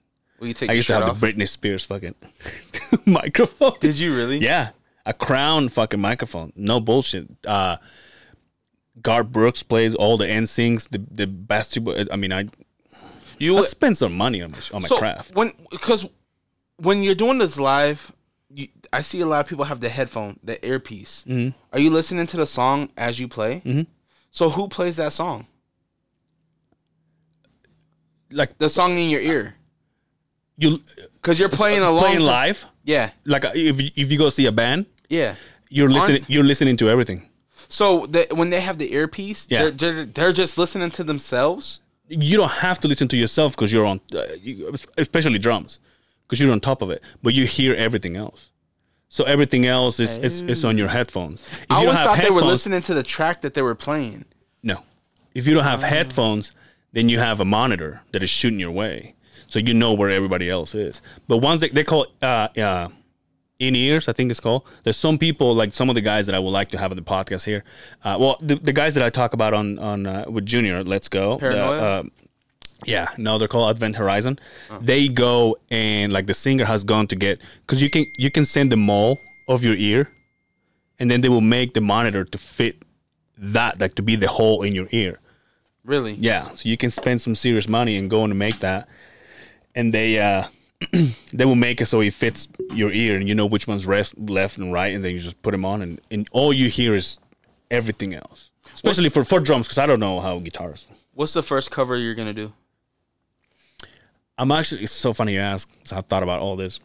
Will 0.41 0.49
you 0.49 0.55
take 0.55 0.69
I 0.71 0.73
used 0.73 0.89
to 0.89 0.95
have 0.95 1.05
off? 1.05 1.21
the 1.21 1.27
Britney 1.33 1.49
Spears 1.49 1.85
fucking 1.87 2.17
microphone. 3.07 3.75
Did 3.79 3.97
you 4.01 4.17
really? 4.17 4.39
Yeah, 4.39 4.71
a 5.07 5.15
crown 5.15 5.69
fucking 5.69 6.01
microphone. 6.01 6.53
No 6.57 6.81
bullshit. 6.81 7.29
Uh, 7.47 7.77
Garth 9.01 9.29
Brooks 9.29 9.63
plays 9.63 9.95
all 9.95 10.17
the 10.17 10.27
NSYNCs, 10.27 10.89
the 10.91 10.99
the 11.11 11.27
basketball. 11.27 11.95
I 12.13 12.17
mean, 12.17 12.33
I 12.33 12.49
You 13.39 13.59
I 13.59 13.63
spend 13.63 13.97
some 13.97 14.15
money 14.17 14.43
on 14.43 14.51
my 14.53 14.59
on 14.75 14.83
my 14.83 14.89
so 14.89 14.99
craft. 14.99 15.35
when 15.35 15.53
because 15.71 16.07
when 16.77 17.03
you're 17.03 17.15
doing 17.15 17.39
this 17.39 17.59
live, 17.59 18.13
you, 18.51 18.69
I 18.93 19.01
see 19.03 19.21
a 19.21 19.27
lot 19.27 19.41
of 19.41 19.47
people 19.49 19.65
have 19.65 19.81
the 19.81 19.89
headphone, 19.89 20.39
the 20.45 20.65
earpiece. 20.67 21.25
Mm-hmm. 21.29 21.57
Are 21.73 21.79
you 21.79 21.91
listening 21.91 22.27
to 22.27 22.37
the 22.37 22.47
song 22.47 22.91
as 22.97 23.19
you 23.19 23.29
play? 23.29 23.63
Mm-hmm. 23.65 23.83
So 24.31 24.51
who 24.51 24.69
plays 24.69 24.97
that 24.97 25.13
song? 25.13 25.47
Like 28.31 28.57
The 28.59 28.69
song 28.69 28.97
in 28.99 29.11
your 29.11 29.21
ear, 29.21 29.55
you 30.57 30.81
because 31.15 31.39
you're 31.39 31.49
playing 31.51 31.83
along. 31.83 32.01
playing 32.01 32.21
live. 32.21 32.65
Yeah, 32.85 33.11
Like 33.25 33.45
uh, 33.45 33.53
if 33.55 33.81
you- 33.81 33.91
if 33.95 34.11
you 34.11 34.19
go 34.19 34.29
see 34.31 34.47
a 34.47 34.53
band, 34.53 34.87
yeah. 35.09 35.37
you're 35.69 35.89
listening. 35.89 36.25
You're 36.29 36.43
listening 36.45 36.77
to 36.79 36.89
everything. 36.89 37.29
So 37.73 38.07
the, 38.07 38.27
when 38.35 38.51
they 38.51 38.61
have 38.61 38.77
the 38.79 38.93
earpiece, 38.93 39.47
Yeah. 39.49 39.63
they're, 39.63 39.71
they're 39.71 40.05
they're 40.17 40.33
just 40.43 40.59
listening 40.59 40.91
to 40.99 41.03
themselves. 41.05 41.81
You 42.09 42.37
don't 42.37 42.57
have 42.67 42.79
to 42.81 42.89
listen 42.89 43.09
to 43.09 43.17
yourself 43.17 43.57
because 43.57 43.73
you're 43.73 43.87
on, 43.87 44.01
uh, 44.15 44.23
you, 44.47 44.75
especially 44.99 45.39
drums, 45.39 45.81
because 46.23 46.39
you're 46.41 46.53
on 46.53 46.61
top 46.61 46.83
of 46.83 46.91
it. 46.91 47.01
But 47.23 47.33
you 47.33 47.47
hear 47.47 47.75
everything 47.75 48.15
else. 48.17 48.51
So 49.09 49.25
everything 49.25 49.65
else 49.67 49.99
is 50.01 50.19
is, 50.19 50.41
is 50.43 50.65
on 50.65 50.77
your 50.77 50.89
headphones. 50.89 51.41
If 51.43 51.71
I 51.71 51.81
you 51.83 51.89
always 51.89 52.01
thought 52.05 52.19
they 52.19 52.31
were 52.31 52.43
listening 52.55 52.83
to 52.83 52.95
the 52.95 53.03
track 53.03 53.41
that 53.43 53.55
they 53.55 53.63
were 53.63 53.75
playing. 53.75 54.25
No. 54.63 54.77
If 55.35 55.47
you 55.47 55.55
don't 55.55 55.65
have 55.65 55.83
headphones, 55.83 56.53
then 56.93 57.09
you 57.09 57.19
have 57.19 57.41
a 57.41 57.45
monitor 57.45 58.03
that 58.13 58.23
is 58.23 58.31
shooting 58.31 58.61
your 58.61 58.71
way. 58.83 59.15
so 59.47 59.59
you 59.59 59.75
know 59.75 59.93
where 59.99 60.11
everybody 60.11 60.49
else 60.57 60.75
is. 60.75 61.01
But 61.29 61.39
once 61.39 61.61
they 61.61 61.71
they 61.71 61.85
call 61.85 62.03
it, 62.05 62.11
uh 62.23 62.49
uh 62.69 62.89
in 63.63 63.77
ears, 63.77 64.09
I 64.09 64.13
think 64.13 64.31
it's 64.31 64.41
called. 64.41 64.63
There's 64.83 64.97
some 64.97 65.19
people 65.19 65.55
like 65.55 65.73
some 65.73 65.89
of 65.89 65.95
the 65.95 66.01
guys 66.01 66.27
that 66.27 66.35
I 66.35 66.39
would 66.39 66.51
like 66.51 66.69
to 66.71 66.79
have 66.79 66.91
on 66.91 66.97
the 66.97 67.03
podcast 67.03 67.45
here. 67.45 67.63
Uh, 68.05 68.17
well, 68.19 68.37
the, 68.41 68.57
the 68.57 68.73
guys 68.73 68.95
that 68.95 69.05
I 69.05 69.11
talk 69.11 69.33
about 69.33 69.55
on 69.55 69.79
on 69.79 70.07
uh, 70.07 70.25
with 70.29 70.45
Junior, 70.45 70.83
let's 70.85 71.09
go. 71.09 71.39
The, 71.53 71.85
uh, 71.85 72.03
yeah, 72.85 73.07
no, 73.17 73.39
they're 73.39 73.49
called 73.49 73.71
Advent 73.71 73.97
Horizon. 73.97 74.39
They 74.81 75.09
go 75.09 75.57
and 75.71 76.13
like 76.13 76.27
the 76.27 76.35
singer 76.35 76.65
has 76.65 76.83
gone 76.83 77.07
to 77.07 77.17
get 77.17 77.41
because 77.65 77.81
you 77.81 77.89
can 77.89 78.07
you 78.19 78.31
can 78.31 78.45
send 78.45 78.73
the 78.73 78.77
mole 78.77 79.21
of 79.47 79.63
your 79.63 79.77
ear, 79.77 80.11
and 80.99 81.09
then 81.11 81.21
they 81.21 81.29
will 81.29 81.41
make 81.59 81.75
the 81.75 81.81
monitor 81.81 82.25
to 82.25 82.39
fit 82.39 82.83
that 83.39 83.81
like 83.81 83.95
to 83.95 84.03
be 84.03 84.17
the 84.17 84.29
hole 84.29 84.63
in 84.63 84.75
your 84.75 84.89
ear. 84.91 85.21
Really? 85.85 86.15
Yeah, 86.15 86.51
so 86.57 86.69
you 86.69 86.77
can 86.77 86.91
spend 86.91 87.21
some 87.21 87.35
serious 87.35 87.69
money 87.69 87.97
and 87.97 88.11
go 88.11 88.25
and 88.25 88.37
make 88.39 88.59
that, 88.61 88.89
and 89.75 89.95
they 89.95 90.19
uh 90.19 90.45
they 91.33 91.45
will 91.45 91.55
make 91.55 91.81
it 91.81 91.87
so 91.87 92.01
it 92.01 92.15
fits 92.15 92.49
your 92.75 92.93
ear 92.93 93.17
and 93.17 93.29
you 93.29 93.35
know 93.35 93.47
which 93.47 93.67
one's 93.67 93.87
rest, 93.87 94.19
left 94.19 94.59
and 94.59 94.73
right, 94.73 94.95
and 94.95 95.05
then 95.05 95.13
you 95.13 95.21
just 95.21 95.41
put 95.43 95.53
them 95.53 95.65
on, 95.65 95.83
and, 95.83 96.01
and 96.11 96.29
all 96.33 96.53
you 96.53 96.69
hear 96.69 96.95
is 96.95 97.19
everything 97.71 98.15
else, 98.15 98.51
especially 98.75 99.09
for 99.09 99.25
for 99.25 99.41
drums 99.41 99.67
because 99.67 99.79
I 99.79 99.87
don't 99.87 100.01
know 100.01 100.21
how 100.21 100.39
guitars. 100.39 100.89
What's 101.15 101.33
the 101.33 101.43
first 101.43 101.71
cover 101.71 101.97
you're 101.97 102.15
gonna 102.15 102.33
do? 102.33 102.53
I'm 104.39 104.51
actually 104.51 104.83
it's 104.83 104.93
so 104.93 105.13
funny 105.13 105.35
you 105.35 105.41
ask. 105.41 105.69
'cause 105.81 105.93
I've 105.93 106.07
thought 106.07 106.23
about 106.23 106.41
all 106.41 106.57
this. 106.57 106.81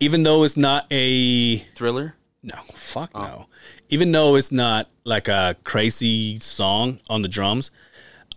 Even 0.00 0.22
though 0.22 0.44
it's 0.44 0.56
not 0.56 0.86
a 0.90 1.58
Thriller. 1.74 2.14
no, 2.42 2.56
fuck 2.74 3.10
oh. 3.14 3.20
no. 3.22 3.46
Even 3.88 4.12
though 4.12 4.36
it's 4.36 4.52
not 4.52 4.88
like 5.04 5.28
a 5.28 5.56
crazy 5.64 6.38
song 6.38 7.00
on 7.08 7.22
the 7.22 7.28
drums, 7.28 7.70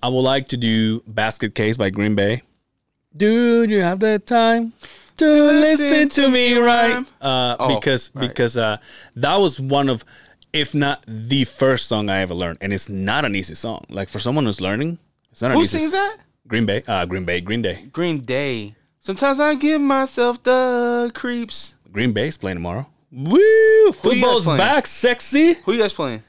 I 0.02 0.08
would 0.08 0.22
like 0.22 0.48
to 0.50 0.58
do 0.58 1.02
"Basket 1.08 1.54
Case" 1.56 1.76
by 1.76 1.90
Green 1.90 2.16
Bay. 2.16 2.44
Dude, 3.16 3.70
you 3.72 3.82
have 3.82 4.00
the 4.00 4.20
time 4.20 4.74
to 5.18 5.26
listen 5.28 6.10
to 6.10 6.30
me, 6.30 6.54
right? 6.56 7.06
Uh, 7.22 7.56
Oh, 7.60 7.76
because 7.76 8.12
right. 8.14 8.28
because 8.28 8.56
uh, 8.56 8.78
that 9.16 9.36
was 9.38 9.60
one 9.60 9.90
of, 9.90 10.06
if 10.54 10.74
not 10.76 11.04
the 11.08 11.44
first 11.46 11.88
song 11.88 12.10
I 12.10 12.20
ever 12.22 12.34
learned, 12.34 12.60
and 12.62 12.72
it's 12.72 12.88
not 12.88 13.26
an 13.26 13.36
easy 13.36 13.56
song. 13.56 13.86
Like 13.90 14.10
for 14.10 14.20
someone 14.20 14.46
who's 14.46 14.62
learning, 14.62 15.00
it's 15.32 15.42
not 15.42 15.52
an 15.52 15.58
Who 15.58 15.64
easy. 15.64 15.80
sings 15.80 15.92
that? 15.92 16.18
Green 16.48 16.66
Bay, 16.66 16.84
uh, 16.88 17.06
Green 17.06 17.26
Bay, 17.26 17.42
Green 17.42 17.62
Day. 17.62 17.90
Green 17.92 18.22
Day. 18.22 18.76
Sometimes 19.00 19.40
I 19.40 19.56
give 19.56 19.82
myself 19.82 20.42
the 20.44 21.12
creeps. 21.14 21.76
Green 21.92 22.12
Bay's 22.14 22.38
playing 22.38 22.58
tomorrow. 22.58 22.88
Woo! 23.12 23.92
Football's 23.92 24.46
back, 24.46 24.86
sexy. 24.86 25.54
Who 25.66 25.74
you 25.74 25.80
guys 25.82 25.94
playing? 25.94 26.22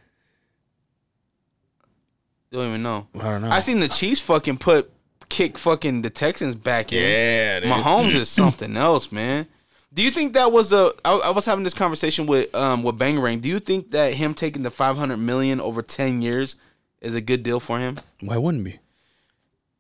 Don't 2.50 2.68
even 2.68 2.82
know. 2.82 3.06
I 3.14 3.22
don't 3.24 3.42
know. 3.42 3.50
I 3.50 3.60
seen 3.60 3.80
the 3.80 3.88
Chiefs 3.88 4.20
fucking 4.20 4.58
put 4.58 4.90
kick 5.30 5.56
fucking 5.56 6.02
the 6.02 6.10
Texans 6.10 6.54
back 6.54 6.92
in. 6.92 7.02
yeah, 7.02 7.60
dude. 7.60 7.70
Mahomes 7.70 8.14
is 8.14 8.28
something 8.40 8.76
else, 8.76 9.10
man. 9.10 9.46
Do 9.92 10.02
you 10.02 10.10
think 10.10 10.34
that 10.34 10.52
was 10.52 10.72
a? 10.72 10.92
I, 11.04 11.14
I 11.14 11.30
was 11.30 11.46
having 11.46 11.64
this 11.64 11.74
conversation 11.74 12.26
with 12.26 12.54
um 12.54 12.82
with 12.82 12.98
Bangarang. 12.98 13.40
Do 13.40 13.48
you 13.48 13.58
think 13.58 13.90
that 13.92 14.12
him 14.14 14.34
taking 14.34 14.62
the 14.62 14.70
five 14.70 14.96
hundred 14.96 15.16
million 15.16 15.60
over 15.60 15.80
ten 15.82 16.20
years 16.22 16.56
is 17.00 17.14
a 17.14 17.20
good 17.20 17.42
deal 17.42 17.58
for 17.58 17.78
him? 17.78 17.98
Why 18.20 18.36
wouldn't 18.36 18.62
be? 18.64 18.78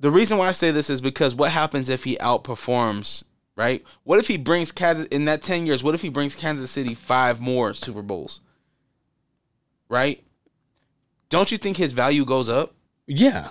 The 0.00 0.10
reason 0.10 0.38
why 0.38 0.48
I 0.48 0.52
say 0.52 0.70
this 0.70 0.88
is 0.88 1.00
because 1.02 1.34
what 1.34 1.50
happens 1.50 1.90
if 1.90 2.04
he 2.04 2.16
outperforms, 2.16 3.22
right? 3.54 3.84
What 4.04 4.18
if 4.18 4.28
he 4.28 4.38
brings 4.38 4.72
Kansas 4.72 5.06
in 5.08 5.26
that 5.26 5.42
10 5.42 5.66
years? 5.66 5.84
What 5.84 5.94
if 5.94 6.00
he 6.00 6.08
brings 6.08 6.34
Kansas 6.34 6.70
City 6.70 6.94
five 6.94 7.38
more 7.38 7.74
Super 7.74 8.00
Bowls? 8.00 8.40
Right? 9.90 10.24
Don't 11.28 11.52
you 11.52 11.58
think 11.58 11.76
his 11.76 11.92
value 11.92 12.24
goes 12.24 12.48
up? 12.48 12.74
Yeah. 13.06 13.50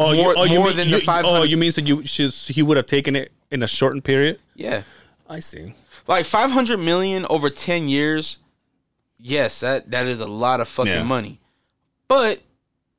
Oh, 0.00 0.14
More- 0.14 0.32
you, 0.32 0.38
oh, 0.38 0.44
you 0.44 0.58
more 0.58 0.68
mean, 0.68 0.76
than 0.78 0.90
the 0.90 0.96
you, 0.98 1.02
500 1.04 1.38
Oh, 1.38 1.42
you 1.42 1.56
mean 1.56 1.72
so 1.72 1.80
you 1.82 2.04
should, 2.06 2.32
he 2.32 2.62
would 2.62 2.76
have 2.76 2.86
taken 2.86 3.14
it 3.16 3.30
in 3.50 3.62
a 3.62 3.66
shortened 3.68 4.02
period? 4.04 4.38
Yeah. 4.54 4.82
I 5.28 5.40
see. 5.40 5.74
Like 6.06 6.24
500 6.26 6.78
million 6.78 7.26
over 7.28 7.50
10 7.50 7.88
years. 7.88 8.38
Yes, 9.18 9.60
that 9.60 9.90
that 9.90 10.06
is 10.06 10.20
a 10.20 10.26
lot 10.26 10.60
of 10.60 10.68
fucking 10.68 10.92
Yeah. 10.92 11.02
money. 11.02 11.38
But 12.08 12.40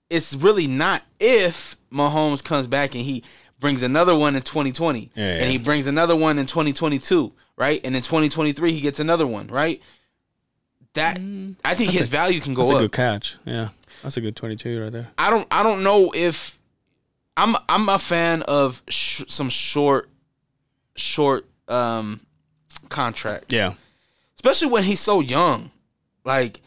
it's 0.09 0.35
really 0.35 0.67
not 0.67 1.01
if 1.19 1.75
Mahomes 1.91 2.43
comes 2.43 2.67
back 2.67 2.93
and 2.95 3.03
he 3.03 3.23
brings 3.59 3.81
another 3.81 4.15
one 4.15 4.35
in 4.35 4.41
2020 4.43 5.09
Yeah, 5.15 5.23
and 5.25 5.49
he 5.51 5.57
brings 5.57 5.87
another 5.87 6.15
one 6.15 6.37
in 6.39 6.45
2022, 6.45 7.31
right? 7.57 7.81
And 7.83 7.95
in 7.95 8.01
2023 8.01 8.71
he 8.73 8.81
gets 8.81 8.99
another 8.99 9.25
one, 9.25 9.47
right? 9.47 9.81
That 10.93 11.19
I 11.65 11.73
think 11.75 11.91
his 11.91 12.07
value 12.09 12.39
can 12.39 12.53
go 12.53 12.61
Mm. 12.63 12.67
That's 12.67 12.77
a 12.77 12.81
good 12.83 12.91
catch. 12.91 13.37
Yeah. 13.45 13.69
That's 14.03 14.17
a 14.17 14.21
good 14.21 14.35
22 14.35 14.81
right 14.81 14.91
there. 14.91 15.07
I 15.17 15.29
don't 15.29 15.47
I 15.51 15.63
don't 15.63 15.83
know 15.83 16.11
if 16.15 16.57
I'm 17.37 17.55
I'm 17.69 17.87
a 17.89 17.97
fan 17.99 18.41
of 18.43 18.81
sh- 18.89 19.23
some 19.27 19.49
short 19.49 20.09
short 20.95 21.45
um 21.67 22.21
contracts. 22.89 23.53
Yeah. 23.53 23.73
especially 24.35 24.67
when 24.69 24.83
he's 24.83 24.99
so 24.99 25.19
young. 25.21 25.71
Like 26.23 26.61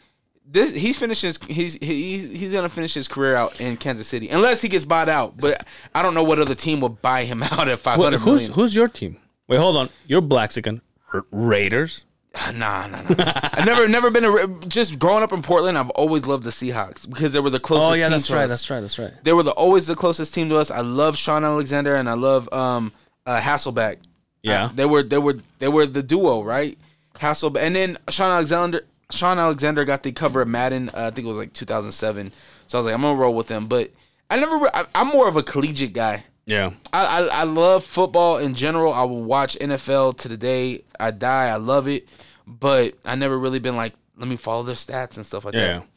this, 0.45 0.73
he's 0.75 0.97
finishes. 0.97 1.39
He's 1.47 1.73
he's 1.75 2.31
he's 2.31 2.51
gonna 2.51 2.69
finish 2.69 2.93
his 2.93 3.07
career 3.07 3.35
out 3.35 3.59
in 3.61 3.77
Kansas 3.77 4.07
City 4.07 4.27
unless 4.29 4.61
he 4.61 4.67
gets 4.67 4.85
bought 4.85 5.07
out. 5.09 5.37
But 5.37 5.65
I 5.93 6.01
don't 6.01 6.13
know 6.13 6.23
what 6.23 6.39
other 6.39 6.55
team 6.55 6.81
will 6.81 6.89
buy 6.89 7.23
him 7.23 7.41
out 7.43 7.67
at 7.69 7.79
five 7.79 7.97
who's 7.97 8.25
million. 8.25 8.51
who's 8.51 8.75
your 8.75 8.87
team? 8.87 9.17
Wait, 9.47 9.59
hold 9.59 9.77
on. 9.77 9.89
You're 10.07 10.21
Blaxican. 10.21 10.81
R- 11.13 11.25
Raiders. 11.31 12.05
Nah, 12.53 12.87
nah, 12.87 13.01
nah. 13.01 13.39
I've 13.53 13.65
never 13.65 13.87
never 13.87 14.11
been 14.11 14.25
a 14.25 14.47
just 14.67 14.99
growing 14.99 15.23
up 15.23 15.31
in 15.31 15.41
Portland. 15.41 15.77
I've 15.77 15.89
always 15.91 16.25
loved 16.25 16.43
the 16.43 16.49
Seahawks 16.49 17.09
because 17.09 17.33
they 17.33 17.39
were 17.39 17.49
the 17.49 17.59
closest. 17.59 17.91
Oh 17.91 17.93
yeah, 17.93 18.05
team 18.05 18.11
that's 18.11 18.27
to 18.27 18.33
right. 18.35 18.43
us. 18.43 18.49
That's 18.49 18.69
right. 18.69 18.81
That's 18.81 18.99
right. 18.99 19.13
They 19.23 19.33
were 19.33 19.43
the 19.43 19.51
always 19.51 19.87
the 19.87 19.95
closest 19.95 20.33
team 20.33 20.49
to 20.49 20.57
us. 20.57 20.69
I 20.69 20.81
love 20.81 21.17
Shaun 21.17 21.43
Alexander 21.43 21.95
and 21.95 22.09
I 22.09 22.13
love 22.13 22.51
um 22.53 22.91
uh, 23.25 23.39
Hasselbeck. 23.39 23.97
Yeah. 24.43 24.65
Uh, 24.65 24.69
they 24.75 24.85
were 24.85 25.03
they 25.03 25.17
were 25.17 25.37
they 25.59 25.67
were 25.67 25.85
the 25.85 26.03
duo, 26.03 26.43
right? 26.43 26.77
Hasselbeck 27.15 27.61
and 27.61 27.75
then 27.75 27.97
Shaun 28.09 28.31
Alexander 28.31 28.81
Shaun 29.11 29.39
Alexander 29.39 29.85
got 29.85 30.03
the 30.03 30.11
cover 30.11 30.41
of 30.41 30.47
Madden. 30.47 30.89
Uh, 30.89 31.07
I 31.07 31.11
think 31.11 31.25
it 31.25 31.29
was 31.29 31.37
like 31.37 31.53
2007. 31.53 32.31
So 32.67 32.77
I 32.77 32.79
was 32.79 32.85
like, 32.85 32.95
I'm 32.95 33.01
gonna 33.01 33.19
roll 33.19 33.33
with 33.33 33.47
them. 33.47 33.67
But 33.67 33.91
I 34.29 34.37
never. 34.37 34.67
I, 34.75 34.85
I'm 34.95 35.07
more 35.07 35.27
of 35.27 35.37
a 35.37 35.43
collegiate 35.43 35.93
guy. 35.93 36.25
Yeah. 36.45 36.71
I, 36.93 37.05
I 37.05 37.25
I 37.27 37.43
love 37.43 37.83
football 37.83 38.37
in 38.37 38.53
general. 38.53 38.93
I 38.93 39.03
will 39.03 39.23
watch 39.23 39.57
NFL 39.59 40.17
to 40.19 40.27
the 40.27 40.37
day 40.37 40.83
I 40.99 41.11
die. 41.11 41.47
I 41.47 41.55
love 41.55 41.87
it, 41.87 42.07
but 42.45 42.93
I 43.03 43.15
never 43.15 43.37
really 43.37 43.59
been 43.59 43.75
like, 43.75 43.93
let 44.17 44.27
me 44.27 44.35
follow 44.35 44.63
their 44.63 44.75
stats 44.75 45.17
and 45.17 45.25
stuff 45.25 45.45
like 45.45 45.55
Yeah. 45.55 45.79
that. 45.79 45.87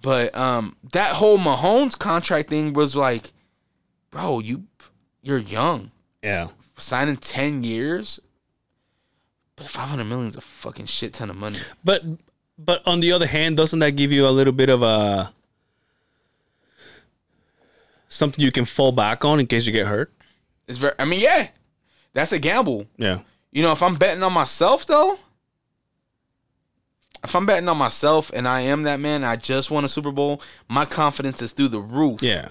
But 0.00 0.34
um, 0.36 0.76
that 0.92 1.16
whole 1.16 1.38
Mahomes 1.38 1.98
contract 1.98 2.48
thing 2.50 2.72
was 2.72 2.94
like, 2.94 3.32
bro, 4.12 4.38
you 4.38 4.64
you're 5.22 5.38
young, 5.38 5.90
Yeah. 6.22 6.48
signing 6.76 7.16
ten 7.16 7.64
years, 7.64 8.20
but 9.56 9.66
five 9.68 9.88
hundred 9.88 10.04
million 10.04 10.28
is 10.28 10.36
a 10.36 10.40
fucking 10.40 10.86
shit 10.86 11.14
ton 11.14 11.30
of 11.30 11.36
money. 11.36 11.58
But 11.82 12.04
but 12.56 12.86
on 12.86 13.00
the 13.00 13.10
other 13.12 13.26
hand, 13.26 13.56
doesn't 13.56 13.80
that 13.80 13.92
give 13.96 14.12
you 14.12 14.26
a 14.26 14.30
little 14.30 14.52
bit 14.52 14.68
of 14.70 14.82
a 14.82 15.32
something 18.08 18.44
you 18.44 18.52
can 18.52 18.64
fall 18.64 18.92
back 18.92 19.24
on 19.24 19.40
in 19.40 19.46
case 19.46 19.66
you 19.66 19.72
get 19.72 19.86
hurt? 19.86 20.12
It's 20.66 20.78
very. 20.78 20.94
I 20.98 21.04
mean, 21.04 21.20
yeah, 21.20 21.48
that's 22.12 22.32
a 22.32 22.38
gamble. 22.38 22.86
Yeah. 22.96 23.20
You 23.52 23.62
know, 23.62 23.72
if 23.72 23.82
I'm 23.82 23.94
betting 23.96 24.22
on 24.22 24.32
myself 24.32 24.86
though, 24.86 25.18
if 27.24 27.34
I'm 27.34 27.46
betting 27.46 27.68
on 27.68 27.76
myself 27.78 28.30
and 28.34 28.46
I 28.46 28.60
am 28.62 28.84
that 28.84 29.00
man, 29.00 29.24
I 29.24 29.36
just 29.36 29.70
won 29.70 29.84
a 29.84 29.88
Super 29.88 30.12
Bowl, 30.12 30.40
my 30.68 30.84
confidence 30.84 31.42
is 31.42 31.52
through 31.52 31.68
the 31.68 31.80
roof. 31.80 32.22
Yeah. 32.22 32.48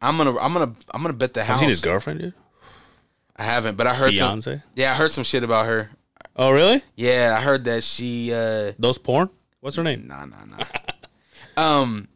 I'm 0.00 0.16
gonna 0.16 0.36
I'm 0.38 0.52
gonna 0.52 0.74
I'm 0.90 1.02
gonna 1.02 1.14
bet 1.14 1.34
the 1.34 1.44
Have 1.44 1.56
house. 1.56 1.62
you 1.62 1.66
seen 1.66 1.70
his 1.70 1.80
girlfriend, 1.80 2.20
dude? 2.20 2.34
I 3.36 3.44
haven't, 3.44 3.76
but 3.76 3.86
I 3.86 3.94
heard 3.94 4.14
some 4.14 4.40
Yeah, 4.74 4.92
I 4.92 4.94
heard 4.96 5.10
some 5.10 5.24
shit 5.24 5.42
about 5.42 5.66
her. 5.66 5.90
Oh, 6.36 6.50
really? 6.50 6.82
Yeah, 6.96 7.34
I 7.38 7.42
heard 7.42 7.64
that 7.64 7.84
she 7.84 8.32
uh 8.32 8.72
Those 8.78 8.98
porn? 8.98 9.30
What's 9.60 9.76
her 9.76 9.82
name? 9.82 10.06
nah 10.06 10.24
nah 10.26 10.44
nah. 10.44 10.64
um 11.80 12.08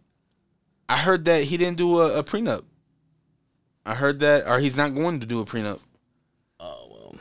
I 0.89 0.97
heard 0.98 1.24
that 1.27 1.44
he 1.44 1.56
didn't 1.56 1.77
do 1.77 2.01
a, 2.01 2.19
a 2.19 2.24
prenup. 2.24 2.65
I 3.85 3.94
heard 3.94 4.20
that 4.20 4.47
or 4.47 4.59
he's 4.59 4.77
not 4.77 4.94
going 4.94 5.20
to 5.20 5.27
do 5.27 5.40
a 5.40 5.44
prenup. 5.44 5.81
Oh 6.60 6.89
well, 6.90 7.16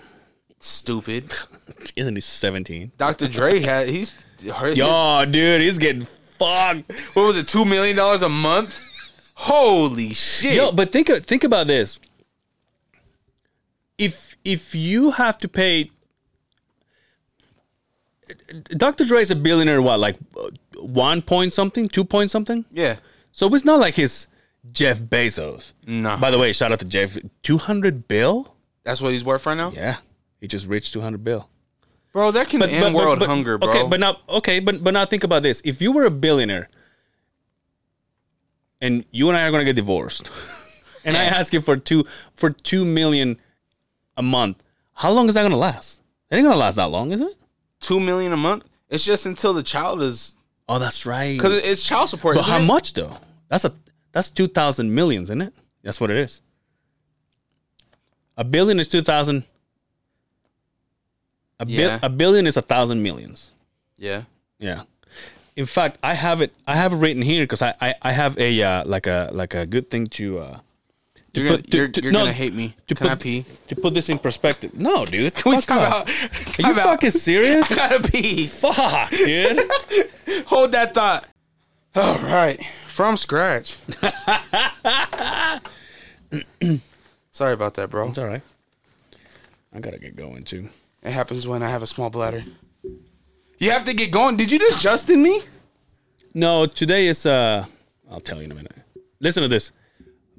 Stupid. 0.59 1.33
isn't 1.95 2.15
he 2.15 2.21
seventeen? 2.21 2.91
Dr. 2.97 3.27
Dre 3.27 3.59
had 3.71 3.89
he's 3.89 4.13
Yo, 4.41 5.25
dude, 5.25 5.61
he's 5.61 5.77
getting 5.77 6.05
fucked. 6.05 6.91
what 7.15 7.25
was 7.27 7.37
it, 7.37 7.47
two 7.47 7.65
million 7.65 7.95
dollars 7.95 8.21
a 8.21 8.29
month? 8.29 8.83
Holy 9.35 10.13
shit. 10.13 10.55
Yo, 10.55 10.71
but 10.71 10.91
think 10.91 11.07
think 11.25 11.43
about 11.43 11.67
this. 11.67 11.99
If 13.97 14.35
if 14.45 14.75
you 14.75 15.11
have 15.11 15.37
to 15.39 15.47
pay, 15.47 15.91
Dr. 18.69 19.05
Dre 19.05 19.21
is 19.21 19.31
a 19.31 19.35
billionaire. 19.35 19.81
What, 19.81 19.99
like 19.99 20.17
one 20.75 21.21
point 21.21 21.53
something, 21.53 21.87
two 21.89 22.03
point 22.03 22.31
something? 22.31 22.65
yeah. 22.71 22.97
So 23.37 23.53
it's 23.53 23.63
not 23.63 23.79
like 23.79 23.93
his 23.93 24.25
Jeff 24.71 24.97
Bezos. 24.97 25.73
No. 25.85 26.17
By 26.17 26.31
the 26.31 26.39
way, 26.39 26.51
shout 26.53 26.71
out 26.71 26.79
to 26.79 26.85
Jeff. 26.85 27.15
Two 27.43 27.59
hundred 27.59 28.07
bill. 28.07 28.55
That's 28.83 28.99
what 28.99 29.11
he's 29.11 29.23
worth 29.23 29.45
right 29.45 29.55
now? 29.55 29.69
Yeah, 29.69 29.97
he 30.41 30.47
just 30.47 30.65
reached 30.65 30.91
two 30.91 31.01
hundred 31.01 31.23
bill. 31.23 31.47
Bro, 32.13 32.31
that 32.31 32.49
can 32.49 32.63
end 32.63 32.95
world 32.95 33.21
hunger, 33.21 33.59
bro. 33.59 33.69
Okay, 33.69 33.87
but 33.87 33.99
now 33.99 34.17
okay, 34.27 34.59
but 34.59 34.83
but 34.83 34.91
now 34.95 35.05
think 35.05 35.23
about 35.23 35.43
this. 35.43 35.61
If 35.63 35.83
you 35.83 35.91
were 35.91 36.03
a 36.05 36.09
billionaire 36.09 36.67
and 38.81 39.05
you 39.11 39.29
and 39.29 39.37
I 39.37 39.47
are 39.47 39.51
gonna 39.51 39.65
get 39.65 39.75
divorced, 39.75 40.31
and 41.05 41.15
I 41.15 41.25
ask 41.25 41.53
you 41.53 41.61
for 41.61 41.77
two 41.77 42.05
for 42.33 42.49
two 42.49 42.85
million 42.85 43.37
a 44.15 44.23
month. 44.23 44.63
How 44.93 45.11
long 45.11 45.27
is 45.27 45.35
that 45.35 45.43
gonna 45.43 45.57
last? 45.57 46.01
It 46.31 46.37
ain't 46.37 46.45
gonna 46.45 46.57
last 46.57 46.73
that 46.77 46.89
long, 46.89 47.11
is 47.11 47.21
it? 47.21 47.35
Two 47.81 47.99
million 47.99 48.33
a 48.33 48.37
month. 48.37 48.63
It's 48.89 49.05
just 49.05 49.27
until 49.27 49.53
the 49.53 49.61
child 49.61 50.01
is 50.01 50.35
Oh, 50.67 50.79
that's 50.79 51.05
right. 51.05 51.37
because 51.37 51.55
it's 51.57 51.85
child 51.85 52.09
support. 52.09 52.35
But 52.35 52.45
how 52.45 52.57
it? 52.57 52.63
much 52.63 52.93
though? 52.93 53.13
That's 53.49 53.65
a 53.65 53.73
that's 54.11 54.29
two 54.29 54.47
thousand 54.47 54.93
millions, 54.93 55.29
isn't 55.29 55.41
it? 55.41 55.53
That's 55.83 55.99
what 56.01 56.09
it 56.09 56.17
is. 56.17 56.41
A 58.37 58.43
billion 58.43 58.79
is 58.79 58.87
two 58.87 59.01
thousand. 59.01 59.43
A, 61.59 61.65
Yeah. 61.65 61.99
a 62.03 62.09
billion 62.09 62.45
is 62.45 62.57
a 62.57 62.61
thousand 62.61 63.01
millions. 63.01 63.51
Yeah. 63.97 64.23
Yeah. 64.59 64.83
In 65.55 65.65
fact, 65.65 65.97
I 66.03 66.13
have 66.13 66.41
it. 66.41 66.53
I 66.67 66.75
have 66.75 66.93
it 66.93 66.97
written 66.97 67.23
here 67.23 67.43
because 67.43 67.63
I, 67.63 67.73
I 67.81 67.95
I 68.03 68.11
have 68.11 68.37
a 68.37 68.61
uh, 68.61 68.83
like 68.85 69.07
a 69.07 69.29
like 69.33 69.55
a 69.55 69.65
good 69.65 69.89
thing 69.89 70.05
to 70.17 70.37
uh 70.39 70.59
to 71.33 71.41
You're 71.41 71.49
gonna, 71.49 71.61
to- 71.63 71.77
you're, 71.77 71.87
to- 71.87 72.03
you're 72.03 72.11
no, 72.11 72.19
gonna 72.19 72.33
hate 72.33 72.53
me. 72.53 72.75
to 72.87 72.93
Can 72.93 73.07
I 73.07 73.09
put- 73.15 73.21
pee? 73.23 73.45
to 73.69 73.75
put 73.75 73.93
this 73.95 74.07
in 74.09 74.19
perspective. 74.19 74.75
No, 74.75 75.05
dude. 75.07 75.33
Can 75.33 75.51
we 75.55 75.61
talk 75.61 75.81
off. 75.81 76.03
about? 76.03 76.59
Are 76.59 76.69
you 76.69 76.75
fucking 76.75 77.09
serious? 77.09 77.71
I 77.71 77.75
gotta 77.75 78.07
pee. 78.11 78.45
Fuck, 78.45 79.09
dude. 79.09 79.67
Hold 80.45 80.73
that 80.73 80.93
thought. 80.93 81.25
All 81.95 82.19
right, 82.19 82.61
from 82.97 83.15
scratch. 83.15 83.77
Sorry 87.31 87.53
about 87.53 87.75
that, 87.75 87.91
bro. 87.91 88.09
It's 88.09 88.17
all 88.17 88.25
right. 88.25 88.41
I 89.71 89.79
gotta 89.79 89.99
get 89.99 90.15
going 90.15 90.41
too. 90.41 90.67
It 91.03 91.11
happens 91.11 91.47
when 91.47 91.61
I 91.61 91.69
have 91.69 91.83
a 91.83 91.87
small 91.87 92.09
bladder. 92.09 92.43
You 93.59 93.69
have 93.69 93.83
to 93.83 93.93
get 93.93 94.09
going. 94.09 94.35
Did 94.35 94.51
you 94.51 94.57
just 94.57 94.81
Justin 94.81 95.21
me? 95.21 95.43
No, 96.33 96.65
today 96.65 97.05
is 97.05 97.27
uh 97.27 97.65
I'll 98.09 98.19
tell 98.19 98.39
you 98.39 98.45
in 98.45 98.51
a 98.51 98.55
minute. 98.55 98.73
Listen 99.19 99.43
to 99.43 99.47
this. 99.47 99.71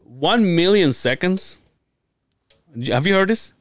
One 0.02 0.56
million 0.56 0.92
seconds. 0.92 1.60
Have 2.88 3.06
you 3.06 3.14
heard 3.14 3.28
this? 3.28 3.52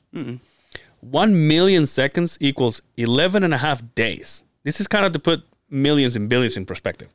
One 1.02 1.48
million 1.48 1.86
seconds 1.86 2.36
equals 2.42 2.82
11 2.98 3.44
and 3.44 3.54
a 3.54 3.58
half 3.58 3.84
days. 3.94 4.42
This 4.64 4.82
is 4.82 4.88
kind 4.88 5.06
of 5.06 5.14
to 5.14 5.20
put 5.20 5.44
millions 5.70 6.16
and 6.16 6.28
billions 6.28 6.58
in 6.58 6.66
perspective. 6.66 7.10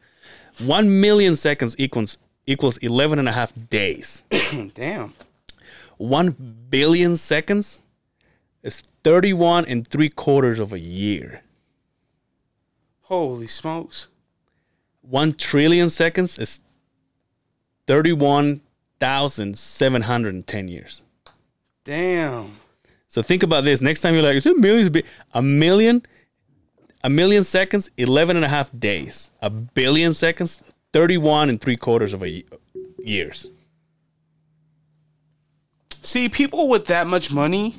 One 0.59 1.01
million 1.01 1.37
seconds 1.37 1.75
equals 1.79 2.19
equals 2.47 2.77
11 2.79 3.19
and 3.19 3.29
a 3.29 3.33
half 3.33 3.53
days. 3.71 4.25
Damn. 4.75 5.15
One 5.97 6.31
billion 6.69 7.17
seconds 7.17 7.81
is 8.63 8.83
31 9.05 9.65
and 9.67 9.87
three 9.87 10.09
quarters 10.09 10.59
of 10.59 10.73
a 10.73 10.79
year. 10.79 11.43
Holy 13.03 13.47
smokes. 13.47 14.09
One 15.03 15.35
trillion 15.35 15.91
seconds 15.91 16.39
is 16.39 16.63
31,710 17.87 20.69
years. 20.69 21.05
Damn. 21.85 22.57
So 23.09 23.23
think 23.23 23.43
about 23.43 23.65
this. 23.65 23.83
Next 23.83 24.01
time 24.01 24.15
you're 24.15 24.23
like, 24.23 24.37
is 24.37 24.47
it 24.47 24.57
millions? 24.57 24.91
Bi-" 24.91 25.03
A 25.35 25.43
million, 25.43 26.07
a 27.05 27.11
million 27.11 27.45
seconds, 27.45 27.91
11 27.97 28.37
and 28.37 28.45
a 28.45 28.49
half 28.49 28.71
days. 28.79 29.31
A 29.41 29.51
billion 29.51 30.13
seconds, 30.15 30.63
31 30.93 31.49
and 31.51 31.61
three 31.61 31.77
quarters 31.77 32.15
of 32.15 32.23
a 32.23 32.45
years. 32.99 33.49
See, 36.03 36.29
people 36.29 36.69
with 36.69 36.87
that 36.87 37.07
much 37.07 37.33
money, 37.33 37.77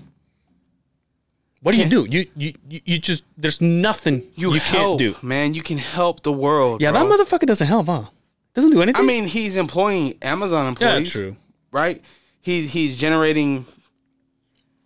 What 1.62 1.74
do 1.74 1.78
you 1.78 1.90
do? 1.90 2.06
You, 2.10 2.28
you, 2.36 2.54
you, 2.70 2.98
just, 3.00 3.24
there's 3.38 3.60
nothing 3.62 4.24
you, 4.36 4.54
you, 4.54 4.60
help, 4.60 5.00
can't 5.00 5.22
do. 5.22 5.26
man. 5.26 5.54
You 5.54 5.62
can 5.62 5.78
help 5.78 6.24
the 6.24 6.32
world. 6.32 6.82
Yeah, 6.82 6.92
bro. 6.92 7.08
that 7.08 7.20
motherfucker 7.20 7.46
doesn't 7.46 7.68
help, 7.68 7.88
huh? 7.88 8.06
Doesn't 8.54 8.72
do 8.72 8.82
anything. 8.82 9.02
I 9.02 9.06
mean, 9.06 9.26
he's 9.26 9.56
employing 9.56 10.18
Amazon 10.22 10.68
employees. 10.68 11.08
yeah, 11.16 11.22
true. 11.22 11.36
right? 11.72 12.02
He 12.42 12.68
he's 12.68 12.98
generating, 12.98 13.66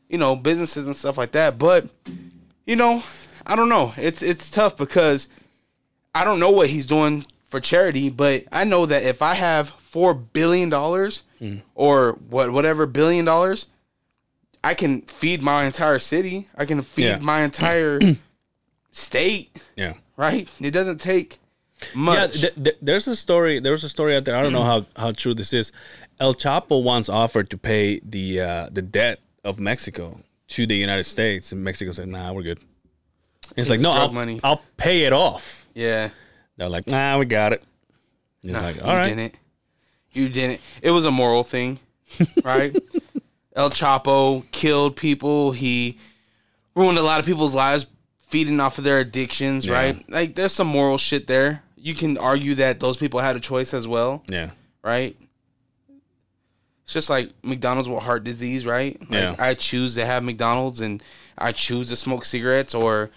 you 0.07 0.17
know, 0.17 0.35
businesses 0.35 0.85
and 0.85 0.95
stuff 0.95 1.17
like 1.17 1.31
that. 1.33 1.57
But 1.57 1.89
you 2.65 2.75
know, 2.75 3.03
I 3.47 3.55
don't 3.55 3.69
know. 3.69 3.93
It's 3.97 4.21
it's 4.21 4.51
tough 4.51 4.75
because 4.77 5.29
I 6.13 6.23
don't 6.23 6.39
know 6.39 6.51
what 6.51 6.69
he's 6.69 6.85
doing 6.85 7.25
for 7.49 7.59
charity, 7.59 8.09
but 8.09 8.43
I 8.51 8.63
know 8.65 8.85
that 8.85 9.03
if 9.03 9.21
I 9.21 9.33
have 9.35 9.69
four 9.69 10.13
billion 10.13 10.69
dollars 10.69 11.23
or 11.75 12.13
what 12.29 12.51
whatever 12.51 12.85
billion 12.85 13.23
dollars, 13.25 13.67
I 14.63 14.73
can 14.73 15.01
feed 15.03 15.41
my 15.41 15.63
entire 15.65 15.97
city. 15.99 16.47
I 16.57 16.65
can 16.65 16.81
feed 16.81 17.05
Yeah. 17.05 17.19
my 17.19 17.41
entire 17.43 17.99
state. 18.91 19.55
Yeah. 19.75 19.93
Right? 20.17 20.49
It 20.59 20.71
doesn't 20.71 20.99
take 20.99 21.39
Yeah, 21.93 21.99
much. 21.99 22.41
th- 22.41 22.55
th- 22.55 22.77
there's 22.81 23.07
a 23.07 23.15
story. 23.15 23.59
There 23.59 23.71
was 23.71 23.83
a 23.83 23.89
story 23.89 24.15
out 24.15 24.25
there. 24.25 24.35
I 24.35 24.41
don't 24.43 24.53
know 24.53 24.63
how, 24.63 24.85
how 24.95 25.11
true 25.11 25.33
this 25.33 25.53
is. 25.53 25.71
El 26.19 26.33
Chapo 26.33 26.81
once 26.83 27.07
offered 27.09 27.49
to 27.51 27.57
pay 27.57 27.99
the 28.03 28.41
uh, 28.41 28.69
the 28.71 28.81
debt 28.81 29.19
of 29.43 29.59
Mexico 29.59 30.19
to 30.49 30.65
the 30.65 30.75
United 30.75 31.03
States, 31.03 31.51
and 31.51 31.63
Mexico 31.63 31.91
said, 31.91 32.07
"Nah, 32.07 32.33
we're 32.33 32.41
good." 32.41 32.59
He's 33.57 33.69
like, 33.69 33.79
"No, 33.81 33.91
I'll, 33.91 34.11
money." 34.11 34.39
I'll 34.43 34.61
pay 34.77 35.01
it 35.03 35.11
off." 35.13 35.67
yeah. 35.73 36.09
They're 36.55 36.69
like, 36.69 36.87
"Nah, 36.87 37.17
we 37.19 37.25
got 37.25 37.51
it." 37.53 37.63
He's 38.41 38.51
Nah, 38.51 38.61
like, 38.61 38.75
you 38.77 38.81
"All 38.83 38.95
right." 38.95 39.07
didn't. 39.09 39.35
You 40.13 40.29
didn't. 40.29 40.61
It 40.81 40.91
was 40.91 41.03
a 41.05 41.11
moral 41.11 41.43
thing, 41.43 41.79
right? 42.43 42.75
El 43.55 43.69
Chapo 43.69 44.49
killed 44.51 44.95
people. 44.95 45.51
He 45.51 45.97
ruined 46.75 46.97
a 46.97 47.03
lot 47.03 47.19
of 47.19 47.25
people's 47.25 47.53
lives, 47.53 47.85
feeding 48.27 48.59
off 48.59 48.77
of 48.77 48.83
their 48.83 48.99
addictions, 48.99 49.67
Yeah. 49.67 49.73
right? 49.73 50.09
Like, 50.09 50.35
there's 50.35 50.53
some 50.53 50.67
moral 50.67 50.97
shit 50.97 51.27
there. 51.27 51.63
You 51.75 51.93
can 51.95 52.17
argue 52.17 52.55
that 52.55 52.79
those 52.79 52.97
people 52.97 53.19
had 53.19 53.35
a 53.35 53.39
choice 53.39 53.73
as 53.73 53.87
well, 53.87 54.23
Yeah, 54.29 54.51
right? 54.83 55.15
It's 56.83 56.93
just 56.93 57.09
like 57.09 57.31
McDonald's 57.43 57.89
with 57.89 58.01
heart 58.03 58.23
disease, 58.23 58.65
right? 58.65 58.99
Like, 59.01 59.09
Yeah. 59.11 59.35
I 59.37 59.53
choose 59.55 59.95
to 59.95 60.05
have 60.05 60.23
McDonald's 60.23 60.81
and 60.81 61.03
I 61.37 61.51
choose 61.51 61.89
to 61.89 61.95
smoke 61.95 62.25
cigarettes 62.25 62.73
or 62.73 63.09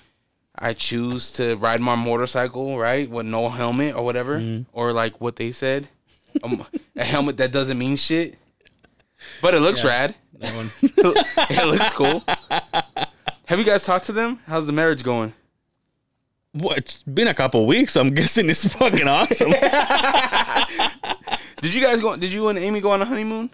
I 0.59 0.72
choose 0.74 1.32
to 1.32 1.56
ride 1.56 1.81
my 1.81 1.94
motorcycle, 1.94 2.78
right, 2.78 3.09
with 3.09 3.27
no 3.27 3.48
helmet 3.48 3.94
or 3.94 4.05
whatever, 4.05 4.39
Mm-hmm. 4.39 4.62
or 4.78 4.93
like 4.93 5.20
what 5.20 5.36
they 5.36 5.52
said, 5.52 5.89
um, 6.43 6.66
a 6.97 7.05
helmet 7.05 7.36
that 7.39 7.52
doesn't 7.52 7.78
mean 7.78 7.97
shit, 7.97 8.36
but 9.40 9.55
it 9.55 9.60
looks 9.60 9.82
rad. 9.85 10.14
that 10.39 10.55
one. 10.55 10.70
it 10.82 11.66
looks 11.66 11.90
cool. 11.90 12.22
Have 13.47 13.59
you 13.59 13.64
guys 13.64 13.85
talked 13.85 14.06
to 14.06 14.12
them? 14.12 14.39
How's 14.47 14.66
the 14.66 14.72
marriage 14.72 15.02
going? 15.02 15.32
well, 16.52 16.74
it's 16.77 17.02
been 17.05 17.28
a 17.28 17.35
couple 17.35 17.64
weeks. 17.64 17.97
I'm 17.97 18.10
guessing 18.12 18.51
it's 18.51 18.66
fucking 18.74 19.06
awesome. 19.09 19.51
Did 21.62 21.74
you 21.74 21.81
guys 21.82 22.01
go? 22.01 22.16
Did 22.16 22.32
you 22.32 22.48
and 22.48 22.59
Amy 22.59 22.81
go 22.81 22.90
on 22.90 23.02
a 23.02 23.05
honeymoon? 23.05 23.51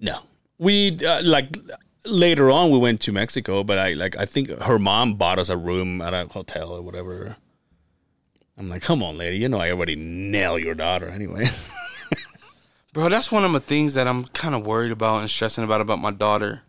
No, 0.00 0.20
we 0.58 0.98
uh, 1.04 1.22
like 1.22 1.56
later 2.04 2.50
on 2.50 2.70
we 2.70 2.78
went 2.78 3.00
to 3.02 3.12
Mexico, 3.12 3.64
but 3.64 3.78
I 3.78 3.94
like 3.94 4.16
I 4.16 4.26
think 4.26 4.50
her 4.62 4.78
mom 4.78 5.14
bought 5.14 5.38
us 5.38 5.48
a 5.48 5.56
room 5.56 6.00
at 6.00 6.14
a 6.14 6.26
hotel 6.26 6.70
or 6.70 6.82
whatever. 6.82 7.36
I'm 8.56 8.68
like, 8.68 8.82
come 8.82 9.02
on, 9.02 9.16
lady, 9.16 9.38
you 9.38 9.48
know 9.48 9.60
I 9.60 9.70
already 9.70 9.96
nail 9.96 10.58
your 10.58 10.74
daughter 10.74 11.08
anyway. 11.08 11.48
Bro, 12.92 13.10
that's 13.10 13.30
one 13.30 13.44
of 13.44 13.52
the 13.52 13.60
things 13.60 13.94
that 13.94 14.08
I'm 14.08 14.24
kind 14.26 14.54
of 14.54 14.66
worried 14.66 14.90
about 14.90 15.20
and 15.20 15.30
stressing 15.30 15.62
about 15.62 15.80
about 15.80 16.00
my 16.00 16.10
daughter. 16.10 16.62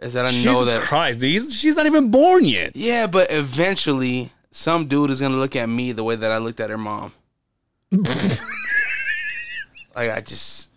Is 0.00 0.12
that 0.12 0.26
I 0.26 0.28
know 0.28 0.54
Jesus 0.54 0.70
that 0.70 0.82
Christ, 0.82 1.20
dude, 1.20 1.50
she's 1.50 1.76
not 1.76 1.86
even 1.86 2.10
born 2.10 2.44
yet. 2.44 2.76
yeah, 2.76 3.06
but 3.06 3.32
eventually 3.32 4.32
some 4.50 4.86
dude 4.86 5.10
is 5.10 5.20
gonna 5.20 5.36
look 5.36 5.56
at 5.56 5.68
me 5.68 5.92
the 5.92 6.04
way 6.04 6.16
that 6.16 6.32
I 6.32 6.38
looked 6.38 6.60
at 6.60 6.70
her 6.70 6.78
mom. 6.78 7.12
like 7.92 8.38
I 10.10 10.20
just 10.20 10.67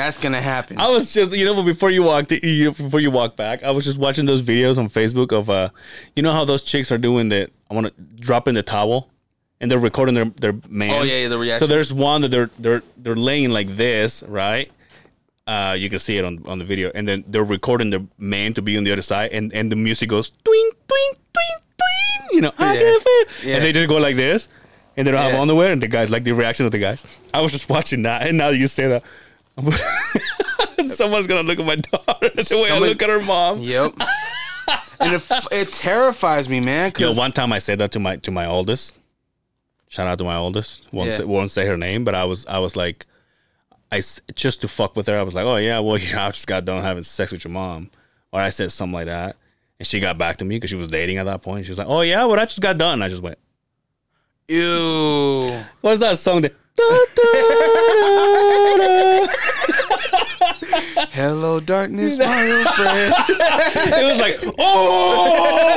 that's 0.00 0.18
gonna 0.18 0.40
happen. 0.40 0.78
I 0.78 0.88
was 0.88 1.12
just, 1.12 1.32
you 1.32 1.44
know, 1.44 1.62
before 1.62 1.90
you 1.90 2.02
walked, 2.02 2.32
you, 2.32 2.72
before 2.72 3.00
you 3.00 3.10
walk 3.10 3.36
back, 3.36 3.62
I 3.62 3.70
was 3.70 3.84
just 3.84 3.98
watching 3.98 4.26
those 4.26 4.42
videos 4.42 4.78
on 4.78 4.88
Facebook 4.88 5.32
of, 5.32 5.50
uh, 5.50 5.68
you 6.16 6.22
know 6.22 6.32
how 6.32 6.44
those 6.44 6.62
chicks 6.62 6.90
are 6.90 6.98
doing 6.98 7.28
that. 7.28 7.50
I 7.70 7.74
want 7.74 7.86
to 7.86 7.92
drop 8.18 8.48
in 8.48 8.54
the 8.54 8.62
towel, 8.62 9.10
and 9.60 9.70
they're 9.70 9.78
recording 9.78 10.14
their 10.14 10.24
their 10.24 10.54
man. 10.68 10.90
Oh, 10.90 11.02
yeah, 11.02 11.28
yeah, 11.28 11.28
the 11.28 11.58
So 11.58 11.66
there's 11.66 11.92
one 11.92 12.22
that 12.22 12.30
they're 12.30 12.50
they're 12.58 12.82
they're 12.96 13.16
laying 13.16 13.50
like 13.50 13.76
this, 13.76 14.22
right? 14.26 14.70
Uh, 15.46 15.74
you 15.76 15.90
can 15.90 15.98
see 15.98 16.16
it 16.16 16.24
on, 16.24 16.40
on 16.46 16.58
the 16.58 16.64
video, 16.64 16.92
and 16.94 17.08
then 17.08 17.24
they're 17.26 17.42
recording 17.42 17.90
the 17.90 18.06
man 18.18 18.54
to 18.54 18.62
be 18.62 18.76
on 18.76 18.84
the 18.84 18.92
other 18.92 19.02
side, 19.02 19.32
and, 19.32 19.52
and 19.52 19.70
the 19.72 19.76
music 19.76 20.08
goes 20.08 20.30
twing 20.44 20.70
twing 20.88 21.12
twing 21.34 21.58
twing, 21.80 22.32
you 22.32 22.40
know, 22.40 22.52
I 22.56 22.74
Yeah. 22.74 22.98
Yeah. 23.42 23.54
and 23.56 23.64
they 23.64 23.72
just 23.72 23.88
go 23.88 23.96
like 23.96 24.14
this, 24.14 24.48
and 24.96 25.06
they 25.06 25.10
don't 25.10 25.20
have 25.20 25.34
underwear, 25.34 25.72
and 25.72 25.82
the 25.82 25.88
guys 25.88 26.08
like 26.08 26.22
the 26.22 26.32
reaction 26.32 26.66
of 26.66 26.72
the 26.72 26.78
guys. 26.78 27.04
I 27.34 27.40
was 27.40 27.50
just 27.50 27.68
watching 27.68 28.02
that, 28.02 28.28
and 28.28 28.38
now 28.38 28.50
that 28.50 28.58
you 28.58 28.68
say 28.68 28.86
that, 28.88 29.02
someone's 30.86 31.26
gonna 31.26 31.42
look 31.42 31.58
at 31.58 31.64
my 31.66 31.76
daughter 31.76 32.28
the 32.34 32.56
way 32.56 32.64
I 32.64 32.68
Somebody- 32.68 32.92
look 32.92 33.02
at 33.02 33.10
her 33.10 33.20
mom. 33.22 33.58
Yep. 33.58 33.94
and 35.00 35.14
it, 35.14 35.22
it 35.52 35.72
terrifies 35.72 36.48
me, 36.48 36.60
man. 36.60 36.92
Yo, 36.98 37.12
one 37.14 37.32
time 37.32 37.52
I 37.52 37.58
said 37.58 37.78
that 37.78 37.92
to 37.92 37.98
my 37.98 38.16
to 38.16 38.30
my 38.30 38.46
oldest. 38.46 38.96
Shout 39.88 40.06
out 40.06 40.18
to 40.18 40.24
my 40.24 40.36
oldest. 40.36 40.86
Won't 40.92 41.10
Yeah. 41.10 41.16
say, 41.18 41.24
won't 41.24 41.50
say 41.50 41.66
her 41.66 41.76
name, 41.76 42.04
but 42.04 42.14
I 42.14 42.24
was 42.24 42.46
I 42.46 42.58
was 42.58 42.76
like, 42.76 43.06
I 43.90 44.02
just 44.34 44.60
to 44.60 44.68
fuck 44.68 44.94
with 44.94 45.06
her. 45.08 45.18
I 45.18 45.22
was 45.22 45.34
like, 45.34 45.46
oh 45.46 45.56
yeah, 45.56 45.78
well 45.80 45.98
yeah, 45.98 46.26
I 46.26 46.30
just 46.30 46.46
got 46.46 46.64
done 46.64 46.82
having 46.82 47.02
sex 47.02 47.32
with 47.32 47.44
your 47.44 47.52
mom, 47.52 47.90
or 48.32 48.40
I 48.40 48.50
said 48.50 48.70
something 48.70 48.92
like 48.94 49.06
that, 49.06 49.36
and 49.78 49.86
she 49.86 49.98
got 50.00 50.16
back 50.18 50.36
to 50.38 50.44
me 50.44 50.56
because 50.56 50.70
she 50.70 50.76
was 50.76 50.88
dating 50.88 51.18
at 51.18 51.24
that 51.24 51.42
point. 51.42 51.64
She 51.66 51.70
was 51.72 51.78
like, 51.78 51.88
oh 51.88 52.02
yeah, 52.02 52.24
well 52.24 52.38
I 52.38 52.44
just 52.44 52.60
got 52.60 52.78
done. 52.78 53.02
I 53.02 53.08
just 53.08 53.22
went, 53.22 53.38
ew. 54.48 55.60
what's 55.80 56.00
that 56.00 56.18
song 56.18 56.42
that? 56.42 56.54
Hello, 61.12 61.60
darkness, 61.60 62.18
my 62.18 62.24
old 62.50 62.74
friend. 62.74 63.14
it 63.28 64.04
was 64.04 64.20
like, 64.20 64.54
oh, 64.58 65.76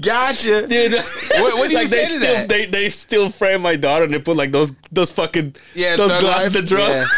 Gotcha. 0.00 0.66
dude. 0.66 0.92
What- 0.94 1.54
what 1.58 1.70
do 1.70 1.78
you 1.78 1.86
say 1.86 1.96
they 1.96 2.04
to 2.04 2.06
still, 2.06 2.20
that? 2.34 2.48
They 2.48 2.66
they 2.66 2.90
still 2.90 3.30
frame 3.30 3.62
my 3.62 3.76
daughter 3.76 4.04
and 4.04 4.12
they 4.14 4.18
put 4.18 4.36
like 4.36 4.52
those 4.52 4.72
those 4.92 5.10
fucking 5.10 5.56
Yeah, 5.74 5.96
those 5.96 6.10
glasses 6.20 6.54
Life. 6.54 6.68
to. 6.68 6.76
Yeah. 6.78 7.04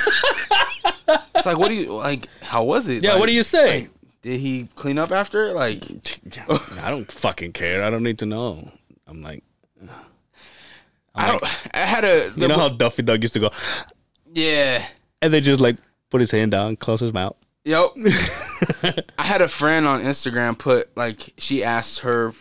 It's 1.35 1.47
like, 1.47 1.56
what 1.56 1.69
do 1.69 1.74
you 1.74 1.93
like? 1.94 2.27
How 2.43 2.65
was 2.65 2.89
it? 2.89 3.02
Yeah, 3.02 3.16
what 3.16 3.27
do 3.27 3.32
you 3.32 3.43
say? 3.44 3.89
Did 4.23 4.40
he 4.40 4.69
clean 4.74 4.98
up 4.98 5.10
after? 5.12 5.52
Like, 5.55 5.85
I 6.48 6.90
don't 6.90 7.10
fucking 7.10 7.52
care. 7.52 7.82
I 7.85 7.90
don't 7.90 8.02
need 8.02 8.19
to 8.19 8.27
know. 8.27 8.70
I'm 9.06 9.23
like, 9.23 9.43
I 11.19 11.27
don't. 11.28 11.45
I 11.74 11.78
had 11.78 12.05
a. 12.05 12.32
you 12.36 12.49
know 12.49 12.57
how 12.57 12.69
Duffy 12.69 13.03
Dog 13.03 13.23
used 13.23 13.35
to 13.35 13.40
go, 13.40 13.51
yeah. 14.32 14.86
and 15.23 15.32
they 15.32 15.40
just 15.40 15.61
like 15.61 15.77
put 16.11 16.20
his 16.20 16.31
hand 16.31 16.51
down, 16.53 16.77
close 16.77 17.01
his 17.01 17.12
mouth. 17.12 17.36
Yep. 17.65 17.90
I 19.19 19.24
had 19.24 19.43
a 19.43 19.49
friend 19.49 19.86
on 19.86 20.01
Instagram 20.03 20.57
put 20.59 20.97
like 20.97 21.35
she 21.39 21.62
asked 21.62 22.01
her 22.01 22.32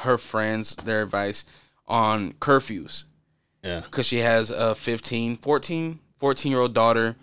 her 0.00 0.16
friends 0.18 0.76
their 0.76 1.02
advice 1.02 1.44
on 1.86 2.32
curfews 2.34 3.04
Yeah. 3.64 3.80
because 3.80 4.06
she 4.06 4.18
has 4.18 4.50
a 4.50 4.74
15, 4.74 5.36
14, 5.36 5.98
14 6.20 6.52
year 6.52 6.60
old 6.60 6.74
daughter, 6.74 7.16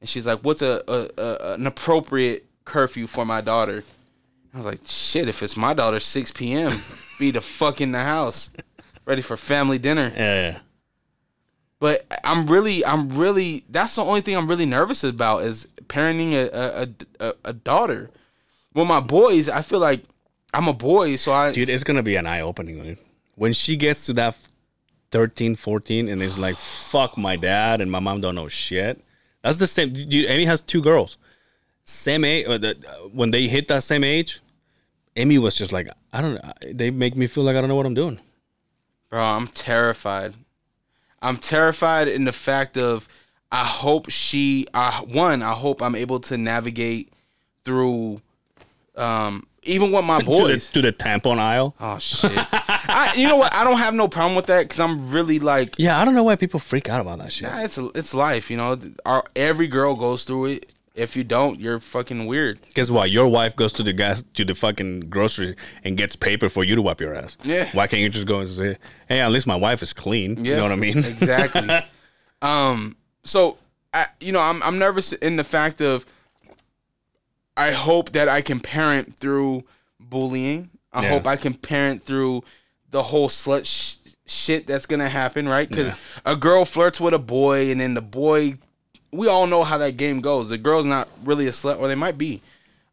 and 0.00 0.08
she's 0.08 0.26
like, 0.26 0.40
"What's 0.40 0.62
a, 0.62 0.82
a, 0.88 1.10
a 1.20 1.52
an 1.54 1.66
appropriate 1.66 2.46
curfew 2.64 3.06
for 3.06 3.24
my 3.24 3.40
daughter?" 3.40 3.84
I 4.54 4.56
was 4.56 4.66
like, 4.66 4.80
"Shit, 4.84 5.28
if 5.28 5.42
it's 5.42 5.56
my 5.56 5.74
daughter, 5.74 6.00
six 6.00 6.30
p.m. 6.30 6.80
be 7.18 7.30
the 7.30 7.40
fuck 7.40 7.80
in 7.80 7.92
the 7.92 8.02
house, 8.02 8.50
ready 9.04 9.22
for 9.22 9.36
family 9.36 9.78
dinner." 9.78 10.12
Yeah. 10.14 10.58
But 11.78 12.06
I'm 12.22 12.46
really, 12.46 12.84
I'm 12.84 13.16
really. 13.16 13.64
That's 13.68 13.96
the 13.96 14.04
only 14.04 14.20
thing 14.20 14.36
I'm 14.36 14.46
really 14.46 14.66
nervous 14.66 15.02
about 15.02 15.42
is 15.44 15.66
parenting 15.86 16.32
a 16.32 16.88
a, 17.20 17.28
a, 17.28 17.34
a 17.46 17.52
daughter. 17.52 18.10
Well, 18.74 18.84
my 18.84 19.00
boys, 19.00 19.48
I 19.48 19.62
feel 19.62 19.80
like 19.80 20.04
I'm 20.54 20.68
a 20.68 20.72
boy, 20.72 21.16
so 21.16 21.32
I. 21.32 21.52
Dude, 21.52 21.68
it's 21.68 21.84
gonna 21.84 22.02
be 22.02 22.16
an 22.16 22.26
eye 22.26 22.40
opening, 22.40 22.82
dude. 22.82 22.98
When 23.34 23.52
she 23.52 23.76
gets 23.76 24.06
to 24.06 24.12
that 24.14 24.36
13, 25.12 25.56
14, 25.56 26.08
and 26.08 26.22
it's 26.22 26.38
like, 26.38 26.56
fuck 26.56 27.16
my 27.16 27.36
dad 27.36 27.80
and 27.80 27.90
my 27.90 28.00
mom 28.00 28.20
don't 28.20 28.34
know 28.34 28.48
shit. 28.48 29.02
That's 29.42 29.58
the 29.58 29.66
same. 29.66 29.92
Dude, 29.92 30.26
Amy 30.26 30.46
has 30.46 30.62
two 30.62 30.82
girls. 30.82 31.16
Same 31.84 32.24
age. 32.24 32.46
Uh, 32.46 32.58
the, 32.58 32.70
uh, 32.70 33.08
when 33.08 33.30
they 33.30 33.46
hit 33.48 33.68
that 33.68 33.82
same 33.82 34.04
age, 34.04 34.40
Amy 35.16 35.38
was 35.38 35.56
just 35.56 35.72
like, 35.72 35.88
I 36.12 36.22
don't 36.22 36.34
know. 36.34 36.52
They 36.72 36.90
make 36.90 37.16
me 37.16 37.26
feel 37.26 37.44
like 37.44 37.56
I 37.56 37.60
don't 37.60 37.68
know 37.68 37.76
what 37.76 37.86
I'm 37.86 37.94
doing. 37.94 38.20
Bro, 39.12 39.22
I'm 39.22 39.46
terrified. 39.48 40.32
I'm 41.20 41.36
terrified 41.36 42.08
in 42.08 42.24
the 42.24 42.32
fact 42.32 42.78
of 42.78 43.06
I 43.52 43.64
hope 43.66 44.10
she 44.10 44.66
I 44.72 45.02
one, 45.06 45.42
I 45.42 45.52
hope 45.52 45.82
I'm 45.82 45.94
able 45.94 46.18
to 46.20 46.38
navigate 46.38 47.12
through 47.62 48.22
um 48.96 49.46
even 49.64 49.92
with 49.92 50.04
my 50.06 50.18
To 50.20 50.24
the, 50.24 50.30
boys. 50.30 50.68
to 50.70 50.80
the 50.80 50.92
tampon 50.94 51.38
aisle. 51.38 51.74
Oh 51.78 51.98
shit. 51.98 52.32
I, 52.34 53.12
you 53.14 53.28
know 53.28 53.36
what? 53.36 53.52
I 53.52 53.64
don't 53.64 53.76
have 53.78 53.92
no 53.92 54.08
problem 54.08 54.34
with 54.34 54.46
that 54.46 54.70
cuz 54.70 54.80
I'm 54.80 55.10
really 55.10 55.38
like 55.38 55.74
Yeah, 55.78 56.00
I 56.00 56.06
don't 56.06 56.14
know 56.14 56.22
why 56.24 56.36
people 56.36 56.58
freak 56.58 56.88
out 56.88 57.02
about 57.02 57.18
that 57.18 57.34
shit. 57.34 57.48
nah, 57.50 57.60
it's 57.60 57.76
it's 57.94 58.14
life, 58.14 58.50
you 58.50 58.56
know. 58.56 58.78
Our, 59.04 59.24
every 59.36 59.66
girl 59.68 59.94
goes 59.94 60.24
through 60.24 60.46
it. 60.46 60.71
If 60.94 61.16
you 61.16 61.24
don't, 61.24 61.58
you're 61.58 61.80
fucking 61.80 62.26
weird. 62.26 62.58
Guess 62.74 62.90
what? 62.90 63.10
Your 63.10 63.26
wife 63.28 63.56
goes 63.56 63.72
to 63.74 63.82
the 63.82 63.94
gas 63.94 64.22
to 64.34 64.44
the 64.44 64.54
fucking 64.54 65.00
grocery 65.08 65.56
and 65.84 65.96
gets 65.96 66.16
paper 66.16 66.48
for 66.50 66.64
you 66.64 66.74
to 66.74 66.82
wipe 66.82 67.00
your 67.00 67.14
ass. 67.14 67.38
Yeah. 67.42 67.68
Why 67.72 67.86
can't 67.86 68.02
you 68.02 68.10
just 68.10 68.26
go 68.26 68.40
and 68.40 68.50
say, 68.50 68.76
"Hey, 69.08 69.20
at 69.20 69.30
least 69.32 69.46
my 69.46 69.56
wife 69.56 69.82
is 69.82 69.92
clean." 69.94 70.44
Yeah, 70.44 70.50
You 70.52 70.56
know 70.58 70.62
what 70.64 70.72
I 70.72 70.76
mean? 70.76 70.98
exactly. 70.98 71.68
um. 72.42 72.96
So 73.24 73.56
I, 73.94 74.06
you 74.20 74.32
know, 74.32 74.40
I'm 74.40 74.62
I'm 74.62 74.78
nervous 74.78 75.12
in 75.14 75.36
the 75.36 75.44
fact 75.44 75.80
of. 75.80 76.04
I 77.56 77.72
hope 77.72 78.12
that 78.12 78.28
I 78.28 78.40
can 78.42 78.60
parent 78.60 79.16
through 79.16 79.64
bullying. 80.00 80.70
I 80.92 81.02
Yeah. 81.02 81.08
hope 81.10 81.26
I 81.26 81.36
can 81.36 81.54
parent 81.54 82.02
through 82.02 82.44
the 82.90 83.02
whole 83.02 83.28
slut 83.28 83.64
sh- 83.66 83.96
shit 84.26 84.66
that's 84.66 84.86
gonna 84.86 85.08
happen, 85.08 85.48
right? 85.48 85.68
Because 85.68 85.88
Yeah. 85.88 85.94
a 86.24 86.36
girl 86.36 86.64
flirts 86.64 87.00
with 87.00 87.14
a 87.14 87.18
boy, 87.18 87.70
and 87.70 87.80
then 87.80 87.94
the 87.94 88.02
boy, 88.02 88.56
we 89.12 89.28
all 89.28 89.46
know 89.46 89.62
how 89.64 89.78
that 89.78 89.96
game 89.96 90.20
goes. 90.20 90.48
The 90.48 90.58
girl's 90.58 90.86
not 90.86 91.08
really 91.24 91.46
a 91.46 91.50
slut, 91.50 91.78
or 91.78 91.88
they 91.88 91.94
might 91.94 92.18
be. 92.18 92.40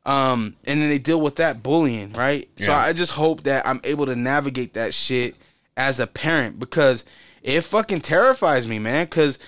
Um, 0.05 0.55
and 0.65 0.81
then 0.81 0.89
they 0.89 0.97
deal 0.97 1.21
with 1.21 1.35
that 1.37 1.61
bullying, 1.63 2.13
right? 2.13 2.47
So 2.57 2.73
I 2.73 2.93
just 2.93 3.11
hope 3.13 3.43
that 3.43 3.65
I'm 3.67 3.79
able 3.83 4.05
to 4.05 4.15
navigate 4.15 4.73
that 4.73 4.93
shit 4.93 5.35
as 5.77 5.99
a 5.99 6.07
parent 6.07 6.59
because 6.59 7.05
it 7.43 7.61
fucking 7.61 8.01
terrifies 8.01 8.67
me, 8.67 8.79
man. 8.79 9.05
Because 9.05 9.39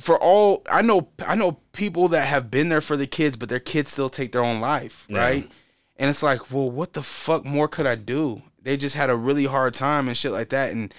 for 0.00 0.18
all 0.18 0.62
I 0.70 0.82
know, 0.82 1.08
I 1.26 1.34
know 1.34 1.58
people 1.72 2.08
that 2.08 2.26
have 2.26 2.50
been 2.50 2.68
there 2.68 2.80
for 2.80 2.96
the 2.96 3.06
kids, 3.06 3.36
but 3.36 3.48
their 3.48 3.60
kids 3.60 3.92
still 3.92 4.08
take 4.08 4.32
their 4.32 4.42
own 4.44 4.60
life, 4.60 5.06
Yeah. 5.08 5.18
right? 5.20 5.50
And 5.98 6.08
it's 6.10 6.22
like, 6.22 6.50
well, 6.50 6.70
what 6.70 6.94
the 6.94 7.02
fuck 7.02 7.44
more 7.44 7.68
could 7.68 7.86
I 7.86 7.94
do? 7.96 8.42
They 8.62 8.76
just 8.76 8.96
had 8.96 9.10
a 9.10 9.16
really 9.16 9.44
hard 9.44 9.74
time 9.74 10.08
and 10.08 10.16
shit 10.16 10.32
like 10.32 10.48
that, 10.50 10.70
and 10.72 10.92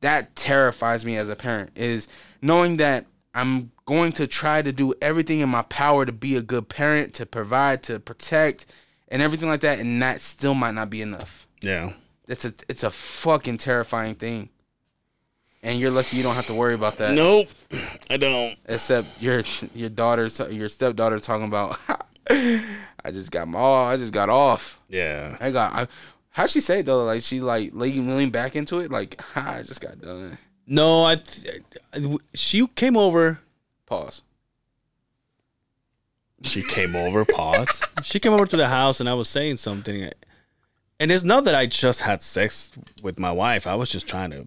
that 0.00 0.36
terrifies 0.36 1.04
me 1.04 1.16
as 1.16 1.28
a 1.28 1.36
parent. 1.36 1.70
Is 1.76 2.08
knowing 2.42 2.76
that 2.76 3.06
I'm 3.34 3.72
going 3.84 4.12
to 4.12 4.26
try 4.26 4.62
to 4.62 4.72
do 4.72 4.94
everything 5.02 5.40
in 5.40 5.48
my 5.48 5.62
power 5.62 6.06
to 6.06 6.12
be 6.12 6.36
a 6.36 6.42
good 6.42 6.68
parent, 6.68 7.14
to 7.14 7.26
provide, 7.26 7.82
to 7.84 7.98
protect, 7.98 8.66
and 9.08 9.20
everything 9.20 9.48
like 9.48 9.60
that, 9.60 9.80
and 9.80 10.00
that 10.02 10.20
still 10.20 10.54
might 10.54 10.74
not 10.74 10.88
be 10.88 11.02
enough. 11.02 11.46
Yeah. 11.60 11.92
It's 12.28 12.44
a 12.44 12.54
it's 12.68 12.84
a 12.84 12.90
fucking 12.90 13.58
terrifying 13.58 14.14
thing. 14.14 14.48
And 15.62 15.80
you're 15.80 15.90
lucky 15.90 16.16
you 16.16 16.22
don't 16.22 16.34
have 16.34 16.46
to 16.46 16.54
worry 16.54 16.74
about 16.74 16.98
that. 16.98 17.14
Nope, 17.14 17.48
I 18.10 18.16
don't. 18.16 18.56
Except 18.66 19.06
your 19.20 19.42
your 19.74 19.88
daughter, 19.88 20.28
your 20.50 20.68
stepdaughter, 20.68 21.18
talking 21.18 21.46
about. 21.46 21.78
I 22.30 23.10
just 23.10 23.30
got 23.30 23.48
my, 23.48 23.58
oh, 23.58 23.84
I 23.84 23.96
just 23.98 24.12
got 24.12 24.30
off. 24.30 24.80
Yeah. 24.88 25.36
I 25.40 25.50
got. 25.50 25.74
I, 25.74 25.88
how'd 26.30 26.48
she 26.48 26.60
say 26.60 26.80
it, 26.80 26.86
though? 26.86 27.04
Like 27.04 27.22
she 27.22 27.40
like 27.40 27.74
lean, 27.74 28.16
lean 28.16 28.30
back 28.30 28.56
into 28.56 28.78
it. 28.78 28.90
Like 28.90 29.20
I 29.36 29.62
just 29.62 29.80
got 29.80 30.00
done. 30.00 30.38
No, 30.66 31.04
I. 31.04 31.16
th- 31.16 31.62
She 32.34 32.66
came 32.68 32.96
over. 32.96 33.40
Pause. 33.86 34.22
She 36.42 36.62
came 36.62 36.94
over. 36.96 37.24
Pause. 37.24 37.82
She 38.02 38.18
came 38.20 38.32
over 38.32 38.44
to 38.46 38.56
the 38.56 38.68
house, 38.68 39.00
and 39.00 39.08
I 39.08 39.14
was 39.14 39.28
saying 39.28 39.56
something. 39.56 40.10
And 41.00 41.10
it's 41.10 41.24
not 41.24 41.44
that 41.44 41.54
I 41.54 41.66
just 41.66 42.00
had 42.02 42.22
sex 42.22 42.70
with 43.02 43.18
my 43.18 43.32
wife. 43.32 43.66
I 43.66 43.74
was 43.74 43.88
just 43.88 44.06
trying 44.06 44.30
to 44.30 44.46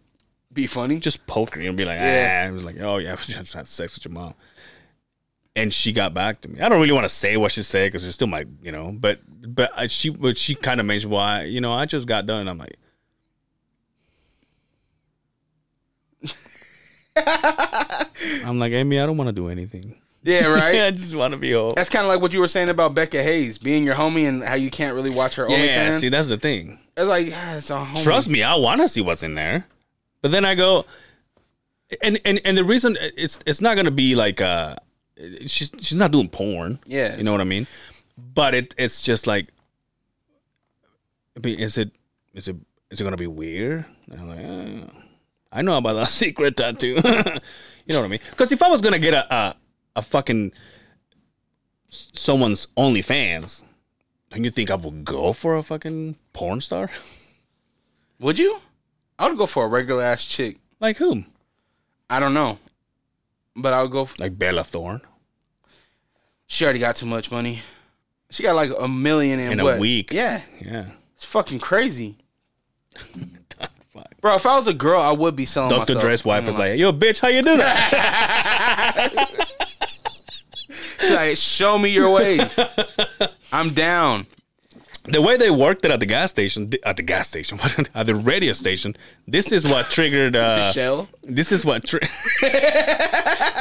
Be 0.53 0.67
funny. 0.67 0.99
just 0.99 1.25
poke 1.27 1.55
her 1.55 1.61
and 1.61 1.75
be 1.75 1.85
like, 1.85 1.99
Yeah. 1.99 2.41
ah. 2.43 2.47
I 2.47 2.51
was 2.51 2.63
like, 2.63 2.79
oh 2.79 2.97
yeah, 2.97 3.13
I 3.13 3.15
just 3.17 3.53
had 3.53 3.67
sex 3.67 3.95
with 3.95 4.05
your 4.05 4.13
mom. 4.13 4.33
And 5.55 5.73
she 5.73 5.91
got 5.91 6.13
back 6.13 6.41
to 6.41 6.49
me. 6.49 6.61
I 6.61 6.69
don't 6.69 6.79
really 6.79 6.91
want 6.93 7.05
to 7.05 7.09
say 7.09 7.35
what 7.35 7.51
she 7.51 7.63
said 7.63 7.87
because 7.91 8.05
it's 8.05 8.13
still 8.13 8.27
my, 8.27 8.45
you 8.61 8.71
know, 8.71 8.95
but 8.97 9.19
but 9.55 9.71
I, 9.75 9.87
she 9.87 10.09
but 10.09 10.37
she 10.37 10.53
kind 10.55 10.79
of 10.79 10.85
mentioned 10.85 11.11
why, 11.11 11.43
you 11.43 11.61
know, 11.61 11.73
I 11.73 11.85
just 11.85 12.07
got 12.07 12.27
done. 12.27 12.47
I'm 12.47 12.59
like, 12.59 12.77
I'm 18.45 18.59
like, 18.59 18.71
Amy, 18.73 18.99
I 18.99 19.05
don't 19.05 19.17
want 19.17 19.27
to 19.29 19.33
do 19.33 19.47
anything. 19.49 19.95
yeah, 20.23 20.45
right. 20.47 20.81
I 20.87 20.91
just 20.91 21.15
want 21.15 21.31
to 21.33 21.37
be 21.37 21.51
home. 21.53 21.73
That's 21.75 21.89
kind 21.89 22.05
of 22.05 22.09
like 22.09 22.21
what 22.21 22.33
you 22.33 22.39
were 22.39 22.47
saying 22.47 22.69
about 22.69 22.93
Becca 22.93 23.21
Hayes 23.21 23.57
being 23.57 23.83
your 23.83 23.95
homie 23.95 24.27
and 24.27 24.43
how 24.43 24.55
you 24.55 24.69
can't 24.69 24.95
really 24.95 25.11
watch 25.11 25.35
her 25.35 25.47
Yeah, 25.49 25.89
OnlyFans. 25.91 25.99
see, 25.99 26.09
that's 26.09 26.27
the 26.27 26.37
thing. 26.37 26.79
it's 26.95 27.07
like 27.07 27.27
yeah, 27.27 27.55
it's 27.57 27.69
a 27.69 27.75
homie. 27.75 28.03
Trust 28.03 28.29
me, 28.29 28.43
I 28.43 28.55
want 28.55 28.81
to 28.81 28.87
see 28.87 29.01
what's 29.01 29.23
in 29.23 29.35
there. 29.35 29.65
But 30.21 30.31
then 30.31 30.43
I 30.45 30.55
go, 30.55 30.85
and 32.01 32.19
and 32.25 32.41
and 32.43 32.57
the 32.57 32.63
reason 32.63 32.97
it's 33.01 33.39
it's 33.45 33.61
not 33.61 33.75
gonna 33.75 33.91
be 33.91 34.15
like 34.15 34.41
uh, 34.41 34.75
she's 35.45 35.71
she's 35.79 35.95
not 35.95 36.11
doing 36.11 36.27
porn. 36.27 36.79
Yeah, 36.85 37.15
you 37.15 37.23
know 37.23 37.31
what 37.31 37.41
I 37.41 37.45
mean. 37.45 37.67
But 38.17 38.55
it 38.55 38.73
it's 38.77 39.01
just 39.01 39.27
like, 39.27 39.49
I 41.37 41.39
mean, 41.45 41.59
is 41.59 41.77
it 41.77 41.91
is 42.33 42.47
it 42.47 42.55
is 42.89 42.99
it 42.99 43.03
gonna 43.03 43.15
be 43.17 43.27
weird? 43.27 43.85
And 44.09 44.19
I'm 44.21 44.27
like, 44.29 44.39
eh, 44.39 44.99
I 45.51 45.61
know 45.61 45.77
about 45.77 45.93
that 45.93 46.09
secret 46.09 46.57
tattoo. 46.57 46.95
you 46.95 47.01
know 47.03 47.99
what 47.99 48.05
I 48.05 48.07
mean? 48.07 48.19
Because 48.29 48.51
if 48.51 48.61
I 48.61 48.69
was 48.69 48.81
gonna 48.81 48.99
get 48.99 49.13
a 49.13 49.33
a, 49.33 49.55
a 49.97 50.01
fucking 50.01 50.51
someone's 51.89 52.67
OnlyFans, 52.77 53.63
don't 54.29 54.43
you 54.43 54.51
think 54.51 54.71
I 54.71 54.75
would 54.75 55.05
go 55.05 55.33
for 55.33 55.55
a 55.55 55.63
fucking 55.63 56.17
porn 56.33 56.61
star? 56.61 56.89
Would 58.19 58.39
you? 58.39 58.59
I 59.19 59.27
would 59.27 59.37
go 59.37 59.45
for 59.45 59.65
a 59.65 59.67
regular 59.67 60.03
ass 60.03 60.25
chick. 60.25 60.57
Like 60.79 60.97
whom? 60.97 61.27
I 62.09 62.19
don't 62.19 62.33
know, 62.33 62.57
but 63.55 63.73
I 63.73 63.83
would 63.83 63.91
go. 63.91 64.05
For, 64.05 64.15
Like 64.17 64.39
Bella 64.39 64.63
Thorne 64.63 65.01
she 66.47 66.63
already 66.63 66.79
got 66.79 66.95
too 66.95 67.05
much 67.05 67.29
money. 67.29 67.61
She 68.29 68.43
got 68.43 68.55
like 68.55 68.71
a 68.77 68.87
million 68.87 69.39
in, 69.39 69.53
in 69.53 69.63
what? 69.63 69.77
a 69.77 69.79
week. 69.79 70.11
Yeah, 70.11 70.41
yeah. 70.59 70.87
it's 71.13 71.25
fucking 71.25 71.59
crazy. 71.59 72.17
Bro. 74.27 74.35
If 74.35 74.45
I 74.45 74.55
was 74.57 74.67
a 74.67 74.73
girl, 74.73 74.99
I 75.01 75.11
would 75.11 75.35
be 75.35 75.45
selling 75.45 75.69
Dr. 75.69 75.93
myself. 75.93 76.01
Dre's 76.01 76.25
wife 76.25 76.47
I'm 76.47 76.55
like, 76.55 76.77
"Yo, 76.77 76.91
bitch, 76.91 77.19
how 77.19 77.29
you 77.29 77.41
do 77.41 77.57
that?" 77.57 79.17
She's 80.99 81.11
like, 81.11 81.37
show 81.37 81.77
me 81.77 81.89
your 81.89 82.11
ways. 82.11 82.59
I'm 83.51 83.73
down. 83.73 84.25
the 85.05 85.21
way 85.21 85.37
they 85.37 85.49
worked 85.51 85.85
it 85.85 85.91
at 85.91 85.99
the 86.01 86.05
gas 86.05 86.31
station, 86.31 86.69
at 86.83 86.97
the 86.97 87.03
gas 87.03 87.29
station, 87.29 87.59
at 87.95 88.07
the 88.07 88.15
radio 88.15 88.51
station, 88.51 88.95
this 89.27 89.51
is 89.51 89.63
what 89.65 89.85
triggered. 89.89 90.35
Uh, 90.47 90.71
Shell. 90.73 91.07
this 91.23 91.51
is 91.51 91.63
what. 91.63 91.85
Tri- 91.85 92.09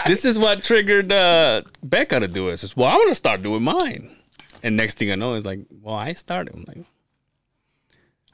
this 0.06 0.24
is 0.24 0.38
what 0.38 0.62
triggered 0.62 1.12
uh, 1.12 1.62
Becca 1.82 2.20
to 2.20 2.28
do 2.28 2.48
it. 2.48 2.56
Says, 2.59 2.76
well, 2.76 2.88
I'm 2.88 2.98
gonna 2.98 3.14
start 3.14 3.43
doing 3.43 3.62
mine. 3.62 4.10
And 4.62 4.76
next 4.76 4.98
thing 4.98 5.12
I 5.12 5.14
know 5.14 5.34
is 5.34 5.44
like, 5.47 5.60
well, 5.82 5.94
I 5.94 6.14
started. 6.14 6.55
I'm 6.55 6.64
like, 6.66 6.84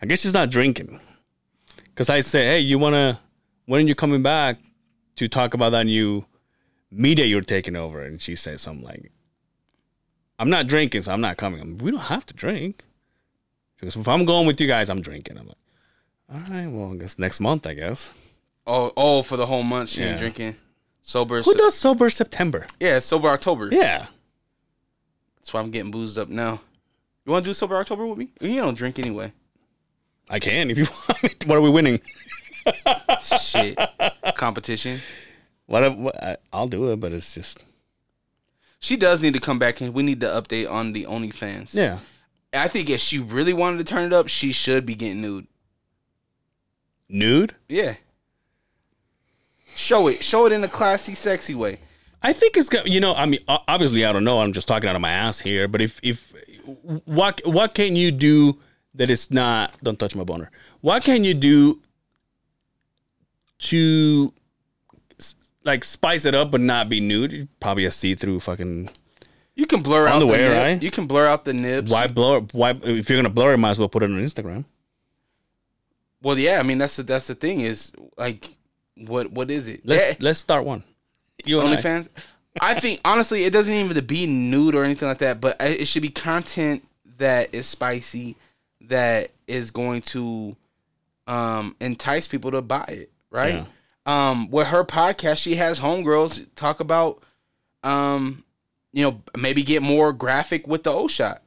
I 0.01 0.07
guess 0.07 0.21
she's 0.21 0.33
not 0.33 0.49
drinking. 0.49 1.01
Cause 1.95 2.09
I 2.09 2.21
say, 2.21 2.45
hey, 2.47 2.61
you 2.61 2.79
wanna? 2.79 3.21
When 3.67 3.85
are 3.85 3.89
you 3.89 3.95
coming 3.95 4.23
back 4.23 4.59
to 5.17 5.29
talk 5.29 5.55
about 5.55 5.71
that 5.71 5.85
new 5.85 6.25
media 6.91 7.27
you're 7.27 7.43
taking 7.43 7.77
over? 7.77 8.03
And 8.03 8.21
she 8.21 8.35
said 8.35 8.61
something 8.61 8.85
like, 8.85 9.13
I'm 10.39 10.51
not 10.51 10.67
drinking, 10.67 11.03
so 11.03 11.13
I'm 11.13 11.21
not 11.21 11.37
coming. 11.37 11.61
I'm, 11.61 11.79
we 11.79 11.91
don't 11.91 12.01
have 12.01 12.27
to 12.27 12.35
drink. 12.35 12.83
She 13.79 13.87
goes, 13.87 13.97
if 13.97 14.09
I'm 14.09 14.25
going 14.25 14.47
with 14.47 14.61
you 14.61 14.67
guys, 14.67 14.89
I'm 14.91 15.01
drinking. 15.03 15.39
I'm 15.39 15.47
like, 15.47 15.57
all 16.33 16.41
right, 16.55 16.67
well, 16.67 16.93
I 16.93 16.97
guess 16.97 17.19
next 17.19 17.41
month, 17.41 17.67
I 17.67 17.75
guess. 17.75 18.11
Oh, 18.67 18.93
oh, 18.97 19.23
for 19.23 19.37
the 19.37 19.47
whole 19.47 19.63
month 19.63 19.91
she 19.91 20.01
Yeah. 20.01 20.09
ain't 20.11 20.19
drinking. 20.19 20.57
Sober. 21.03 21.43
Who 21.43 21.55
does 21.55 21.75
sober 21.77 22.09
September? 22.11 22.67
Yeah, 22.81 23.01
sober 23.01 23.29
October. 23.29 23.69
Yeah. 23.73 24.07
That's 25.37 25.53
why 25.53 25.61
I'm 25.61 25.71
getting 25.71 25.91
boozed 25.91 26.17
up 26.19 26.29
now. 26.29 26.61
You 27.27 27.33
want 27.33 27.45
to 27.45 27.51
do 27.51 27.55
sober 27.55 27.77
October 27.77 28.07
with 28.07 28.19
me? 28.19 28.31
You 28.41 28.57
don't 28.57 28.77
drink 28.77 28.99
anyway. 28.99 29.33
I 30.33 30.41
can 30.41 30.71
if 30.71 30.79
you 30.79 30.87
want. 31.23 31.47
What 31.47 31.59
are 31.59 31.61
we 31.61 31.71
winning? 31.71 32.01
Shit. 33.23 33.79
Competition. 34.35 35.01
What, 35.67 35.97
what 35.97 36.23
I, 36.23 36.37
I'll 36.53 36.67
do 36.69 36.91
it, 36.91 36.99
but 37.01 37.13
it's 37.13 37.35
just 37.35 37.59
She 38.81 38.97
does 38.97 39.23
need 39.23 39.35
to 39.35 39.41
come 39.41 39.59
back 39.59 39.81
and 39.81 39.95
we 39.95 40.03
need 40.03 40.21
to 40.23 40.27
update 40.27 40.69
on 40.71 40.93
the 40.93 41.05
OnlyFans. 41.05 41.75
yeah. 41.75 41.99
I 42.55 42.69
think 42.69 42.91
if 42.91 43.01
she 43.01 43.19
really 43.19 43.55
wanted 43.55 43.79
to 43.79 43.85
turn 43.85 44.05
it 44.05 44.13
up, 44.13 44.29
she 44.29 44.53
should 44.53 44.85
be 44.85 44.95
getting 44.95 45.23
nude. 45.23 45.47
Nude. 47.09 47.55
Yeah. 47.69 47.95
Show 49.75 50.09
it. 50.09 50.23
Show 50.23 50.45
it 50.47 50.53
in 50.53 50.63
a 50.63 50.69
classy, 50.69 51.15
sexy 51.15 51.55
way. 51.55 51.79
I 52.23 52.33
think 52.35 52.57
it's 52.59 52.69
got 52.69 52.87
you 52.87 53.01
know. 53.01 53.15
I 53.15 53.25
mean, 53.27 53.41
obviously, 53.49 54.05
I 54.05 54.13
don't 54.13 54.25
know. 54.25 54.41
I'm 54.41 54.53
just 54.53 54.69
talking 54.69 54.89
out 54.89 54.95
of 54.95 55.01
my 55.03 55.11
ass 55.11 55.41
here. 55.41 55.67
But 55.67 55.81
if 55.81 55.99
if 56.03 56.33
what 57.07 57.41
what 57.47 57.75
can 57.75 57.97
you 57.97 58.11
do 58.13 58.59
that 58.95 59.11
is 59.11 59.31
not? 59.31 59.73
Don't 59.83 59.99
touch 59.99 60.15
my 60.15 60.25
boner. 60.25 60.51
What 60.81 61.03
can 61.05 61.25
you 61.25 61.35
do 61.35 61.81
to 63.59 64.33
like 65.65 65.85
spice 65.85 66.25
it 66.25 66.35
up 66.35 66.51
but 66.51 66.61
not 66.61 66.89
be 66.89 67.01
nude? 67.01 67.49
Probably 67.61 67.85
a 67.85 67.91
see 67.91 68.15
through 68.15 68.41
fucking. 68.41 68.91
You 69.55 69.67
can 69.67 69.83
blur 69.83 70.09
out 70.09 70.21
the 70.21 70.27
nib. 70.27 70.53
right? 70.53 70.83
You 70.83 70.91
can 70.91 71.07
blur 71.07 71.27
out 71.27 71.45
the 71.45 71.53
nibs. 71.53 71.91
Why 71.91 72.07
blur? 72.07 72.41
Why 72.53 72.71
if 72.83 73.09
you're 73.09 73.19
gonna 73.19 73.29
blur 73.31 73.55
it, 73.55 73.59
might 73.59 73.71
as 73.71 73.79
well 73.79 73.89
put 73.89 74.03
it 74.03 74.11
on 74.11 74.19
Instagram. 74.19 74.65
Well, 76.23 76.39
yeah. 76.39 76.59
I 76.59 76.63
mean, 76.63 76.79
that's 76.79 76.97
the 76.97 77.03
that's 77.03 77.27
the 77.27 77.35
thing 77.35 77.61
is 77.61 77.93
like, 78.17 78.57
what 78.97 79.31
what 79.33 79.51
is 79.51 79.69
it? 79.69 79.83
Let's 79.85 80.11
Eh, 80.11 80.15
let's 80.21 80.39
start 80.39 80.65
one. 80.65 80.85
You 81.45 81.61
and 81.61 81.75
I. 81.75 82.05
I 82.61 82.79
think 82.79 83.01
honestly, 83.05 83.45
it 83.45 83.53
doesn't 83.53 83.73
even 83.73 83.87
have 83.89 83.97
to 83.97 84.03
be 84.03 84.27
nude 84.27 84.75
or 84.75 84.85
anything 84.85 85.09
like 85.09 85.19
that, 85.19 85.41
but 85.41 85.57
it 85.61 85.87
should 85.87 86.03
be 86.03 86.11
content 86.11 86.87
that 87.19 87.55
is 87.55 87.67
spicy, 87.67 88.37
that 88.93 89.31
is 89.47 89.71
going 89.71 90.03
to 90.03 90.55
um, 91.27 91.75
entice 91.81 92.29
people 92.29 92.51
to 92.51 92.63
buy 92.63 92.85
it, 92.89 93.11
right? 93.31 93.67
Um, 94.05 94.51
with 94.51 94.67
her 94.69 94.85
podcast, 94.85 95.39
she 95.39 95.55
has 95.57 95.81
homegirls 95.81 96.47
talk 96.55 96.81
about, 96.81 97.23
um, 97.83 98.45
you 98.93 99.03
know, 99.03 99.23
maybe 99.37 99.63
get 99.63 99.83
more 99.83 100.13
graphic 100.13 100.67
with 100.67 100.83
the 100.83 100.93
O 100.93 101.09
shot, 101.09 101.43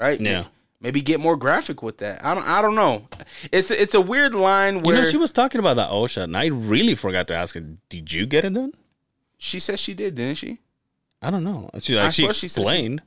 right? 0.00 0.18
Yeah. 0.20 0.44
Maybe 0.80 1.00
get 1.00 1.18
more 1.18 1.36
graphic 1.36 1.82
with 1.82 1.98
that. 1.98 2.24
I 2.24 2.34
don't. 2.34 2.46
I 2.46 2.62
don't 2.62 2.76
know. 2.76 3.08
It's 3.50 3.72
it's 3.72 3.94
a 3.94 4.00
weird 4.00 4.32
line 4.32 4.76
You 4.76 4.80
where 4.82 4.96
know, 4.98 5.04
she 5.04 5.16
was 5.16 5.32
talking 5.32 5.58
about 5.58 5.74
that 5.74 5.90
O 5.90 6.06
shot, 6.06 6.24
and 6.24 6.36
I 6.36 6.46
really 6.46 6.94
forgot 6.94 7.26
to 7.28 7.34
ask 7.34 7.56
her. 7.56 7.64
Did 7.88 8.12
you 8.12 8.26
get 8.26 8.44
it 8.44 8.54
done? 8.54 8.72
she 9.36 9.58
said 9.60 9.78
she 9.78 9.94
did, 9.94 10.14
didn't 10.14 10.36
she? 10.36 10.58
I 11.20 11.30
don't 11.30 11.42
know. 11.44 11.68
She, 11.80 11.98
I 11.98 12.04
like, 12.04 12.14
she 12.14 12.22
swear 12.22 12.32
she 12.32 12.46
explained. 12.46 13.02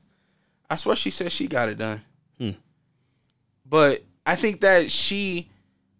I 0.70 0.76
swear 0.76 0.96
she 0.98 1.10
said 1.10 1.32
she 1.32 1.48
got 1.48 1.70
it 1.70 1.78
done. 1.78 2.02
But 3.72 4.04
I 4.26 4.36
think 4.36 4.62
that 4.62 4.92
she, 4.92 5.50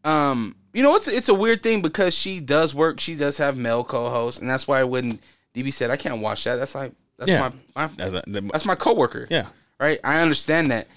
um, 0.04 0.56
you 0.74 0.84
know, 0.84 0.96
it's 0.96 1.08
it's 1.08 1.30
a 1.30 1.34
weird 1.34 1.64
thing 1.64 1.82
because 1.82 2.14
she 2.14 2.40
does 2.40 2.76
work. 2.76 3.00
She 3.00 3.16
does 3.16 3.38
have 3.38 3.58
male 3.58 3.84
co-hosts, 3.84 4.40
and 4.42 4.48
that's 4.50 4.68
why 4.68 4.84
when 4.84 5.20
DB 5.56 5.72
said 5.74 5.90
I 5.90 5.96
can't 5.98 6.22
watch 6.22 6.44
that, 6.44 6.58
that's 6.58 6.76
like 6.76 6.92
that's 7.18 7.32
Yeah. 7.32 7.50
my, 7.76 7.88
my 7.88 7.94
That- 8.10 8.26
that- 8.28 8.52
that's 8.52 8.66
my 8.66 8.76
coworker. 8.76 9.26
yeah. 9.32 9.48
right. 9.80 10.00
I 10.04 10.20
understand 10.22 10.70
that, 10.72 10.88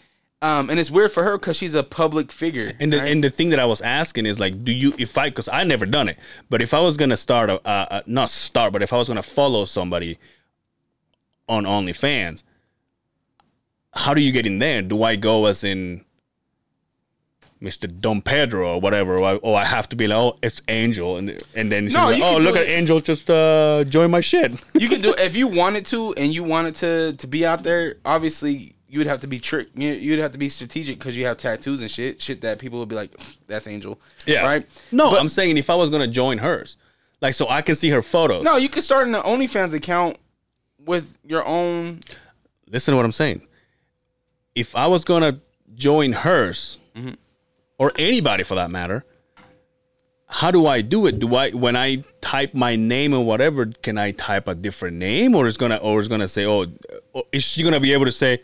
um, 0.43 0.69
and 0.69 0.81
it's 0.81 0.91
weird 0.91 1.13
for 1.13 1.23
her 1.23 1.39
because 1.39 1.57
she's 1.57 1.75
a 1.77 1.83
public 1.85 2.33
figure. 2.33 2.73
And 2.81 2.93
the 2.93 2.99
right? 2.99 3.11
and 3.13 3.23
the 3.23 3.31
thing 3.31 3.51
that 3.51 3.61
I 3.61 3.67
was 3.67 3.81
asking 3.81 4.27
is 4.27 4.41
like, 4.41 4.65
do 4.65 4.73
you 4.73 4.95
if 4.99 5.17
I 5.17 5.29
because 5.31 5.49
I 5.49 5.63
never 5.65 5.87
done 5.87 6.09
it, 6.09 6.19
but 6.51 6.61
if 6.61 6.75
I 6.75 6.81
was 6.81 6.97
gonna 6.97 7.17
start 7.17 7.51
a, 7.51 7.57
a, 7.69 7.87
a 7.99 8.03
not 8.07 8.31
start, 8.31 8.73
but 8.73 8.83
if 8.83 8.93
I 8.93 8.97
was 8.97 9.07
gonna 9.09 9.23
follow 9.23 9.65
somebody 9.65 10.19
on 11.49 11.65
OnlyFans, 11.65 12.43
how 13.93 14.13
do 14.15 14.21
you 14.21 14.33
get 14.33 14.45
in 14.47 14.59
there? 14.59 14.83
Do 14.83 15.03
I 15.05 15.15
go 15.17 15.47
as 15.47 15.63
in 15.63 16.05
Mr. 17.65 17.87
Don 18.01 18.21
Pedro 18.21 18.75
or 18.75 18.81
whatever? 18.81 19.17
Or 19.19 19.25
I, 19.25 19.35
or 19.37 19.57
I 19.57 19.65
have 19.65 19.89
to 19.89 19.97
be 19.97 20.07
like, 20.07 20.17
oh, 20.19 20.39
it's 20.43 20.61
Angel, 20.69 21.17
and 21.17 21.31
and 21.57 21.73
then 21.73 21.85
she's 21.87 21.95
No, 21.95 22.11
like, 22.11 22.23
oh, 22.23 22.37
look 22.37 22.55
do 22.55 22.61
at. 22.61 22.69
Angel, 22.69 23.01
just 23.01 23.31
uh, 23.31 23.85
join 23.89 24.11
my 24.11 24.21
shit. 24.21 24.53
you 24.75 24.89
can 24.89 25.01
do 25.01 25.15
if 25.19 25.35
you 25.35 25.49
wanted 25.49 25.87
to 25.87 26.13
and 26.15 26.33
you 26.35 26.45
wanted 26.45 26.75
to 26.77 27.15
to 27.15 27.27
be 27.27 27.45
out 27.47 27.63
there 27.63 27.97
obviously 28.05 28.75
you 28.89 28.99
would 29.01 29.07
have 29.09 29.21
to 29.21 29.27
be 29.27 29.39
trick 29.41 29.69
you 29.75 29.89
you'd 29.93 30.19
have 30.21 30.31
to 30.33 30.39
be 30.39 30.49
strategic 30.49 30.99
because 30.99 31.17
you 31.17 31.25
have 31.27 31.37
tattoos 31.37 31.81
and 31.81 31.91
shit 31.91 32.23
shit 32.23 32.41
that 32.43 32.59
people 32.61 32.79
would 32.79 32.89
be 32.89 32.95
like 32.95 33.11
that's 33.49 33.67
angel 33.67 33.99
Yeah, 34.27 34.43
right 34.45 34.69
No, 34.93 35.11
But- 35.11 35.21
I'm 35.21 35.29
saying 35.29 35.57
if 35.57 35.69
I 35.71 35.75
was 35.75 35.91
gonna 35.91 36.07
join 36.07 36.39
hers, 36.39 36.77
like 37.21 37.35
so 37.35 37.49
I 37.49 37.61
can 37.63 37.75
see 37.75 37.91
her 37.91 38.03
photos. 38.03 38.45
no 38.45 38.57
you 38.57 38.69
could 38.69 38.85
start 38.85 39.09
an 39.09 39.15
onlyfans 39.15 39.73
account 39.75 40.17
with 40.79 41.19
your 41.25 41.45
own 41.45 42.01
listen 42.69 42.93
to 42.93 42.97
what 42.97 43.05
I'm 43.05 43.13
saying. 43.13 43.41
If 44.55 44.77
I 44.77 44.87
was 44.87 45.03
gonna 45.05 45.41
join 45.75 46.13
hers, 46.13 46.79
Mm-hmm. 46.95 47.15
Or 47.79 47.93
anybody 47.97 48.45
for 48.45 48.55
that 48.55 48.71
matter, 48.71 49.05
how 50.27 50.51
do 50.51 50.67
I 50.67 50.81
do 50.81 51.07
it? 51.07 51.19
Do 51.19 51.35
I 51.35 51.51
when 51.51 51.77
I 51.77 52.05
type 52.21 52.55
my 52.55 52.77
name 52.77 53.13
and 53.15 53.27
whatever, 53.27 53.67
can 53.67 53.99
I 53.99 54.11
type 54.13 54.49
a 54.49 54.55
different 54.55 54.97
name, 54.97 55.35
or 55.35 55.47
is 55.47 55.57
gonna 55.57 55.77
or 55.77 56.01
is 56.01 56.09
gonna 56.09 56.29
say, 56.29 56.45
oh, 56.47 56.67
or 57.13 57.25
is 57.33 57.45
she 57.45 57.63
gonna 57.63 57.81
be 57.81 57.93
able 57.93 58.07
to 58.07 58.13
say, 58.13 58.43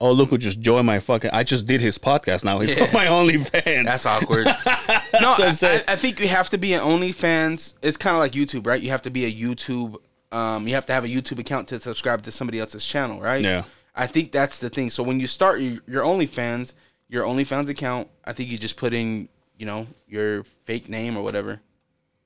oh 0.00 0.12
look 0.12 0.30
who 0.30 0.38
just 0.38 0.60
joined 0.60 0.86
my 0.86 1.00
fucking? 1.00 1.30
I 1.32 1.42
just 1.42 1.66
did 1.66 1.80
his 1.80 1.98
podcast 1.98 2.44
now. 2.44 2.60
He's 2.60 2.78
on 2.80 2.92
my 2.92 3.06
OnlyFans. 3.06 3.86
that's 3.86 4.06
awkward 4.06 4.46
no 5.20 5.34
saying. 5.54 5.82
I, 5.88 5.92
I 5.92 5.96
think 5.96 6.20
you 6.20 6.28
have 6.28 6.50
to 6.50 6.58
be 6.58 6.72
an 6.74 6.80
onlyfans 6.80 7.74
it's 7.82 7.96
kind 7.96 8.16
of 8.16 8.20
like 8.20 8.32
youtube 8.32 8.66
right 8.66 8.82
you 8.82 8.90
have 8.90 9.02
to 9.02 9.10
be 9.10 9.24
a 9.24 9.32
youtube 9.32 9.96
um 10.32 10.66
you 10.66 10.74
have 10.74 10.84
to 10.86 10.92
have 10.92 11.04
a 11.04 11.08
youtube 11.08 11.38
account 11.38 11.68
to 11.68 11.78
subscribe 11.78 12.22
to 12.22 12.32
somebody 12.32 12.58
else's 12.58 12.84
channel 12.84 13.20
right 13.20 13.44
Yeah. 13.44 13.64
I 13.96 14.08
think 14.08 14.32
that's 14.32 14.58
the 14.58 14.68
thing. 14.70 14.90
So 14.90 15.04
when 15.04 15.20
you 15.20 15.28
start 15.28 15.60
your, 15.60 15.80
your 15.86 16.02
OnlyFans, 16.02 16.74
your 17.14 17.24
OnlyFans 17.24 17.68
account, 17.68 18.08
I 18.24 18.32
think 18.32 18.50
you 18.50 18.58
just 18.58 18.76
put 18.76 18.92
in, 18.92 19.28
you 19.56 19.64
know, 19.66 19.86
your 20.08 20.42
fake 20.64 20.88
name 20.88 21.16
or 21.16 21.22
whatever, 21.22 21.60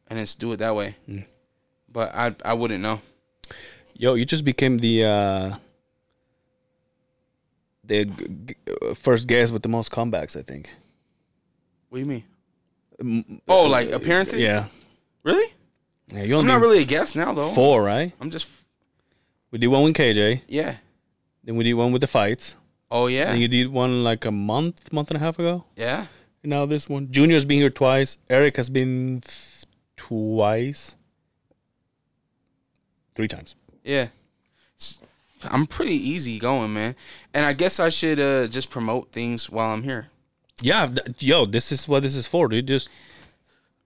and 0.09 0.19
just 0.19 0.41
do 0.41 0.51
it 0.53 0.57
that 0.57 0.75
way. 0.75 0.97
Mm. 1.09 1.25
But 1.93 2.15
I 2.15 2.35
I 2.45 2.55
wouldn't 2.55 2.83
know. 2.83 3.01
Yo, 3.95 4.15
you 4.15 4.25
just 4.25 4.45
became 4.45 4.79
the 4.79 5.05
uh 5.05 5.57
the 7.85 8.05
g- 8.07 8.27
g- 8.47 8.57
uh, 8.83 8.95
first 8.95 9.27
guest 9.27 9.53
with 9.53 9.63
the 9.63 9.69
most 9.69 9.91
comebacks, 9.91 10.37
I 10.37 10.43
think. 10.43 10.71
What 11.89 11.99
do 11.99 12.05
you 12.05 12.07
mean? 12.07 13.41
Oh, 13.49 13.65
like 13.67 13.91
appearances? 13.91 14.41
Yeah. 14.41 14.67
Really? 15.23 15.53
Yeah, 16.13 16.23
you 16.23 16.39
I'm 16.39 16.47
not 16.47 16.61
really 16.61 16.81
a 16.81 16.85
guest 16.85 17.15
now 17.17 17.33
though. 17.35 17.51
four, 17.53 17.83
right? 17.83 18.13
I'm 18.21 18.31
just 18.31 18.47
We 19.51 19.59
did 19.59 19.69
one 19.69 19.83
with 19.83 19.95
KJ, 19.95 20.43
yeah. 20.49 20.77
then 21.45 21.57
we 21.57 21.65
did 21.65 21.75
one 21.75 21.93
with 21.93 22.01
the 22.01 22.07
fights. 22.07 22.57
Oh 22.91 23.07
yeah. 23.07 23.31
And 23.33 23.41
you 23.41 23.49
did 23.49 23.69
one 23.69 24.03
like 24.05 24.25
a 24.25 24.31
month, 24.33 24.93
month 24.93 25.11
and 25.11 25.17
a 25.17 25.21
half 25.21 25.39
ago. 25.39 25.65
yeah. 25.77 26.07
And 26.43 26.51
now 26.51 26.67
this 26.67 26.89
one. 26.89 27.11
Junior's 27.11 27.45
been 27.45 27.59
here 27.59 27.69
twice. 27.71 28.17
Eric 28.31 28.57
has 28.57 28.71
been 28.71 29.21
th- 29.25 29.65
twice. 29.97 30.95
Three 33.15 33.29
times. 33.29 33.57
Yeah. 33.85 34.09
I'm 35.45 35.67
pretty 35.67 35.95
easy 35.95 36.39
going, 36.39 36.73
man. 36.73 36.95
And 37.35 37.45
I 37.47 37.53
guess 37.53 37.79
I 37.81 37.89
should 37.91 38.19
uh 38.21 38.47
just 38.49 38.71
promote 38.71 39.13
things 39.13 39.51
while 39.51 39.71
I'm 39.73 39.83
here. 39.83 40.09
Yeah, 40.61 40.87
th- 40.87 41.23
yo, 41.23 41.45
this 41.47 41.71
is 41.71 41.87
what 41.87 42.03
this 42.03 42.17
is 42.17 42.27
for, 42.27 42.49
dude. 42.49 42.67
Just 42.67 42.89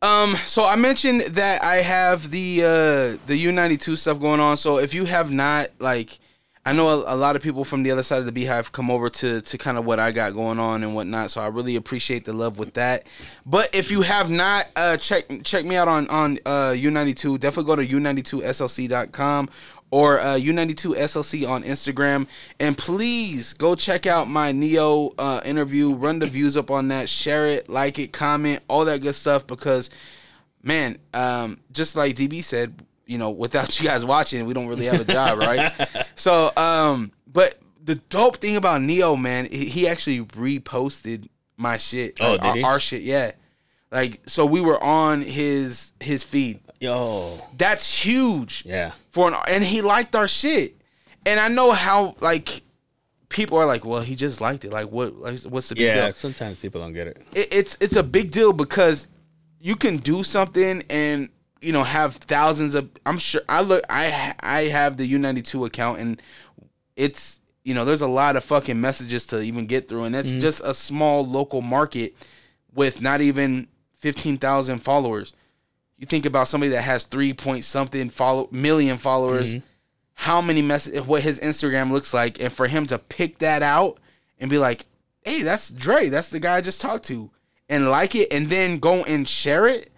Um, 0.00 0.36
so 0.46 0.64
I 0.64 0.76
mentioned 0.76 1.20
that 1.22 1.62
I 1.62 1.76
have 1.76 2.30
the 2.30 2.62
uh 2.62 3.26
the 3.26 3.44
U92 3.46 3.96
stuff 3.98 4.20
going 4.20 4.40
on. 4.40 4.56
So 4.56 4.78
if 4.78 4.92
you 4.94 5.04
have 5.06 5.30
not 5.30 5.68
like 5.78 6.18
I 6.64 6.72
know 6.72 6.88
a, 6.88 7.14
a 7.14 7.16
lot 7.16 7.34
of 7.34 7.42
people 7.42 7.64
from 7.64 7.82
the 7.82 7.90
other 7.90 8.04
side 8.04 8.20
of 8.20 8.26
the 8.26 8.32
beehive 8.32 8.70
come 8.70 8.90
over 8.90 9.10
to 9.10 9.40
to 9.40 9.58
kind 9.58 9.76
of 9.76 9.84
what 9.84 9.98
I 9.98 10.12
got 10.12 10.32
going 10.32 10.60
on 10.60 10.84
and 10.84 10.94
whatnot. 10.94 11.30
So 11.30 11.40
I 11.40 11.48
really 11.48 11.74
appreciate 11.74 12.24
the 12.24 12.32
love 12.32 12.58
with 12.58 12.74
that. 12.74 13.06
But 13.44 13.74
if 13.74 13.90
you 13.90 14.02
have 14.02 14.30
not, 14.30 14.66
uh 14.76 14.96
check 14.96 15.24
check 15.42 15.64
me 15.64 15.74
out 15.74 15.88
on 15.88 16.08
on 16.08 16.38
uh 16.46 16.70
U92. 16.70 17.40
Definitely 17.40 17.68
go 17.68 17.76
to 17.76 17.86
u92slc.com 17.86 19.48
or 19.92 20.18
uh, 20.20 20.36
U92 20.36 20.96
SLC 20.96 21.46
on 21.46 21.62
Instagram. 21.62 22.26
And 22.58 22.76
please 22.76 23.52
go 23.52 23.74
check 23.76 24.06
out 24.06 24.26
my 24.26 24.50
Ne-Yo 24.50 25.14
uh, 25.18 25.42
interview. 25.44 25.92
Run 25.92 26.18
the 26.18 26.26
views 26.26 26.56
up 26.56 26.70
on 26.70 26.88
that. 26.88 27.10
Share 27.10 27.46
it, 27.46 27.68
like 27.68 27.98
it, 27.98 28.10
comment, 28.10 28.62
all 28.68 28.86
that 28.86 29.02
good 29.02 29.14
stuff. 29.14 29.46
Because, 29.46 29.90
man, 30.62 30.96
um, 31.12 31.60
just 31.72 31.94
like 31.94 32.16
DB 32.16 32.42
said, 32.42 32.82
you 33.06 33.18
know, 33.18 33.30
without 33.30 33.78
you 33.80 33.86
guys 33.86 34.02
watching, 34.02 34.46
we 34.46 34.54
don't 34.54 34.66
really 34.66 34.86
have 34.86 35.00
a 35.00 35.04
job, 35.04 35.38
right? 35.38 35.72
so, 36.14 36.52
um, 36.56 37.12
but 37.26 37.58
the 37.82 37.96
dope 37.96 38.36
thing 38.38 38.56
about 38.56 38.82
Ne-Yo, 38.82 39.16
man, 39.16 39.46
he 39.46 39.88
actually 39.88 40.20
reposted 40.20 41.28
my 41.56 41.76
shit. 41.76 42.18
Oh, 42.20 42.32
like, 42.32 42.40
did 42.40 42.46
our, 42.48 42.56
he? 42.56 42.62
our 42.62 42.80
shit, 42.80 43.02
yeah. 43.02 43.32
Like, 43.90 44.20
so 44.26 44.46
we 44.46 44.60
were 44.60 44.82
on 44.82 45.20
his 45.20 45.92
his 46.00 46.22
feed. 46.22 46.60
Yo. 46.80 47.38
That's 47.56 48.02
huge 48.04 48.64
Yeah. 48.66 48.92
for 49.10 49.28
an 49.28 49.36
and 49.48 49.62
he 49.62 49.82
liked 49.82 50.16
our 50.16 50.26
shit. 50.26 50.76
And 51.26 51.38
I 51.38 51.48
know 51.48 51.72
how 51.72 52.16
like 52.20 52.62
people 53.28 53.58
are 53.58 53.66
like, 53.66 53.84
well, 53.84 54.00
he 54.00 54.14
just 54.16 54.40
liked 54.40 54.64
it. 54.64 54.72
Like, 54.72 54.88
what? 54.90 55.14
Like, 55.16 55.38
what's 55.42 55.68
the 55.68 55.74
big 55.74 55.84
Yeah. 55.84 56.06
deal? 56.06 56.12
Sometimes 56.14 56.58
people 56.58 56.80
don't 56.80 56.92
get 56.94 57.06
it. 57.06 57.22
It, 57.34 57.48
it's 57.52 57.76
it's 57.80 57.96
a 57.96 58.02
big 58.02 58.30
deal 58.30 58.52
because 58.52 59.08
you 59.60 59.76
can 59.76 59.98
do 59.98 60.24
something 60.24 60.82
and 60.90 61.28
you 61.62 61.72
know 61.72 61.84
have 61.84 62.16
thousands 62.16 62.74
of. 62.74 62.90
I'm 63.06 63.18
sure 63.18 63.42
I 63.48 63.62
look. 63.62 63.84
I 63.88 64.34
I 64.40 64.62
have 64.62 64.96
the 64.96 65.10
U92 65.10 65.66
account 65.66 66.00
and 66.00 66.20
it's 66.96 67.40
you 67.64 67.74
know 67.74 67.84
there's 67.84 68.00
a 68.00 68.08
lot 68.08 68.36
of 68.36 68.44
fucking 68.44 68.80
messages 68.80 69.24
to 69.26 69.40
even 69.40 69.66
get 69.66 69.88
through 69.88 70.04
and 70.04 70.16
it's 70.16 70.30
mm-hmm. 70.30 70.40
just 70.40 70.62
a 70.64 70.74
small 70.74 71.26
local 71.26 71.62
market 71.62 72.14
with 72.74 73.00
not 73.00 73.20
even 73.20 73.68
15,000 73.96 74.80
followers. 74.80 75.32
You 75.96 76.06
think 76.06 76.26
about 76.26 76.48
somebody 76.48 76.70
that 76.70 76.82
has 76.82 77.04
3 77.04 77.32
point 77.34 77.64
something 77.64 78.10
follow 78.10 78.48
million 78.50 78.98
followers, 78.98 79.54
mm-hmm. 79.54 79.66
how 80.14 80.40
many 80.40 80.62
messages 80.62 81.02
what 81.02 81.22
his 81.22 81.38
Instagram 81.38 81.92
looks 81.92 82.12
like 82.12 82.40
and 82.40 82.52
for 82.52 82.66
him 82.66 82.86
to 82.88 82.98
pick 82.98 83.38
that 83.38 83.62
out 83.62 83.98
and 84.40 84.50
be 84.50 84.58
like, 84.58 84.86
"Hey, 85.24 85.42
that's 85.42 85.70
Dre. 85.70 86.08
That's 86.08 86.30
the 86.30 86.40
guy 86.40 86.56
I 86.56 86.60
just 86.60 86.80
talked 86.80 87.04
to." 87.06 87.30
And 87.68 87.88
like 87.88 88.16
it 88.16 88.32
and 88.32 88.50
then 88.50 88.80
go 88.80 89.04
and 89.04 89.28
share 89.28 89.68
it. 89.68 89.91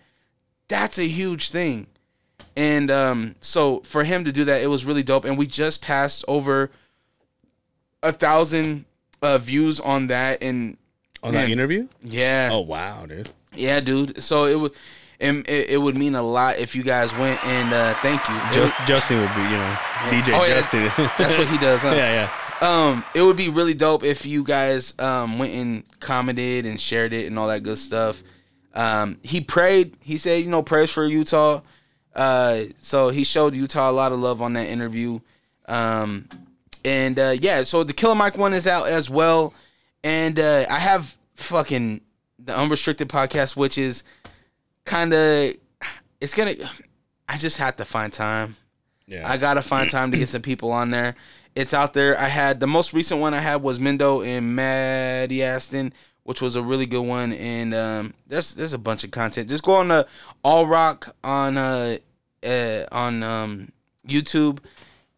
That's 0.69 0.99
a 0.99 1.05
huge 1.07 1.51
thing. 1.51 1.87
And 2.57 2.91
um, 2.91 3.35
so 3.41 3.81
for 3.81 4.05
him 4.05 4.25
to 4.25 4.33
do 4.33 4.45
that, 4.45 4.63
it 4.63 4.69
was 4.69 4.85
really 4.85 5.03
dope. 5.03 5.25
And 5.25 5.37
we 5.37 5.47
just 5.47 5.83
passed 5.83 6.25
over 6.29 6.71
a 8.03 8.13
thousand 8.13 8.85
uh, 9.23 9.39
views 9.39 9.81
on 9.81 10.07
that. 10.09 10.43
And 10.43 10.77
On 11.23 11.33
Man. 11.33 11.45
that 11.47 11.51
interview? 11.53 11.89
yeah, 12.03 12.51
Oh 12.53 12.61
wow, 12.61 13.07
dude. 13.07 13.31
yeah, 13.55 13.81
dude. 13.81 14.23
So 14.23 14.45
it 14.45 14.55
would, 14.59 14.73
and 15.21 15.49
it, 15.49 15.71
it 15.71 15.79
would 15.79 15.97
mean 15.97 16.15
a 16.15 16.23
lot 16.23 16.59
if 16.59 16.75
you 16.75 16.83
guys 16.83 17.13
went 17.17 17.45
and 17.45 17.73
uh, 17.73 17.95
thank 18.03 18.21
you. 18.29 18.35
Just 18.53 18.79
would- 18.79 18.87
Justin 18.87 19.21
would 19.21 19.35
be, 19.35 19.43
you 19.43 19.49
know, 19.57 19.77
DJ 20.11 20.39
Oh, 20.39 20.45
yeah. 20.45 20.61
Justin. 20.61 20.93
that's 21.19 21.37
what 21.39 21.49
he 21.49 21.59
does. 21.67 21.83
Huh? 21.83 21.93
yeah, 21.97 22.29
yeah. 22.29 22.31
Um, 22.61 23.05
it 23.15 23.23
would 23.23 23.37
be 23.37 23.49
really 23.49 23.75
dope 23.75 24.05
if 24.05 24.25
you 24.25 24.45
guys 24.45 24.95
um 24.99 25.39
went 25.39 25.53
and 25.55 25.85
commented 26.01 26.67
and 26.67 26.81
shared 26.81 27.13
it 27.13 27.27
and 27.27 27.39
all 27.39 27.49
that 27.49 27.63
good 27.63 27.79
stuff. 27.79 28.23
Um, 28.75 29.19
he 29.23 29.41
prayed. 29.41 29.97
He 30.01 30.19
said, 30.19 30.43
you 30.43 30.51
know, 30.51 30.63
prayers 30.63 30.91
for 30.91 31.07
Utah. 31.07 31.63
Uh, 32.15 32.65
so 32.79 33.09
he 33.09 33.25
showed 33.25 33.55
Utah 33.55 33.91
a 33.91 33.93
lot 33.93 34.13
of 34.13 34.19
love 34.19 34.43
on 34.43 34.53
that 34.55 34.69
interview. 34.69 35.21
Um, 35.67 36.29
and 36.85 37.19
uh, 37.19 37.35
yeah, 37.41 37.63
so 37.63 37.83
the 37.83 37.93
Killer 37.93 38.15
Mike 38.15 38.37
one 38.37 38.53
is 38.53 38.67
out 38.67 38.89
as 38.89 39.09
well. 39.09 39.55
And 40.03 40.39
uh, 40.39 40.67
I 40.69 40.79
have 40.79 41.17
fucking 41.35 42.03
the 42.39 42.57
unrestricted 42.57 43.09
podcast, 43.09 43.57
which 43.57 43.79
is 43.79 44.05
kind 44.85 45.15
of 45.15 45.55
it's 46.21 46.35
gonna. 46.35 46.55
I 47.29 47.39
just 47.39 47.57
had 47.57 47.79
to 47.79 47.85
find 47.85 48.13
time. 48.13 48.57
Yeah. 49.07 49.31
I 49.31 49.37
gotta 49.37 49.63
find 49.63 49.91
time 49.91 50.11
to 50.13 50.19
get 50.19 50.29
some 50.29 50.43
people 50.43 50.71
on 50.73 50.91
there. 50.91 51.15
It's 51.55 51.73
out 51.73 51.95
there. 51.95 52.19
I 52.19 52.29
had 52.29 52.61
the 52.61 52.67
most 52.67 52.93
recent 52.93 53.21
one 53.21 53.33
I 53.33 53.39
had 53.39 53.63
was 53.63 53.79
Mendo 53.79 54.27
and 54.27 54.57
Maddie 54.57 55.43
Aston, 55.43 55.93
which 56.25 56.43
was 56.43 56.57
a 56.57 56.63
really 56.63 56.87
good 56.87 57.03
one. 57.03 57.33
And 57.33 57.73
um, 57.75 58.15
there's 58.27 58.55
there's 58.55 58.73
a 58.75 58.79
bunch 58.79 59.05
of 59.05 59.11
content. 59.13 59.49
Just 59.49 59.63
go 59.63 59.77
on 59.77 59.89
the 59.89 60.07
All 60.43 60.67
Rock 60.67 61.15
on 61.23 61.57
uh, 61.57 61.97
uh 62.45 62.85
on 62.93 63.23
um 63.23 63.73
YouTube, 64.07 64.59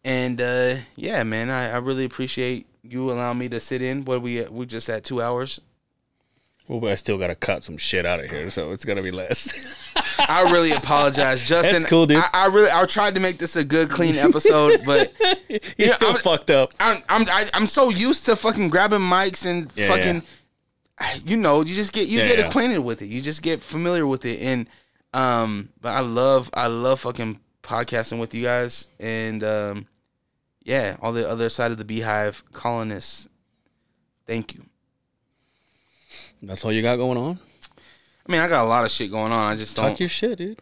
and 0.05 0.39
uh, 0.39 0.75
yeah, 0.95 1.23
man, 1.23 1.49
I, 1.49 1.71
I 1.71 1.77
really 1.77 2.05
appreciate 2.05 2.67
you 2.83 3.11
allowing 3.11 3.37
me 3.37 3.49
to 3.49 3.59
sit 3.59 3.81
in. 3.81 4.05
What 4.05 4.21
we 4.21 4.41
we 4.43 4.65
just 4.65 4.89
at 4.89 5.03
two 5.03 5.21
hours. 5.21 5.59
well, 6.67 6.79
but 6.79 6.91
I 6.91 6.95
still 6.95 7.17
gotta 7.17 7.35
cut 7.35 7.63
some 7.63 7.77
shit 7.77 8.05
out 8.05 8.23
of 8.23 8.29
here, 8.29 8.49
so 8.49 8.71
it's 8.71 8.85
gonna 8.85 9.01
be 9.03 9.11
less. 9.11 9.73
I 10.19 10.49
really 10.51 10.71
apologize, 10.71 11.41
Justin. 11.47 11.73
That's 11.73 11.85
cool, 11.85 12.05
dude. 12.05 12.17
I, 12.17 12.29
I 12.33 12.45
really 12.47 12.69
I 12.71 12.85
tried 12.85 13.13
to 13.15 13.19
make 13.19 13.37
this 13.39 13.55
a 13.55 13.63
good, 13.63 13.89
clean 13.89 14.15
episode, 14.17 14.81
but 14.85 15.11
He's 15.47 15.59
Yeah, 15.77 15.93
still 15.95 16.09
I'm- 16.11 16.19
fucked 16.19 16.49
up. 16.49 16.73
I'm 16.79 17.03
I'm 17.09 17.27
I, 17.29 17.49
I'm 17.53 17.65
so 17.65 17.89
used 17.89 18.25
to 18.25 18.35
fucking 18.35 18.69
grabbing 18.69 18.99
mics 18.99 19.45
and 19.45 19.71
Yeah, 19.75 19.87
fucking, 19.89 20.23
you 21.25 21.37
know, 21.37 21.61
you 21.61 21.75
just 21.75 21.93
get 21.93 22.07
you 22.07 22.19
Yeah, 22.19 22.27
get 22.27 22.39
yeah. 22.39 22.47
acquainted 22.47 22.79
with 22.79 23.01
it. 23.01 23.07
You 23.07 23.21
just 23.21 23.41
get 23.41 23.61
familiar 23.61 24.05
with 24.07 24.25
it, 24.25 24.39
and 24.41 24.67
um, 25.13 25.69
but 25.81 25.89
I 25.89 25.99
love 26.01 26.49
I 26.53 26.67
love 26.67 27.01
fucking 27.01 27.39
podcasting 27.63 28.19
with 28.19 28.33
you 28.33 28.43
guys, 28.43 28.87
and 28.99 29.43
um, 29.43 29.87
yeah, 30.63 30.97
all 31.01 31.13
the 31.13 31.27
other 31.29 31.49
side 31.49 31.71
of 31.71 31.77
the 31.77 31.85
beehive 31.85 32.43
colonists. 32.53 33.27
Thank 34.25 34.53
you. 34.55 34.65
That's 36.41 36.63
all 36.65 36.71
you 36.71 36.81
got 36.81 36.97
going 36.97 37.17
on. 37.17 37.39
I 38.27 38.31
mean, 38.31 38.41
I 38.41 38.47
got 38.47 38.65
a 38.65 38.67
lot 38.67 38.83
of 38.83 38.91
shit 38.91 39.09
going 39.09 39.31
on. 39.31 39.53
I 39.53 39.55
just 39.55 39.75
don't 39.77 39.91
Talk 39.91 39.99
your 40.01 40.09
shit, 40.09 40.37
dude. 40.37 40.59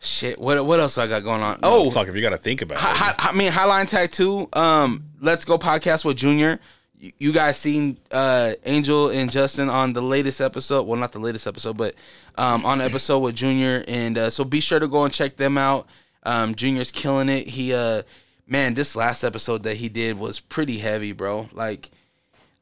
shit. 0.00 0.38
What 0.40 0.64
what 0.66 0.80
else 0.80 0.98
I 0.98 1.06
got 1.06 1.22
going 1.22 1.42
on? 1.42 1.60
Oh, 1.62 1.86
Oh, 1.86 1.90
fuck! 1.90 2.08
If 2.08 2.14
you 2.16 2.20
gotta 2.22 2.36
think 2.38 2.62
about 2.62 2.78
it, 2.78 2.80
Hi, 2.80 2.94
hi, 3.12 3.28
I 3.30 3.32
mean, 3.32 3.52
Highline 3.52 3.88
Tattoo. 3.88 4.48
Um, 4.52 5.04
Let's 5.20 5.44
Go 5.44 5.58
podcast 5.58 6.04
with 6.04 6.16
Junior. 6.16 6.58
You, 7.00 7.12
you 7.18 7.32
guys 7.32 7.56
seen 7.56 7.96
uh 8.12 8.52
Angel 8.64 9.08
and 9.08 9.32
Justin 9.32 9.68
on 9.70 9.94
the 9.94 10.02
latest 10.02 10.40
episode? 10.40 10.82
Well, 10.86 11.00
not 11.00 11.12
the 11.12 11.18
latest 11.18 11.46
episode, 11.46 11.76
but 11.76 11.94
um 12.36 12.64
on 12.66 12.80
episode 12.80 13.20
with 13.20 13.34
Junior, 13.34 13.82
and 13.88 14.16
uh, 14.18 14.30
so 14.30 14.44
be 14.44 14.60
sure 14.60 14.78
to 14.78 14.86
go 14.88 15.04
and 15.04 15.12
check 15.12 15.36
them 15.36 15.56
out. 15.58 15.86
Um, 16.22 16.54
Junior's 16.54 16.90
killing 16.92 17.28
it. 17.30 17.48
He 17.48 17.72
uh, 17.72 18.02
man, 18.46 18.74
this 18.74 18.94
last 18.94 19.24
episode 19.24 19.62
that 19.62 19.76
he 19.76 19.88
did 19.88 20.18
was 20.18 20.38
pretty 20.40 20.78
heavy, 20.78 21.12
bro. 21.12 21.48
Like, 21.52 21.90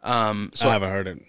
um, 0.04 0.52
so 0.54 0.68
I 0.68 0.74
haven't 0.74 0.90
heard 0.90 1.08
it. 1.08 1.22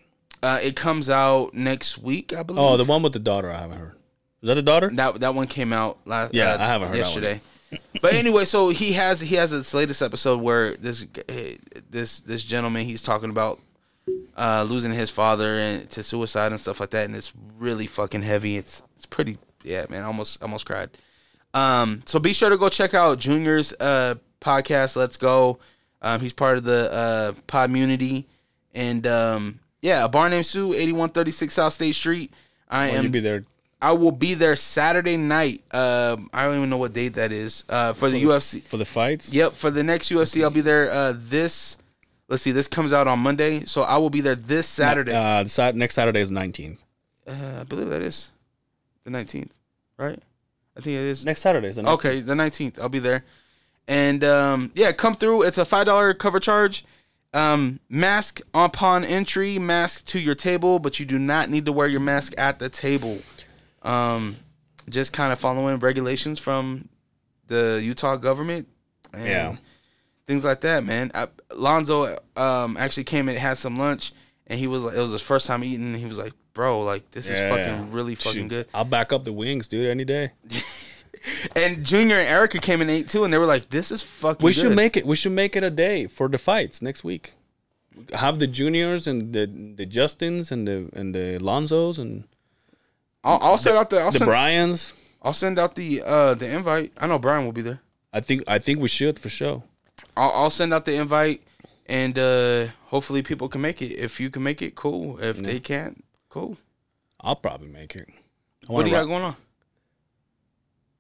uh, 0.44 0.60
it 0.62 0.76
comes 0.76 1.10
out 1.10 1.54
next 1.56 1.98
week, 1.98 2.32
I 2.34 2.44
believe. 2.44 2.62
Oh, 2.62 2.78
the 2.78 2.86
one 2.86 3.02
with 3.02 3.14
the 3.14 3.20
daughter, 3.20 3.52
I 3.52 3.58
haven't 3.60 3.80
heard. 3.80 3.96
Is 4.44 4.48
that 4.48 4.54
the 4.56 4.62
daughter? 4.62 4.92
That 4.94 5.20
that 5.22 5.34
one 5.34 5.48
came 5.48 5.74
out 5.74 5.98
last. 6.06 6.34
Yeah, 6.36 6.54
uh, 6.54 6.58
I 6.60 6.68
haven't 6.68 6.90
heard 6.90 6.98
that 6.98 7.06
one 7.08 7.24
yesterday. 7.24 7.42
But 8.02 8.14
anyway, 8.14 8.46
so 8.46 8.70
he 8.70 8.94
has 8.94 9.20
he 9.22 9.36
has 9.36 9.52
this 9.52 9.74
latest 9.74 10.02
episode 10.02 10.42
where 10.42 10.76
this 10.76 11.06
this 11.90 12.20
this 12.22 12.44
gentleman 12.44 12.86
he's 12.86 13.02
talking 13.02 13.30
about 13.30 13.60
uh, 14.38 14.66
losing 14.68 14.92
his 14.92 15.10
father 15.10 15.56
and 15.56 15.90
to 15.92 16.04
suicide 16.04 16.52
and 16.52 16.60
stuff 16.60 16.80
like 16.80 16.92
that, 16.92 17.06
and 17.06 17.16
it's 17.16 17.34
really 17.58 17.88
fucking 17.88 18.22
heavy. 18.22 18.58
It's 18.58 18.84
it's 18.96 19.06
pretty 19.06 19.38
yeah, 19.64 19.86
man. 19.90 20.04
Almost 20.04 20.42
almost 20.42 20.66
cried. 20.66 20.90
Um, 21.54 22.04
so 22.06 22.20
be 22.20 22.34
sure 22.34 22.50
to 22.50 22.58
go 22.58 22.70
check 22.70 22.94
out 22.94 23.20
Junior's 23.20 23.74
uh 23.80 24.16
podcast. 24.42 24.96
Let's 24.96 25.18
go. 25.18 25.60
Um, 26.02 26.22
he's 26.22 26.34
part 26.34 26.58
of 26.58 26.64
the 26.64 26.92
uh 26.92 27.32
pod 27.48 27.70
community, 27.70 28.28
and 28.74 29.06
um, 29.06 29.60
yeah, 29.82 30.06
a 30.06 30.10
bar 30.10 30.30
named 30.30 30.46
Sue, 30.46 30.74
eighty 30.74 30.94
one 30.94 31.10
thirty 31.10 31.32
six 31.32 31.56
South 31.56 31.74
State 31.74 31.96
Street. 31.96 32.34
I 32.70 32.88
Will 32.90 32.98
am 32.98 33.04
you 33.06 33.10
be 33.10 33.20
there 33.20 33.46
I 33.82 33.94
will 33.94 34.12
be 34.12 34.34
there 34.34 34.56
Saturday 34.56 35.16
night. 35.16 35.64
Um, 35.74 36.30
I 36.34 36.46
don't 36.46 36.58
even 36.58 36.70
know 36.70 36.78
what 36.78 36.94
date 36.94 37.14
that 37.14 37.32
is. 37.32 37.64
Uh, 37.70 37.94
for 37.94 38.10
the 38.10 38.22
UFC. 38.22 38.62
for 38.62 38.78
the 38.78 38.86
fights? 38.86 39.32
Yep, 39.32 39.54
for 39.54 39.72
the 39.72 39.84
next 39.84 40.12
UFC, 40.12 40.44
I'll 40.44 40.50
be 40.50 40.62
there. 40.62 40.92
Uh, 40.92 41.14
this. 41.16 41.78
Let's 42.28 42.44
see. 42.44 42.52
This 42.52 42.68
comes 42.68 42.94
out 42.94 43.08
on 43.08 43.20
Monday, 43.20 43.66
so 43.66 43.84
I 43.84 43.98
will 43.98 44.10
be 44.10 44.22
there 44.22 44.36
this 44.36 44.68
Saturday. 44.68 45.14
Uh, 45.14 45.44
the 45.44 45.72
next 45.76 45.96
Saturday 45.96 46.20
is 46.20 46.30
19th. 46.30 46.78
Uh, 47.28 47.60
I 47.62 47.64
believe 47.64 47.90
that 47.90 48.02
is 48.02 48.32
the 49.04 49.12
nineteenth, 49.12 49.54
right? 49.98 50.20
I 50.76 50.82
think 50.82 50.96
it 50.96 51.02
is. 51.02 51.26
Next 51.26 51.42
Saturday 51.42 51.68
is 51.68 51.76
the 51.76 51.84
19th. 51.84 51.94
Okay, 51.94 52.22
the 52.22 52.36
nineteenth. 52.36 52.80
I'll 52.82 52.90
be 52.90 53.00
there, 53.00 53.24
and 53.88 54.24
um, 54.24 54.72
yeah, 54.76 54.92
come 54.92 55.16
through. 55.16 55.44
It's 55.44 55.58
a 55.58 55.66
five 55.66 55.86
dollar 55.86 56.14
cover 56.14 56.40
charge. 56.40 56.86
Um, 57.32 57.80
mask 57.88 58.42
upon 58.56 59.04
entry, 59.04 59.60
mask 59.60 60.06
to 60.08 60.20
your 60.20 60.34
table, 60.34 60.80
but 60.80 61.00
you 61.00 61.06
do 61.06 61.20
not 61.20 61.50
need 61.50 61.66
to 61.66 61.72
wear 61.72 61.88
your 61.88 62.00
mask 62.00 62.34
at 62.38 62.58
the 62.58 62.70
table. 62.70 63.20
Um, 63.82 64.38
just 64.90 65.14
kind 65.14 65.32
of 65.32 65.40
following 65.40 65.80
regulations 65.80 66.40
from 66.40 66.90
the 67.48 67.80
Utah 67.84 68.16
government. 68.18 68.68
And 69.14 69.28
Yeah. 69.28 69.56
things 70.28 70.44
like 70.46 70.62
that, 70.62 70.84
man. 70.86 71.12
I, 71.14 71.28
Lonzo 71.54 72.18
um 72.36 72.78
actually 72.78 73.04
came 73.06 73.30
and 73.30 73.38
had 73.38 73.58
some 73.58 73.78
lunch, 73.78 74.14
and 74.48 74.60
he 74.60 74.68
was 74.68 74.84
like, 74.84 74.96
it 74.96 75.00
was 75.00 75.12
his 75.12 75.22
first 75.22 75.48
time 75.48 75.64
eating. 75.64 75.86
And 75.88 75.96
he 75.96 76.06
was 76.06 76.18
like, 76.18 76.34
bro, 76.54 76.82
like 76.82 77.10
this 77.12 77.30
is 77.30 77.38
Yeah. 77.40 77.50
fucking 77.56 77.92
really 77.92 78.16
fucking 78.16 78.44
Shoot, 78.44 78.50
good. 78.50 78.68
I'll 78.74 78.84
back 78.86 79.12
up 79.14 79.24
the 79.24 79.34
wings, 79.34 79.68
dude, 79.68 79.88
any 79.90 80.06
day. 80.06 80.32
And 81.54 81.86
Junior 81.86 82.16
and 82.16 82.28
Erica 82.30 82.60
came 82.60 82.80
and 82.80 82.90
ate 82.90 83.10
too, 83.10 83.26
and 83.26 83.34
they 83.34 83.38
were 83.38 83.46
like, 83.46 83.70
"This 83.72 83.92
is 83.92 84.02
fucking." 84.02 84.42
We 84.44 84.54
good. 84.54 84.62
should 84.62 84.76
make 84.76 84.96
it. 84.96 85.06
We 85.06 85.18
should 85.18 85.34
make 85.34 85.58
it 85.58 85.64
a 85.64 85.70
day 85.70 86.08
for 86.08 86.30
the 86.30 86.38
fights 86.38 86.82
next 86.82 87.04
week. 87.04 87.34
Have 88.14 88.40
the 88.40 88.48
juniors 88.48 89.06
and 89.06 89.34
the 89.34 89.46
the 89.46 89.86
Justins 89.86 90.50
and 90.50 90.66
the 90.66 90.90
and 90.94 91.14
the 91.14 91.38
Lonzos 91.42 92.00
and 92.00 92.24
I'll, 93.24 93.40
I'll 93.42 93.58
send 93.58 93.78
out 93.78 93.90
the. 93.90 94.02
I'll 94.02 94.12
the 94.12 94.20
send, 94.20 94.30
Bryans. 94.30 94.94
I'll 95.22 95.34
send 95.34 95.60
out 95.60 95.76
the 95.76 96.02
uh 96.02 96.34
the 96.36 96.50
invite. 96.50 96.94
I 96.98 97.08
know 97.08 97.20
Brian 97.20 97.46
will 97.46 97.52
be 97.52 97.62
there. 97.62 97.82
I 98.14 98.22
think 98.22 98.44
I 98.48 98.60
think 98.60 98.80
we 98.80 98.88
should 98.88 99.20
for 99.20 99.30
sure. 99.30 99.64
I'll, 100.16 100.32
I'll 100.32 100.50
send 100.50 100.74
out 100.74 100.86
the 100.86 100.96
invite, 100.96 101.44
and 101.86 102.18
uh 102.18 102.68
hopefully 102.88 103.22
people 103.22 103.50
can 103.50 103.62
make 103.62 103.82
it. 103.82 103.94
If 103.94 104.20
you 104.20 104.30
can 104.30 104.44
make 104.44 104.62
it, 104.62 104.76
cool. 104.76 105.20
If 105.20 105.38
they 105.38 105.60
can't, 105.60 106.04
cool. 106.30 106.58
I'll 107.20 107.36
probably 107.36 107.68
make 107.68 107.96
it. 107.96 108.08
What 108.68 108.84
do 108.84 108.90
you 108.90 108.96
got 108.96 109.02
rock- 109.02 109.10
going 109.10 109.24
on? 109.24 109.36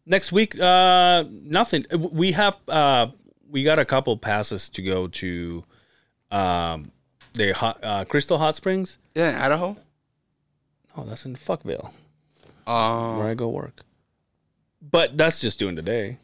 next 0.05 0.31
week? 0.31 0.59
Uh, 0.59 1.23
nothing. 1.29 1.85
We 1.93 2.33
have 2.33 2.57
uh, 2.67 3.07
we 3.49 3.63
got 3.63 3.79
a 3.79 3.85
couple 3.85 4.17
passes 4.17 4.67
to 4.69 4.81
go 4.81 5.07
to, 5.07 5.63
um, 6.31 6.91
the 7.33 7.53
hot 7.53 7.79
uh, 7.81 8.03
Crystal 8.05 8.37
Hot 8.39 8.55
Springs. 8.55 8.97
Yeah, 9.15 9.29
in 9.29 9.35
Idaho. 9.35 9.77
Oh, 10.97 11.03
that's 11.05 11.25
in 11.25 11.35
Fuckville 11.35 11.91
Um, 12.69 13.17
where 13.19 13.27
I 13.27 13.33
go 13.33 13.49
work. 13.49 13.81
But 14.81 15.17
that's 15.17 15.41
just 15.41 15.59
doing 15.59 15.75
the 15.75 15.81
day. 15.81 16.19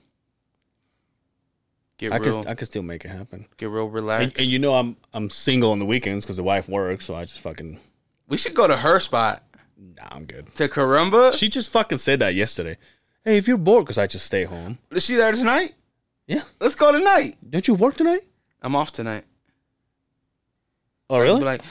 get 1.98 2.14
I 2.14 2.18
real, 2.18 2.42
can 2.42 2.48
I 2.48 2.56
can 2.56 2.66
still 2.68 2.84
make 2.84 3.04
it 3.06 3.10
happen. 3.10 3.46
get 3.58 3.70
real 3.70 3.88
relaxed. 3.90 4.40
and 4.40 4.48
you 4.48 4.60
know 4.60 4.76
I'm 4.76 4.98
I'm 5.14 5.30
single 5.30 5.72
on 5.72 5.80
the 5.80 5.86
weekends 5.86 6.26
because 6.26 6.38
the 6.38 6.44
wife 6.44 6.70
works, 6.70 7.06
so 7.06 7.16
I 7.16 7.24
just 7.26 7.42
fucking 7.42 7.80
we 8.28 8.38
should 8.38 8.54
go 8.54 8.68
to 8.68 8.78
her 8.78 9.00
spot 9.00 9.44
nah, 9.78 10.08
I'm 10.12 10.26
good. 10.26 10.54
to 10.56 10.68
Carumba. 10.68 11.34
She 11.34 11.50
just 11.50 11.72
fucking 11.72 11.98
said 11.98 12.20
that 12.20 12.34
yesterday. 12.36 12.78
Hey, 13.24 13.38
if 13.38 13.48
you're 13.48 13.58
bored, 13.58 13.86
because 13.86 13.98
I 13.98 14.08
just 14.08 14.26
stay 14.26 14.44
home. 14.44 14.78
Is 14.92 15.04
she 15.04 15.16
there 15.16 15.32
tonight? 15.32 15.74
Yeah. 16.28 16.44
Let's 16.60 16.76
go 16.76 16.92
tonight. 16.92 17.38
Don't 17.48 17.68
you 17.68 17.74
work 17.74 17.98
tonight? 17.98 18.24
I'm 18.62 18.76
off 18.76 18.92
tonight. 18.92 19.26
Oh, 21.10 21.18
Be 21.18 21.22
really? 21.24 21.42
like, 21.42 21.62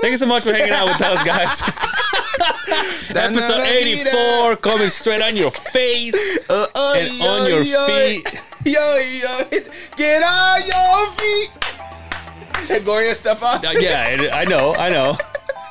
Thank 0.00 0.10
you 0.12 0.16
so 0.16 0.26
much 0.26 0.44
for 0.44 0.52
hanging 0.52 0.72
out 0.72 0.86
with 0.86 1.00
us, 1.00 1.22
guys. 1.24 1.60
Episode 3.14 3.60
84 3.60 4.56
coming 4.56 4.88
straight 4.88 5.22
on 5.22 5.36
your 5.36 5.50
face 5.50 6.38
Uh, 6.48 6.66
uh, 6.74 6.94
and 6.96 7.22
on 7.22 7.48
your 7.48 7.64
feet. 7.86 8.26
Yo, 8.64 8.96
yo, 8.96 9.44
get 9.96 10.22
on 10.22 10.62
your 10.66 11.10
feet. 11.12 11.50
Gloria 12.84 13.12
Estefan. 13.12 13.64
Uh, 13.64 13.72
yeah, 13.78 14.30
I 14.32 14.44
know, 14.44 14.74
I 14.74 14.88
know. 14.88 15.16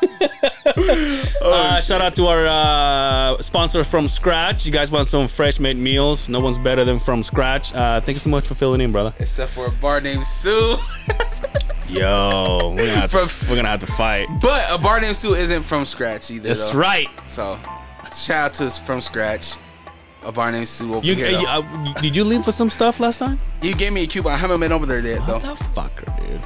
uh, 1.42 1.80
shout 1.82 2.02
out 2.02 2.16
to 2.16 2.28
our 2.28 2.46
uh, 2.48 3.42
sponsor 3.42 3.84
from 3.84 4.08
Scratch. 4.08 4.66
You 4.66 4.72
guys 4.72 4.92
want 4.92 5.08
some 5.08 5.28
fresh 5.28 5.60
made 5.60 5.78
meals? 5.78 6.30
No 6.30 6.40
one's 6.40 6.60
better 6.60 6.84
than 6.86 7.00
From 7.00 7.24
Scratch. 7.24 7.74
Uh, 7.74 8.02
thank 8.02 8.16
you 8.16 8.20
so 8.20 8.30
much 8.30 8.48
for 8.48 8.56
filling 8.56 8.82
in, 8.82 8.92
brother. 8.92 9.14
Except 9.20 9.52
for 9.52 9.68
a 9.68 9.72
bar 9.72 10.02
named 10.02 10.26
Sue. 10.26 10.78
Yo, 11.90 12.74
we're 12.78 12.78
gonna 12.78 12.92
have, 13.02 13.12
to, 13.12 13.50
we're 13.50 13.56
gonna 13.58 13.68
have 13.68 13.80
to 13.82 13.88
fight. 13.88 14.28
But 14.42 14.66
a 14.72 14.78
bar 14.78 15.02
named 15.02 15.16
Sue 15.16 15.34
isn't 15.36 15.64
from 15.64 15.84
scratch 15.86 16.32
either. 16.32 16.48
That's 16.50 16.72
though. 16.72 16.80
right. 16.80 17.10
So, 17.26 17.60
shout 18.16 18.52
out 18.52 18.54
to 18.56 18.66
us 18.68 18.78
from 18.78 19.02
scratch. 19.02 19.56
A 20.24 20.32
bar 20.32 20.52
named 20.52 20.68
Sue 20.68 20.94
over 20.94 21.06
You, 21.06 21.16
here. 21.16 21.32
you- 21.32 21.48
uh, 21.48 22.00
did 22.00 22.16
you 22.16 22.24
leave 22.24 22.46
for 22.46 22.52
some 22.52 22.70
stuff 22.70 23.00
last 23.00 23.18
time? 23.20 23.40
You 23.62 23.74
gave 23.76 23.92
me 23.92 24.04
a 24.04 24.08
coupon. 24.08 24.32
I 24.32 24.38
haven't 24.38 24.60
been 24.60 24.72
over 24.72 24.86
there 24.86 25.00
yet 25.02 25.26
though. 25.26 25.40
What 25.40 25.58
the 25.58 25.64
fucker, 25.66 26.30
dude? 26.30 26.40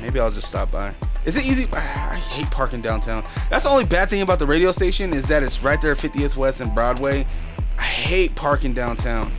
Maybe 0.00 0.18
I'll 0.18 0.30
just 0.30 0.48
stop 0.48 0.72
by. 0.72 0.92
Is 1.24 1.36
it 1.36 1.44
easy? 1.44 1.68
Ah, 1.72 2.12
I 2.12 2.16
hate 2.16 2.50
parking 2.50 2.80
downtown. 2.80 3.24
That's 3.50 3.64
the 3.64 3.70
only 3.70 3.84
bad 3.84 4.08
thing 4.08 4.22
about 4.22 4.38
the 4.38 4.46
radio 4.46 4.72
station 4.72 5.12
is 5.12 5.26
that 5.26 5.42
it's 5.42 5.62
right 5.62 5.80
there, 5.80 5.92
at 5.92 5.98
50th 5.98 6.36
West 6.36 6.60
and 6.60 6.74
Broadway. 6.74 7.26
I 7.78 7.82
hate 7.82 8.34
parking 8.34 8.72
downtown. 8.72 9.30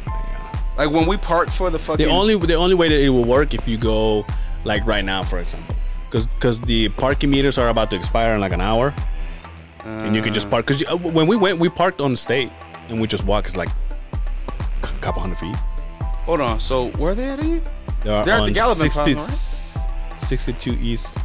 Like 0.77 0.91
when 0.91 1.07
we 1.07 1.17
parked 1.17 1.51
for 1.51 1.69
the 1.69 1.79
fucking. 1.79 2.05
The 2.05 2.11
only 2.11 2.37
the 2.37 2.53
only 2.53 2.75
way 2.75 2.87
that 2.87 2.99
it 2.99 3.09
will 3.09 3.25
work 3.25 3.53
if 3.53 3.67
you 3.67 3.77
go 3.77 4.25
like 4.63 4.85
right 4.85 5.03
now, 5.03 5.23
for 5.23 5.39
example, 5.39 5.75
because 6.05 6.25
because 6.27 6.61
the 6.61 6.87
parking 6.89 7.29
meters 7.29 7.57
are 7.57 7.67
about 7.67 7.89
to 7.89 7.97
expire 7.97 8.33
in 8.33 8.39
like 8.39 8.53
an 8.53 8.61
hour, 8.61 8.93
and 9.83 10.15
you 10.15 10.21
can 10.21 10.33
just 10.33 10.49
park. 10.49 10.65
Because 10.65 10.81
uh, 10.87 10.95
when 10.95 11.27
we 11.27 11.35
went, 11.35 11.59
we 11.59 11.67
parked 11.67 11.99
on 11.99 12.15
state, 12.15 12.49
and 12.87 13.01
we 13.01 13.07
just 13.07 13.25
walk. 13.25 13.43
It's 13.43 13.57
like 13.57 13.69
a 14.83 14.87
couple 15.01 15.21
hundred 15.21 15.37
feet. 15.39 15.55
Hold 16.23 16.39
on. 16.39 16.61
So 16.61 16.91
where 16.91 17.11
are 17.11 17.15
they 17.15 17.27
at 17.27 17.39
again? 17.39 17.61
They 18.03 18.09
are 18.11 18.23
They're 18.23 18.35
at 18.35 18.53
the 18.53 18.61
on 18.61 18.75
Gallivan 18.75 18.91
60 18.91 19.13
Plaza, 19.15 20.27
62 20.27 20.77
East. 20.81 21.17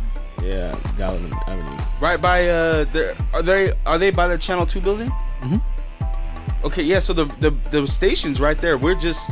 Yeah, 0.45 0.73
Gallivan 0.99 1.33
Avenue. 1.49 1.83
Right 2.01 2.21
by 2.21 2.49
uh, 2.49 2.85
they're- 2.93 3.15
they 3.43 3.73
are 3.87 3.99
they 3.99 4.11
by 4.11 4.29
the 4.29 4.37
Channel 4.39 4.67
Two 4.67 4.81
building? 4.81 5.09
Mm-hmm. 5.41 6.67
Okay, 6.67 6.83
yeah. 6.83 6.99
So 7.01 7.13
the 7.13 7.25
the 7.41 7.51
the 7.71 7.87
station's 7.87 8.41
right 8.41 8.59
there. 8.61 8.77
We're 8.79 8.95
just 8.95 9.31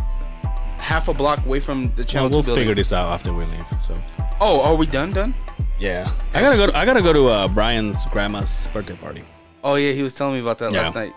half 0.79 1.09
a 1.09 1.15
block 1.15 1.45
away 1.47 1.61
from 1.61 1.89
the 1.97 2.03
Well, 2.03 2.07
Channel 2.07 2.31
we'll 2.31 2.41
Two 2.43 2.47
building. 2.47 2.63
figure 2.63 2.75
this 2.75 2.93
out 2.93 3.09
after 3.13 3.33
we 3.33 3.45
leave. 3.45 3.67
So 3.87 3.97
Oh, 4.41 4.61
are 4.63 4.75
we 4.75 4.87
done? 4.87 5.13
Done? 5.13 5.35
yeah, 5.79 6.11
I 6.35 6.41
gotta 6.41 6.57
go. 6.57 6.67
To, 6.69 6.77
I 6.77 6.85
gotta 6.85 7.03
go 7.03 7.13
to 7.13 7.29
uh, 7.29 7.49
Brian's 7.49 8.07
grandma's 8.07 8.69
birthday 8.73 8.97
party. 8.97 9.23
Oh 9.63 9.75
yeah, 9.77 9.93
he 9.93 10.03
was 10.03 10.15
telling 10.15 10.35
me 10.35 10.41
about 10.41 10.59
that 10.59 10.73
Yeah. 10.73 10.83
last 10.83 10.95
night. 10.95 11.13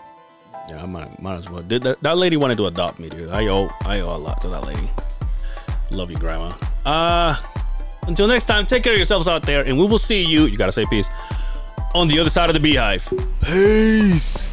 Yeah, 0.68 0.82
I 0.82 0.86
might, 0.86 1.22
might 1.22 1.36
as 1.36 1.48
well. 1.48 1.62
Did 1.62 1.82
that, 1.84 2.02
that 2.02 2.16
lady 2.18 2.36
wanted 2.36 2.56
to 2.58 2.66
adopt 2.66 2.98
me, 2.98 3.08
dude. 3.08 3.30
I 3.30 3.46
owe 3.48 3.68
I 3.84 4.00
owe 4.00 4.14
a 4.14 4.18
lot 4.18 4.40
to 4.42 4.48
that 4.48 4.64
lady. 4.66 4.88
Love 5.90 6.10
you, 6.10 6.16
grandma. 6.18 6.52
Uh 6.84 7.36
until 8.06 8.26
next 8.26 8.46
time, 8.46 8.66
take 8.66 8.82
care 8.82 8.92
of 8.92 8.98
yourselves 8.98 9.28
out 9.28 9.42
there, 9.42 9.64
and 9.64 9.78
we 9.78 9.86
will 9.86 9.98
see 9.98 10.24
you. 10.24 10.46
You 10.46 10.56
gotta 10.56 10.72
say 10.72 10.86
peace 10.86 11.08
on 11.94 12.08
the 12.08 12.18
other 12.18 12.30
side 12.30 12.50
of 12.50 12.54
the 12.54 12.60
beehive. 12.60 13.06
Peace. 13.42 14.52